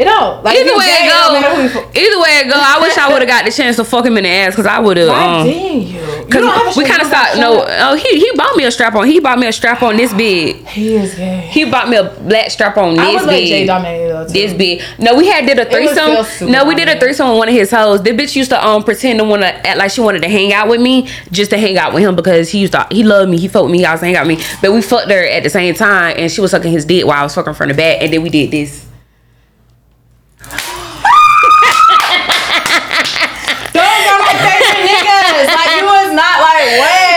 It 0.00 0.04
don't. 0.04 0.42
Like, 0.42 0.56
either 0.56 0.78
way 0.78 0.86
it 0.88 1.10
go, 1.10 1.90
either 1.92 2.20
way 2.22 2.40
it 2.40 2.48
go, 2.48 2.56
I 2.56 2.80
wish 2.80 2.96
I 2.96 3.12
would 3.12 3.20
have 3.20 3.28
got 3.28 3.44
the 3.44 3.50
chance 3.50 3.76
to 3.76 3.84
fuck 3.84 4.06
him 4.06 4.16
in 4.16 4.24
the 4.24 4.30
ass 4.30 4.52
because 4.52 4.64
I 4.64 4.78
would 4.78 4.96
have. 4.96 5.08
Why 5.08 5.40
um, 5.40 5.46
didn't 5.46 5.88
you? 5.88 6.24
Because 6.24 6.74
we 6.74 6.86
kind 6.86 7.02
of 7.02 7.08
stopped. 7.08 7.36
No, 7.36 7.66
oh, 7.68 7.96
he 7.96 8.18
he 8.18 8.32
bought 8.34 8.56
me 8.56 8.64
a 8.64 8.70
strap 8.70 8.94
on. 8.94 9.06
He 9.06 9.20
bought 9.20 9.38
me 9.38 9.46
a 9.46 9.52
strap 9.52 9.82
on 9.82 9.98
this 9.98 10.14
big. 10.14 10.66
He 10.68 10.96
is 10.96 11.14
gay. 11.16 11.40
He 11.52 11.70
bought 11.70 11.90
me 11.90 11.98
a 11.98 12.04
black 12.04 12.50
strap 12.50 12.78
on 12.78 12.94
this 12.94 13.04
I 13.04 13.12
was 13.12 13.26
big. 13.26 13.66
Jay 13.66 14.32
this 14.32 14.54
big. 14.54 14.82
No, 14.98 15.16
we 15.16 15.28
had 15.28 15.44
did 15.44 15.58
a 15.58 15.66
threesome. 15.66 16.50
No, 16.50 16.64
we 16.64 16.74
did 16.74 16.88
a 16.88 16.98
threesome 16.98 17.28
with 17.28 17.36
one 17.36 17.48
of 17.50 17.54
his 17.54 17.70
hoes. 17.70 18.02
The 18.02 18.12
bitch 18.12 18.34
used 18.34 18.48
to 18.50 18.66
um 18.66 18.82
pretend 18.82 19.18
to 19.18 19.26
want 19.26 19.42
to 19.42 19.48
act 19.48 19.76
like 19.76 19.90
she 19.90 20.00
wanted 20.00 20.22
to 20.22 20.30
hang 20.30 20.54
out 20.54 20.68
with 20.68 20.80
me 20.80 21.10
just 21.30 21.50
to 21.50 21.58
hang 21.58 21.76
out 21.76 21.92
with 21.92 22.02
him 22.02 22.16
because 22.16 22.48
he 22.48 22.60
used 22.60 22.72
to 22.72 22.86
he 22.90 23.02
loved 23.02 23.30
me. 23.30 23.36
He 23.36 23.48
fucked 23.48 23.70
me. 23.70 23.84
I 23.84 23.92
was 23.92 24.00
hang 24.00 24.16
out 24.16 24.26
with 24.26 24.38
me, 24.38 24.44
but 24.62 24.72
we 24.72 24.80
fucked 24.80 25.10
her 25.10 25.26
at 25.26 25.42
the 25.42 25.50
same 25.50 25.74
time 25.74 26.14
and 26.16 26.32
she 26.32 26.40
was 26.40 26.52
sucking 26.52 26.72
his 26.72 26.86
dick 26.86 27.04
while 27.04 27.20
I 27.20 27.22
was 27.24 27.34
fucking 27.34 27.52
from 27.52 27.68
the 27.68 27.74
back, 27.74 28.00
and 28.00 28.10
then 28.10 28.22
we 28.22 28.30
did 28.30 28.50
this. 28.50 28.89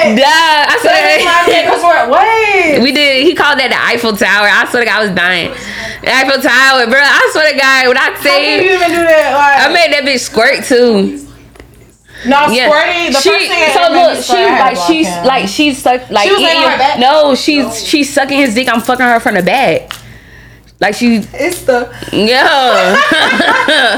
What? 0.04 0.18
Duh. 0.18 0.72
I 0.72 0.76
said 0.82 1.64
because 1.64 1.84
we're 1.84 2.10
what? 2.10 2.82
We 2.84 2.92
did. 2.92 3.26
He 3.26 3.36
called 3.36 3.60
that 3.60 3.70
the 3.70 3.80
Eiffel 3.80 4.18
Tower. 4.18 4.48
I 4.50 4.68
swear 4.70 4.84
to 4.84 4.90
God, 4.90 5.00
I 5.00 5.04
was 5.06 5.16
dying. 5.16 5.52
The 6.02 6.12
Eiffel 6.12 6.42
Tower, 6.42 6.86
bro. 6.88 7.00
I 7.00 7.30
swear 7.32 7.52
to 7.52 7.58
God, 7.58 7.88
when 7.88 7.98
I 7.98 8.10
say, 8.20 8.66
you 8.66 8.76
even 8.76 8.90
do 8.90 9.04
that? 9.04 9.32
Like, 9.34 9.58
I 9.64 9.74
made 9.74 9.94
that 9.94 10.04
bitch 10.04 10.20
squirt 10.20 10.64
too. 10.66 11.24
No, 12.26 12.48
yeah. 12.52 12.72
squirty. 12.72 13.12
The 13.12 13.20
she, 13.20 13.30
first 13.30 13.48
thing 13.48 13.74
so 13.74 13.84
look, 13.92 14.24
she 14.24 14.40
like 14.46 14.78
she's 14.88 15.08
like 15.28 15.48
she's 15.48 15.86
like 15.86 16.24
she 16.24 16.32
was 16.32 17.00
no, 17.00 17.36
she's 17.36 17.66
no. 17.66 17.74
she's 17.74 18.14
sucking 18.14 18.38
his 18.38 18.56
dick. 18.56 18.70
I'm 18.70 18.82
fucking 18.82 19.06
her 19.06 19.20
from 19.20 19.36
the 19.36 19.44
back. 19.44 19.92
Like 20.80 20.96
she, 20.96 21.16
it's 21.16 21.64
the 21.64 21.90
yeah. 22.12 22.44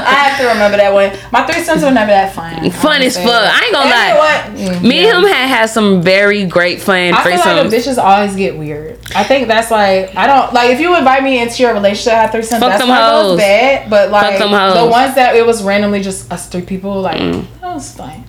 I 0.06 0.28
have 0.28 0.38
to 0.38 0.46
remember 0.46 0.76
that 0.76 0.92
one. 0.92 1.10
My 1.32 1.44
threesomes 1.44 1.82
were 1.82 1.90
never 1.90 2.12
that 2.12 2.32
fun. 2.32 2.70
Fun 2.70 3.02
as 3.02 3.16
fuck. 3.16 3.26
I 3.26 3.64
ain't 3.64 3.72
gonna 3.72 4.70
lie. 4.70 4.80
Me 4.82 5.02
yeah. 5.02 5.16
and 5.16 5.24
him 5.24 5.32
had 5.32 5.46
had 5.48 5.66
some 5.66 6.00
very 6.00 6.44
great 6.44 6.80
fun 6.80 7.12
I 7.12 7.22
threesomes. 7.22 7.42
feel 7.42 7.56
like 7.56 7.70
the 7.70 7.76
bitches 7.76 7.98
always 7.98 8.36
get 8.36 8.56
weird. 8.56 9.00
I 9.16 9.24
think 9.24 9.48
that's 9.48 9.70
like 9.70 10.14
I 10.14 10.26
don't 10.26 10.52
like 10.52 10.70
if 10.70 10.80
you 10.80 10.96
invite 10.96 11.24
me 11.24 11.40
into 11.42 11.62
your 11.62 11.72
relationship 11.74 12.12
I 12.12 12.22
have 12.22 12.30
threesomes. 12.30 12.60
Fuck 12.60 12.78
that's 12.78 12.86
not 12.86 13.22
hoes. 13.22 13.38
bad, 13.38 13.90
but 13.90 14.10
like 14.10 14.38
the 14.38 14.46
ones 14.46 15.14
that 15.16 15.34
it 15.34 15.44
was 15.44 15.64
randomly 15.64 16.02
just 16.02 16.30
us 16.30 16.48
three 16.48 16.62
people, 16.62 17.00
like 17.00 17.20
mm. 17.20 17.46
that 17.62 17.74
was 17.74 17.92
fine. 17.94 18.24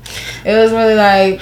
It 0.46 0.56
was 0.56 0.72
really 0.72 0.96
like. 0.96 1.42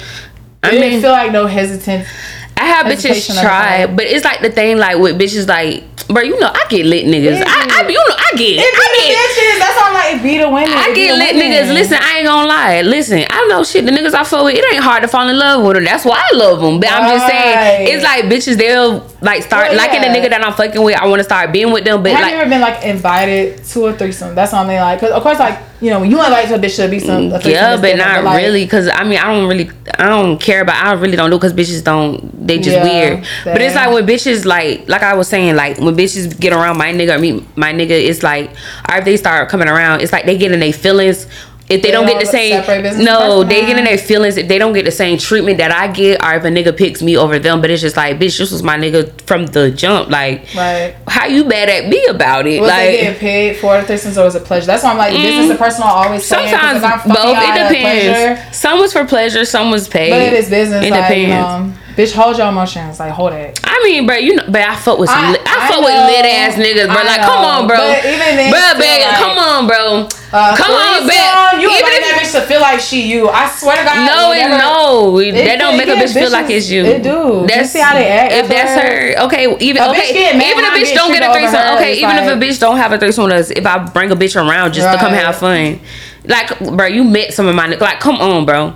I 0.62 0.72
didn't 0.72 1.00
feel 1.00 1.12
like 1.12 1.30
no 1.30 1.46
hesitance. 1.46 2.08
I 2.56 2.64
have 2.64 2.86
bitches 2.86 3.40
try, 3.40 3.86
but 3.86 4.06
it's 4.06 4.24
like 4.24 4.40
the 4.40 4.50
thing 4.50 4.78
like 4.78 4.98
with 4.98 5.18
bitches 5.18 5.46
like 5.48 5.84
Bro, 6.08 6.22
you 6.22 6.38
know 6.38 6.50
I 6.54 6.66
get 6.68 6.86
lit 6.86 7.04
niggas. 7.06 7.42
I, 7.44 7.82
I, 7.82 7.88
you 7.88 7.94
know 7.94 8.14
I 8.16 8.25
get. 8.36 8.60
It 8.60 8.74
I 8.74 8.86
get. 8.96 9.16
Bitches. 9.16 9.58
That's 9.58 9.78
all 9.82 9.92
like. 9.92 10.06
It 10.06 10.22
be 10.22 10.38
the 10.38 10.48
women. 10.48 10.70
I 10.70 10.94
get 10.94 11.18
lit 11.18 11.34
niggas. 11.34 11.74
Listen, 11.74 11.98
I 12.00 12.18
ain't 12.18 12.26
gonna 12.26 12.46
lie. 12.46 12.82
Listen, 12.82 13.24
I 13.28 13.46
know 13.48 13.64
shit. 13.64 13.84
The 13.84 13.90
niggas 13.90 14.14
I 14.14 14.22
fuck 14.22 14.44
with, 14.44 14.54
it 14.54 14.64
ain't 14.72 14.82
hard 14.82 15.02
to 15.02 15.08
fall 15.08 15.28
in 15.28 15.36
love 15.36 15.64
with 15.64 15.74
them. 15.74 15.84
That's 15.84 16.04
why 16.04 16.22
I 16.32 16.36
love 16.36 16.60
them. 16.60 16.80
But 16.80 16.90
right. 16.90 17.02
I'm 17.02 17.18
just 17.18 17.26
saying, 17.26 17.88
it's 17.90 18.04
like 18.04 18.24
bitches. 18.26 18.56
They'll 18.56 19.06
like 19.20 19.42
start 19.42 19.70
well, 19.70 19.78
liking 19.78 20.02
yeah. 20.02 20.12
the 20.12 20.18
nigga 20.18 20.30
that 20.30 20.44
I'm 20.44 20.52
fucking 20.52 20.82
with. 20.82 20.96
I 20.96 21.06
want 21.06 21.20
to 21.20 21.24
start 21.24 21.52
being 21.52 21.72
with 21.72 21.84
them. 21.84 22.02
But 22.02 22.12
have 22.12 22.22
like, 22.22 22.32
you 22.32 22.38
ever 22.38 22.50
been 22.50 22.60
like 22.60 22.84
invited 22.84 23.64
to 23.64 23.86
a 23.86 23.92
threesome? 23.92 24.34
That's 24.34 24.52
what 24.52 24.64
I 24.64 24.68
mean. 24.68 24.80
Like, 24.80 25.00
cause 25.00 25.10
of 25.10 25.22
course, 25.22 25.38
like 25.38 25.60
you 25.80 25.90
know, 25.90 26.00
when 26.00 26.10
you 26.10 26.18
invite 26.18 26.48
to 26.48 26.54
a 26.54 26.58
bitch, 26.58 26.76
should 26.76 26.90
be 26.90 26.98
some. 26.98 27.30
Yeah, 27.44 27.76
but 27.80 27.96
not 27.96 28.24
like, 28.24 28.42
really. 28.42 28.66
Cause 28.66 28.88
I 28.88 29.04
mean, 29.04 29.18
I 29.18 29.32
don't 29.32 29.48
really, 29.48 29.70
I 29.98 30.08
don't 30.08 30.40
care 30.40 30.62
about. 30.62 30.82
I 30.82 30.92
really 30.92 31.16
don't 31.16 31.30
do. 31.30 31.38
Cause 31.38 31.52
bitches 31.52 31.84
don't. 31.84 32.46
They 32.46 32.58
just 32.58 32.76
yeah, 32.76 32.84
weird. 32.84 33.26
But 33.44 33.60
it's 33.60 33.74
like 33.74 33.92
when 33.92 34.06
bitches 34.06 34.44
like, 34.44 34.88
like 34.88 35.02
I 35.02 35.14
was 35.14 35.28
saying, 35.28 35.56
like 35.56 35.78
when 35.78 35.94
bitches 35.96 36.38
get 36.38 36.52
around 36.52 36.78
my 36.78 36.92
nigga, 36.92 37.14
I 37.14 37.18
mean 37.18 37.46
my 37.56 37.72
nigga, 37.72 37.90
it's 37.90 38.22
like, 38.22 38.25
or 38.26 38.98
if 38.98 39.04
they 39.04 39.16
start 39.16 39.48
coming 39.48 39.68
around, 39.68 40.00
it's 40.00 40.12
like 40.12 40.26
they 40.26 40.36
get 40.36 40.52
in 40.52 40.60
their 40.60 40.72
feelings. 40.72 41.26
If 41.68 41.82
they, 41.82 41.88
they 41.88 41.90
don't 41.90 42.06
get 42.06 42.20
the 42.20 42.26
same 42.26 43.04
no 43.04 43.42
they 43.42 43.62
get 43.62 43.76
in 43.76 43.84
their 43.84 43.98
feelings. 43.98 44.36
If 44.36 44.46
they 44.46 44.56
don't 44.56 44.72
get 44.72 44.84
the 44.84 44.92
same 44.92 45.18
treatment 45.18 45.58
that 45.58 45.72
i 45.72 45.88
get 45.88 46.22
or 46.22 46.34
if 46.34 46.44
a 46.44 46.46
nigga 46.46 46.76
picks 46.76 47.02
me 47.02 47.16
over 47.16 47.40
them 47.40 47.60
but 47.60 47.70
it's 47.70 47.82
just 47.82 47.96
like 47.96 48.18
bitch 48.18 48.38
this 48.38 48.52
was 48.52 48.62
my 48.62 48.76
nigga 48.78 49.20
from 49.22 49.46
the 49.46 49.72
jump. 49.72 50.08
Like 50.08 50.46
right. 50.54 50.94
how 51.08 51.26
you 51.26 51.44
mad 51.44 51.68
at 51.68 51.88
me 51.88 52.06
about 52.06 52.46
it? 52.46 52.60
Was 52.60 52.70
like 52.70 52.86
they 52.86 53.00
getting 53.00 53.18
paid 53.18 53.56
for 53.56 53.80
the 53.80 53.92
threesomes 53.92 54.16
or 54.16 54.22
was 54.22 54.36
a 54.36 54.40
pleasure? 54.40 54.66
That's 54.66 54.84
why 54.84 54.92
i'm 54.92 54.96
like 54.96 55.12
mm, 55.12 55.22
business 55.22 55.50
and 55.50 55.58
personal 55.58 55.88
always 55.88 56.24
sometimes 56.24 56.82
both. 56.82 57.36
It 57.36 57.68
depends. 57.68 58.56
some 58.56 58.78
was 58.78 58.92
for 58.92 59.04
pleasure 59.04 59.44
some 59.44 59.72
was 59.72 59.88
paid 59.88 60.10
but 60.10 60.22
it 60.22 60.34
is 60.34 60.48
business 60.48 60.84
it 60.84 60.90
like, 60.90 61.08
depends. 61.08 61.34
um, 61.34 61.85
Bitch, 61.96 62.12
hold 62.12 62.36
your 62.36 62.48
emotions. 62.52 63.00
Like, 63.00 63.12
hold 63.12 63.32
it. 63.32 63.58
I 63.64 63.80
mean, 63.82 64.04
bro, 64.04 64.16
you 64.16 64.36
know, 64.36 64.44
but 64.52 64.60
I 64.60 64.76
fuck 64.76 64.98
with 65.00 65.08
some, 65.08 65.16
I, 65.16 65.32
li- 65.32 65.46
I, 65.48 65.56
I 65.56 65.68
fuck 65.68 65.80
know, 65.80 65.88
with 65.88 65.96
lit 66.12 66.28
ass 66.28 66.52
niggas, 66.60 66.92
bro. 66.92 67.00
I 67.00 67.08
like, 67.08 67.20
know. 67.24 67.32
come 67.32 67.44
on, 67.44 67.60
bro. 67.64 67.80
But 67.80 68.04
even 68.04 68.36
then, 68.36 68.52
bro, 68.52 68.60
bag, 68.76 69.00
like, 69.00 69.16
come 69.16 69.38
on, 69.40 69.60
bro. 69.64 70.04
Uh, 70.28 70.52
come 70.60 70.76
on, 70.76 71.08
bag. 71.08 71.56
You 71.56 71.72
even 71.72 71.88
if 71.96 72.04
that 72.04 72.20
bitch 72.20 72.32
to 72.36 72.44
feel 72.44 72.60
like 72.60 72.80
she 72.80 73.08
you. 73.08 73.32
I 73.32 73.48
swear 73.48 73.80
to 73.80 73.84
God. 73.88 74.04
No, 74.04 74.36
it 74.36 74.44
no. 74.44 75.18
It, 75.24 75.32
that 75.48 75.56
don't 75.56 75.80
make 75.80 75.88
a 75.88 75.96
bitch 75.96 76.12
feel 76.12 76.28
like 76.30 76.50
it's 76.52 76.68
you. 76.68 76.84
It 76.84 77.02
do. 77.02 77.48
That's 77.48 77.72
see 77.72 77.80
how 77.80 77.94
they 77.96 78.08
act. 78.08 78.44
If 78.44 78.48
that's 78.48 78.76
her, 78.76 79.24
okay. 79.24 79.48
Even 79.56 79.80
a 79.80 79.88
okay. 79.96 80.36
Even 80.36 80.64
a 80.68 80.76
bitch 80.76 80.92
don't 80.92 81.12
get 81.12 81.24
a 81.24 81.32
threesome. 81.32 81.80
Okay, 81.80 81.96
even 81.96 82.12
if 82.20 82.28
a 82.28 82.36
bitch 82.36 82.60
don't 82.60 82.76
have 82.76 82.92
a 82.92 82.98
threesome 82.98 83.24
with 83.24 83.32
us, 83.32 83.50
if 83.50 83.64
I 83.64 83.80
bring 83.88 84.12
a 84.12 84.16
bitch 84.16 84.36
around 84.36 84.74
just 84.74 84.84
to 84.84 85.00
come 85.00 85.16
have 85.16 85.36
fun, 85.36 85.80
like, 86.28 86.58
bro, 86.60 86.92
you 86.92 87.04
met 87.04 87.32
some 87.32 87.46
of 87.48 87.54
my 87.54 87.72
like, 87.72 88.00
come 88.00 88.20
on, 88.20 88.44
bro. 88.44 88.74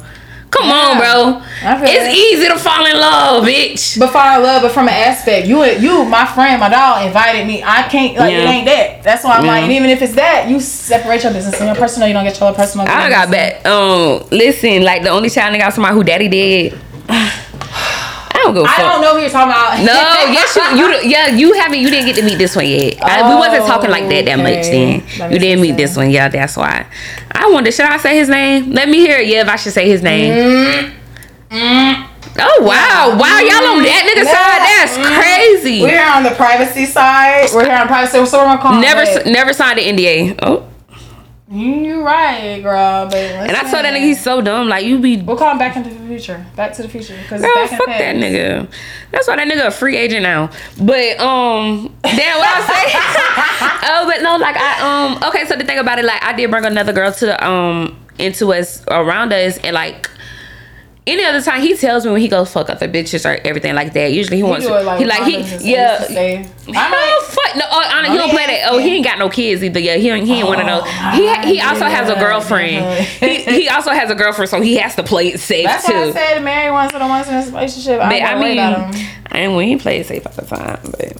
Come 0.51 0.69
yeah. 0.69 0.75
on, 0.75 0.99
bro. 0.99 1.43
It's 1.63 2.17
easy 2.17 2.49
to 2.49 2.59
fall 2.59 2.85
in 2.85 2.97
love, 2.97 3.45
bitch. 3.45 3.99
But 3.99 4.11
fall 4.11 4.37
in 4.37 4.43
love, 4.43 4.63
but 4.63 4.73
from 4.73 4.89
an 4.89 4.95
aspect, 4.95 5.47
you, 5.47 5.65
you, 5.65 6.05
my 6.05 6.27
friend, 6.27 6.59
my 6.61 6.69
dog 6.69 7.07
invited 7.07 7.47
me. 7.47 7.63
I 7.63 7.89
can't, 7.89 8.17
like, 8.17 8.33
yeah. 8.33 8.43
it 8.43 8.47
ain't 8.47 8.67
that. 8.67 9.03
That's 9.05 9.25
why 9.25 9.37
I'm 9.37 9.45
yeah. 9.45 9.53
like, 9.53 9.63
and 9.65 9.73
even 9.73 9.91
if 9.91 10.03
it's 10.03 10.15
that, 10.15 10.49
you 10.49 10.59
separate 10.59 11.23
your 11.23 11.33
business 11.33 11.57
and 11.57 11.67
your 11.67 11.77
personal. 11.77 12.09
You 12.09 12.15
don't 12.15 12.25
get 12.25 12.39
your 12.39 12.53
personal. 12.53 12.87
I 12.89 13.09
got 13.09 13.31
back. 13.31 13.65
Um, 13.65 14.27
listen, 14.31 14.83
like 14.83 15.03
the 15.03 15.11
only 15.11 15.31
child 15.31 15.55
I 15.55 15.59
got 15.59 15.73
somebody 15.73 15.95
who 15.95 16.05
daddy 16.05 16.29
did. 16.29 16.79
I 18.51 18.55
don't 18.55 18.65
go. 18.65 18.65
I 18.65 18.93
don't 18.93 19.03
know 19.03 19.15
who 19.15 19.21
you're 19.21 19.31
talking 19.31 19.51
about. 19.51 19.79
no, 19.79 19.93
yes, 20.33 20.57
you, 20.57 20.63
you, 20.79 21.11
yeah, 21.11 21.27
you 21.29 21.53
haven't. 21.55 21.81
You 21.81 21.91
didn't 21.91 22.07
get 22.07 22.17
to 22.17 22.23
meet 22.23 22.39
this 22.39 22.57
one 22.57 22.67
yet. 22.67 22.99
Oh, 23.01 23.07
I, 23.07 23.29
we 23.29 23.35
wasn't 23.37 23.67
talking 23.67 23.91
like 23.91 24.09
that 24.09 24.25
that 24.27 24.39
okay. 24.39 24.43
much 24.43 24.67
then. 24.67 25.19
That 25.19 25.33
you 25.33 25.39
didn't 25.39 25.63
meet 25.63 25.77
sense. 25.79 25.91
this 25.91 25.97
one, 25.97 26.11
yeah. 26.11 26.29
That's 26.29 26.57
why. 26.57 26.87
I 27.33 27.51
wonder, 27.51 27.71
should 27.71 27.87
I 27.87 27.97
say 27.97 28.17
his 28.17 28.29
name? 28.29 28.71
Let 28.73 28.89
me 28.89 28.99
hear 28.99 29.19
it. 29.19 29.29
Yeah, 29.29 29.43
if 29.43 29.49
I 29.49 29.57
should 29.57 29.73
say 29.73 29.89
his 29.89 30.03
name. 30.03 30.33
Mm. 30.33 30.95
Mm. 31.51 32.07
Oh 32.39 32.63
wow, 32.63 33.19
wow, 33.19 33.39
y'all 33.41 33.75
on 33.75 33.83
that 33.83 34.07
nigga 34.07 34.23
side? 34.25 34.63
That's 34.63 34.97
mm. 34.97 35.21
crazy. 35.21 35.83
We're 35.83 36.01
on 36.01 36.23
the 36.23 36.31
privacy 36.31 36.87
side. 36.87 37.49
We're 37.53 37.65
here 37.65 37.77
on 37.77 37.89
privacy. 37.89 38.25
So 38.25 38.39
we're 38.39 38.45
gonna 38.45 38.63
call 38.63 38.81
never, 38.81 39.29
never 39.29 39.53
signed 39.53 39.81
an 39.81 39.97
NDA. 39.97 40.39
Oh. 40.43 40.67
You 41.53 42.03
right, 42.05 42.61
girl. 42.61 43.07
But 43.07 43.17
and 43.17 43.57
I 43.57 43.63
told 43.63 43.85
that 43.85 43.93
nigga 43.93 44.03
he's 44.03 44.23
so 44.23 44.41
dumb. 44.41 44.69
Like 44.69 44.85
you 44.85 45.01
be. 45.01 45.21
We'll 45.21 45.37
call 45.37 45.51
him 45.51 45.59
back 45.59 45.77
into 45.77 45.91
the 45.91 46.07
future. 46.07 46.47
Back 46.55 46.75
to 46.75 46.83
the 46.83 46.89
future. 46.89 47.19
Cause 47.29 47.41
girl, 47.41 47.67
fuck 47.67 47.87
that 47.87 48.15
nigga. 48.15 48.71
That's 49.11 49.27
why 49.27 49.35
that 49.35 49.49
nigga 49.49 49.67
a 49.67 49.71
free 49.73 49.97
agent 49.97 50.23
now. 50.23 50.51
But 50.79 51.19
um, 51.19 51.93
damn, 52.03 52.39
what 52.39 52.49
I 52.49 52.67
say? 52.69 53.89
oh, 53.89 54.05
but 54.07 54.23
no, 54.23 54.37
like 54.37 54.57
I 54.57 55.07
um. 55.09 55.25
Okay, 55.25 55.45
so 55.47 55.57
the 55.57 55.65
thing 55.65 55.79
about 55.79 55.99
it, 55.99 56.05
like 56.05 56.23
I 56.23 56.35
did 56.35 56.53
bring 56.53 56.65
another 56.65 56.93
girl 56.93 57.13
to 57.13 57.27
the 57.27 57.45
um 57.45 57.99
into 58.21 58.53
us 58.53 58.85
around 58.87 59.33
us, 59.33 59.59
and 59.59 59.75
like 59.75 60.09
any 61.07 61.25
other 61.25 61.41
time 61.43 61.63
he 61.63 61.77
tells 61.77 62.05
me 62.05 62.13
when 62.13 62.21
he 62.21 62.29
goes 62.29 62.53
fuck 62.53 62.69
other 62.69 62.89
bitches 62.89 63.25
or 63.25 63.41
everything 63.47 63.75
like 63.75 63.93
that. 63.95 64.13
Usually 64.13 64.37
he, 64.37 64.43
he 64.43 64.49
wants 64.49 64.67
to, 64.67 64.83
like, 64.83 64.99
he 64.99 65.07
like 65.07 65.23
he 65.25 65.71
yeah. 65.73 66.47
Oh 66.69 67.27
fuck 67.29 67.57
no! 67.57 67.65
Uh, 67.65 67.69
oh, 67.71 67.97
Anna, 67.97 68.11
he 68.11 68.17
don't 68.17 68.31
play 68.31 68.47
that. 68.47 68.69
Oh, 68.71 68.79
he 68.79 68.97
ain't 68.97 69.05
got 69.05 69.19
no 69.19 69.29
kids 69.29 69.65
either. 69.65 69.81
Yeah, 69.81 69.97
he 69.97 70.11
ain't, 70.11 70.27
he 70.27 70.35
ain't 70.35 70.45
oh, 70.45 70.49
one 70.49 70.61
of 70.61 70.67
oh, 70.69 70.85
those. 70.85 71.45
He 71.45 71.55
he 71.55 71.61
also 71.61 71.87
has 71.87 72.09
a 72.09 72.15
girlfriend. 72.15 73.05
he 73.05 73.43
he 73.43 73.69
also 73.71 73.91
has 73.91 74.11
a 74.11 74.15
girlfriend, 74.15 74.51
so 74.51 74.61
he 74.61 74.77
has 74.77 74.95
to 74.97 75.03
play 75.03 75.29
it 75.29 75.41
safe 75.41 75.65
That's 75.65 75.87
too. 75.87 75.93
That's 75.93 76.15
why 76.15 76.21
I 76.21 76.35
said 76.35 76.45
marry 76.45 76.69
of 76.69 76.93
the 76.93 76.99
ones 76.99 77.29
in 77.29 77.35
this 77.35 77.47
relationship. 77.49 77.99
But 77.99 78.13
I, 78.13 78.35
I 78.35 78.39
mean, 78.39 79.07
and 79.33 79.57
when 79.57 79.69
he 79.69 79.77
plays 79.77 80.07
safe 80.07 80.27
all 80.27 80.33
the 80.33 80.43
time, 80.43 80.81
but 80.85 81.17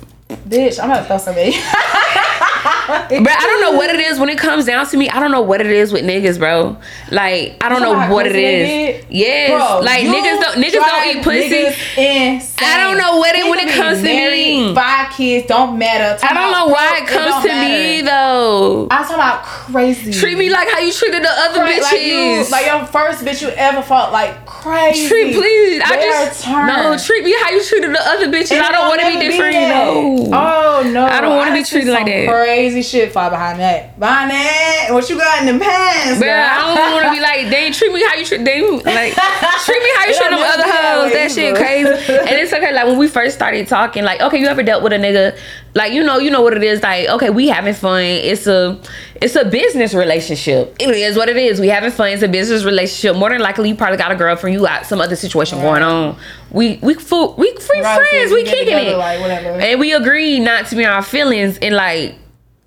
bitch, 0.49 0.81
I'm 0.81 0.91
gonna 0.91 1.05
throw 1.05 1.19
somebody. 1.19 1.53
but 2.63 3.31
I 3.31 3.47
don't 3.47 3.61
know 3.61 3.73
what 3.73 3.91
it 3.91 4.01
is 4.01 4.19
when 4.19 4.29
it 4.29 4.39
comes 4.39 4.67
down 4.67 4.87
to 4.87 4.97
me. 4.97 5.09
I 5.09 5.21
don't 5.21 5.31
know 5.31 5.43
what 5.43 5.61
it 5.61 5.67
is 5.69 5.93
with 5.93 6.05
niggas, 6.05 6.39
bro. 6.39 6.77
Like 7.11 7.57
I 7.61 7.69
don't 7.69 7.83
know 7.83 8.13
what 8.13 8.27
it 8.27 8.37
is. 8.37 9.05
Yes, 9.09 9.51
bro, 9.51 9.81
like 9.85 10.05
niggas 10.05 10.41
don't 10.41 10.57
niggas 10.63 10.73
don't 10.73 11.17
eat 11.17 11.25
pussy. 11.25 12.41
I 12.63 12.77
don't 12.79 12.99
know 12.99 13.17
what 13.19 13.35
it 13.35 13.49
when 13.49 13.59
it 13.61 13.75
comes 13.75 13.99
to 13.99 14.05
me. 14.05 14.75
Five 14.75 15.13
kids 15.13 15.47
don't 15.47 15.79
matter. 15.79 16.19
I 16.25 16.35
don't 16.35 16.53
know 16.53 16.67
why 16.73 17.01
it 17.03 17.09
comes 17.09 17.45
to 17.45 17.53
me 17.55 18.03
though. 18.03 18.89
I'm 18.91 19.03
talking 19.03 19.15
about 19.15 19.43
crazy. 19.45 20.13
Treat 20.13 20.39
me 20.39 20.51
like 20.51 20.69
how 20.69 20.79
you 20.79 20.93
treated 20.93 21.23
the 21.23 21.31
other 21.31 21.61
Cra- 21.61 21.69
bitches. 21.69 21.83
Like, 21.83 22.03
you, 22.03 22.45
like 22.51 22.67
your 22.67 22.87
first 22.87 23.25
bitch 23.25 23.43
you 23.43 23.49
ever 23.49 23.83
fought 23.83 24.13
like 24.13 24.45
crazy. 24.47 25.09
Treat 25.09 25.35
please. 25.35 25.83
I 25.85 25.97
just 25.97 26.45
turn. 26.45 26.67
no 26.67 26.99
treat 26.99 27.25
me 27.25 27.35
how 27.41 27.51
you 27.51 27.65
treated 27.65 27.91
the 27.95 28.01
other 28.01 28.27
bitches. 28.29 28.53
And 28.53 28.63
I 28.63 28.73
don't 28.73 28.89
want 28.89 29.01
to 29.01 29.07
be 29.07 29.19
different. 29.19 29.55
No. 29.55 30.31
Oh 30.33 30.91
no. 30.93 31.07
I 31.07 31.21
don't 31.21 31.37
want 31.37 31.49
to 31.49 31.55
be 31.55 31.65
treated 31.65 31.93
like 31.93 32.07
that. 32.07 32.27
Crazy 32.51 32.83
shit 32.83 33.13
far 33.13 33.31
behind 33.31 33.61
that. 33.61 33.97
Behind 33.99 34.29
that, 34.29 34.89
what 34.91 35.09
you 35.09 35.17
got 35.17 35.47
in 35.47 35.55
the 35.55 35.65
pants? 35.65 36.19
But 36.19 36.29
I 36.31 36.75
don't 36.75 36.95
want 36.95 37.05
to 37.07 37.13
be 37.13 37.21
like 37.21 37.49
they 37.49 37.71
treat 37.71 37.93
me 37.93 38.03
how 38.03 38.17
you 38.17 38.25
treat 38.25 38.45
they 38.45 38.61
like 38.61 38.83
treat 38.83 39.83
me 39.83 39.91
how 39.95 40.07
you 40.07 40.15
treat 40.19 40.31
them 40.31 40.41
other 40.41 40.65
hoes. 40.65 41.13
That 41.13 41.31
shit 41.33 41.55
crazy. 41.55 41.91
and 42.13 42.31
it's 42.31 42.53
okay. 42.53 42.73
Like 42.73 42.87
when 42.87 42.99
we 42.99 43.07
first 43.07 43.37
started 43.37 43.69
talking, 43.69 44.03
like 44.03 44.21
okay, 44.21 44.41
you 44.41 44.47
ever 44.49 44.65
dealt 44.65 44.83
with 44.83 44.93
a 44.93 44.97
nigga? 44.97 45.39
Like 45.75 45.93
you 45.93 46.03
know, 46.03 46.19
you 46.19 46.31
know 46.33 46.43
what 46.43 46.55
it 46.55 46.65
is. 46.65 46.83
Like 46.83 47.09
okay, 47.09 47.31
we 47.31 47.47
having 47.47 47.75
fun. 47.75 48.03
It's 48.03 48.49
a 48.49 48.81
it's 49.15 49.37
a 49.37 49.45
business 49.45 49.95
relationship. 49.95 50.75
It 50.81 50.91
is 50.91 51.17
what 51.17 51.29
it 51.29 51.37
is. 51.37 51.61
We 51.61 51.69
having 51.69 51.93
fun. 51.93 52.09
It's 52.09 52.23
a 52.23 52.29
business 52.29 52.65
relationship. 52.65 53.17
More 53.17 53.31
than 53.31 53.41
likely, 53.41 53.69
you 53.69 53.77
probably 53.77 53.99
got 53.99 54.11
a 54.11 54.17
girlfriend. 54.17 54.55
You 54.55 54.63
got 54.63 54.87
some 54.87 55.01
other 55.01 55.15
situation 55.15 55.59
right. 55.59 55.65
going 55.65 55.83
on. 55.83 56.19
We 56.51 56.79
we 56.83 56.95
full, 56.95 57.35
we 57.37 57.55
free 57.55 57.81
friends. 57.81 58.33
We 58.33 58.43
kicking 58.43 58.65
together, 58.65 58.91
it. 58.91 58.97
Like, 58.97 59.21
and 59.21 59.79
we 59.79 59.93
agreed 59.93 60.41
not 60.41 60.67
to 60.67 60.77
be 60.77 60.85
our 60.85 61.03
feelings. 61.03 61.59
And 61.59 61.77
like 61.77 62.17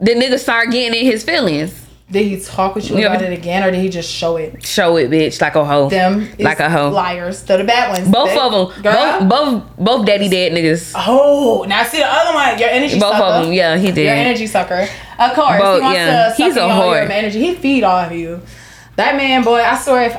the 0.04 0.12
nigga 0.12 0.38
start 0.38 0.72
getting 0.72 1.00
in 1.00 1.06
his 1.06 1.24
feelings. 1.24 1.80
Did 2.12 2.28
he 2.28 2.40
talk 2.40 2.76
with 2.76 2.92
you, 2.92 2.98
about 3.00 3.22
it 3.22 3.34
again, 3.34 3.64
or 3.64 3.72
did 3.72 3.82
he 3.82 3.90
just 3.90 4.12
show 4.12 4.36
it? 4.36 4.64
Show 4.64 4.98
it, 4.98 5.10
bitch, 5.10 5.42
like 5.42 5.56
a 5.56 5.66
hoe. 5.66 5.90
Them 5.90 6.30
like 6.38 6.60
a 6.60 6.70
hoe. 6.70 6.90
Liars. 6.90 7.42
They're 7.44 7.58
the 7.58 7.64
bad 7.64 7.90
ones. 7.90 8.08
Both 8.08 8.30
they, 8.30 8.40
of 8.40 8.52
them. 8.52 8.84
Girl? 8.84 9.20
Both, 9.22 9.30
both, 9.30 9.78
both 9.78 10.06
daddy 10.06 10.30
dead 10.30 10.52
niggas. 10.52 10.94
Oh, 10.96 11.66
now 11.68 11.80
I 11.80 11.84
see 11.86 12.00
the 12.00 12.06
other 12.06 12.34
one. 12.36 12.60
Your 12.60 12.70
energy. 12.70 13.00
Sucker. 13.00 13.10
Both 13.10 13.18
sucker. 13.18 13.24
of 13.24 13.46
them. 13.46 13.54
Yeah, 13.54 13.78
he 13.78 13.92
did. 13.92 14.06
Your 14.06 14.14
energy 14.14 14.46
sucker. 14.46 14.88
Of 15.18 15.34
course, 15.34 15.60
both, 15.60 15.76
he 15.78 15.82
wants 15.82 15.98
yeah. 15.98 16.34
to 16.36 16.44
He's 16.44 16.56
a 16.56 16.60
whore. 16.60 17.10
energy. 17.10 17.40
He 17.40 17.56
feed 17.56 17.84
off 17.84 18.12
you. 18.12 18.42
That 18.98 19.16
man, 19.16 19.44
boy, 19.44 19.64
I 19.64 19.76
swear. 19.80 20.04
If, 20.04 20.18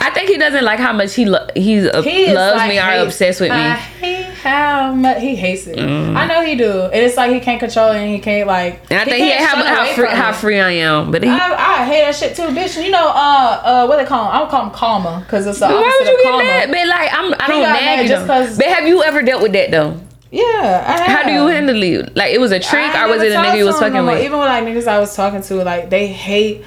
I 0.00 0.10
think 0.10 0.30
he 0.30 0.38
doesn't 0.38 0.64
like 0.64 0.78
how 0.78 0.92
much 0.92 1.14
he 1.14 1.26
lo- 1.26 1.48
he's 1.54 1.86
uh, 1.86 2.00
he 2.02 2.32
loves 2.32 2.58
like 2.58 2.68
me 2.68 2.78
or 2.78 3.04
obsessed 3.04 3.40
with 3.40 3.50
me. 3.50 4.21
I 4.44 4.48
hate 4.48 4.60
how 4.78 4.94
much 4.94 5.20
he 5.20 5.36
hates 5.36 5.66
it. 5.66 5.76
Mm. 5.76 6.16
I 6.16 6.26
know 6.26 6.44
he 6.44 6.54
do. 6.56 6.82
And 6.82 6.94
it's 6.94 7.16
like 7.16 7.32
he 7.32 7.40
can't 7.40 7.60
control 7.60 7.92
it 7.92 7.96
and 7.96 8.10
he 8.10 8.18
can't 8.18 8.46
like. 8.46 8.80
And 8.90 9.00
I 9.00 9.04
think 9.04 9.16
he, 9.16 9.30
he 9.30 9.44
how, 9.44 9.62
how 9.64 9.94
free 9.94 10.08
how 10.08 10.32
free 10.32 10.60
I 10.60 10.70
am, 10.70 11.10
but 11.10 11.22
he, 11.22 11.28
I, 11.28 11.82
I, 11.82 11.84
hate 11.84 12.02
that 12.02 12.14
shit 12.14 12.36
too, 12.36 12.42
bitch. 12.42 12.82
You 12.82 12.90
know, 12.90 13.08
uh, 13.08 13.62
uh, 13.64 13.86
what 13.86 13.98
they 13.98 14.04
call 14.04 14.26
him? 14.26 14.32
I 14.32 14.40
would 14.40 14.50
call 14.50 14.64
him 14.64 14.70
Karma 14.72 15.20
because 15.24 15.46
it's 15.46 15.58
the 15.58 15.66
Why 15.66 15.98
would 16.00 16.08
you 16.08 16.22
get 16.22 16.38
mad? 16.38 16.70
But 16.70 16.88
like, 16.88 17.10
I'm 17.12 17.34
I 17.34 17.46
don't 17.46 17.62
nag 17.62 18.08
just 18.08 18.26
cause. 18.26 18.56
But 18.56 18.66
have 18.66 18.86
you 18.86 19.02
ever 19.02 19.22
dealt 19.22 19.42
with 19.42 19.52
that 19.52 19.70
though? 19.70 20.00
Yeah, 20.30 21.06
How 21.06 21.24
do 21.24 21.32
you 21.32 21.46
handle 21.46 21.82
it? 21.82 22.16
Like, 22.16 22.32
it 22.32 22.40
was 22.40 22.52
a 22.52 22.58
trick, 22.58 22.94
or 22.94 23.08
was 23.08 23.20
it 23.20 23.32
a 23.32 23.36
nigga 23.36 23.58
you 23.58 23.66
was 23.66 23.78
fucking 23.78 24.06
with? 24.06 24.24
Even 24.24 24.38
with 24.38 24.48
like 24.48 24.64
niggas 24.64 24.88
I 24.88 24.98
was 24.98 25.14
talking 25.14 25.42
to, 25.42 25.56
like 25.56 25.90
they 25.90 26.06
hate 26.06 26.64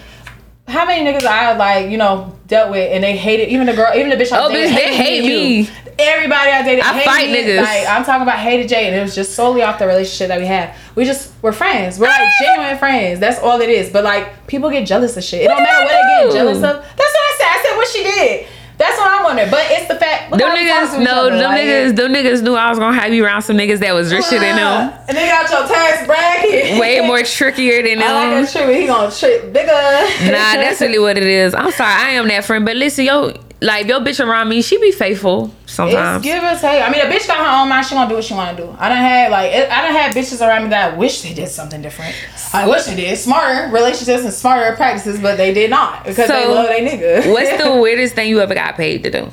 how 0.67 0.85
many 0.85 1.09
niggas 1.09 1.25
I 1.25 1.55
like, 1.55 1.89
you 1.91 1.97
know, 1.97 2.35
dealt 2.47 2.71
with 2.71 2.91
and 2.91 3.03
they 3.03 3.15
hated 3.15 3.49
even 3.49 3.67
the 3.67 3.73
girl, 3.73 3.93
even 3.95 4.09
the 4.09 4.15
bitch 4.15 4.31
I 4.31 4.39
oh, 4.39 4.49
bitch, 4.49 4.75
they 4.75 4.95
hate 4.95 5.23
me. 5.23 5.69
Everybody 5.97 6.51
I 6.51 6.61
dated, 6.63 6.83
I 6.83 7.05
fight 7.05 7.29
me. 7.29 7.37
niggas. 7.37 7.61
Like 7.61 7.87
I'm 7.87 8.03
talking 8.03 8.23
about 8.23 8.39
hated 8.39 8.67
Jay, 8.67 8.87
and 8.87 8.95
it 8.95 9.01
was 9.01 9.15
just 9.15 9.33
solely 9.33 9.61
off 9.61 9.79
the 9.79 9.87
relationship 9.87 10.27
that 10.27 10.39
we 10.39 10.45
had. 10.45 10.75
We 10.95 11.05
just 11.05 11.33
we're 11.41 11.53
friends. 11.53 11.99
We're 11.99 12.07
like 12.07 12.21
ah! 12.21 12.35
genuine 12.39 12.77
friends. 12.77 13.19
That's 13.19 13.39
all 13.39 13.61
it 13.61 13.69
is. 13.69 13.89
But 13.89 14.03
like 14.03 14.47
people 14.47 14.69
get 14.69 14.85
jealous 14.85 15.15
of 15.15 15.23
shit. 15.23 15.43
It 15.43 15.47
what 15.47 15.55
don't 15.55 15.63
matter 15.63 15.85
what 15.85 15.91
they 15.91 16.25
get 16.25 16.33
jealous 16.33 16.57
of. 16.57 16.83
That's 16.83 16.97
what 16.97 16.99
I 16.99 17.35
said. 17.37 17.47
I 17.47 17.63
said 17.63 17.77
what 17.77 17.87
she 17.87 18.03
did. 18.03 18.47
That's 18.77 18.97
what 18.97 19.09
I'm 19.09 19.23
wondering. 19.23 19.49
But 19.49 19.67
it's 19.69 19.87
the 19.87 19.95
fact. 19.95 20.31
Them 20.31 20.39
niggas, 20.39 21.01
no, 21.03 21.29
them 21.29 21.39
like, 21.39 21.63
niggas, 21.63 21.95
them 21.95 22.11
niggas 22.13 22.43
knew 22.43 22.55
I 22.55 22.69
was 22.69 22.79
gonna 22.79 22.99
have 22.99 23.13
you 23.13 23.23
around 23.23 23.43
some 23.43 23.57
niggas 23.57 23.79
that 23.79 23.93
was 23.93 24.11
richer 24.11 24.39
than 24.39 24.57
them. 24.57 24.93
And 25.07 25.15
they 25.15 25.27
got 25.27 25.49
your 25.49 25.67
tax 25.67 26.05
bracket. 26.05 26.79
Way 26.79 26.99
more 27.05 27.21
trickier 27.23 27.83
than 27.83 27.99
them. 27.99 28.07
I 28.09 28.35
like 28.35 28.51
that 28.51 28.51
trick. 28.51 28.77
He 28.77 28.87
gonna 28.87 29.11
trick 29.11 29.53
bigger. 29.53 29.71
nah, 29.71 30.59
that's 30.59 30.81
really 30.81 30.99
what 30.99 31.17
it 31.17 31.23
is. 31.23 31.53
I'm 31.53 31.71
sorry, 31.71 31.93
I 31.93 32.09
am 32.11 32.27
that 32.27 32.43
friend. 32.43 32.65
But 32.65 32.75
listen, 32.75 33.05
yo, 33.05 33.33
like 33.61 33.87
your 33.87 33.99
bitch 33.99 34.25
around 34.25 34.49
me, 34.49 34.61
she 34.61 34.77
be 34.79 34.91
faithful 34.91 35.53
sometimes. 35.65 36.25
It's 36.25 36.33
give 36.33 36.43
or 36.43 36.59
take. 36.59 36.81
I 36.81 36.89
mean, 36.89 37.01
a 37.01 37.05
bitch 37.05 37.27
got 37.27 37.37
her 37.37 37.61
own 37.61 37.69
mind. 37.69 37.85
She 37.85 37.95
gonna 37.95 38.09
do 38.09 38.15
what 38.15 38.23
she 38.23 38.33
wanna 38.33 38.57
do. 38.57 38.75
I 38.77 38.89
don't 38.89 38.97
have 38.97 39.31
like 39.31 39.51
I 39.51 39.81
don't 39.81 39.95
have 39.95 40.15
bitches 40.15 40.45
around 40.45 40.63
me 40.63 40.69
that 40.69 40.93
I 40.93 40.97
wish 40.97 41.21
they 41.21 41.33
did 41.33 41.47
something 41.47 41.81
different. 41.81 42.15
I 42.53 42.67
wish 42.67 42.85
they 42.85 42.95
did 42.95 43.17
smarter 43.17 43.71
relationships 43.73 44.23
and 44.23 44.33
smarter 44.33 44.75
practices, 44.75 45.19
but 45.19 45.37
they 45.37 45.53
did 45.53 45.69
not 45.69 46.03
because 46.03 46.27
so, 46.27 46.33
they 46.33 46.47
love 46.47 46.67
they 46.67 46.85
nigga. 46.85 47.31
what's 47.33 47.63
the 47.63 47.75
weirdest 47.81 48.15
thing 48.15 48.29
you 48.29 48.41
ever 48.41 48.53
got 48.53 48.75
paid 48.75 49.03
to 49.03 49.11
do? 49.11 49.31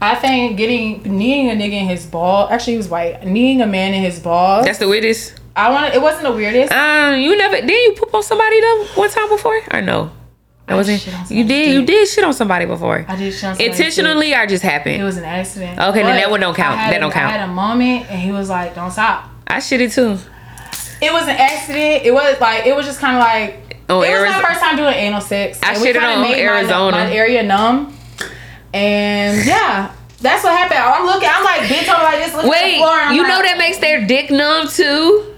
I 0.00 0.14
think 0.16 0.58
getting 0.58 1.02
kneeing 1.04 1.50
a 1.50 1.54
nigga 1.54 1.72
in 1.72 1.86
his 1.86 2.04
ball. 2.04 2.48
Actually, 2.50 2.74
he 2.74 2.78
was 2.78 2.88
white. 2.88 3.24
Kneeing 3.24 3.62
a 3.62 3.66
man 3.66 3.94
in 3.94 4.02
his 4.02 4.20
ball. 4.20 4.62
That's 4.62 4.78
the 4.78 4.88
weirdest. 4.88 5.40
I 5.54 5.70
want. 5.70 5.94
It 5.94 6.02
wasn't 6.02 6.24
the 6.24 6.32
weirdest. 6.32 6.72
Um, 6.72 7.18
you 7.18 7.36
never 7.36 7.60
did 7.60 7.70
you 7.70 7.94
poop 7.98 8.12
on 8.12 8.22
somebody 8.22 8.60
though 8.60 8.86
one 8.94 9.08
time 9.08 9.28
before 9.28 9.62
or 9.72 9.80
no? 9.80 10.10
That 10.66 10.74
wasn't. 10.74 11.30
You 11.30 11.44
did. 11.44 11.72
You 11.74 11.86
did 11.86 12.08
shit 12.08 12.24
on 12.24 12.32
somebody 12.32 12.66
before. 12.66 13.04
I 13.06 13.14
did 13.16 13.32
shit 13.32 13.44
on 13.44 13.60
intentionally 13.60 14.34
or 14.34 14.46
just 14.46 14.64
happened. 14.64 15.00
It 15.00 15.04
was 15.04 15.16
an 15.16 15.24
accident. 15.24 15.78
Okay, 15.78 16.02
but 16.02 16.08
then 16.08 16.16
that 16.16 16.30
one 16.30 16.40
don't 16.40 16.56
count. 16.56 16.76
That 16.76 16.98
don't 16.98 17.12
count. 17.12 17.32
I 17.32 17.38
had 17.38 17.48
a 17.48 17.52
moment 17.52 18.10
and 18.10 18.20
he 18.20 18.32
was 18.32 18.48
like, 18.48 18.74
"Don't 18.74 18.90
stop." 18.90 19.30
I 19.46 19.60
shit 19.60 19.80
it 19.80 19.92
too. 19.92 20.18
It 21.00 21.12
was 21.12 21.24
an 21.24 21.36
accident. 21.36 22.04
It 22.04 22.12
was 22.12 22.40
like 22.40 22.66
it 22.66 22.74
was 22.74 22.84
just 22.86 22.98
kind 23.00 23.16
of 23.16 23.20
like. 23.20 23.62
Oh, 23.88 24.02
it 24.02 24.08
Arizona. 24.08 24.38
was 24.38 24.42
my 24.42 24.48
first 24.48 24.60
time 24.60 24.76
doing 24.76 24.94
anal 24.94 25.20
sex. 25.20 25.60
I 25.62 25.74
shitted 25.74 26.02
on 26.02 26.24
Arizona. 26.34 26.96
My, 26.96 27.04
my 27.04 27.12
area 27.12 27.44
numb, 27.44 27.96
and 28.74 29.46
yeah, 29.46 29.94
That's 30.20 30.42
what 30.42 30.52
happened. 30.56 30.80
I'm 30.80 31.06
looking. 31.06 31.28
I'm 31.30 31.44
like, 31.44 31.60
bitch, 31.70 31.88
I'm 31.88 32.02
like 32.02 32.24
this. 32.24 32.34
Wait, 32.50 32.78
you 32.78 33.22
like, 33.22 33.28
know 33.28 33.42
that 33.42 33.56
makes 33.58 33.78
their 33.78 34.04
dick 34.04 34.30
numb 34.30 34.66
too. 34.66 35.35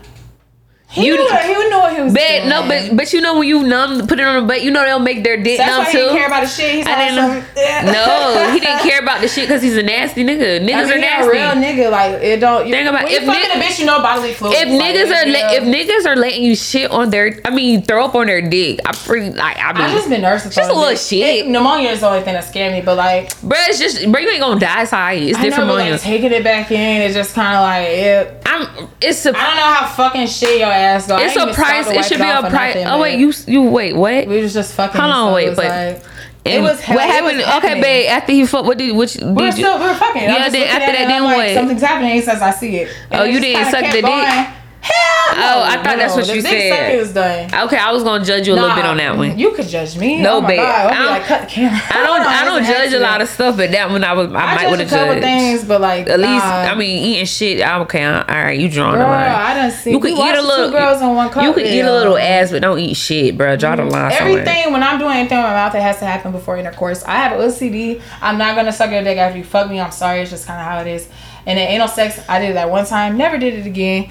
He 0.91 1.07
you, 1.07 1.17
knew 1.17 1.25
what, 1.25 1.45
he 1.45 1.55
would 1.55 1.71
know 1.71 1.81
what 1.81 1.95
he 1.95 2.01
was 2.01 2.15
but, 2.15 2.27
doing. 2.27 2.49
No, 2.49 2.67
but 2.67 2.97
but 2.97 3.13
you 3.13 3.21
know 3.21 3.39
when 3.39 3.47
you 3.47 3.63
numb, 3.63 4.07
put 4.07 4.19
it 4.19 4.27
on 4.27 4.41
the 4.41 4.49
butt, 4.49 4.63
you 4.63 4.71
know 4.71 4.83
they'll 4.87 4.99
make 4.99 5.23
their 5.23 5.37
dick 5.37 5.59
That's 5.59 5.71
numb 5.71 5.85
why 5.85 5.93
too. 5.93 5.99
He 5.99 6.05
didn't 6.05 6.17
care 6.17 6.27
about 6.27 6.41
the 6.41 6.49
shit. 6.49 6.75
He's 6.77 6.87
I 6.87 6.97
didn't. 6.97 7.17
know. 7.17 7.93
no, 7.93 8.53
he 8.55 8.61
didn't 8.61 8.81
care 8.81 8.99
about 9.01 9.21
the 9.21 9.29
shit 9.29 9.49
because 9.49 9.61
he's 9.61 9.77
a 9.77 9.83
nasty 9.83 10.25
nigga. 10.25 10.65
Niggas 10.65 10.75
I 10.75 10.83
mean, 10.85 10.93
are 10.93 10.99
nasty. 10.99 11.31
Real 11.31 11.51
nigga, 11.51 11.91
like 11.91 12.23
it 12.23 12.41
don't. 12.41 12.67
You, 12.67 12.73
Think 12.73 12.89
about 12.89 13.11
if 13.11 13.23
niggas, 13.23 13.57
a 13.57 13.63
bitch, 13.63 13.79
you 13.81 13.85
know 13.85 14.01
bodily 14.01 14.33
fluids. 14.33 14.57
If 14.59 14.69
like, 14.71 14.81
niggas 14.81 15.11
are 15.13 15.27
la- 15.29 15.53
if 15.53 15.65
niggas 15.65 16.11
are 16.11 16.17
letting 16.17 16.43
you 16.43 16.57
shit 16.57 16.91
on 16.91 17.11
their, 17.11 17.39
I 17.45 17.51
mean, 17.51 17.83
throw 17.83 18.07
up 18.07 18.15
on 18.15 18.27
their 18.27 18.41
dick. 18.41 18.81
I 18.87 18.93
pretty 18.93 19.37
like 19.37 19.59
I 19.59 19.75
mean, 19.75 19.83
I 19.83 19.93
just 19.93 20.09
been 20.09 20.23
nursing. 20.23 20.53
Just 20.53 20.71
a 20.71 20.75
little 20.75 20.97
shit. 20.97 21.45
It, 21.45 21.49
pneumonia 21.49 21.91
is 21.91 22.01
the 22.01 22.09
only 22.09 22.23
thing 22.23 22.33
that 22.33 22.45
scared 22.45 22.73
me, 22.73 22.81
but 22.81 22.97
like, 22.97 23.39
bro, 23.43 23.59
it's 23.69 23.79
just, 23.79 24.11
bro, 24.11 24.23
you 24.23 24.31
ain't 24.31 24.41
gonna 24.41 24.59
die. 24.59 24.85
Sorry, 24.85 25.29
it's 25.29 25.39
different. 25.39 25.69
Know, 25.69 25.77
but, 25.77 25.91
like, 25.91 26.01
taking 26.01 26.33
it 26.33 26.43
back 26.43 26.71
in, 26.71 27.03
it's 27.03 27.15
just 27.15 27.35
kind 27.35 27.57
of 27.57 27.61
like 27.61 27.89
it. 27.89 28.43
I'm. 28.47 28.89
It's 29.03 29.27
a. 29.27 29.37
I 29.37 29.47
don't 29.47 29.57
know 29.57 29.63
how 29.63 29.87
fucking 29.89 30.27
shit 30.29 30.61
your 30.61 30.78
ass 30.79 31.07
go. 31.07 31.19
It's 31.19 31.37
a 31.37 31.53
price. 31.53 31.89
It 31.89 32.05
should 32.05 32.19
be 32.19 32.29
a 32.29 32.49
price. 32.49 32.77
Oh 32.87 33.01
wait, 33.01 33.19
you 33.19 33.33
you 33.47 33.63
wait 33.63 33.97
what? 33.97 34.27
We 34.27 34.43
was 34.43 34.53
just 34.53 34.75
fucking. 34.75 35.01
Hold 35.01 35.13
on, 35.13 35.35
wait, 35.35 35.57
but. 35.57 35.67
Like, 35.67 36.05
it 36.45 36.63
was 36.63 36.83
what 36.87 37.05
happened? 37.05 37.43
Okay, 37.59 37.81
babe. 37.81 38.09
After 38.09 38.33
he 38.33 38.47
fucked, 38.47 38.65
what 38.65 38.79
did 38.79 38.97
which? 38.97 39.17
we're 39.21 39.35
did 39.35 39.55
still 39.55 39.75
you, 39.75 39.85
we 39.85 39.91
were 39.91 39.95
fucking. 39.95 40.23
Yeah, 40.23 40.49
then 40.49 40.63
after 40.67 40.93
that, 40.93 41.09
then 41.09 41.25
like, 41.25 41.37
what? 41.37 41.55
Something's 41.55 41.83
happening. 41.83 42.13
He 42.13 42.23
says, 42.23 42.41
"I 42.41 42.53
see 42.53 42.77
it." 42.77 42.89
Oh, 42.89 42.95
and 43.11 43.21
oh, 43.21 43.25
you 43.25 43.41
didn't 43.41 43.71
suck 43.71 43.85
the 43.93 44.01
dick. 44.01 44.58
Hell 44.81 45.37
no. 45.37 45.43
Oh, 45.43 45.63
I 45.63 45.77
thought 45.77 45.85
no, 45.85 45.97
that's 45.97 46.15
what 46.15 46.35
you 46.35 46.41
said. 46.41 47.15
Done. 47.15 47.67
Okay, 47.67 47.77
I 47.77 47.93
was 47.93 48.03
gonna 48.03 48.25
judge 48.25 48.47
you 48.47 48.53
a 48.53 48.57
nah, 48.57 48.63
little 48.63 48.77
bit 48.77 48.85
on 48.85 48.97
that 48.99 49.17
one. 49.17 49.39
You 49.39 49.53
could 49.53 49.67
judge 49.67 49.97
me. 49.99 50.23
No, 50.23 50.39
oh 50.39 50.41
babe. 50.41 50.61
I 50.61 50.91
don't, 50.91 51.07
like, 51.07 51.25
cut 51.25 51.41
the 51.43 51.47
camera. 51.47 51.81
I 51.91 52.03
don't. 52.03 52.21
I 52.21 52.45
don't 52.45 52.65
judge 52.65 52.93
a 52.93 53.01
lot 53.01 53.21
of 53.21 53.29
stuff, 53.29 53.57
but 53.57 53.71
that 53.71 53.91
one 53.91 54.05
I 54.05 54.13
was. 54.13 54.33
I, 54.33 54.35
I 54.35 54.55
might 54.55 54.71
would 54.71 54.81
have 54.81 54.89
judged. 54.89 55.23
things, 55.23 55.65
but 55.65 55.81
like 55.81 56.09
at 56.09 56.21
nah. 56.21 56.33
least 56.33 56.45
I 56.45 56.75
mean 56.75 57.05
eating 57.05 57.27
shit. 57.27 57.63
I'm 57.63 57.83
okay. 57.83 58.05
All 58.05 58.25
right, 58.27 58.59
you 58.59 58.69
drawing 58.69 58.97
Girl, 58.97 59.07
the 59.07 59.11
line. 59.11 59.31
I 59.31 59.55
don't 59.55 59.71
see. 59.71 59.91
You 59.91 60.01
could 60.01 60.13
eat 60.13 60.35
a 60.35 60.43
little. 60.43 60.71
girls 60.71 61.03
in 61.03 61.15
one 61.15 61.31
cup. 61.31 61.45
You 61.45 61.53
could 61.53 61.67
eat 61.67 61.81
a 61.81 61.93
little 61.93 62.17
ass, 62.17 62.51
but 62.51 62.63
don't 62.63 62.79
eat 62.79 62.95
shit, 62.95 63.37
bro. 63.37 63.57
Draw 63.57 63.77
the 63.77 63.83
mm-hmm. 63.83 63.91
line. 63.91 64.13
Everything 64.13 64.45
somewhere. 64.45 64.73
when 64.73 64.83
I'm 64.83 64.99
doing 64.99 65.17
anything 65.17 65.39
in 65.39 65.45
my 65.45 65.51
mouth, 65.51 65.75
it 65.75 65.83
has 65.83 65.99
to 65.99 66.07
happen 66.07 66.33
before 66.33 66.57
intercourse. 66.57 67.03
I 67.05 67.17
have 67.17 67.33
OCD. 67.33 68.01
I'm 68.21 68.39
not 68.39 68.55
gonna 68.55 68.73
suck 68.73 68.91
your 68.91 69.03
dick 69.03 69.19
after 69.19 69.39
you 69.39 69.45
fuck 69.45 69.69
me. 69.71 69.81
I'm 69.81 69.93
sorry. 69.93 70.21
It's 70.21 70.31
just 70.31 70.47
kind 70.47 70.61
of 70.61 70.67
how 70.67 70.81
it 70.81 70.87
is. 70.87 71.09
And 71.47 71.59
then 71.59 71.69
anal 71.69 71.89
sex, 71.89 72.21
I 72.29 72.41
did 72.41 72.57
that 72.57 72.71
one 72.71 72.85
time. 72.85 73.17
Never 73.17 73.39
did 73.39 73.55
it 73.55 73.67
again. 73.67 74.11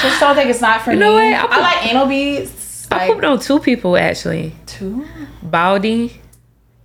Just 0.00 0.20
don't 0.20 0.34
think 0.34 0.50
it's 0.50 0.60
not 0.60 0.82
for 0.82 0.92
you 0.92 0.98
me. 0.98 1.04
Know 1.04 1.12
what? 1.14 1.22
I, 1.22 1.42
put, 1.42 1.52
I 1.52 1.60
like 1.60 1.86
anal 1.86 2.06
beads. 2.06 2.88
I 2.90 3.08
like, 3.08 3.14
put 3.14 3.24
on 3.24 3.38
two 3.38 3.60
people 3.60 3.96
actually. 3.96 4.54
Two. 4.66 5.06
Baldy. 5.42 6.20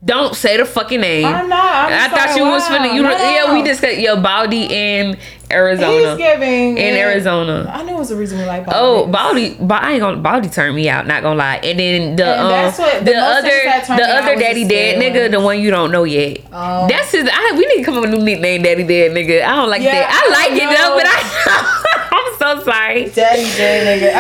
Don't 0.06 0.36
say 0.36 0.58
the 0.58 0.66
fucking 0.66 1.02
name. 1.02 1.26
I'm 1.26 1.50
not. 1.50 1.92
I'm 1.92 1.94
i 1.94 2.08
sorry, 2.08 2.28
thought 2.28 2.38
you 2.38 2.44
wow. 2.44 2.52
was 2.52 2.64
finna. 2.66 2.94
You 2.94 3.02
no. 3.02 3.10
yeah, 3.10 3.52
we 3.52 3.64
discussed 3.64 3.98
your 3.98 4.16
Baldy 4.22 4.66
in 4.66 5.18
Arizona. 5.52 5.92
He's 5.92 6.18
giving 6.18 6.78
in 6.78 6.96
Arizona. 6.96 7.72
I 7.74 7.82
knew 7.82 7.96
it 7.96 7.98
was 7.98 8.12
a 8.12 8.16
reason 8.16 8.38
we 8.38 8.46
like 8.46 8.68
Baldy. 8.68 8.80
Oh, 8.80 9.08
Baldy, 9.08 9.58
but 9.60 9.82
I 9.82 9.94
ain't 9.94 10.02
gonna 10.02 10.18
Baldy 10.18 10.50
turned 10.50 10.76
me 10.76 10.88
out. 10.88 11.08
Not 11.08 11.24
gonna 11.24 11.36
lie. 11.36 11.56
And 11.64 11.80
then 11.80 12.16
the 12.16 12.28
and 12.28 12.42
um, 12.42 12.74
what, 12.74 13.00
the, 13.00 13.12
the 13.12 13.18
other 13.18 13.50
the 13.98 14.08
other 14.08 14.36
Daddy 14.36 14.68
Dad 14.68 15.02
nigga, 15.02 15.32
the 15.32 15.40
one 15.40 15.60
you 15.60 15.72
don't 15.72 15.92
know 15.92 16.04
yet. 16.04 16.46
Oh. 16.54 16.88
That's 16.88 17.12
his. 17.12 17.28
I, 17.28 17.54
we 17.58 17.66
need 17.66 17.80
to 17.80 17.84
come 17.84 17.96
up 17.96 18.02
with 18.02 18.14
a 18.14 18.18
new 18.18 18.24
nickname, 18.24 18.62
Daddy 18.62 18.84
Dad 18.84 19.12
nigga. 19.12 19.44
I 19.44 19.56
don't 19.56 19.70
like 19.70 19.82
yeah, 19.82 19.94
that. 19.94 20.10
I, 20.12 20.30
like 20.32 20.62
it 20.62 20.78
though, 20.78 20.96
but 20.96 21.06
I. 21.08 21.84
I'm 22.42 22.58
so 22.60 22.64
sorry. 22.64 23.10
Daddy 23.10 23.44
Dad 23.58 23.88
nigga. 23.88 24.12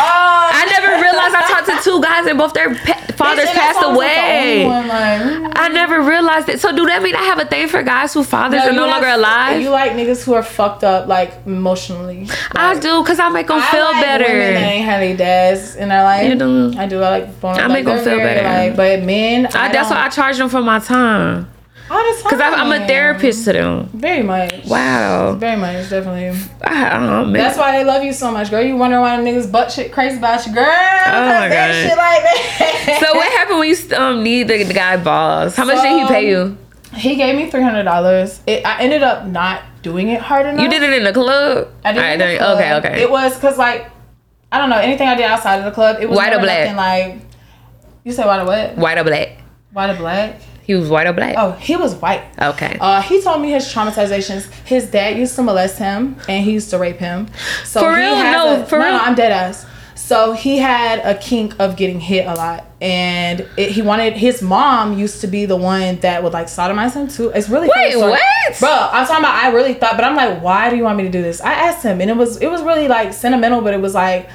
I 0.00 0.66
never 0.70 1.02
realized 1.02 1.34
I 1.34 1.48
talked 1.48 1.66
to 1.66 1.90
two 1.90 2.02
guys 2.02 2.26
and 2.26 2.38
both 2.38 2.52
their 2.52 2.74
pa- 2.74 3.04
fathers 3.16 3.50
passed 3.50 3.84
away. 3.84 4.64
One, 4.66 4.88
like. 4.88 5.58
I 5.58 5.68
never 5.68 6.02
realized 6.02 6.48
it. 6.48 6.60
So 6.60 6.74
do 6.74 6.86
that 6.86 7.02
mean 7.02 7.14
I 7.14 7.24
have 7.24 7.38
a 7.38 7.44
thing 7.44 7.68
for 7.68 7.82
guys 7.82 8.14
whose 8.14 8.26
fathers 8.26 8.62
no, 8.62 8.68
are 8.68 8.72
no 8.72 8.86
have, 8.86 9.02
longer 9.02 9.08
alive? 9.08 9.60
You 9.60 9.70
like 9.70 9.92
niggas 9.92 10.24
who 10.24 10.34
are 10.34 10.42
fucked 10.42 10.84
up 10.84 11.08
like 11.08 11.32
emotionally. 11.46 12.24
Like, 12.24 12.56
I 12.56 12.78
do 12.78 13.02
because 13.02 13.18
I 13.18 13.28
make 13.28 13.48
them 13.48 13.58
I 13.58 13.70
feel 13.70 13.84
like 13.84 14.04
better. 14.04 14.24
Women 14.24 14.54
that 14.54 14.62
ain't 14.62 14.84
had 14.84 15.02
their 15.02 15.16
dads 15.16 15.76
in 15.76 15.88
their 15.88 16.02
life. 16.02 16.28
You 16.28 16.36
do. 16.36 16.78
I 16.78 16.86
do. 16.86 17.02
I 17.02 17.18
like. 17.18 17.44
I 17.44 17.68
make 17.68 17.84
them 17.84 18.02
feel 18.04 18.18
better. 18.18 18.42
Like, 18.42 18.76
but 18.76 19.04
men, 19.04 19.46
I, 19.46 19.72
that's 19.72 19.90
why 19.90 20.06
I 20.06 20.08
charge 20.08 20.38
them 20.38 20.48
for 20.48 20.62
my 20.62 20.78
time. 20.78 21.50
Because 21.88 22.40
I'm 22.40 22.70
a 22.70 22.86
therapist 22.86 23.44
to 23.46 23.52
them. 23.52 23.88
Very 23.94 24.22
much. 24.22 24.66
Wow. 24.66 25.34
Very 25.34 25.56
much, 25.56 25.88
definitely. 25.88 26.38
I, 26.62 27.24
That's 27.32 27.56
why 27.56 27.78
they 27.78 27.84
love 27.84 28.04
you 28.04 28.12
so 28.12 28.30
much, 28.30 28.50
girl. 28.50 28.62
You 28.62 28.76
wonder 28.76 29.00
why 29.00 29.16
niggas 29.16 29.50
butt 29.50 29.72
shit 29.72 29.92
crazy 29.92 30.18
about 30.18 30.46
you, 30.46 30.54
girl. 30.54 30.64
Oh 30.64 30.68
my 30.68 31.48
god. 31.48 31.72
Shit 31.72 31.96
like 31.96 32.22
that. 32.22 32.98
so 33.00 33.16
what 33.16 33.32
happened 33.32 33.58
when 33.58 33.68
you 33.68 33.96
um 33.96 34.22
need 34.22 34.48
the, 34.48 34.64
the 34.64 34.74
guy 34.74 34.96
balls? 35.02 35.56
How 35.56 35.64
much 35.64 35.76
so, 35.78 35.82
did 35.82 36.02
he 36.02 36.06
pay 36.08 36.28
you? 36.28 36.58
He 36.94 37.16
gave 37.16 37.36
me 37.36 37.50
three 37.50 37.62
hundred 37.62 37.84
dollars. 37.84 38.40
I 38.46 38.80
ended 38.80 39.02
up 39.02 39.26
not 39.26 39.62
doing 39.82 40.08
it 40.08 40.20
hard 40.20 40.46
enough. 40.46 40.60
You 40.60 40.68
did 40.68 40.82
it 40.82 40.92
in 40.92 41.04
the 41.04 41.12
club. 41.12 41.68
I 41.84 41.92
did 41.92 42.02
it 42.02 42.12
in 42.20 42.32
the 42.32 42.38
club. 42.38 42.58
Okay, 42.58 42.74
okay. 42.74 43.02
It 43.02 43.10
was 43.10 43.34
because 43.34 43.56
like 43.56 43.90
I 44.50 44.58
don't 44.58 44.70
know 44.70 44.78
anything 44.78 45.08
I 45.08 45.14
did 45.14 45.24
outside 45.24 45.58
of 45.58 45.64
the 45.64 45.70
club. 45.70 45.98
It 46.00 46.08
was 46.08 46.16
white 46.16 46.34
or 46.34 46.40
black. 46.40 46.76
Like 46.76 47.20
you 48.04 48.12
said, 48.12 48.26
white 48.26 48.40
or 48.40 48.46
what? 48.46 48.76
White 48.76 48.98
or 48.98 49.04
black. 49.04 49.38
White 49.72 49.90
or 49.90 49.96
black. 49.96 50.40
He 50.68 50.74
was 50.74 50.90
white 50.90 51.06
or 51.06 51.14
black? 51.14 51.34
Oh, 51.38 51.52
he 51.52 51.76
was 51.76 51.94
white. 51.94 52.24
Okay. 52.38 52.76
Uh, 52.78 53.00
he 53.00 53.22
told 53.22 53.40
me 53.40 53.52
his 53.52 53.64
traumatizations. 53.72 54.52
His 54.66 54.90
dad 54.90 55.16
used 55.16 55.34
to 55.36 55.42
molest 55.42 55.78
him, 55.78 56.16
and 56.28 56.44
he 56.44 56.52
used 56.52 56.68
to 56.70 56.78
rape 56.78 56.98
him. 56.98 57.28
So 57.64 57.80
for 57.80 57.88
real? 57.88 58.14
No, 58.14 58.60
a, 58.60 58.66
for 58.66 58.78
no, 58.78 58.84
real. 58.84 58.92
No, 58.92 58.98
I'm 58.98 59.14
dead 59.14 59.32
ass. 59.32 59.64
So 59.94 60.32
he 60.32 60.58
had 60.58 60.98
a 61.06 61.18
kink 61.18 61.58
of 61.58 61.76
getting 61.76 62.00
hit 62.00 62.26
a 62.26 62.34
lot, 62.34 62.66
and 62.82 63.48
it, 63.56 63.70
he 63.70 63.80
wanted 63.80 64.12
his 64.12 64.42
mom 64.42 64.98
used 64.98 65.22
to 65.22 65.26
be 65.26 65.46
the 65.46 65.56
one 65.56 66.00
that 66.00 66.22
would 66.22 66.34
like 66.34 66.48
sodomize 66.48 66.92
him 66.92 67.08
too. 67.08 67.30
It's 67.30 67.48
really 67.48 67.70
wait, 67.74 67.96
what, 67.96 68.20
bro? 68.60 68.68
I'm 68.68 69.06
talking 69.06 69.24
about. 69.24 69.42
I 69.42 69.50
really 69.52 69.72
thought, 69.72 69.96
but 69.96 70.04
I'm 70.04 70.16
like, 70.16 70.42
why 70.42 70.68
do 70.68 70.76
you 70.76 70.84
want 70.84 70.98
me 70.98 71.04
to 71.04 71.10
do 71.10 71.22
this? 71.22 71.40
I 71.40 71.54
asked 71.54 71.82
him, 71.82 72.02
and 72.02 72.10
it 72.10 72.16
was 72.18 72.42
it 72.42 72.50
was 72.50 72.60
really 72.60 72.88
like 72.88 73.14
sentimental, 73.14 73.62
but 73.62 73.72
it 73.72 73.80
was 73.80 73.94
like 73.94 74.28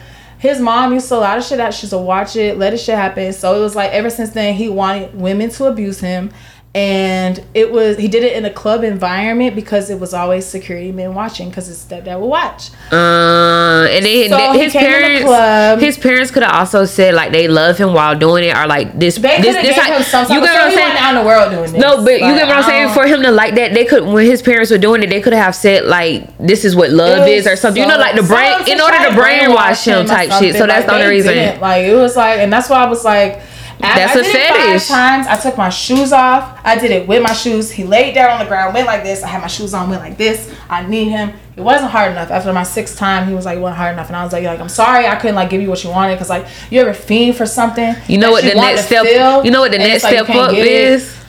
his 0.43 0.59
mom 0.59 0.91
used 0.91 1.07
to 1.07 1.15
a 1.15 1.23
lot 1.23 1.37
of 1.37 1.45
shit 1.45 1.61
out. 1.61 1.73
She 1.73 1.85
used 1.85 1.91
to 1.91 1.97
watch 1.97 2.35
it, 2.35 2.57
let 2.57 2.73
it 2.73 2.77
shit 2.77 2.95
happen. 2.95 3.31
So 3.31 3.57
it 3.57 3.63
was 3.63 3.77
like 3.77 3.91
ever 3.91 4.09
since 4.09 4.31
then, 4.31 4.53
he 4.55 4.67
wanted 4.67 5.15
women 5.15 5.49
to 5.51 5.67
abuse 5.67 6.01
him 6.01 6.33
and 6.75 7.43
it 7.53 7.71
was 7.71 7.97
he 7.97 8.07
did 8.07 8.23
it 8.23 8.35
in 8.35 8.45
a 8.45 8.49
club 8.49 8.83
environment 8.83 9.53
because 9.53 9.91
it 9.91 9.99
was 9.99 10.11
always 10.11 10.43
security 10.43 10.91
men 10.91 11.13
watching 11.13 11.49
because 11.49 11.67
his 11.67 11.77
stepdad 11.77 12.19
would 12.19 12.27
watch. 12.27 12.71
Uh, 12.91 13.85
and 13.91 14.03
they, 14.03 14.27
so 14.27 14.53
his 14.53 14.73
parents, 14.73 15.83
his 15.83 15.97
parents 15.99 16.31
could 16.31 16.41
have 16.41 16.55
also 16.55 16.85
said 16.85 17.13
like 17.13 17.31
they 17.31 17.47
love 17.47 17.77
him 17.77 17.93
while 17.93 18.17
doing 18.17 18.45
it, 18.45 18.57
or 18.57 18.65
like 18.65 18.97
this. 18.97 19.17
They 19.17 19.39
this, 19.39 19.55
this, 19.55 19.77
how, 19.77 19.93
him 19.93 20.01
some 20.01 20.31
you 20.31 20.41
get 20.41 20.51
what 20.51 20.63
I'm 20.63 20.71
saying? 20.71 20.97
Out 20.97 21.15
in 21.15 21.21
the 21.21 21.27
world 21.27 21.51
doing 21.51 21.71
this. 21.73 21.81
No, 21.81 22.03
but 22.03 22.13
you 22.13 22.19
get 22.19 22.47
what 22.47 22.57
I'm 22.57 22.63
saying. 22.63 22.93
For 22.95 23.05
him 23.05 23.21
to 23.21 23.31
like 23.31 23.53
that, 23.53 23.75
they 23.75 23.85
could 23.85 24.05
when 24.05 24.25
his 24.25 24.41
parents 24.41 24.71
were 24.71 24.79
doing 24.79 25.03
it, 25.03 25.11
they 25.11 25.21
could 25.21 25.33
have 25.33 25.53
said 25.53 25.85
like 25.85 26.35
this 26.39 26.65
is 26.65 26.75
what 26.75 26.89
love 26.89 27.27
is 27.27 27.45
or 27.45 27.55
something. 27.55 27.83
So, 27.83 27.87
you 27.87 27.93
know, 27.93 27.99
like 27.99 28.15
the 28.15 28.23
brain 28.23 28.67
in 28.67 28.81
order 28.81 28.97
to 28.97 29.11
brainwash 29.11 29.85
him 29.85 30.07
type 30.07 30.31
shit. 30.39 30.55
So 30.55 30.65
that's 30.65 30.87
like, 30.87 30.87
the 30.87 30.93
only 30.93 31.07
reason. 31.07 31.59
Like 31.59 31.85
it 31.85 31.93
was 31.93 32.15
like, 32.15 32.39
and 32.39 32.51
that's 32.51 32.67
why 32.67 32.83
I 32.83 32.89
was 32.89 33.05
like 33.05 33.41
that's 33.83 34.15
I 34.15 34.19
a 34.19 34.23
fetish. 34.23 34.87
times 34.87 35.27
I 35.27 35.35
took 35.35 35.57
my 35.57 35.69
shoes 35.69 36.11
off. 36.11 36.59
I 36.63 36.79
did 36.79 36.91
it 36.91 37.07
with 37.07 37.21
my 37.21 37.33
shoes. 37.33 37.71
He 37.71 37.83
laid 37.83 38.15
down 38.15 38.31
on 38.31 38.39
the 38.39 38.45
ground, 38.45 38.73
went 38.73 38.87
like 38.87 39.03
this. 39.03 39.23
I 39.23 39.27
had 39.27 39.41
my 39.41 39.47
shoes 39.47 39.73
on, 39.73 39.89
went 39.89 40.01
like 40.01 40.17
this. 40.17 40.53
I 40.69 40.85
need 40.85 41.09
him. 41.09 41.33
It 41.55 41.61
wasn't 41.61 41.91
hard 41.91 42.11
enough. 42.11 42.31
After 42.31 42.51
my 42.53 42.63
sixth 42.63 42.97
time, 42.97 43.27
he 43.27 43.33
was 43.33 43.45
like, 43.45 43.57
"It 43.57 43.61
wasn't 43.61 43.77
hard 43.77 43.93
enough," 43.93 44.07
and 44.07 44.15
I 44.15 44.23
was 44.23 44.33
like, 44.33 44.43
"Like 44.43 44.59
I'm 44.59 44.69
sorry, 44.69 45.05
I 45.05 45.15
couldn't 45.15 45.35
like 45.35 45.49
give 45.49 45.61
you 45.61 45.69
what 45.69 45.83
you 45.83 45.89
wanted 45.89 46.15
because 46.15 46.29
like 46.29 46.47
you 46.71 46.81
ever 46.81 46.93
fiend 46.93 47.35
for 47.35 47.45
something. 47.45 47.95
You 48.07 48.17
know 48.17 48.31
what 48.31 48.43
the 48.43 48.55
next 48.55 48.85
step. 48.85 49.05
You 49.45 49.51
know 49.51 49.61
what 49.61 49.71
the 49.71 49.77
next 49.77 50.03
step 50.03 50.29
up 50.29 50.53
is. 50.53 51.19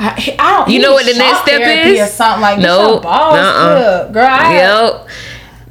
I, 0.00 0.36
I 0.38 0.58
don't. 0.58 0.70
You 0.70 0.80
know 0.80 0.92
what 0.92 1.06
the 1.06 1.18
next 1.18 1.42
step 1.42 1.60
is? 1.60 2.00
Or 2.00 2.06
something 2.06 2.40
like 2.40 2.60
no, 2.60 3.00
balls 3.00 3.34
uh-uh. 3.34 4.12
girl. 4.12 4.26
I 4.26 4.54
yep 4.54 5.08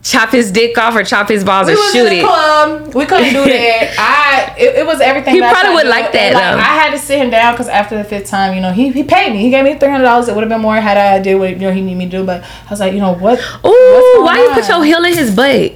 chop 0.08 0.30
his 0.32 0.52
dick 0.52 0.78
off 0.78 0.96
or 0.96 1.04
chop 1.04 1.28
his 1.28 1.44
balls 1.44 1.68
we 1.68 1.74
or 1.74 1.92
shoot 1.92 2.12
it. 2.12 2.24
Club. 2.24 2.94
We 2.96 3.06
couldn't 3.06 3.34
do 3.34 3.44
that. 3.44 3.96
I 4.00 4.56
it, 4.58 4.76
it, 4.80 4.86
was 4.86 5.02
everything. 5.02 5.36
He 5.36 5.42
probably 5.42 5.76
would 5.76 5.88
like 5.88 6.12
that. 6.14 6.34
Like, 6.34 6.44
I 6.44 6.74
had 6.80 6.92
to 6.92 7.00
sit 7.00 7.20
him 7.20 7.30
down 7.30 7.54
because 7.54 7.68
after 7.68 7.98
the 7.98 8.04
fifth 8.04 8.30
time, 8.30 8.56
you 8.56 8.62
know, 8.62 8.72
he, 8.72 8.92
he 8.92 9.04
paid 9.04 9.34
me. 9.34 9.40
He 9.40 9.50
gave 9.50 9.66
me 9.66 9.78
three 9.78 9.90
hundred 9.90 10.06
dollars. 10.06 10.30
It 10.30 10.36
would 10.36 10.42
have 10.42 10.50
been 10.50 10.62
more 10.62 10.76
had 10.76 10.98
I 10.98 11.20
did 11.20 11.36
what 11.36 11.50
you 11.52 11.58
know 11.58 11.72
he 11.72 11.82
needed 11.82 11.98
me 11.98 12.06
to 12.06 12.12
do. 12.12 12.26
But 12.26 12.44
I 12.44 12.70
was 12.70 12.80
like, 12.80 12.94
you 12.94 13.00
know 13.00 13.16
what? 13.16 13.40
Ooh, 13.66 14.24
why 14.24 14.40
on? 14.40 14.44
you 14.44 14.50
put 14.54 14.68
your 14.70 14.84
heel 14.84 15.04
in 15.04 15.14
his 15.14 15.36
butt? 15.36 15.74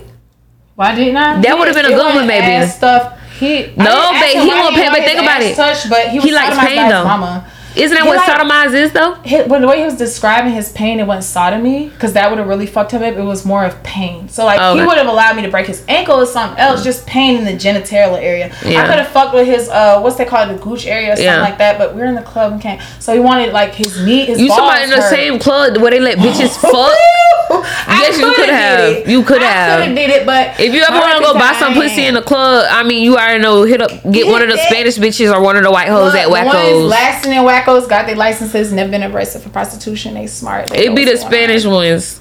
Why 0.75 0.95
didn't 0.95 1.17
I? 1.17 1.41
That 1.41 1.57
would 1.59 1.67
have 1.67 1.75
been 1.75 1.85
a 1.85 1.95
good 1.95 2.15
one, 2.15 2.25
maybe. 2.25 2.65
Stuff. 2.67 3.19
He 3.37 3.73
no, 3.75 4.13
but 4.13 4.29
he 4.29 4.47
won't 4.47 4.75
pay. 4.75 4.89
But 4.89 5.03
think 5.03 5.19
about 5.19 5.41
it. 5.41 5.55
Touch, 5.55 5.89
but 5.89 6.09
he, 6.09 6.19
he 6.19 6.31
likes 6.31 6.57
pain 6.57 6.87
though. 6.87 7.03
Mama. 7.03 7.45
Isn't 7.75 7.95
that 7.95 8.03
he 8.03 8.09
what 8.09 8.17
like, 8.17 8.29
sodomize 8.29 8.73
is 8.73 8.91
though? 8.91 9.13
His, 9.23 9.47
when 9.47 9.61
the 9.61 9.67
way 9.67 9.79
he 9.79 9.85
was 9.85 9.97
describing 9.97 10.53
his 10.53 10.71
pain, 10.71 10.99
it 10.99 11.07
wasn't 11.07 11.25
sodomy 11.25 11.89
because 11.89 12.13
that 12.13 12.29
would 12.29 12.39
have 12.39 12.47
really 12.47 12.65
fucked 12.65 12.91
him 12.91 13.03
up. 13.03 13.13
It 13.13 13.23
was 13.23 13.45
more 13.45 13.63
of 13.63 13.81
pain. 13.83 14.29
So 14.29 14.45
like 14.45 14.59
okay. 14.59 14.79
he 14.79 14.85
would 14.85 14.97
have 14.97 15.07
allowed 15.07 15.35
me 15.35 15.41
to 15.43 15.49
break 15.49 15.67
his 15.67 15.83
ankle 15.87 16.15
or 16.15 16.25
something 16.25 16.59
else, 16.59 16.83
just 16.83 17.05
pain 17.07 17.37
in 17.37 17.45
the 17.45 17.53
genitalia 17.53 18.21
area. 18.21 18.55
Yeah. 18.65 18.83
I 18.83 18.87
could 18.87 18.99
have 18.99 19.09
fucked 19.09 19.33
with 19.33 19.47
his 19.47 19.69
uh 19.69 19.99
what's 20.01 20.17
they 20.17 20.25
call 20.25 20.49
it, 20.49 20.53
the 20.53 20.63
gooch 20.63 20.85
area 20.85 21.13
or 21.13 21.15
something 21.15 21.25
yeah. 21.25 21.41
like 21.41 21.57
that. 21.59 21.77
But 21.77 21.95
we 21.95 22.01
are 22.01 22.05
in 22.05 22.15
the 22.15 22.21
club 22.21 22.53
and 22.53 22.61
can't. 22.61 22.81
So 22.99 23.13
he 23.13 23.19
wanted 23.19 23.53
like 23.53 23.73
his 23.73 24.03
knee, 24.03 24.25
his 24.25 24.39
you 24.39 24.47
balls 24.47 24.59
somebody 24.59 24.83
in 24.83 24.89
the 24.89 24.97
hurt. 24.97 25.09
same 25.09 25.39
club 25.39 25.77
where 25.77 25.91
they 25.91 25.99
let 25.99 26.17
bitches 26.19 26.57
fuck. 26.57 26.97
Yes, 27.51 28.17
you 28.17 28.33
could 28.33 28.49
have. 28.49 29.09
You 29.09 29.23
could 29.23 29.41
have. 29.41 29.79
Could 29.79 29.87
have 29.87 29.95
did 29.95 30.09
it, 30.09 30.25
but 30.25 30.59
if 30.59 30.73
you 30.73 30.81
ever 30.81 30.97
want 30.97 31.17
to 31.17 31.23
go 31.23 31.33
buy 31.33 31.53
some 31.59 31.73
pussy 31.73 32.05
in 32.05 32.13
the 32.13 32.21
club, 32.21 32.65
I 32.69 32.83
mean, 32.83 33.03
you 33.03 33.15
already 33.15 33.41
know. 33.41 33.63
Hit 33.63 33.81
up, 33.81 33.91
get 34.11 34.27
one 34.27 34.41
of 34.41 34.49
the 34.49 34.57
Spanish 34.57 34.97
bitches 34.97 35.33
or 35.33 35.41
one 35.41 35.55
of 35.55 35.63
the 35.63 35.71
white 35.71 35.87
hoes 35.87 36.15
at 36.15 36.27
Wackos. 36.27 36.89
Lasting 36.89 37.33
in 37.33 37.39
Wackos 37.39 37.60
got 37.65 38.05
their 38.05 38.15
licenses, 38.15 38.71
never 38.71 38.89
been 38.91 39.03
arrested 39.03 39.41
for 39.41 39.49
prostitution. 39.49 40.13
They 40.13 40.27
smart. 40.27 40.69
They 40.69 40.87
it 40.87 40.95
be 40.95 41.05
the 41.05 41.17
Spanish 41.17 41.65
on. 41.65 41.73
ones. 41.73 42.19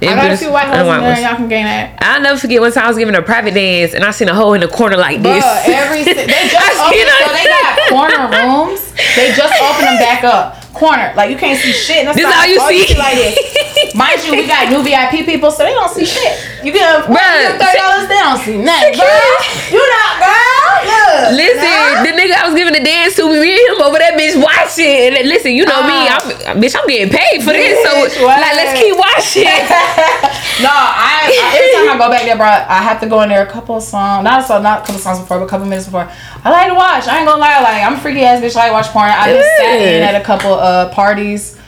It 0.00 0.08
I 0.08 0.14
got 0.16 0.30
a 0.32 0.36
few 0.36 0.50
white 0.50 0.66
hoes 0.66 0.80
in 0.80 1.02
there. 1.02 1.20
Y'all 1.20 1.36
can 1.36 1.48
gain 1.48 1.64
that. 1.64 1.98
I'll 2.00 2.20
never 2.20 2.38
forget 2.38 2.60
one 2.60 2.72
time 2.72 2.84
I 2.84 2.88
was 2.88 2.98
giving 2.98 3.14
a 3.14 3.22
private 3.22 3.54
dance 3.54 3.94
and 3.94 4.02
I 4.04 4.10
seen 4.10 4.28
a 4.28 4.34
hole 4.34 4.54
in 4.54 4.60
the 4.60 4.68
corner 4.68 4.96
like 4.96 5.22
this. 5.22 5.44
Bruh, 5.44 5.68
every 5.68 6.02
they 6.02 6.14
just 6.50 6.80
opened, 6.80 7.10
so 7.20 7.32
they 7.32 7.44
got 7.44 7.88
corner 7.88 8.22
rooms. 8.26 8.92
They 9.14 9.32
just 9.36 9.54
opened 9.62 9.86
them 9.86 9.98
back 9.98 10.24
up 10.24 10.61
corner. 10.72 11.12
Like 11.16 11.30
you 11.30 11.36
can't 11.36 11.58
see 11.58 11.72
shit. 11.72 12.04
That's 12.04 12.16
this 12.16 12.26
all 12.26 12.46
you 12.46 12.60
all 12.60 12.68
see. 12.68 12.78
You 12.80 12.86
see 12.86 12.98
like 12.98 13.14
this. 13.14 13.94
Mind 13.94 14.24
you, 14.24 14.32
we 14.32 14.46
got 14.46 14.72
new 14.72 14.82
VIP 14.82 15.26
people, 15.26 15.50
so 15.50 15.64
they 15.64 15.72
don't 15.72 15.90
see 15.90 16.04
shit. 16.04 16.64
You 16.64 16.72
get 16.72 17.04
thirty 17.04 17.78
dollars, 17.78 18.08
they 18.08 18.20
don't 18.20 18.40
see 18.40 18.56
nothing. 18.56 18.96
Girl, 18.96 19.36
you 19.68 19.82
not 19.82 20.22
girl. 20.22 20.62
Look, 20.82 21.38
listen, 21.38 21.62
nah. 21.62 22.02
the 22.02 22.12
nigga 22.16 22.34
I 22.34 22.48
was 22.48 22.56
giving 22.58 22.74
the 22.74 22.82
dance 22.82 23.14
to, 23.16 23.28
me 23.28 23.54
and 23.54 23.76
him 23.76 23.82
over 23.82 23.98
that 23.98 24.18
bitch 24.18 24.34
watching. 24.34 25.14
And 25.14 25.28
listen, 25.28 25.52
you 25.54 25.64
know 25.64 25.82
uh, 25.82 25.86
me, 25.86 25.98
I'm 26.08 26.58
bitch. 26.58 26.74
I'm 26.74 26.86
getting 26.88 27.12
paid 27.12 27.44
for 27.44 27.52
this, 27.52 27.78
so 27.84 28.24
what? 28.24 28.40
like 28.40 28.54
let's 28.56 28.74
keep 28.80 28.96
watching. 28.96 29.46
no, 30.64 30.72
I, 30.72 31.28
I, 31.28 31.54
every 31.54 31.70
time 31.74 31.86
I 31.92 31.98
go 31.98 32.10
back 32.10 32.24
there, 32.24 32.36
bro, 32.36 32.46
I 32.46 32.82
have 32.82 33.00
to 33.00 33.08
go 33.08 33.22
in 33.22 33.28
there 33.28 33.46
a 33.46 33.50
couple 33.50 33.76
of 33.76 33.82
songs, 33.82 34.24
not 34.24 34.44
so 34.44 34.60
not 34.60 34.78
a 34.78 34.80
couple 34.82 34.96
of 34.96 35.00
songs 35.02 35.20
before, 35.20 35.38
but 35.38 35.46
a 35.46 35.48
couple 35.48 35.66
minutes 35.66 35.86
before. 35.86 36.10
I 36.44 36.50
like 36.50 36.68
to 36.68 36.74
watch. 36.74 37.06
I 37.06 37.18
ain't 37.18 37.28
gonna 37.28 37.40
lie, 37.40 37.60
like 37.62 37.82
I'm 37.82 37.94
a 37.94 38.00
freaky 38.00 38.22
ass 38.22 38.42
bitch. 38.42 38.56
I 38.56 38.70
like 38.70 38.72
watch 38.72 38.88
porn. 38.90 39.10
I 39.10 39.30
just 39.30 39.48
sat 39.58 39.78
in 39.78 40.02
at 40.02 40.20
a 40.20 40.24
couple 40.24 40.52
uh 40.62 40.88
parties 40.90 41.58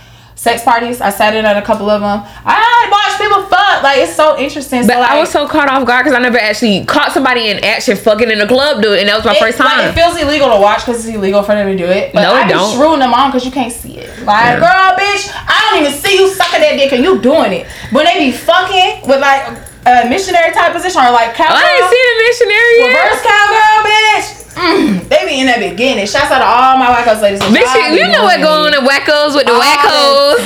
sex 0.45 0.63
parties. 0.63 1.01
I 1.01 1.11
sat 1.11 1.35
in 1.35 1.45
at 1.45 1.57
a 1.57 1.63
couple 1.63 1.89
of 1.89 2.01
them. 2.01 2.21
I 2.45 2.61
watch 2.93 3.17
people 3.19 3.49
fuck. 3.49 3.83
Like 3.83 3.99
it's 4.05 4.15
so 4.15 4.39
interesting. 4.39 4.87
But 4.87 4.95
so, 4.95 5.01
like, 5.01 5.11
I 5.11 5.19
was 5.19 5.31
so 5.31 5.49
caught 5.49 5.69
off 5.69 5.87
guard 5.87 6.05
because 6.05 6.17
I 6.17 6.21
never 6.21 6.39
actually 6.39 6.85
caught 6.85 7.13
somebody 7.13 7.49
in 7.49 7.65
action 7.65 7.97
fucking 7.97 8.31
in 8.31 8.41
a 8.41 8.47
club, 8.47 8.83
dude, 8.83 9.01
and 9.01 9.09
that 9.09 9.17
was 9.17 9.25
my 9.25 9.35
it, 9.35 9.41
first 9.41 9.59
time. 9.59 9.81
Like, 9.81 9.97
it 9.97 9.99
feels 9.99 10.21
illegal 10.21 10.53
to 10.53 10.61
watch 10.61 10.85
because 10.85 11.01
it's 11.05 11.17
illegal 11.17 11.43
for 11.43 11.57
them 11.57 11.67
to 11.67 11.77
do 11.77 11.89
it. 11.89 12.13
But 12.13 12.23
no, 12.23 12.37
it 12.37 12.45
I 12.45 12.49
don't. 12.49 12.77
Be 12.77 13.01
them 13.01 13.15
on 13.15 13.31
because 13.31 13.45
you 13.45 13.51
can't 13.51 13.73
see 13.73 13.97
it. 13.99 14.11
Like, 14.23 14.61
yeah. 14.61 14.63
girl, 14.63 14.89
bitch, 15.01 15.33
I 15.33 15.57
don't 15.71 15.81
even 15.81 15.97
see 15.97 16.21
you 16.21 16.29
sucking 16.29 16.61
that 16.61 16.77
dick 16.77 16.93
and 16.93 17.03
you 17.03 17.21
doing 17.21 17.65
it. 17.65 17.67
When 17.91 18.05
they 18.05 18.21
be 18.21 18.33
fucking 18.33 19.09
with 19.09 19.21
like 19.21 19.59
a 19.87 20.09
missionary 20.09 20.53
type 20.53 20.73
position 20.73 21.01
or 21.01 21.13
like 21.13 21.35
cowgirl. 21.35 21.57
I 21.57 21.65
ain't 21.65 21.89
seen 21.89 22.07
a 22.09 22.17
missionary 22.25 22.75
yet. 22.81 22.93
Reverse 22.93 23.21
cowgirl, 23.25 23.81
bitch. 23.89 24.44
Mm, 24.55 25.09
they 25.11 25.27
be 25.27 25.41
in 25.43 25.47
that 25.51 25.59
beginning. 25.59 26.07
Shouts 26.07 26.31
out 26.31 26.39
to 26.39 26.47
all 26.47 26.79
my 26.79 26.95
wackos 26.95 27.19
ladies. 27.21 27.43
Bitch, 27.43 27.67
you, 27.91 28.07
know 28.07 28.23
what 28.23 28.39
going 28.39 28.71
on 28.71 28.75
in 28.75 28.87
wackos 28.87 29.35
with 29.35 29.51
the 29.51 29.57
wackos. 29.57 30.39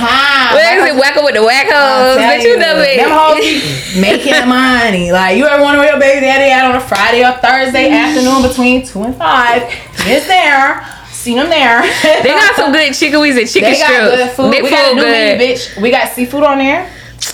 Where 0.56 0.80
is 0.80 0.84
it 0.88 0.96
wacko 0.96 1.24
with 1.24 1.36
the 1.36 1.44
wackos? 1.44 2.16
Bitch, 2.16 2.42
you, 2.42 2.56
you 2.56 2.58
know 2.58 2.80
it. 2.80 2.96
Them 2.96 3.12
hoes 3.12 3.44
be 3.44 4.00
making 4.00 4.48
money. 4.48 5.12
Like 5.12 5.36
you 5.36 5.44
ever 5.44 5.62
wonder 5.62 5.80
where 5.80 5.92
your 5.92 6.00
baby 6.00 6.24
daddy 6.24 6.50
at 6.50 6.64
on 6.64 6.76
a 6.76 6.80
Friday 6.80 7.20
or 7.24 7.36
Thursday 7.36 7.90
afternoon 7.92 8.42
between 8.42 8.84
two 8.84 9.04
and 9.04 9.14
five? 9.14 9.62
It's 10.08 10.26
there. 10.26 10.86
Seen 11.12 11.36
them 11.36 11.50
there. 11.50 11.82
they 12.22 12.30
got 12.30 12.54
some 12.54 12.72
good 12.72 12.94
chicken 12.94 13.20
wings 13.20 13.36
and 13.36 13.48
chicken 13.48 13.74
strips. 13.74 13.92
They 13.92 13.98
got 13.98 14.16
good 14.16 14.30
food. 14.36 14.52
They 14.52 14.62
we 14.62 14.70
got 14.70 14.94
good. 14.94 15.02
menu, 15.02 15.44
bitch. 15.44 15.82
We 15.82 15.90
got 15.90 16.08
seafood 16.12 16.44
on 16.44 16.58
there. 16.58 16.90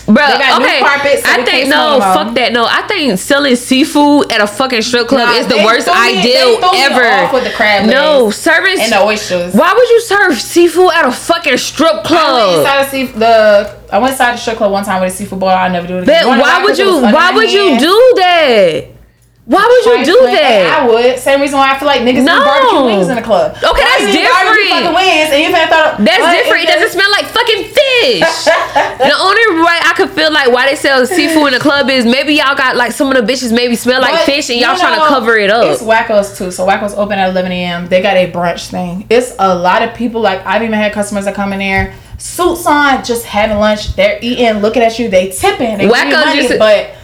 Bro, 0.07 0.24
okay. 0.24 0.80
So 0.80 1.30
I 1.30 1.43
think 1.45 1.68
no, 1.68 1.99
fuck 2.01 2.35
that. 2.35 2.53
No, 2.53 2.66
I 2.66 2.87
think 2.87 3.18
selling 3.18 3.57
seafood 3.57 4.30
at 4.30 4.41
a 4.41 4.47
fucking 4.47 4.82
strip 4.82 5.09
club 5.09 5.28
nah, 5.28 5.35
is 5.35 5.47
the 5.47 5.57
worst 5.57 5.89
ideal 5.89 6.61
ever. 6.62 7.32
with 7.32 7.45
the 7.45 7.51
crab 7.51 7.89
no, 7.89 8.30
service 8.30 8.80
and 8.80 8.93
the 8.93 9.03
oysters. 9.03 9.55
Why 9.55 9.72
would 9.72 9.89
you 9.89 10.01
serve 10.01 10.41
seafood 10.41 10.93
at 10.95 11.07
a 11.07 11.12
fucking 11.12 11.57
strip 11.57 12.05
club? 12.05 12.64
I 12.64 12.76
went 12.80 12.95
inside 12.95 13.18
the, 13.18 13.80
I 13.93 13.99
went 13.99 14.12
inside 14.12 14.32
the 14.32 14.37
strip 14.39 14.57
club 14.59 14.72
one 14.72 14.85
time 14.85 15.01
with 15.01 15.12
a 15.12 15.16
seafood 15.16 15.41
boil. 15.41 15.51
I 15.51 15.68
never 15.68 15.87
do 15.87 15.99
it 15.99 16.03
again. 16.03 16.24
But 16.24 16.39
why 16.39 16.62
would 16.62 16.78
you? 16.78 17.01
Why 17.01 17.32
would 17.32 17.51
you 17.51 17.78
do 17.78 18.12
that? 18.16 18.94
Why 19.45 19.61
would 19.61 19.85
you 19.85 20.05
do 20.09 20.19
that? 20.25 20.81
I 20.81 20.89
would. 20.89 21.19
Same 21.19 21.41
reason 21.41 21.59
why 21.59 21.77
I 21.77 21.79
feel 21.79 21.85
like 21.85 22.01
niggas 22.01 22.25
no. 22.25 22.41
do 22.41 22.45
barbecue 22.49 22.85
wings 22.89 23.09
in 23.13 23.17
the 23.17 23.23
club. 23.23 23.53
Okay, 23.53 23.69
why 23.69 23.77
that's 23.77 24.09
different. 24.09 24.33
Barbecue 24.33 24.73
Fucking 24.73 24.97
wings, 24.97 25.29
and 25.37 25.41
you 25.45 25.51
thought 25.53 26.01
that's 26.01 26.27
different. 26.33 26.65
It 26.65 26.69
doesn't 26.73 26.93
smell 26.97 27.11
like 27.13 27.29
fucking 27.29 27.63
fish. 27.69 28.25
the 29.05 29.17
only 29.21 29.45
way 29.61 29.77
I 29.85 29.93
could 29.97 30.09
feel 30.17 30.33
like 30.33 30.49
why 30.49 30.65
they 30.73 30.77
sell 30.77 31.05
seafood 31.05 31.53
in 31.53 31.55
the 31.55 31.61
club 31.61 31.93
is 31.93 32.09
maybe 32.09 32.41
y'all 32.41 32.57
got 32.57 32.77
like 32.77 32.93
some 32.93 33.13
of 33.13 33.21
the 33.21 33.25
bitches 33.33 33.53
maybe 33.53 33.77
smell 33.77 34.01
like 34.01 34.25
but, 34.25 34.25
fish, 34.25 34.49
and 34.49 34.59
y'all 34.59 34.81
trying 34.81 34.97
to 34.97 35.07
cover 35.13 35.37
it 35.37 35.51
up. 35.51 35.69
It's 35.69 35.83
Wackos 35.83 36.39
too. 36.39 36.51
So 36.51 36.67
Wackos 36.67 36.97
open 36.97 37.19
at 37.19 37.29
11 37.29 37.53
a.m. 37.53 37.87
They 37.89 38.01
got 38.01 38.17
a 38.17 38.33
brunch 38.33 38.71
thing. 38.71 39.05
It's 39.11 39.37
a 39.39 39.55
lot 39.55 39.83
of 39.83 39.95
people. 39.95 40.23
Like 40.23 40.41
I've 40.47 40.63
even 40.63 40.75
had 40.75 40.93
customers 40.95 41.27
that 41.27 41.35
come 41.35 41.53
in 41.53 41.59
there 41.59 41.95
suits 42.17 42.65
on, 42.65 43.05
just 43.05 43.27
having 43.27 43.59
lunch. 43.59 43.95
They're 43.95 44.19
eating, 44.23 44.63
looking 44.63 44.83
at 44.83 44.99
you. 44.99 45.11
They 45.11 45.29
tipping. 45.29 45.77
They 45.77 45.87
Wackos 45.87 46.25
money, 46.25 46.49
just 46.49 46.59
but 46.59 46.95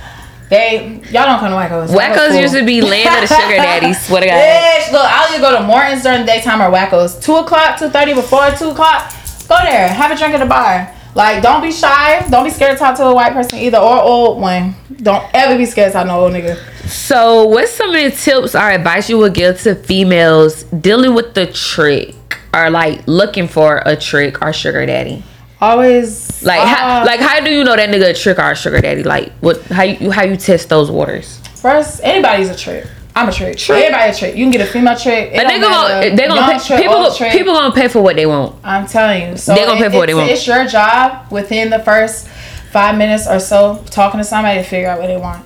they 0.51 1.01
y'all 1.11 1.27
don't 1.27 1.39
come 1.39 1.51
to 1.51 1.57
Wackos. 1.57 1.89
Wackos 1.89 2.31
cool. 2.31 2.41
used 2.41 2.55
to 2.55 2.65
be 2.65 2.83
land 2.83 3.23
of 3.23 3.29
the 3.29 3.35
sugar 3.35 3.57
daddies. 3.57 4.09
What 4.09 4.25
a 4.25 4.27
guy. 4.27 4.81
Bitch, 4.81 4.93
look, 4.93 5.05
I'll 5.05 5.33
either 5.33 5.41
go 5.41 5.59
to 5.59 5.65
Morton's 5.65 6.03
during 6.03 6.21
the 6.21 6.27
daytime 6.27 6.61
or 6.61 6.71
Wackos. 6.75 7.23
Two 7.23 7.37
o'clock, 7.37 7.79
two 7.79 7.89
thirty, 7.89 8.15
before 8.15 8.51
two 8.51 8.71
o'clock. 8.71 9.13
Go 9.49 9.57
there, 9.63 9.89
have 9.89 10.11
a 10.11 10.17
drink 10.17 10.35
at 10.35 10.39
the 10.39 10.47
bar. 10.47 10.93
Like, 11.15 11.43
don't 11.43 11.63
be 11.63 11.73
shy. 11.73 12.25
Don't 12.31 12.45
be 12.45 12.51
scared 12.51 12.73
to 12.73 12.79
talk 12.79 12.97
to 12.97 13.05
a 13.05 13.15
white 13.15 13.33
person 13.33 13.59
either 13.59 13.79
or 13.79 14.01
old 14.01 14.41
one. 14.41 14.75
Don't 14.99 15.25
ever 15.35 15.57
be 15.57 15.67
scared 15.67 15.91
to 15.91 15.93
talk 15.93 16.05
to 16.05 16.09
no 16.09 16.21
old 16.21 16.33
nigga. 16.33 16.57
So, 16.89 17.47
what's 17.47 17.73
some 17.73 17.91
of 17.91 17.95
the 17.95 18.11
tips 18.11 18.55
or 18.55 18.71
advice 18.71 19.09
you 19.09 19.19
would 19.19 19.35
give 19.35 19.61
to 19.63 19.75
females 19.75 20.65
dealing 20.65 21.15
with 21.15 21.35
the 21.35 21.47
trick 21.47 22.15
or 22.55 22.71
like 22.71 23.07
looking 23.07 23.49
for 23.49 23.83
a 23.87 23.97
trick 23.97 24.43
or 24.43 24.53
sugar 24.53 24.85
daddy? 24.87 25.23
Always 25.61 26.43
like 26.43 26.61
uh, 26.61 26.67
how, 26.67 27.05
like 27.05 27.21
how 27.21 27.41
do 27.41 27.51
you 27.53 27.65
know 27.65 27.77
that 27.77 27.91
nigga 27.91 28.11
a 28.11 28.15
trick 28.15 28.39
or 28.39 28.53
a 28.53 28.57
sugar 28.57 28.81
daddy? 28.81 29.03
Like 29.03 29.33
what 29.41 29.63
how 29.65 29.83
you 29.83 30.11
how 30.11 30.25
you 30.25 30.37
test 30.37 30.69
those 30.69 30.91
waters? 30.91 31.39
First, 31.57 32.01
anybody's 32.03 32.49
a 32.49 32.57
trick. 32.57 32.87
I'm 33.15 33.29
a 33.29 33.33
trick. 33.33 33.59
True. 33.59 33.77
Everybody 33.77 34.11
a 34.11 34.15
trick. 34.15 34.37
You 34.37 34.45
can 34.45 34.53
get 34.53 34.61
a 34.63 34.71
female 34.71 34.97
trick. 34.97 35.33
It 35.33 35.47
they 35.47 35.61
gonna 35.61 36.17
they 36.17 36.29
gonna 36.29 36.59
pay, 36.59 36.67
trick, 36.67 36.81
people 36.81 37.15
trick. 37.15 37.33
people 37.33 37.53
gonna 37.53 37.75
pay 37.75 37.89
for 37.89 38.01
what 38.01 38.17
they 38.17 38.25
want. 38.25 38.57
I'm 38.65 38.87
telling 38.87 39.31
you. 39.31 39.37
So 39.37 39.55
they 39.55 39.65
gonna 39.65 39.79
pay 39.79 39.91
for 39.91 39.99
what 39.99 40.07
they 40.07 40.15
want. 40.15 40.31
It's 40.31 40.47
your 40.47 40.67
job 40.67 41.31
within 41.31 41.69
the 41.69 41.81
first 41.81 42.29
five 42.73 42.97
minutes 42.97 43.27
or 43.29 43.41
so 43.41 43.85
talking 43.91 44.19
to 44.19 44.25
somebody 44.25 44.63
to 44.63 44.65
figure 44.65 44.89
out 44.89 45.01
what 45.01 45.09
they 45.09 45.17
want. 45.17 45.45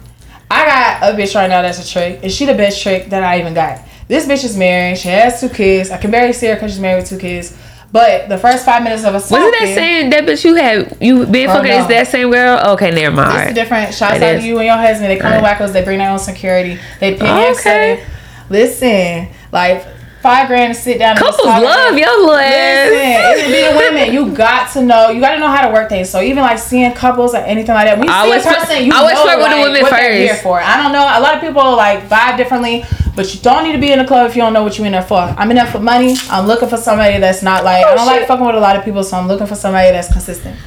I 0.50 0.66
got 0.66 1.14
a 1.14 1.16
bitch 1.16 1.34
right 1.34 1.48
now 1.48 1.62
that's 1.62 1.84
a 1.84 1.90
trick, 1.90 2.20
and 2.22 2.30
she 2.30 2.44
the 2.44 2.54
best 2.54 2.80
trick 2.80 3.10
that 3.10 3.24
I 3.24 3.40
even 3.40 3.54
got. 3.54 3.80
This 4.06 4.26
bitch 4.26 4.44
is 4.44 4.56
married. 4.56 4.98
She 4.98 5.08
has 5.08 5.40
two 5.40 5.48
kids. 5.48 5.90
I 5.90 5.96
can 5.96 6.10
barely 6.10 6.34
see 6.34 6.46
her 6.48 6.54
because 6.54 6.72
she's 6.72 6.80
married 6.80 7.00
with 7.00 7.08
two 7.08 7.18
kids. 7.18 7.56
But 7.94 8.28
the 8.28 8.38
first 8.38 8.64
five 8.64 8.82
minutes 8.82 9.04
of 9.04 9.14
a 9.14 9.20
song. 9.20 9.38
Wasn't 9.38 9.54
that 9.60 9.72
saying 9.72 10.10
that 10.10 10.24
bitch 10.24 10.44
you 10.44 10.56
had 10.56 10.96
you 11.00 11.26
been 11.26 11.48
oh, 11.48 11.52
fucking 11.52 11.70
no. 11.70 11.82
is 11.82 11.86
that 11.86 12.08
same 12.08 12.28
girl? 12.32 12.58
Okay, 12.72 12.90
never 12.90 13.14
mind. 13.14 13.50
It's 13.50 13.54
different. 13.54 13.94
Shouts 13.94 14.20
out 14.20 14.40
to 14.40 14.42
you 14.42 14.58
and 14.58 14.66
your 14.66 14.76
husband. 14.76 15.12
They 15.12 15.16
come 15.16 15.30
right. 15.30 15.56
to 15.56 15.64
Wackos, 15.64 15.72
they 15.72 15.84
bring 15.84 15.98
their 15.98 16.10
own 16.10 16.18
security. 16.18 16.76
They 16.98 17.14
pay 17.14 17.52
okay. 17.52 18.04
Listen, 18.50 19.28
like 19.52 19.86
five 20.24 20.48
grand 20.48 20.74
to 20.74 20.80
sit 20.80 20.98
down. 20.98 21.16
Couples 21.16 21.44
love 21.44 21.98
your 21.98 22.26
list. 22.26 22.92
Listen, 22.96 23.44
it 23.44 23.52
be 23.52 23.60
the 23.68 23.76
women. 23.76 24.14
You 24.14 24.34
got 24.44 24.72
to 24.72 24.82
know. 24.82 25.10
You 25.10 25.20
got 25.20 25.34
to 25.34 25.38
know 25.38 25.48
how 25.48 25.68
to 25.68 25.72
work 25.72 25.90
things. 25.90 26.08
So 26.08 26.22
even 26.22 26.42
like 26.42 26.58
seeing 26.58 26.94
couples 26.94 27.34
or 27.34 27.44
anything 27.44 27.74
like 27.74 27.86
that. 27.86 27.98
When 27.98 28.08
you 28.08 28.14
I 28.14 28.40
see 28.40 28.48
a 28.48 28.52
person, 28.52 28.86
you 28.86 28.92
I 28.94 28.96
always 28.96 29.14
know 29.16 29.24
like, 29.26 29.38
with 29.38 29.50
the 29.50 29.62
women 29.62 29.82
what 29.82 29.90
first. 29.90 30.02
they're 30.02 30.16
here 30.16 30.36
for. 30.36 30.58
I 30.58 30.82
don't 30.82 30.92
know. 30.92 31.04
A 31.04 31.20
lot 31.20 31.34
of 31.34 31.42
people 31.42 31.62
like 31.76 32.08
vibe 32.08 32.38
differently. 32.38 32.84
But 33.14 33.32
you 33.32 33.40
don't 33.42 33.62
need 33.62 33.72
to 33.72 33.78
be 33.78 33.92
in 33.92 34.00
a 34.00 34.06
club 34.06 34.28
if 34.28 34.34
you 34.34 34.42
don't 34.42 34.52
know 34.52 34.64
what 34.64 34.76
you're 34.76 34.86
in 34.86 34.92
there 34.92 35.02
for. 35.02 35.18
I'm 35.18 35.48
in 35.50 35.56
there 35.56 35.66
for 35.66 35.78
money. 35.78 36.16
I'm 36.30 36.48
looking 36.48 36.68
for 36.68 36.76
somebody 36.76 37.20
that's 37.20 37.44
not 37.44 37.62
like 37.62 37.84
oh, 37.86 37.92
I 37.92 37.94
don't 37.94 38.08
shit. 38.08 38.20
like 38.20 38.26
fucking 38.26 38.44
with 38.44 38.56
a 38.56 38.60
lot 38.60 38.74
of 38.74 38.84
people, 38.84 39.04
so 39.04 39.16
I'm 39.16 39.28
looking 39.28 39.46
for 39.46 39.54
somebody 39.54 39.92
that's 39.92 40.10
consistent. 40.12 40.58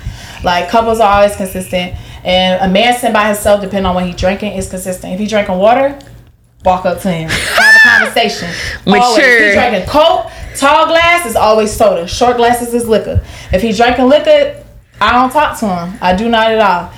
Like 0.45 0.69
couples 0.69 1.01
are 1.01 1.11
always 1.11 1.35
consistent, 1.35 1.97
and 2.23 2.61
a 2.63 2.71
man 2.71 2.93
sitting 2.93 3.11
by 3.11 3.27
himself, 3.27 3.59
depending 3.59 3.85
on 3.85 3.95
what 3.95 4.05
he's 4.05 4.15
drinking, 4.15 4.53
is 4.53 4.69
consistent. 4.69 5.11
If 5.11 5.19
he's 5.19 5.29
drinking 5.29 5.57
water, 5.57 5.99
walk 6.63 6.85
up 6.85 7.01
to 7.01 7.11
him, 7.11 7.29
a 7.29 7.56
conversation. 7.87 8.49
Mature. 8.85 9.01
Always. 9.03 9.23
If 9.23 9.43
he's 9.43 9.53
drinking 9.55 9.89
Coke, 9.89 10.31
tall 10.55 10.87
glass 10.87 11.25
is 11.25 11.35
always 11.35 11.71
soda. 11.71 12.07
Short 12.07 12.37
glasses 12.37 12.73
is 12.73 12.87
liquor. 12.87 13.23
If 13.51 13.61
he's 13.61 13.77
drinking 13.77 14.07
liquor, 14.07 14.63
I 14.99 15.11
don't 15.11 15.31
talk 15.31 15.59
to 15.59 15.67
him. 15.67 15.97
I 16.01 16.15
do 16.15 16.29
not 16.29 16.51
at 16.51 16.59
all. 16.59 16.93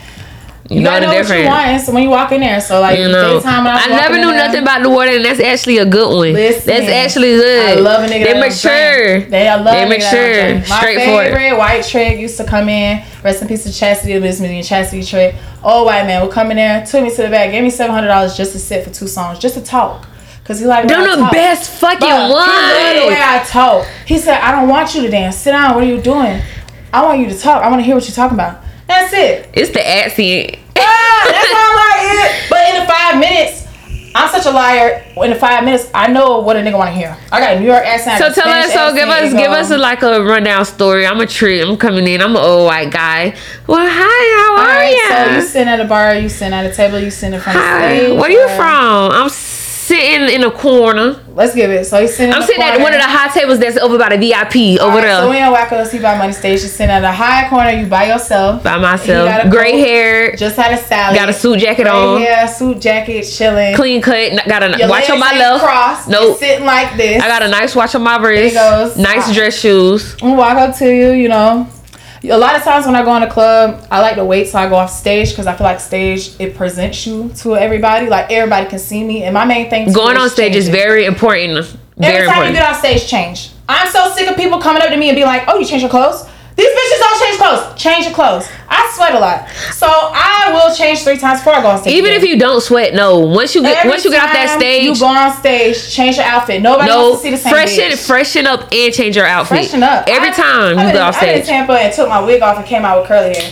You, 0.69 0.77
you 0.77 0.83
know 0.83 0.99
the 0.99 1.07
difference. 1.07 1.29
What 1.29 1.65
you 1.65 1.71
want 1.71 1.81
so 1.81 1.93
when 1.93 2.03
you 2.03 2.09
walk 2.09 2.31
in 2.31 2.41
there. 2.41 2.61
So 2.61 2.79
like 2.79 2.99
you 2.99 3.07
know, 3.07 3.41
I, 3.43 3.85
I 3.85 3.87
never 3.87 4.17
knew 4.17 4.31
nothing 4.31 4.61
about 4.61 4.83
the 4.83 4.89
water, 4.89 5.09
and 5.09 5.25
that's 5.25 5.39
actually 5.39 5.79
a 5.79 5.85
good 5.85 6.15
one. 6.15 6.33
Listen, 6.33 6.67
that's 6.67 6.87
actually 6.87 7.37
good. 7.37 7.77
I 7.77 7.81
love 7.81 8.03
a 8.03 8.07
nigga. 8.13 8.25
They 8.25 8.39
mature. 8.39 9.21
They 9.29 9.47
I 9.47 9.55
love. 9.55 9.73
They 9.73 9.89
mature. 9.89 10.69
My 10.69 10.81
favorite 10.81 11.57
white 11.57 11.83
trick 11.85 12.19
used 12.19 12.37
to 12.37 12.45
come 12.45 12.69
in. 12.69 13.03
Rest 13.23 13.41
in 13.41 13.47
peace 13.47 13.63
to 13.63 13.73
Chastity, 13.73 14.19
Miss 14.19 14.39
Million 14.39 14.63
Chastity 14.63 15.03
trick. 15.03 15.33
Old 15.63 15.87
white 15.87 16.05
man 16.05 16.21
would 16.21 16.31
come 16.31 16.51
in 16.51 16.57
there, 16.57 16.85
took 16.85 17.01
me 17.01 17.09
to 17.09 17.23
the 17.23 17.29
back, 17.29 17.49
gave 17.49 17.63
me 17.63 17.71
seven 17.71 17.93
hundred 17.95 18.09
dollars 18.09 18.37
just 18.37 18.51
to 18.51 18.59
sit 18.59 18.83
for 18.83 18.93
two 18.93 19.07
songs, 19.07 19.39
just 19.39 19.55
to 19.55 19.61
talk. 19.63 20.07
Cause 20.49 20.59
he 20.59 20.65
like 20.65 20.87
the 20.87 20.95
talk. 20.95 21.31
best 21.31 21.69
fucking 21.79 21.99
but 21.99 22.31
one. 22.31 22.49
He 22.49 23.01
the 23.01 23.07
way 23.07 23.21
I 23.21 23.45
talk. 23.47 23.85
He 24.07 24.17
said, 24.17 24.41
"I 24.41 24.51
don't 24.51 24.67
want 24.67 24.95
you 24.95 25.03
to 25.03 25.07
dance. 25.07 25.35
Sit 25.35 25.51
down. 25.51 25.75
What 25.75 25.83
are 25.83 25.87
you 25.87 26.01
doing? 26.01 26.41
I 26.91 27.05
want 27.05 27.19
you 27.19 27.29
to 27.29 27.37
talk. 27.37 27.61
I 27.61 27.69
want 27.69 27.81
to 27.81 27.83
hear 27.83 27.93
what 27.93 28.03
you're 28.07 28.15
talking 28.15 28.33
about." 28.33 28.63
That's 28.87 29.13
it. 29.13 29.47
It's 29.53 29.69
the 29.69 29.87
accent 29.87 30.57
ah, 30.79 31.21
that's 31.29 31.53
all 31.53 31.61
I'm 31.61 31.75
like, 31.77 32.49
But 32.49 32.61
in 32.69 32.81
the 32.81 32.87
five 32.91 33.19
minutes, 33.19 33.67
I'm 34.15 34.29
such 34.29 34.45
a 34.45 34.51
liar. 34.51 35.03
In 35.17 35.29
the 35.29 35.35
five 35.35 35.63
minutes, 35.63 35.89
I 35.93 36.11
know 36.11 36.39
what 36.39 36.55
a 36.55 36.59
nigga 36.59 36.77
want 36.77 36.89
to 36.89 36.95
hear. 36.95 37.15
I 37.31 37.39
got 37.39 37.57
a 37.57 37.59
New 37.59 37.67
York 37.67 37.85
accent. 37.85 38.19
So 38.19 38.33
tell 38.33 38.49
us. 38.49 38.73
So 38.73 38.93
give 38.95 39.07
us, 39.07 39.33
give 39.33 39.51
us 39.51 39.71
a, 39.71 39.77
like 39.77 40.01
a 40.01 40.23
rundown 40.23 40.65
story. 40.65 41.05
I'm 41.05 41.19
a 41.19 41.27
tree. 41.27 41.61
I'm 41.61 41.77
coming 41.77 42.07
in. 42.07 42.21
I'm 42.21 42.35
an 42.35 42.41
old 42.41 42.65
white 42.65 42.91
guy. 42.91 43.35
Well, 43.67 43.87
hi. 43.87 44.25
How 44.39 44.57
are 44.57 44.65
right, 44.65 44.91
you? 44.91 45.09
So 45.09 45.35
you 45.35 45.41
sitting 45.41 45.67
at 45.67 45.79
a 45.79 45.85
bar. 45.85 46.15
You 46.15 46.29
sitting 46.29 46.53
at 46.53 46.65
a 46.65 46.73
table. 46.73 46.99
You 46.99 47.11
sitting 47.11 47.35
in 47.35 47.41
front 47.41 47.59
hi. 47.59 47.85
of 47.85 47.99
stage. 47.99 48.19
Where 48.19 48.29
or... 48.29 48.33
you 48.33 48.47
from? 48.55 49.11
I'm 49.11 49.29
sitting 49.89 50.29
in 50.29 50.43
a 50.43 50.51
corner. 50.51 51.19
Let's 51.33 51.55
give 51.55 51.71
it. 51.71 51.85
So 51.85 51.99
he's 51.99 52.15
sitting. 52.15 52.33
I'm 52.33 52.43
sitting 52.43 52.61
corner. 52.61 52.77
at 52.77 52.81
one 52.81 52.93
of 52.93 52.99
the 52.99 53.07
high 53.07 53.29
tables 53.33 53.59
that's 53.59 53.77
over 53.77 53.97
by 53.97 54.15
the 54.15 54.17
VIP 54.17 54.79
over 54.79 54.97
right, 54.97 55.01
there. 55.01 55.21
So 55.21 55.29
we 55.29 55.41
in 55.41 55.51
Waco 55.51 55.83
See 55.83 55.99
by 55.99 56.17
Money 56.17 56.33
Stage. 56.33 56.59
You're 56.61 56.69
sitting 56.69 56.91
at 56.91 57.03
a 57.03 57.11
high 57.11 57.49
corner. 57.49 57.71
You 57.71 57.87
by 57.87 58.05
yourself. 58.05 58.63
By 58.63 58.77
myself. 58.77 59.49
Gray 59.49 59.71
coat, 59.71 59.79
hair. 59.79 60.35
Just 60.35 60.55
had 60.55 60.73
a 60.73 60.77
salad. 60.77 61.15
Got 61.15 61.29
a 61.29 61.33
suit 61.33 61.59
jacket 61.59 61.83
Gray 61.83 61.91
on. 61.91 62.21
Yeah, 62.21 62.45
suit 62.45 62.79
jacket, 62.79 63.23
chilling. 63.23 63.75
Clean 63.75 64.01
cut. 64.01 64.45
Got 64.47 64.63
a 64.63 64.77
Your 64.77 64.89
watch 64.89 65.09
on 65.09 65.19
my 65.19 65.31
left. 65.31 65.63
Cross. 65.63 66.07
Nope. 66.07 66.37
Sitting 66.37 66.65
like 66.65 66.95
this. 66.95 67.21
I 67.21 67.27
got 67.27 67.41
a 67.41 67.47
nice 67.47 67.75
watch 67.75 67.95
on 67.95 68.03
my 68.03 68.17
wrist. 68.17 68.97
Nice 68.97 69.33
dress 69.33 69.57
shoes. 69.57 70.15
I'm 70.21 70.37
walk 70.37 70.57
up 70.57 70.75
to 70.77 70.85
you. 70.85 71.11
You 71.11 71.29
know 71.29 71.67
a 72.23 72.37
lot 72.37 72.55
of 72.55 72.63
times 72.63 72.85
when 72.85 72.95
I 72.95 73.03
go 73.03 73.15
in 73.15 73.23
a 73.23 73.29
club, 73.31 73.85
I 73.89 74.01
like 74.01 74.15
to 74.15 74.25
wait 74.25 74.49
till 74.49 74.59
I 74.59 74.67
go 74.67 74.75
off 74.75 74.91
stage 74.91 75.29
because 75.29 75.47
I 75.47 75.55
feel 75.55 75.65
like 75.65 75.79
stage 75.79 76.35
it 76.39 76.55
presents 76.55 77.07
you 77.07 77.29
to 77.37 77.55
everybody. 77.55 78.07
Like 78.07 78.31
everybody 78.31 78.69
can 78.69 78.79
see 78.79 79.03
me, 79.03 79.23
and 79.23 79.33
my 79.33 79.45
main 79.45 79.69
thing 79.69 79.91
going 79.93 80.17
on 80.17 80.29
stage 80.29 80.53
changing. 80.53 80.61
is 80.61 80.69
very 80.69 81.05
important. 81.05 81.77
Very 81.97 82.13
Every 82.15 82.27
time 82.27 82.35
important. 82.37 82.55
you 82.55 82.61
get 82.61 82.69
off 82.69 82.79
stage, 82.79 83.07
change. 83.07 83.51
I'm 83.67 83.89
so 83.89 84.11
sick 84.15 84.29
of 84.29 84.35
people 84.35 84.59
coming 84.59 84.81
up 84.81 84.89
to 84.89 84.97
me 84.97 85.09
and 85.09 85.15
be 85.15 85.23
like, 85.23 85.43
"Oh, 85.47 85.59
you 85.59 85.65
change 85.65 85.81
your 85.81 85.91
clothes." 85.91 86.25
These 86.55 86.67
bitches 86.67 86.99
don't 86.99 87.19
change 87.21 87.37
clothes. 87.37 87.81
Change 87.81 88.05
your 88.05 88.13
clothes. 88.13 88.49
I 88.69 88.91
sweat 88.95 89.15
a 89.15 89.19
lot, 89.19 89.49
so 89.73 89.87
I 89.89 90.51
will 90.53 90.73
change 90.75 91.03
three 91.03 91.17
times 91.17 91.39
before 91.39 91.53
I 91.53 91.61
go 91.61 91.69
on 91.69 91.79
stage. 91.79 91.93
Even 91.93 92.11
again. 92.11 92.23
if 92.23 92.29
you 92.29 92.37
don't 92.37 92.61
sweat, 92.61 92.93
no. 92.93 93.19
Once 93.19 93.55
you 93.55 93.61
get 93.61 93.77
Every 93.77 93.89
once 93.89 94.05
you 94.05 94.11
get 94.11 94.23
off 94.23 94.33
that 94.33 94.57
stage, 94.57 94.83
you 94.83 94.97
go 94.97 95.07
on 95.07 95.35
stage, 95.37 95.91
change 95.91 96.17
your 96.17 96.25
outfit. 96.25 96.61
Nobody 96.61 96.89
no, 96.89 97.09
wants 97.09 97.21
to 97.21 97.27
see 97.27 97.31
the 97.31 97.37
same. 97.37 97.53
Freshen, 97.53 97.91
bitch. 97.91 98.07
freshen 98.07 98.47
up 98.47 98.71
and 98.71 98.93
change 98.93 99.15
your 99.15 99.25
outfit. 99.25 99.57
Freshen 99.57 99.83
up 99.83 100.05
every 100.07 100.29
I, 100.29 100.33
time 100.33 100.77
I, 100.77 100.83
you 100.83 100.89
I 100.89 100.93
go 100.93 101.01
off 101.01 101.15
stage. 101.15 101.29
I 101.29 101.33
went 101.33 101.45
to 101.45 101.51
Tampa 101.51 101.73
and 101.73 101.93
took 101.93 102.09
my 102.09 102.21
wig 102.21 102.41
off 102.41 102.57
and 102.57 102.65
came 102.65 102.85
out 102.85 102.99
with 102.99 103.07
curly 103.07 103.35
hair 103.35 103.51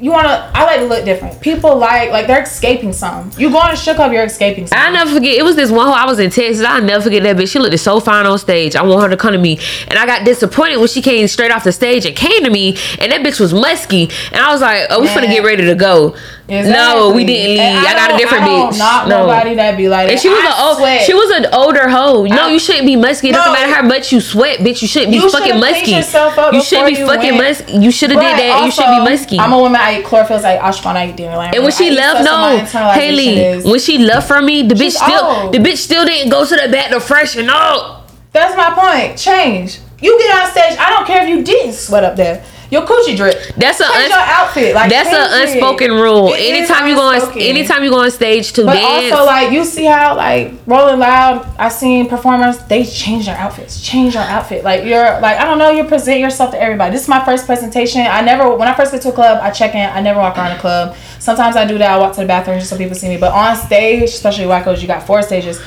you 0.00 0.10
want 0.10 0.26
to 0.26 0.50
i 0.54 0.64
like 0.64 0.80
to 0.80 0.86
look 0.86 1.04
different 1.04 1.40
people 1.40 1.76
like 1.76 2.10
like 2.10 2.26
they're 2.26 2.42
escaping 2.42 2.92
something 2.92 3.38
you 3.40 3.50
go 3.50 3.58
on 3.58 3.70
a 3.70 3.76
shook 3.76 3.98
up 3.98 4.12
you're 4.12 4.24
escaping 4.24 4.66
something. 4.66 4.86
i 4.86 4.90
never 4.90 5.12
forget 5.12 5.36
it 5.36 5.42
was 5.42 5.56
this 5.56 5.70
one 5.70 5.86
who 5.86 5.92
i 5.92 6.06
was 6.06 6.18
in 6.18 6.30
texas 6.30 6.64
i'll 6.64 6.82
never 6.82 7.02
forget 7.02 7.22
that 7.22 7.36
bitch 7.36 7.52
she 7.52 7.58
looked 7.58 7.78
so 7.78 8.00
fine 8.00 8.24
on 8.26 8.38
stage 8.38 8.76
i 8.76 8.82
want 8.82 9.02
her 9.02 9.08
to 9.08 9.16
come 9.16 9.32
to 9.32 9.38
me 9.38 9.58
and 9.88 9.98
i 9.98 10.06
got 10.06 10.24
disappointed 10.24 10.78
when 10.78 10.88
she 10.88 11.02
came 11.02 11.26
straight 11.28 11.50
off 11.50 11.64
the 11.64 11.72
stage 11.72 12.06
and 12.06 12.16
came 12.16 12.44
to 12.44 12.50
me 12.50 12.70
and 12.98 13.12
that 13.12 13.20
bitch 13.20 13.38
was 13.38 13.52
musky 13.52 14.04
and 14.32 14.36
i 14.36 14.50
was 14.52 14.60
like 14.60 14.86
oh 14.90 15.00
we 15.00 15.06
finna 15.08 15.28
get 15.28 15.44
ready 15.44 15.64
to 15.64 15.74
go 15.74 16.14
Exactly. 16.46 16.72
No, 16.72 17.10
we 17.10 17.24
didn't 17.24 17.56
leave. 17.56 17.60
I, 17.60 17.88
I, 17.88 17.94
got 17.94 18.14
a 18.14 18.18
different 18.18 18.44
bitch. 18.44 18.78
Not 18.78 19.08
no. 19.08 19.24
nobody 19.24 19.54
that 19.54 19.78
be 19.78 19.88
like. 19.88 20.10
And 20.10 20.20
she 20.20 20.28
was 20.28 20.44
an 20.44 20.52
old. 20.60 20.76
She 21.00 21.14
was 21.14 21.30
an 21.30 21.46
older 21.54 21.88
hoe. 21.88 22.26
No, 22.26 22.48
you 22.48 22.58
shouldn't 22.58 22.84
be 22.84 22.96
musky. 22.96 23.30
It 23.30 23.32
no, 23.32 23.38
doesn't 23.38 23.52
matter 23.54 23.72
how 23.72 23.80
much 23.80 24.12
you 24.12 24.20
sweat, 24.20 24.58
bitch. 24.60 24.82
You 24.82 24.88
shouldn't 24.88 25.12
be 25.12 25.18
you 25.18 25.30
fucking 25.30 25.58
musky. 25.58 25.92
You 25.92 26.62
shouldn't 26.62 26.88
be 26.88 26.96
fucking 26.96 27.38
musky. 27.38 27.72
You 27.78 27.90
should 27.90 28.10
have 28.10 28.20
did 28.20 28.36
that. 28.36 28.60
Also, 28.60 28.66
you 28.66 28.72
should 28.72 28.90
be 28.90 29.10
musky. 29.10 29.38
I'm 29.38 29.52
a 29.54 29.58
woman. 29.58 29.73
I 29.80 30.00
eat 30.00 30.04
chlorophylls. 30.06 30.44
I 30.44 30.56
eat 30.56 30.60
ashwagandha. 30.60 30.96
I 30.96 31.08
eat 31.10 31.16
Dairy 31.16 31.50
And 31.54 31.62
when 31.62 31.72
she 31.72 31.90
left, 31.90 32.24
no, 32.24 32.58
Hayley. 32.92 33.62
When 33.62 33.80
she 33.80 33.98
left 33.98 34.28
from 34.28 34.46
me, 34.46 34.62
the 34.62 34.74
bitch 34.74 34.92
still, 34.92 35.50
the 35.50 35.58
bitch 35.58 35.78
still 35.78 36.04
didn't 36.04 36.30
go 36.30 36.44
to 36.44 36.56
the 36.56 36.68
back 36.70 36.90
to 36.90 37.00
freshen 37.00 37.48
up. 37.48 38.10
That's 38.32 38.56
my 38.56 38.70
point. 38.74 39.18
Change. 39.18 39.78
You 40.00 40.18
get 40.18 40.42
on 40.42 40.50
stage. 40.50 40.76
I 40.78 40.90
don't 40.90 41.06
care 41.06 41.22
if 41.22 41.28
you 41.28 41.42
didn't 41.42 41.72
sweat 41.72 42.04
up 42.04 42.16
there. 42.16 42.44
Your 42.74 42.82
coochie 42.82 43.16
drip. 43.16 43.40
That's 43.56 43.78
a 43.78 43.86
uns- 43.86 44.08
your 44.08 44.18
outfit. 44.18 44.74
Like 44.74 44.90
that's 44.90 45.08
an 45.08 45.42
unspoken 45.42 45.92
it. 45.92 45.94
rule. 45.94 46.32
It 46.32 46.40
anytime 46.40 46.88
you 46.88 46.96
go 46.96 47.02
on, 47.02 47.38
anytime 47.38 47.84
you 47.84 47.90
go 47.90 48.00
on 48.00 48.10
stage 48.10 48.52
to 48.54 48.64
but 48.64 48.74
dance. 48.74 49.12
also 49.12 49.24
like 49.24 49.52
you 49.52 49.64
see 49.64 49.84
how 49.84 50.16
like 50.16 50.54
Rolling 50.66 50.98
Loud, 50.98 51.46
I 51.56 51.68
seen 51.68 52.08
performers. 52.08 52.58
They 52.66 52.84
change 52.84 53.26
their 53.26 53.36
outfits. 53.36 53.80
Change 53.80 54.14
your 54.14 54.24
outfit. 54.24 54.64
Like 54.64 54.84
you're 54.84 55.20
like 55.20 55.38
I 55.38 55.44
don't 55.44 55.58
know. 55.58 55.70
You 55.70 55.84
present 55.84 56.18
yourself 56.18 56.50
to 56.50 56.60
everybody. 56.60 56.90
This 56.90 57.02
is 57.02 57.08
my 57.08 57.24
first 57.24 57.46
presentation. 57.46 58.00
I 58.00 58.22
never 58.22 58.56
when 58.56 58.66
I 58.66 58.74
first 58.74 58.90
get 58.90 59.02
to 59.02 59.10
a 59.10 59.12
club, 59.12 59.38
I 59.40 59.52
check 59.52 59.76
in. 59.76 59.88
I 59.88 60.00
never 60.00 60.18
walk 60.18 60.36
around 60.36 60.50
a 60.56 60.58
club. 60.58 60.96
Sometimes 61.20 61.54
I 61.54 61.64
do 61.64 61.78
that. 61.78 61.92
I 61.92 61.98
walk 61.98 62.14
to 62.16 62.22
the 62.22 62.26
bathroom 62.26 62.58
just 62.58 62.70
so 62.70 62.76
people 62.76 62.96
see 62.96 63.08
me. 63.08 63.18
But 63.18 63.32
on 63.32 63.54
stage, 63.54 64.02
especially 64.02 64.46
Wackos, 64.46 64.82
you 64.82 64.88
got 64.88 65.06
four 65.06 65.22
stages. 65.22 65.60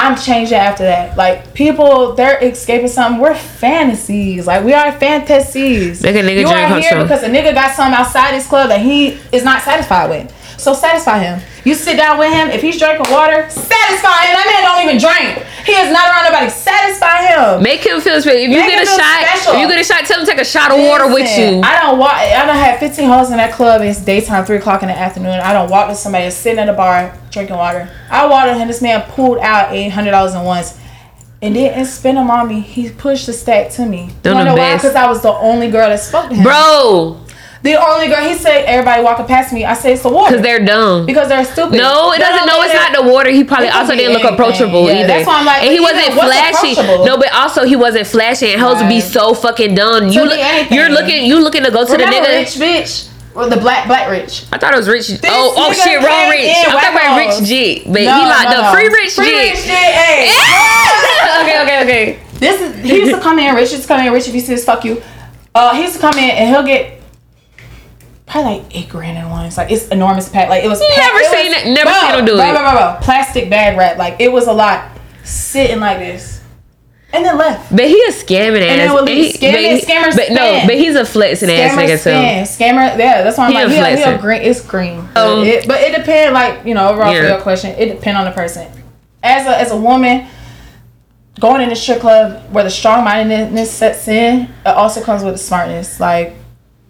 I'm 0.00 0.16
changing 0.16 0.56
after 0.56 0.84
that. 0.84 1.18
Like 1.18 1.52
people, 1.52 2.14
they're 2.14 2.42
escaping 2.42 2.88
something. 2.88 3.20
We're 3.20 3.34
fantasies. 3.34 4.46
Like 4.46 4.64
we 4.64 4.72
are 4.72 4.92
fantasies. 4.92 6.02
Make 6.02 6.16
a 6.16 6.20
nigga 6.20 6.40
you 6.40 6.46
are 6.46 6.80
here 6.80 7.02
because 7.02 7.22
a 7.22 7.28
nigga 7.28 7.52
got 7.52 7.76
something 7.76 7.94
outside 7.94 8.32
his 8.32 8.46
club 8.46 8.70
that 8.70 8.80
he 8.80 9.18
is 9.30 9.44
not 9.44 9.62
satisfied 9.62 10.08
with. 10.08 10.34
So 10.60 10.74
satisfy 10.74 11.18
him. 11.20 11.40
You 11.64 11.74
sit 11.74 11.96
down 11.96 12.18
with 12.18 12.32
him. 12.32 12.48
If 12.50 12.60
he's 12.60 12.78
drinking 12.78 13.10
water, 13.10 13.48
satisfy 13.48 14.28
him. 14.28 14.34
That 14.36 14.46
man 14.46 14.60
don't 14.68 14.80
even 14.84 14.98
drink. 15.00 15.46
He 15.64 15.72
is 15.72 15.92
not 15.92 16.08
around 16.08 16.24
nobody. 16.32 16.50
Satisfy 16.50 17.32
him. 17.32 17.62
Make 17.62 17.80
him 17.84 18.00
feel 18.00 18.20
special. 18.20 18.38
If 18.38 18.50
you 18.50 18.60
Make 18.60 18.68
get 18.70 18.82
a 18.82 18.86
shot, 18.86 19.20
special. 19.24 19.54
if 19.54 19.60
you 19.60 19.68
get 19.68 19.80
a 19.80 19.84
shot, 19.84 20.04
tell 20.04 20.20
him 20.20 20.26
take 20.26 20.38
a 20.40 20.44
shot 20.44 20.70
of 20.70 20.76
Listen, 20.76 20.88
water 20.88 21.06
with 21.12 21.28
you. 21.38 21.60
I 21.64 21.80
don't 21.80 21.98
walk. 21.98 22.12
I 22.14 22.44
don't 22.46 22.56
have 22.56 22.78
15 22.78 23.08
hoes 23.08 23.30
in 23.30 23.38
that 23.38 23.52
club. 23.52 23.80
It's 23.82 24.00
daytime, 24.04 24.44
three 24.44 24.56
o'clock 24.56 24.82
in 24.82 24.88
the 24.88 24.96
afternoon. 24.96 25.40
I 25.40 25.52
don't 25.52 25.70
walk 25.70 25.88
to 25.88 25.94
somebody 25.94 26.24
that's 26.24 26.36
sitting 26.36 26.58
at 26.60 26.68
a 26.68 26.74
bar 26.74 27.16
drinking 27.30 27.56
water. 27.56 27.88
I 28.10 28.26
watered 28.26 28.56
him. 28.56 28.68
This 28.68 28.82
man 28.82 29.02
pulled 29.10 29.38
out 29.38 29.72
eight 29.72 29.88
hundred 29.90 30.10
dollars 30.12 30.34
in 30.34 30.42
once 30.44 30.78
and 31.42 31.54
didn't 31.54 31.86
spend 31.86 32.18
them 32.18 32.30
on 32.30 32.48
me. 32.48 32.60
He 32.60 32.90
pushed 32.90 33.26
the 33.26 33.32
stack 33.32 33.70
to 33.72 33.86
me. 33.86 34.10
You 34.24 34.34
know 34.34 34.54
why? 34.54 34.76
Because 34.76 34.94
I 34.94 35.06
was 35.08 35.22
the 35.22 35.32
only 35.32 35.70
girl 35.70 35.88
that 35.88 36.00
spoke 36.00 36.28
to 36.28 36.34
him. 36.34 36.42
Bro, 36.44 37.20
the 37.62 37.76
only 37.76 38.08
girl 38.08 38.26
he 38.26 38.34
said 38.34 38.64
everybody 38.64 39.02
walking 39.02 39.26
past 39.26 39.52
me. 39.52 39.66
I 39.66 39.74
say 39.74 39.92
it's 39.92 40.02
the 40.02 40.08
water 40.08 40.30
because 40.30 40.42
they're 40.42 40.64
dumb. 40.64 41.04
Because 41.04 41.28
they're 41.28 41.44
stupid. 41.44 41.76
No, 41.76 42.12
it 42.12 42.18
doesn't. 42.18 42.46
No, 42.46 42.62
it's 42.62 42.72
not 42.72 42.96
the 42.96 43.10
water. 43.10 43.30
He 43.30 43.44
probably 43.44 43.68
also 43.68 43.94
didn't 43.94 44.14
look 44.14 44.24
approachable 44.24 44.86
yeah, 44.86 45.00
either. 45.00 45.06
That's 45.08 45.26
why 45.26 45.40
I'm 45.40 45.44
like, 45.44 45.62
and 45.62 45.72
he 45.72 45.80
wasn't 45.80 46.14
flashy. 46.14 46.74
No, 47.04 47.18
but 47.18 47.32
also 47.34 47.64
he 47.64 47.76
wasn't 47.76 48.06
flashy. 48.06 48.52
And 48.52 48.60
hoes 48.60 48.76
right. 48.76 48.82
would 48.82 48.88
be 48.88 49.00
so 49.00 49.34
fucking 49.34 49.74
dumb. 49.74 50.08
You 50.08 50.24
look, 50.24 50.70
you're 50.70 50.88
looking. 50.88 51.26
You 51.26 51.40
looking 51.40 51.62
to 51.64 51.70
go 51.70 51.84
to 51.84 51.92
Remember 51.92 52.20
the 52.20 52.26
nigga. 52.26 52.38
Rich 52.40 52.56
bitch. 52.56 53.10
Or 53.34 53.48
the 53.48 53.58
black 53.58 53.86
black 53.86 54.10
rich. 54.10 54.46
I 54.50 54.58
thought 54.58 54.72
it 54.72 54.76
was 54.76 54.88
rich. 54.88 55.06
This 55.06 55.20
oh 55.24 55.54
oh 55.56 55.72
shit, 55.72 56.02
wrong 56.02 56.30
rich. 56.30 56.50
I'm 56.66 56.80
talking 56.80 56.96
about 56.96 57.16
rich 57.16 57.46
G, 57.46 57.82
but 57.84 58.02
no, 58.02 58.14
he 58.16 58.26
locked 58.26 58.50
no, 58.50 58.62
up 58.62 58.74
free 58.74 58.88
rich 58.88 59.14
free 59.14 59.26
G. 59.26 59.50
Rich 59.50 59.62
G. 59.62 59.70
Hey. 59.70 60.32
okay 61.42 61.62
okay 61.62 61.82
okay. 61.84 62.18
This 62.40 62.60
is 62.60 62.82
he 62.82 62.96
used 62.96 63.14
to 63.14 63.20
come 63.20 63.38
in 63.38 63.54
rich. 63.54 63.70
Used 63.70 63.82
to 63.82 63.88
come 63.88 64.00
in 64.04 64.12
rich 64.12 64.26
if 64.26 64.34
he 64.34 64.40
says 64.40 64.64
fuck 64.64 64.84
you. 64.84 65.00
Uh, 65.54 65.74
he 65.74 65.82
used 65.82 65.94
to 65.94 66.00
come 66.00 66.14
in 66.14 66.30
and 66.30 66.48
he'll 66.48 66.64
get 66.64 66.99
probably 68.30 68.60
like 68.60 68.76
eight 68.76 68.88
grand 68.88 69.18
in 69.18 69.28
one. 69.28 69.46
It's 69.46 69.56
like 69.56 69.70
it's 69.70 69.88
enormous 69.88 70.28
pack. 70.28 70.48
Like 70.48 70.64
it 70.64 70.68
was. 70.68 70.80
Never 70.80 71.18
it 71.18 71.30
seen 71.30 71.52
was, 71.52 71.62
it. 71.62 71.74
Never 71.74 71.90
bro, 71.90 72.00
seen 72.00 72.18
him 72.18 72.24
do 72.24 72.36
bro, 72.36 72.48
it. 72.48 72.52
Bro, 72.52 72.62
bro, 72.62 72.72
bro, 72.72 72.98
Plastic 73.02 73.50
bag 73.50 73.76
wrap. 73.76 73.98
Like 73.98 74.20
it 74.20 74.30
was 74.30 74.46
a 74.46 74.52
lot. 74.52 74.90
Sitting 75.24 75.80
like 75.80 75.98
this. 75.98 76.40
And 77.12 77.24
then 77.24 77.36
left. 77.38 77.74
But 77.74 77.86
he 77.86 78.00
a 78.04 78.12
scamming 78.12 78.62
ass. 78.62 78.70
And 78.70 79.06
then 79.06 79.06
he, 79.08 79.32
scamming, 79.32 79.80
scammer 79.80 80.14
But 80.14 80.30
no, 80.30 80.62
but 80.64 80.76
he's 80.76 80.94
a 80.94 81.04
flexing 81.04 81.50
ass 81.50 81.76
nigga 81.76 81.98
spin. 81.98 82.46
too. 82.46 82.64
Scammer, 82.64 82.96
yeah, 82.96 83.22
that's 83.22 83.36
why 83.36 83.46
I'm 83.46 83.50
he 83.50 83.80
like, 83.80 83.94
a 83.94 83.96
he, 83.96 84.04
he 84.04 84.10
a 84.10 84.18
green, 84.18 84.42
it's 84.42 84.64
green. 84.64 85.00
Um, 85.16 85.44
it, 85.44 85.66
but 85.66 85.80
it 85.80 85.96
depends, 85.96 86.32
like, 86.32 86.64
you 86.64 86.72
know, 86.72 86.88
overall 86.88 87.12
yeah. 87.12 87.22
for 87.22 87.28
your 87.28 87.40
question, 87.40 87.70
it 87.70 87.86
depends 87.86 88.16
on 88.16 88.26
the 88.26 88.30
person. 88.30 88.70
As 89.24 89.44
a, 89.46 89.58
as 89.58 89.72
a 89.72 89.76
woman, 89.76 90.28
going 91.40 91.62
in 91.62 91.68
the 91.68 91.74
strip 91.74 91.98
club 91.98 92.44
where 92.52 92.62
the 92.62 92.70
strong 92.70 93.02
mindedness 93.02 93.72
sets 93.72 94.06
in, 94.06 94.42
it 94.42 94.68
also 94.68 95.02
comes 95.02 95.24
with 95.24 95.34
the 95.34 95.38
smartness. 95.38 95.98
Like, 95.98 96.36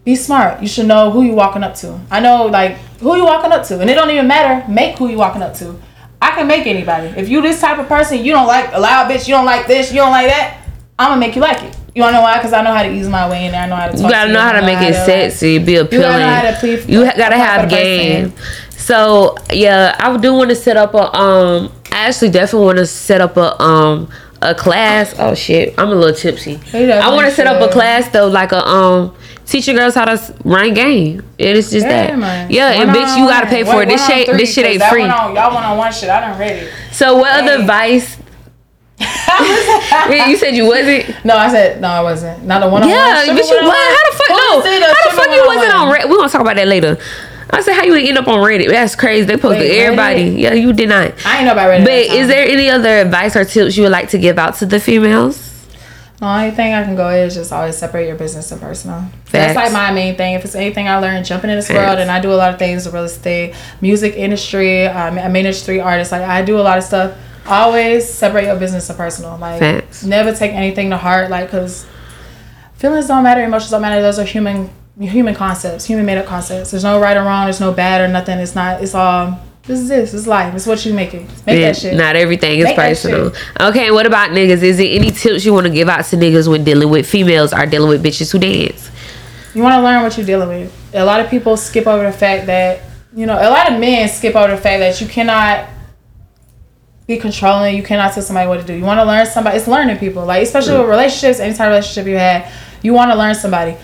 be 0.04 0.16
smart. 0.16 0.60
You 0.60 0.68
should 0.68 0.86
know 0.86 1.10
who 1.10 1.22
you 1.22 1.34
walking 1.34 1.62
up 1.62 1.74
to. 1.76 2.00
I 2.10 2.20
know 2.20 2.46
like 2.46 2.76
who 3.00 3.16
you 3.16 3.24
walking 3.24 3.52
up 3.52 3.66
to, 3.66 3.80
and 3.80 3.90
it 3.90 3.94
don't 3.94 4.10
even 4.10 4.26
matter. 4.26 4.70
Make 4.70 4.98
who 4.98 5.08
you 5.08 5.18
walking 5.18 5.42
up 5.42 5.54
to. 5.56 5.76
I 6.22 6.30
can 6.32 6.46
make 6.46 6.66
anybody. 6.66 7.08
If 7.08 7.28
you 7.28 7.40
this 7.40 7.60
type 7.60 7.78
of 7.78 7.88
person, 7.88 8.24
you 8.24 8.32
don't 8.32 8.46
like 8.46 8.72
a 8.72 8.80
loud 8.80 9.10
bitch. 9.10 9.26
You 9.26 9.34
don't 9.34 9.46
like 9.46 9.66
this. 9.66 9.90
You 9.90 9.98
don't 9.98 10.10
like 10.10 10.26
that. 10.28 10.66
I'm 10.98 11.12
gonna 11.12 11.20
make 11.20 11.34
you 11.34 11.40
like 11.42 11.62
it. 11.62 11.76
You 11.94 12.02
wanna 12.02 12.18
know 12.18 12.22
why? 12.22 12.36
Because 12.36 12.52
I 12.52 12.62
know 12.62 12.72
how 12.72 12.82
to 12.82 12.92
ease 12.92 13.08
my 13.08 13.28
way 13.28 13.46
in 13.46 13.52
there. 13.52 13.62
I 13.62 13.66
know 13.66 13.76
how 13.76 13.86
to. 13.86 13.92
Talk. 13.92 14.02
You 14.02 14.10
gotta 14.10 14.28
to 14.28 14.32
know 14.34 14.40
how 14.40 14.52
to 14.52 14.62
make 14.62 14.80
it 14.80 14.94
sexy, 14.94 15.58
be 15.58 15.76
appealing. 15.76 16.12
You 16.12 16.18
gotta, 16.18 16.60
to 16.60 16.92
you 16.92 17.04
gotta 17.04 17.36
have 17.36 17.68
game. 17.70 18.32
So 18.70 19.36
yeah, 19.52 19.96
I 19.98 20.16
do 20.16 20.34
want 20.34 20.50
to 20.50 20.56
set 20.56 20.76
up 20.76 20.94
a 20.94 21.16
um. 21.16 21.72
I 21.92 22.08
actually 22.08 22.30
definitely 22.30 22.66
want 22.66 22.78
to 22.78 22.86
set 22.86 23.20
up 23.20 23.36
a 23.36 23.60
um 23.60 24.08
a 24.42 24.54
class. 24.54 25.14
Oh 25.18 25.34
shit, 25.34 25.74
I'm 25.78 25.88
a 25.88 25.94
little 25.94 26.14
tipsy. 26.14 26.58
I 26.72 27.14
want 27.14 27.28
to 27.28 27.34
set 27.34 27.46
up 27.46 27.60
a 27.60 27.72
class 27.72 28.08
though, 28.08 28.28
like 28.28 28.52
a 28.52 28.66
um 28.66 29.14
teach 29.46 29.66
your 29.66 29.76
girls 29.76 29.94
how 29.94 30.04
to 30.04 30.34
run 30.44 30.74
game. 30.74 31.22
It 31.38 31.56
is 31.56 31.70
just 31.70 31.86
yeah, 31.86 32.06
that. 32.06 32.18
Man. 32.18 32.50
Yeah, 32.50 32.78
one 32.78 32.88
and 32.88 32.96
bitch, 32.96 33.18
you 33.18 33.26
gotta 33.26 33.46
pay 33.46 33.64
for 33.64 33.74
one, 33.74 33.82
it. 33.82 33.88
This 33.88 34.06
shit, 34.06 34.26
this 34.28 34.54
shit 34.54 34.66
ain't 34.66 34.82
free. 34.84 35.02
On, 35.02 35.34
y'all 35.34 35.52
went 35.52 35.66
on 35.66 35.76
one 35.76 35.92
shit. 35.92 36.08
I 36.08 36.20
done 36.20 36.38
ready. 36.38 36.68
So 36.92 37.16
what 37.16 37.32
hey. 37.32 37.40
other 37.40 37.60
advice? 37.60 38.16
you 40.28 40.36
said 40.36 40.54
you 40.54 40.66
wasn't. 40.66 41.24
No, 41.24 41.36
I 41.36 41.50
said 41.50 41.80
no. 41.80 41.88
I 41.88 42.02
wasn't. 42.02 42.44
Not 42.44 42.60
the 42.60 42.68
one. 42.68 42.86
Yeah, 42.86 43.24
but 43.26 43.36
you 43.36 43.56
what? 43.62 43.96
How 43.96 44.10
the 44.10 44.16
fuck? 44.16 44.28
No, 44.28 44.60
how 44.60 45.10
the 45.10 45.16
fuck 45.16 45.34
you 45.34 45.44
wasn't 45.46 45.74
on? 45.74 46.10
We 46.10 46.16
gonna 46.16 46.28
talk 46.28 46.42
about 46.42 46.56
that 46.56 46.68
later. 46.68 46.98
I 47.52 47.62
said, 47.62 47.74
how 47.74 47.84
you 47.84 47.94
end 47.94 48.18
up 48.18 48.28
on 48.28 48.38
Reddit? 48.38 48.68
That's 48.68 48.94
crazy. 48.94 49.26
They 49.26 49.36
posted 49.36 49.62
Wait, 49.62 49.80
everybody. 49.80 50.30
Reddit? 50.30 50.38
Yeah, 50.38 50.54
you 50.54 50.72
did 50.72 50.88
not. 50.88 51.14
I 51.26 51.38
ain't 51.38 51.46
know 51.46 51.52
about 51.52 51.70
Reddit. 51.70 51.84
But 51.84 52.16
is 52.16 52.28
there 52.28 52.46
any 52.46 52.68
other 52.68 53.00
advice 53.00 53.36
or 53.36 53.44
tips 53.44 53.76
you 53.76 53.82
would 53.84 53.92
like 53.92 54.10
to 54.10 54.18
give 54.18 54.38
out 54.38 54.54
to 54.56 54.66
the 54.66 54.78
females? 54.80 55.50
The 56.20 56.26
only 56.26 56.50
thing 56.50 56.74
I 56.74 56.84
can 56.84 56.96
go 56.96 57.08
is 57.08 57.34
just 57.34 57.50
always 57.50 57.78
separate 57.78 58.06
your 58.06 58.16
business 58.16 58.52
and 58.52 58.60
personal. 58.60 59.00
Facts. 59.00 59.32
That's 59.32 59.56
like 59.56 59.72
my 59.72 59.90
main 59.90 60.16
thing. 60.16 60.34
If 60.34 60.44
it's 60.44 60.54
anything 60.54 60.86
I 60.86 60.98
learned 60.98 61.24
jumping 61.24 61.48
in 61.48 61.56
this 61.56 61.68
Facts. 61.68 61.78
world, 61.78 61.98
and 61.98 62.10
I 62.10 62.20
do 62.20 62.30
a 62.30 62.34
lot 62.34 62.52
of 62.52 62.58
things 62.58 62.86
in 62.86 62.92
real 62.92 63.04
estate, 63.04 63.54
music 63.80 64.14
industry, 64.16 64.86
um, 64.86 65.18
I 65.18 65.28
manage 65.28 65.62
three 65.62 65.80
artists. 65.80 66.12
Like 66.12 66.22
I 66.22 66.42
do 66.42 66.58
a 66.58 66.62
lot 66.62 66.76
of 66.76 66.84
stuff. 66.84 67.16
Always 67.46 68.06
separate 68.06 68.44
your 68.44 68.56
business 68.56 68.90
and 68.90 68.98
personal. 68.98 69.38
Like 69.38 69.60
Facts. 69.60 70.04
never 70.04 70.34
take 70.34 70.52
anything 70.52 70.90
to 70.90 70.98
heart. 70.98 71.30
Like 71.30 71.46
because 71.46 71.86
feelings 72.74 73.06
don't 73.06 73.22
matter, 73.22 73.42
emotions 73.42 73.70
don't 73.70 73.80
matter. 73.80 74.02
Those 74.02 74.18
are 74.18 74.24
human 74.24 74.68
human 75.08 75.34
concepts, 75.34 75.86
human 75.86 76.04
made 76.04 76.18
up 76.18 76.26
concepts. 76.26 76.70
There's 76.70 76.84
no 76.84 77.00
right 77.00 77.16
or 77.16 77.22
wrong. 77.22 77.46
There's 77.46 77.60
no 77.60 77.72
bad 77.72 78.00
or 78.00 78.08
nothing. 78.08 78.38
It's 78.38 78.54
not. 78.54 78.82
It's 78.82 78.94
all 78.94 79.40
this 79.64 79.80
is 79.80 79.88
this. 79.88 80.14
It's 80.14 80.26
life. 80.26 80.54
It's 80.54 80.66
what 80.66 80.84
you 80.84 80.92
make 80.92 81.14
it. 81.14 81.22
Make 81.46 81.60
yeah, 81.60 81.66
that 81.66 81.76
shit. 81.76 81.94
Not 81.94 82.16
everything 82.16 82.58
is 82.58 82.64
make 82.64 82.76
personal. 82.76 83.32
Okay, 83.60 83.90
what 83.90 84.06
about 84.06 84.30
niggas? 84.30 84.62
Is 84.62 84.78
there 84.78 84.88
any 84.90 85.10
tips 85.10 85.44
you 85.44 85.52
want 85.52 85.66
to 85.66 85.72
give 85.72 85.88
out 85.88 86.04
to 86.06 86.16
niggas 86.16 86.48
when 86.48 86.64
dealing 86.64 86.90
with 86.90 87.08
females 87.08 87.52
or 87.52 87.66
dealing 87.66 87.88
with 87.88 88.04
bitches 88.04 88.32
who 88.32 88.38
dance? 88.38 88.90
You 89.54 89.62
want 89.62 89.74
to 89.74 89.82
learn 89.82 90.02
what 90.02 90.16
you're 90.16 90.26
dealing 90.26 90.48
with. 90.48 90.94
A 90.94 91.04
lot 91.04 91.20
of 91.20 91.28
people 91.30 91.56
skip 91.56 91.86
over 91.86 92.04
the 92.04 92.12
fact 92.12 92.46
that 92.46 92.82
you 93.14 93.26
know. 93.26 93.34
A 93.34 93.50
lot 93.50 93.70
of 93.70 93.78
men 93.78 94.08
skip 94.08 94.34
over 94.34 94.54
the 94.54 94.60
fact 94.60 94.80
that 94.80 95.00
you 95.00 95.06
cannot 95.06 95.68
be 97.06 97.16
controlling. 97.16 97.76
You 97.76 97.82
cannot 97.82 98.12
tell 98.12 98.22
somebody 98.22 98.48
what 98.48 98.60
to 98.60 98.66
do. 98.66 98.74
You 98.74 98.84
want 98.84 98.98
to 98.98 99.04
learn 99.04 99.26
somebody. 99.26 99.56
It's 99.56 99.68
learning 99.68 99.98
people. 99.98 100.24
Like 100.24 100.42
especially 100.42 100.74
mm. 100.74 100.80
with 100.80 100.88
relationships, 100.88 101.38
any 101.38 101.54
type 101.54 101.66
of 101.66 101.72
relationship 101.72 102.06
you 102.06 102.16
had, 102.16 102.50
you 102.82 102.92
want 102.92 103.10
to 103.12 103.16
learn 103.16 103.34
somebody. 103.34 103.76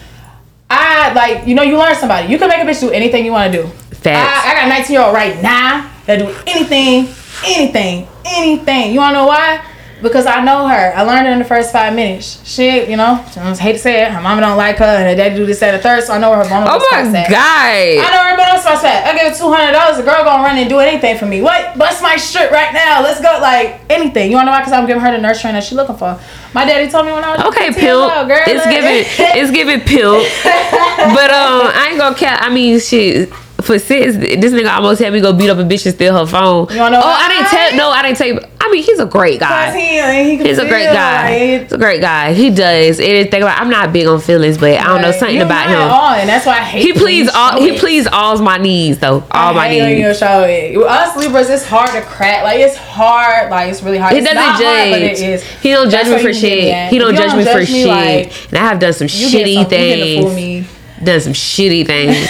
I 0.68 1.12
like 1.12 1.46
you 1.46 1.54
know 1.54 1.62
you 1.62 1.78
learn 1.78 1.94
somebody. 1.94 2.28
You 2.28 2.38
can 2.38 2.48
make 2.48 2.58
a 2.58 2.64
bitch 2.64 2.80
do 2.80 2.90
anything 2.90 3.24
you 3.24 3.32
want 3.32 3.52
to 3.52 3.62
do. 3.62 3.68
Facts. 3.68 4.46
I, 4.46 4.50
I 4.50 4.54
got 4.54 4.66
a 4.66 4.68
19 4.68 4.92
year 4.92 5.02
old 5.02 5.14
right 5.14 5.40
now 5.42 5.90
that 6.06 6.18
do 6.18 6.34
anything, 6.46 7.08
anything, 7.44 8.08
anything. 8.24 8.92
You 8.92 9.00
wanna 9.00 9.18
know 9.18 9.26
why? 9.26 9.64
Because 10.02 10.26
I 10.26 10.44
know 10.44 10.68
her. 10.68 10.92
I 10.94 11.02
learned 11.02 11.26
her 11.26 11.32
in 11.32 11.38
the 11.38 11.44
first 11.44 11.72
five 11.72 11.94
minutes. 11.94 12.44
She, 12.44 12.84
you 12.90 12.96
know, 12.96 13.24
I 13.36 13.54
hate 13.56 13.72
to 13.72 13.78
say 13.78 14.02
it, 14.02 14.10
her 14.10 14.20
mama 14.20 14.42
don't 14.42 14.56
like 14.56 14.76
her, 14.76 14.84
and 14.84 15.08
her 15.08 15.16
daddy 15.16 15.36
do 15.36 15.46
this, 15.46 15.62
and 15.62 15.76
the 15.76 15.82
third, 15.82 16.04
so 16.04 16.12
I 16.12 16.18
know 16.18 16.30
where 16.30 16.38
her 16.38 16.48
vulnerable 16.48 16.76
oh 16.82 16.88
my 16.92 17.02
God. 17.12 17.34
I 17.34 18.10
know 18.12 18.20
where 18.20 18.30
her 18.30 18.36
vulnerable 18.36 18.60
spot's 18.60 18.84
at. 18.84 19.06
I 19.06 19.16
give 19.16 19.32
her 19.32 19.38
two 19.38 19.50
hundred 19.50 19.72
dollars, 19.72 19.96
the 19.96 20.02
girl 20.02 20.22
gonna 20.22 20.42
run 20.42 20.58
and 20.58 20.68
do 20.68 20.80
anything 20.80 21.16
for 21.16 21.24
me. 21.24 21.40
What? 21.40 21.78
Bust 21.78 22.02
my 22.02 22.16
shirt 22.16 22.50
right 22.50 22.74
now. 22.74 23.02
Let's 23.02 23.20
go. 23.20 23.38
Like 23.40 23.80
anything. 23.88 24.30
You 24.30 24.36
wanna 24.36 24.46
know 24.46 24.52
why? 24.52 24.60
Because 24.60 24.72
I'm 24.72 24.86
giving 24.86 25.02
her 25.02 25.12
the 25.12 25.22
nurturing 25.22 25.54
that 25.54 25.64
she 25.64 25.74
looking 25.74 25.96
for. 25.96 26.20
My 26.52 26.64
daddy 26.64 26.90
told 26.90 27.06
me 27.06 27.12
when 27.12 27.24
I 27.24 27.36
was 27.36 27.46
okay, 27.46 27.72
pill. 27.72 28.08
Girl, 28.26 28.42
it's 28.46 28.64
like, 28.64 28.74
giving, 28.74 29.04
it's 29.40 29.50
giving 29.50 29.80
pill. 29.80 30.20
but 30.44 31.30
um, 31.32 31.72
I 31.72 31.88
ain't 31.90 31.98
gonna 31.98 32.16
cap. 32.16 32.40
I 32.42 32.52
mean, 32.52 32.80
shit 32.80 33.32
for 33.66 33.78
six, 33.78 34.16
this 34.16 34.52
nigga 34.52 34.72
almost 34.74 35.00
had 35.00 35.12
me 35.12 35.20
go 35.20 35.32
beat 35.32 35.50
up 35.50 35.58
a 35.58 35.62
bitch 35.62 35.84
and 35.84 35.94
steal 35.94 36.16
her 36.16 36.26
phone. 36.26 36.68
You 36.70 36.76
know 36.76 37.00
oh, 37.02 37.16
I 37.18 37.28
didn't 37.28 37.48
tell. 37.48 37.76
No, 37.76 37.90
I 37.90 38.02
didn't 38.02 38.18
tell 38.18 38.26
you. 38.28 38.40
I 38.60 38.70
mean, 38.70 38.82
he's 38.82 38.98
a 38.98 39.06
great 39.06 39.38
guy. 39.38 39.78
He, 39.78 39.98
uh, 39.98 40.10
he 40.10 40.36
he's 40.38 40.58
a 40.58 40.66
great 40.66 40.86
guy. 40.86 41.30
Like, 41.30 41.62
he's 41.62 41.72
a 41.72 41.78
great 41.78 42.00
guy. 42.00 42.32
He 42.32 42.50
does. 42.50 42.98
Anything 42.98 43.42
about. 43.42 43.60
I'm 43.60 43.70
not 43.70 43.92
big 43.92 44.06
on 44.06 44.20
feelings, 44.20 44.58
but 44.58 44.78
I 44.78 44.84
don't 44.84 45.02
know 45.02 45.12
something 45.12 45.40
about 45.40 45.68
him. 45.68 45.78
On, 45.78 46.18
and 46.18 46.28
that's 46.28 46.46
why 46.46 46.58
I 46.58 46.62
hate. 46.62 46.82
He 46.82 46.92
please 46.92 47.28
all. 47.32 47.60
He 47.60 47.78
please 47.78 48.06
all 48.06 48.36
my 48.40 48.58
needs 48.58 48.98
though. 48.98 49.24
All 49.30 49.54
my 49.54 49.68
needs. 49.68 50.00
You 50.00 50.14
show 50.14 50.42
it. 50.42 50.76
With 50.76 50.86
us 50.86 51.16
Libras, 51.16 51.50
it's 51.50 51.66
hard 51.66 51.90
to 51.90 52.02
crack. 52.02 52.42
Like 52.42 52.60
it's 52.60 52.76
hard. 52.76 53.50
Like 53.50 53.70
it's 53.70 53.82
really 53.82 53.98
hard. 53.98 54.14
He 54.14 54.20
doesn't 54.20 54.36
judge. 54.36 54.62
Hard, 54.62 54.90
but 54.90 55.02
it 55.02 55.20
is. 55.20 55.44
He 55.60 55.70
don't 55.70 55.90
judge 55.90 56.08
me 56.08 56.22
for 56.22 56.32
shit. 56.32 56.90
He 56.90 56.98
don't 56.98 57.14
judge 57.14 57.36
me 57.36 57.44
for 57.44 57.64
shit. 57.64 58.48
And 58.48 58.58
I 58.58 58.62
have 58.68 58.78
done 58.78 58.92
some 58.92 59.06
shitty 59.06 59.68
things. 59.68 60.68
Done 61.04 61.20
some 61.20 61.34
shitty 61.34 61.86
things. 61.86 62.26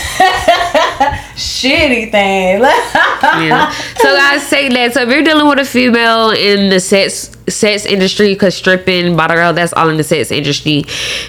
Shitty 1.36 2.10
thing. 2.10 2.60
yeah. 3.22 3.70
So 3.98 4.14
guys, 4.16 4.46
say 4.46 4.68
that. 4.70 4.94
So 4.94 5.02
if 5.02 5.08
you're 5.08 5.22
dealing 5.22 5.46
with 5.48 5.58
a 5.58 5.64
female 5.64 6.30
in 6.30 6.70
the 6.70 6.80
sex 6.80 7.32
sex 7.48 7.86
industry, 7.86 8.34
cause 8.34 8.56
stripping, 8.56 9.16
bottle 9.16 9.36
girl, 9.36 9.52
that's 9.52 9.72
all 9.74 9.88
in 9.88 9.96
the 9.96 10.04
sex 10.04 10.30
industry. 10.30 10.84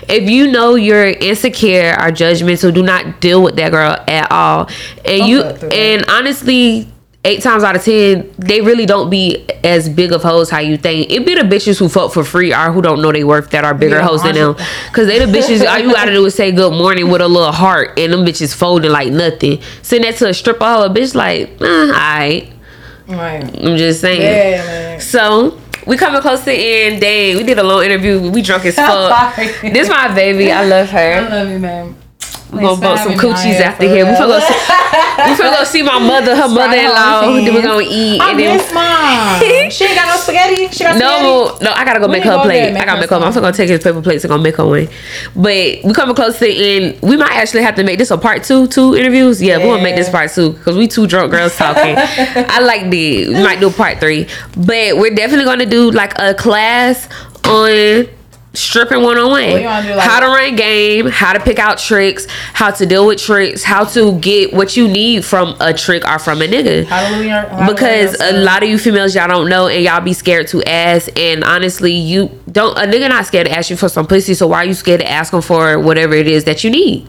If 0.10 0.30
you 0.30 0.52
know 0.52 0.76
you're 0.76 1.08
insecure 1.08 1.92
or 1.92 2.12
judgmental, 2.12 2.74
do 2.74 2.82
not 2.82 3.22
deal 3.22 3.44
with 3.44 3.56
that 3.58 3.72
girl 3.72 3.98
at 4.08 4.32
all. 4.32 4.70
And 5.06 5.28
you 5.28 5.44
and 5.44 6.06
honestly 6.10 6.88
eight 7.26 7.42
times 7.42 7.64
out 7.64 7.76
of 7.76 7.84
ten, 7.84 8.34
they 8.38 8.62
really 8.62 8.86
don't 8.86 9.10
be 9.10 9.46
as 9.64 9.90
big 9.90 10.12
of 10.12 10.24
hoes 10.24 10.50
how 10.50 10.60
you 10.60 10.78
think. 10.78 11.12
It 11.12 11.26
be 11.26 11.36
the 11.36 11.42
bitches 11.42 11.78
who 11.78 11.90
fuck 11.90 12.14
for 12.14 12.24
free 12.24 12.54
or 12.54 12.72
who 12.72 12.82
don't 12.82 13.02
know 13.02 13.12
they 13.12 13.24
worth 13.24 13.50
that 13.52 13.66
are 13.66 13.74
bigger 13.74 13.98
yeah, 13.98 14.08
hoes 14.08 14.24
than 14.24 14.36
them. 14.36 14.56
Cause 14.94 15.08
they 15.08 15.20
the 15.20 15.26
bitches 15.26 15.68
all 15.70 15.80
you 15.80 15.94
gotta 15.94 16.12
do 16.12 16.26
is 16.26 16.36
say 16.36 16.52
good 16.52 16.74
morning 16.74 17.10
with 17.10 17.22
a 17.22 17.28
little 17.28 17.52
heart 17.52 18.00
and 18.00 18.14
them 18.14 18.26
bitches 18.26 18.56
folding 18.56 18.92
like 18.92 19.12
nothing. 19.12 19.62
Send 19.82 20.04
that 20.04 20.16
to 20.18 20.30
a 20.30 20.34
stripper 20.34 20.66
hoe, 20.66 20.86
a 20.86 20.90
bitch 20.90 21.16
like, 21.16 21.50
alright. 21.62 22.54
Right. 23.08 23.44
I'm 23.44 23.78
just 23.78 24.02
saying. 24.02 24.22
Yeah, 24.22 25.00
so 25.00 25.62
we 25.86 25.96
coming 25.96 26.22
close 26.22 26.40
to 26.40 26.46
the 26.46 26.54
end. 26.54 27.02
Dang, 27.02 27.38
we 27.38 27.44
did 27.44 27.58
a 27.58 27.64
long 27.64 27.84
interview. 27.84 28.30
We 28.30 28.42
drunk 28.42 28.66
as 28.66 28.76
fuck. 28.76 29.36
this 29.62 29.90
my 29.90 30.14
baby. 30.14 30.52
I 30.52 30.66
love 30.66 30.90
her. 30.90 31.00
I 31.00 31.28
love 31.30 31.50
you, 31.50 31.60
man. 31.60 31.96
We 32.52 32.60
gonna 32.60 32.80
bump 32.80 33.00
some 33.00 33.14
coochies 33.14 33.60
after 33.60 33.84
here. 33.84 34.06
We 34.06 34.12
finna 34.12 34.28
go. 34.28 34.40
See, 34.40 34.54
we 34.54 35.36
finna 35.36 35.58
go 35.58 35.64
see 35.66 35.84
my 35.84 36.00
mother, 36.00 36.34
her 36.34 36.48
mother-in-law. 36.54 37.22
Then 37.22 37.54
we're 37.54 37.62
gonna 37.62 37.84
eat. 37.84 38.22
I 38.22 38.30
and 38.30 38.38
miss 38.38 38.74
mom. 38.74 39.42
she 39.72 39.84
ain't 39.86 39.96
got 39.96 40.08
no 40.08 40.16
spaghetti. 40.16 40.74
She 40.74 40.84
got 40.84 40.98
no, 40.98 41.48
spaghetti? 41.48 41.66
no. 41.66 41.72
I 41.74 41.84
gotta 41.84 42.00
go 42.00 42.08
make 42.08 42.24
her 42.24 42.32
a 42.32 42.42
plate. 42.42 42.74
I 42.74 42.86
gotta 42.86 43.02
make 43.02 43.10
her. 43.10 43.18
I'm 43.18 43.34
gonna 43.34 43.52
take 43.52 43.70
his 43.70 43.84
paper 43.84 44.02
plates 44.02 44.24
and 44.24 44.30
gonna 44.30 44.42
make 44.42 44.56
her 44.56 44.66
one. 44.66 44.88
But 45.36 45.84
we 45.84 45.94
coming 45.94 46.16
close 46.16 46.40
to 46.40 46.46
the 46.46 46.86
end. 46.86 47.02
We 47.02 47.18
might 47.18 47.34
actually 47.34 47.64
have 47.64 47.76
to 47.76 47.84
make 47.84 48.00
this 48.00 48.12
a 48.12 48.18
part 48.18 48.44
two. 48.44 48.68
Two 48.68 48.96
interviews. 48.96 49.42
Yeah, 49.42 49.58
yeah. 49.58 49.64
we 49.64 49.70
gonna 49.72 49.84
make 49.84 49.96
this 49.96 50.10
part 50.10 50.32
two 50.32 50.54
because 50.54 50.78
we 50.78 50.88
two 50.88 51.06
drunk 51.06 51.32
girls 51.32 51.56
talking. 51.58 51.96
I 51.98 52.60
like 52.62 52.90
the. 52.90 53.28
We 53.28 53.44
might 53.44 53.60
do 53.60 53.70
part 53.70 54.00
three, 54.00 54.28
but 54.56 54.96
we're 54.98 55.14
definitely 55.14 55.46
gonna 55.46 55.66
do 55.66 55.92
like 55.92 56.14
a 56.18 56.34
class 56.34 57.10
on 57.44 58.08
stripping 58.54 59.02
one 59.04 59.18
on 59.18 59.30
one. 59.30 59.62
How 59.62 60.20
to 60.20 60.28
run 60.28 60.56
game, 60.56 61.08
how 61.08 61.34
to 61.34 61.40
pick 61.40 61.60
out 61.60 61.78
tricks, 61.78 62.26
how 62.54 62.72
to 62.72 62.86
deal 62.86 63.08
with 63.08 63.20
tricks, 63.20 63.64
how 63.64 63.86
to 63.86 64.18
get 64.20 64.54
what 64.54 64.76
you 64.76 64.88
need 64.88 65.24
from 65.24 65.56
a 65.60 65.74
trick 65.74 66.08
or 66.08 66.20
from 66.20 66.42
a 66.42 66.46
nigga. 66.46 66.86
Hallelujah. 66.86 67.66
Because 67.68 68.20
a 68.20 68.44
lot 68.44 68.64
of 68.64 68.70
you 68.70 68.78
females 68.78 69.16
y'all 69.16 69.28
don't 69.28 69.50
know 69.50 69.68
and 69.68 69.84
y'all 69.84 70.02
be 70.02 70.14
scared 70.14 70.48
to 70.48 70.64
ask. 70.64 71.10
And 71.18 71.44
honestly, 71.44 71.94
you 71.94 72.30
don't 72.52 72.78
a 72.78 72.82
nigga 72.82 73.10
not 73.10 73.26
scared 73.26 73.48
to 73.48 73.58
ask 73.58 73.70
you 73.70 73.78
for 73.78 73.90
some 73.90 74.08
pussy. 74.08 74.34
So 74.34 74.48
why 74.48 74.58
are 74.64 74.66
you 74.66 74.74
scared 74.74 75.02
to 75.02 75.10
ask 75.10 75.34
him 75.34 75.42
for 75.42 75.80
whatever 75.80 76.14
it 76.16 76.28
is 76.28 76.46
that 76.46 76.64
you 76.64 76.70
need? 76.70 77.08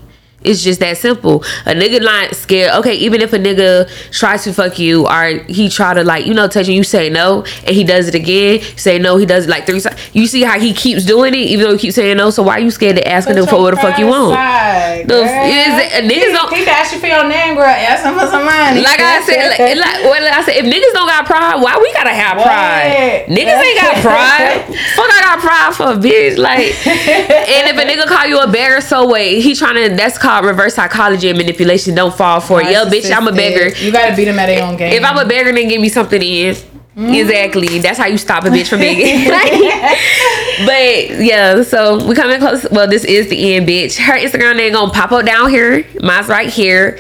It's 0.49 0.63
just 0.63 0.81
that 0.81 0.97
simple. 0.97 1.43
A 1.67 1.75
nigga 1.75 2.03
not 2.03 2.35
scared. 2.35 2.73
Okay, 2.81 2.95
even 2.95 3.21
if 3.21 3.33
a 3.33 3.39
nigga 3.39 3.89
tries 4.11 4.45
to 4.45 4.53
fuck 4.53 4.79
you 4.79 5.07
or 5.07 5.45
he 5.47 5.69
try 5.69 5.95
to 5.95 6.03
like, 6.03 6.27
you 6.27 6.35
know, 6.35 6.49
touch 6.49 6.69
you, 6.69 6.75
you 6.75 6.85
say 6.85 7.11
no, 7.11 7.45
and 7.67 7.77
he 7.77 7.85
does 7.85 8.09
it 8.09 8.15
again, 8.15 8.61
say 8.77 8.99
no, 8.99 9.17
he 9.17 9.27
does 9.27 9.47
it 9.47 9.51
like 9.51 9.67
three 9.67 9.81
times. 9.81 9.99
You 10.15 10.27
see 10.27 10.43
how 10.43 10.59
he 10.59 10.73
keeps 10.73 11.05
doing 11.05 11.35
it, 11.35 11.39
even 11.53 11.67
though 11.67 11.73
he 11.73 11.79
keeps 11.79 11.97
saying 11.97 12.17
no. 12.17 12.31
So 12.31 12.43
why 12.43 12.57
are 12.57 12.61
you 12.61 12.71
scared 12.71 12.97
to 12.97 13.07
ask 13.07 13.29
him 13.29 13.47
for 13.47 13.61
what 13.61 13.75
the 13.75 13.81
fuck 13.81 13.99
you 13.99 14.07
want? 14.07 14.35
Side, 14.35 15.09
the, 15.09 15.23
is, 15.23 16.09
niggas 16.09 16.33
don't. 16.33 16.55
He 16.55 16.65
ask 16.79 16.95
you 16.95 17.01
for 17.01 17.07
your 17.07 17.29
name, 17.29 17.55
girl. 17.55 17.67
Ask 17.67 18.05
him 18.05 18.15
for 18.15 18.27
some 18.27 18.45
money. 18.45 18.81
Like 18.81 19.01
I 19.01 19.21
said, 19.23 19.51
like, 19.51 19.77
like 19.77 20.05
well, 20.05 20.23
I 20.23 20.43
said, 20.43 20.57
if 20.57 20.65
niggas 20.65 20.93
don't 20.95 21.09
got 21.09 21.27
pride, 21.27 21.61
why 21.61 21.77
we 21.77 21.93
gotta 21.93 22.15
have 22.15 22.41
pride? 22.41 23.27
What? 23.27 23.37
Niggas 23.37 23.61
ain't 23.61 23.81
got 23.81 23.95
pride. 24.09 24.65
fuck, 24.97 25.11
I 25.11 25.21
got 25.23 25.39
pride 25.41 25.75
for 25.75 25.93
a 25.93 25.97
bitch. 25.97 26.39
Like, 26.39 26.59
and 26.87 27.65
if 27.69 27.77
a 27.77 27.85
nigga 27.85 28.07
call 28.07 28.27
you 28.27 28.41
a 28.41 28.47
beggar, 28.51 28.81
so 28.81 29.09
wait, 29.09 29.41
he 29.41 29.55
trying 29.55 29.91
to. 29.91 29.97
That's 29.97 30.19
called 30.19 30.38
reverse 30.45 30.75
psychology 30.75 31.29
and 31.29 31.39
manipulation. 31.39 31.95
Don't 31.95 32.15
fall 32.15 32.41
for 32.41 32.61
it. 32.61 32.71
Yo, 32.71 32.85
bitch, 32.87 33.15
I'm 33.15 33.29
a 33.29 33.33
beggar. 33.33 33.77
You 33.77 33.93
gotta 33.93 34.15
beat 34.17 34.27
them 34.27 34.39
at 34.39 34.47
their 34.47 34.65
own 34.65 34.77
game. 34.77 34.93
If 34.93 35.05
I'm 35.05 35.19
a 35.19 35.27
beggar, 35.27 35.53
then 35.53 35.69
give 35.69 35.81
me 35.81 35.89
something 35.89 36.21
in. 36.23 36.55
Mm-hmm. 36.55 37.15
Exactly. 37.15 37.79
That's 37.79 37.97
how 37.97 38.07
you 38.07 38.19
stop 38.19 38.45
a 38.45 38.49
bitch 38.49 38.69
from 38.69 38.81
begging. 38.81 39.29
but 40.67 41.25
yeah, 41.25 41.63
so 41.63 42.05
we 42.05 42.15
coming 42.17 42.41
close. 42.41 42.67
Well, 42.73 42.89
this 42.89 43.05
is 43.05 43.29
the 43.29 43.55
end, 43.55 43.69
bitch. 43.69 43.97
Her 43.97 44.15
Instagram 44.15 44.57
name 44.57 44.73
gonna 44.73 44.93
pop 44.93 45.13
up 45.13 45.25
down 45.25 45.49
here. 45.51 45.87
Mine's 46.01 46.27
right 46.29 46.49
here. 46.49 46.99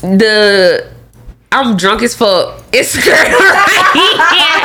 The 0.00 0.92
I'm 1.52 1.76
drunk 1.76 2.02
as 2.02 2.16
fuck. 2.16 2.60
Instagram 2.72 3.38
right 3.38 4.64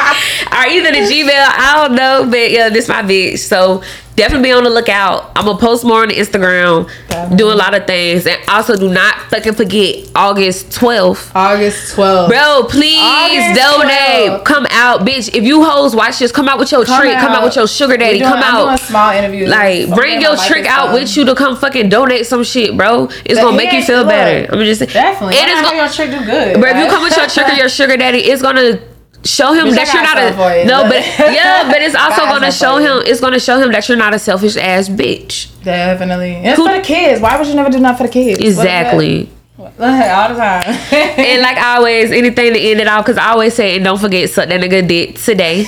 or 0.51 0.65
either 0.67 0.91
the 0.91 0.97
Gmail. 0.97 1.29
I 1.29 1.87
don't 1.87 1.95
know, 1.95 2.27
but 2.27 2.51
yeah, 2.51 2.69
this 2.69 2.87
my 2.87 3.03
bitch. 3.03 3.37
So 3.39 3.83
definitely 4.19 4.49
be 4.49 4.51
on 4.51 4.65
the 4.65 4.69
lookout. 4.69 5.31
I'm 5.35 5.45
gonna 5.45 5.57
post 5.57 5.85
more 5.85 6.01
on 6.01 6.09
the 6.09 6.15
Instagram, 6.15 6.89
definitely. 7.07 7.37
do 7.37 7.51
a 7.51 7.55
lot 7.55 7.73
of 7.73 7.87
things, 7.87 8.27
and 8.27 8.37
also 8.49 8.75
do 8.75 8.89
not 8.89 9.15
fucking 9.31 9.53
forget 9.53 10.09
August 10.13 10.69
12th. 10.71 11.31
August 11.33 11.95
12th, 11.95 12.27
bro. 12.27 12.67
Please 12.69 12.99
August 12.99 13.59
donate. 13.59 14.41
12th. 14.41 14.45
Come 14.45 14.67
out, 14.71 15.01
bitch. 15.01 15.33
If 15.33 15.43
you 15.43 15.63
hoes 15.63 15.95
watch 15.95 16.19
this, 16.19 16.31
come 16.31 16.49
out 16.49 16.59
with 16.59 16.71
your 16.71 16.83
come 16.83 17.01
trick. 17.01 17.15
Out. 17.15 17.21
Come 17.21 17.31
out 17.31 17.43
with 17.45 17.55
your 17.55 17.67
sugar 17.67 17.95
daddy. 17.97 18.19
Doing, 18.19 18.29
come 18.29 18.43
I'm 18.43 18.69
out. 18.69 18.79
small 18.81 19.11
interviews. 19.11 19.49
Like 19.49 19.89
bring 19.95 20.21
your 20.21 20.35
trick 20.35 20.65
out 20.65 20.93
with 20.93 21.15
you 21.15 21.25
to 21.25 21.33
come 21.33 21.55
fucking 21.55 21.89
donate 21.89 22.25
some 22.25 22.43
shit, 22.43 22.75
bro. 22.75 23.05
It's 23.25 23.39
but 23.39 23.43
gonna 23.43 23.57
make 23.57 23.71
you 23.71 23.83
feel 23.83 23.99
look, 23.99 24.09
better. 24.09 24.51
I'm 24.53 24.59
just 24.65 24.79
saying. 24.79 24.91
definitely. 24.91 25.37
It 25.37 25.47
is 25.47 25.61
gonna 25.61 25.77
your 25.77 25.89
trick 25.89 26.11
do 26.11 26.25
good. 26.25 26.59
Bro, 26.59 26.71
if 26.71 26.77
you 26.77 26.89
come 26.91 27.03
with 27.03 27.15
your 27.15 27.27
trick 27.27 27.47
or 27.47 27.55
your 27.63 27.69
sugar 27.69 27.95
daddy, 27.95 28.19
it's 28.19 28.41
gonna 28.41 28.79
show 29.25 29.53
him 29.53 29.71
that 29.71 29.93
you're 29.93 30.03
not 30.03 30.17
a 30.17 30.61
you, 30.61 30.65
no, 30.65 30.83
but 30.83 31.05
yeah, 31.33 31.69
but 31.69 31.81
it's 31.81 31.95
also 31.95 32.23
gonna 32.25 32.51
show 32.51 32.77
him. 32.77 33.03
It's 33.05 33.21
gonna 33.21 33.39
show 33.39 33.59
him 33.59 33.71
that 33.71 33.87
you're 33.87 33.97
not 33.97 34.13
a 34.13 34.19
selfish 34.19 34.55
ass 34.55 34.89
bitch. 34.89 35.47
Definitely, 35.63 36.33
it's 36.33 36.57
Who, 36.57 36.67
for 36.67 36.75
the 36.75 36.81
kids. 36.81 37.21
Why 37.21 37.37
would 37.37 37.47
you 37.47 37.55
never 37.55 37.69
do 37.69 37.79
nothing 37.79 37.97
for 37.97 38.03
the 38.03 38.13
kids? 38.13 38.39
Exactly. 38.39 39.29
All 39.59 39.71
the 39.75 40.35
time. 40.35 40.63
and 40.93 41.41
like 41.41 41.57
always, 41.57 42.11
anything 42.11 42.53
to 42.53 42.59
end 42.59 42.79
it 42.79 42.87
off, 42.87 43.05
because 43.05 43.17
I 43.17 43.31
always 43.31 43.53
say, 43.53 43.75
and 43.75 43.83
don't 43.83 43.99
forget, 43.99 44.29
suck 44.29 44.47
that 44.47 44.61
nigga 44.61 44.87
dick 44.87 45.15
today. 45.19 45.59
and 45.59 45.67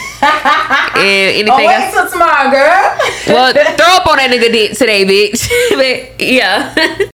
oh, 0.96 1.02
anything 1.02 1.50
oh, 1.50 1.58
wait 1.58 1.76
else. 1.76 1.94
till 1.94 2.10
tomorrow, 2.10 2.50
girl. 2.50 2.98
well, 3.28 3.54
throw 3.54 3.96
up 3.96 4.08
on 4.08 4.18
that 4.18 4.30
nigga 4.32 4.50
dick 4.52 4.78
today, 4.78 5.04
bitch. 5.04 5.46
but 5.76 6.22
yeah. 6.26 6.74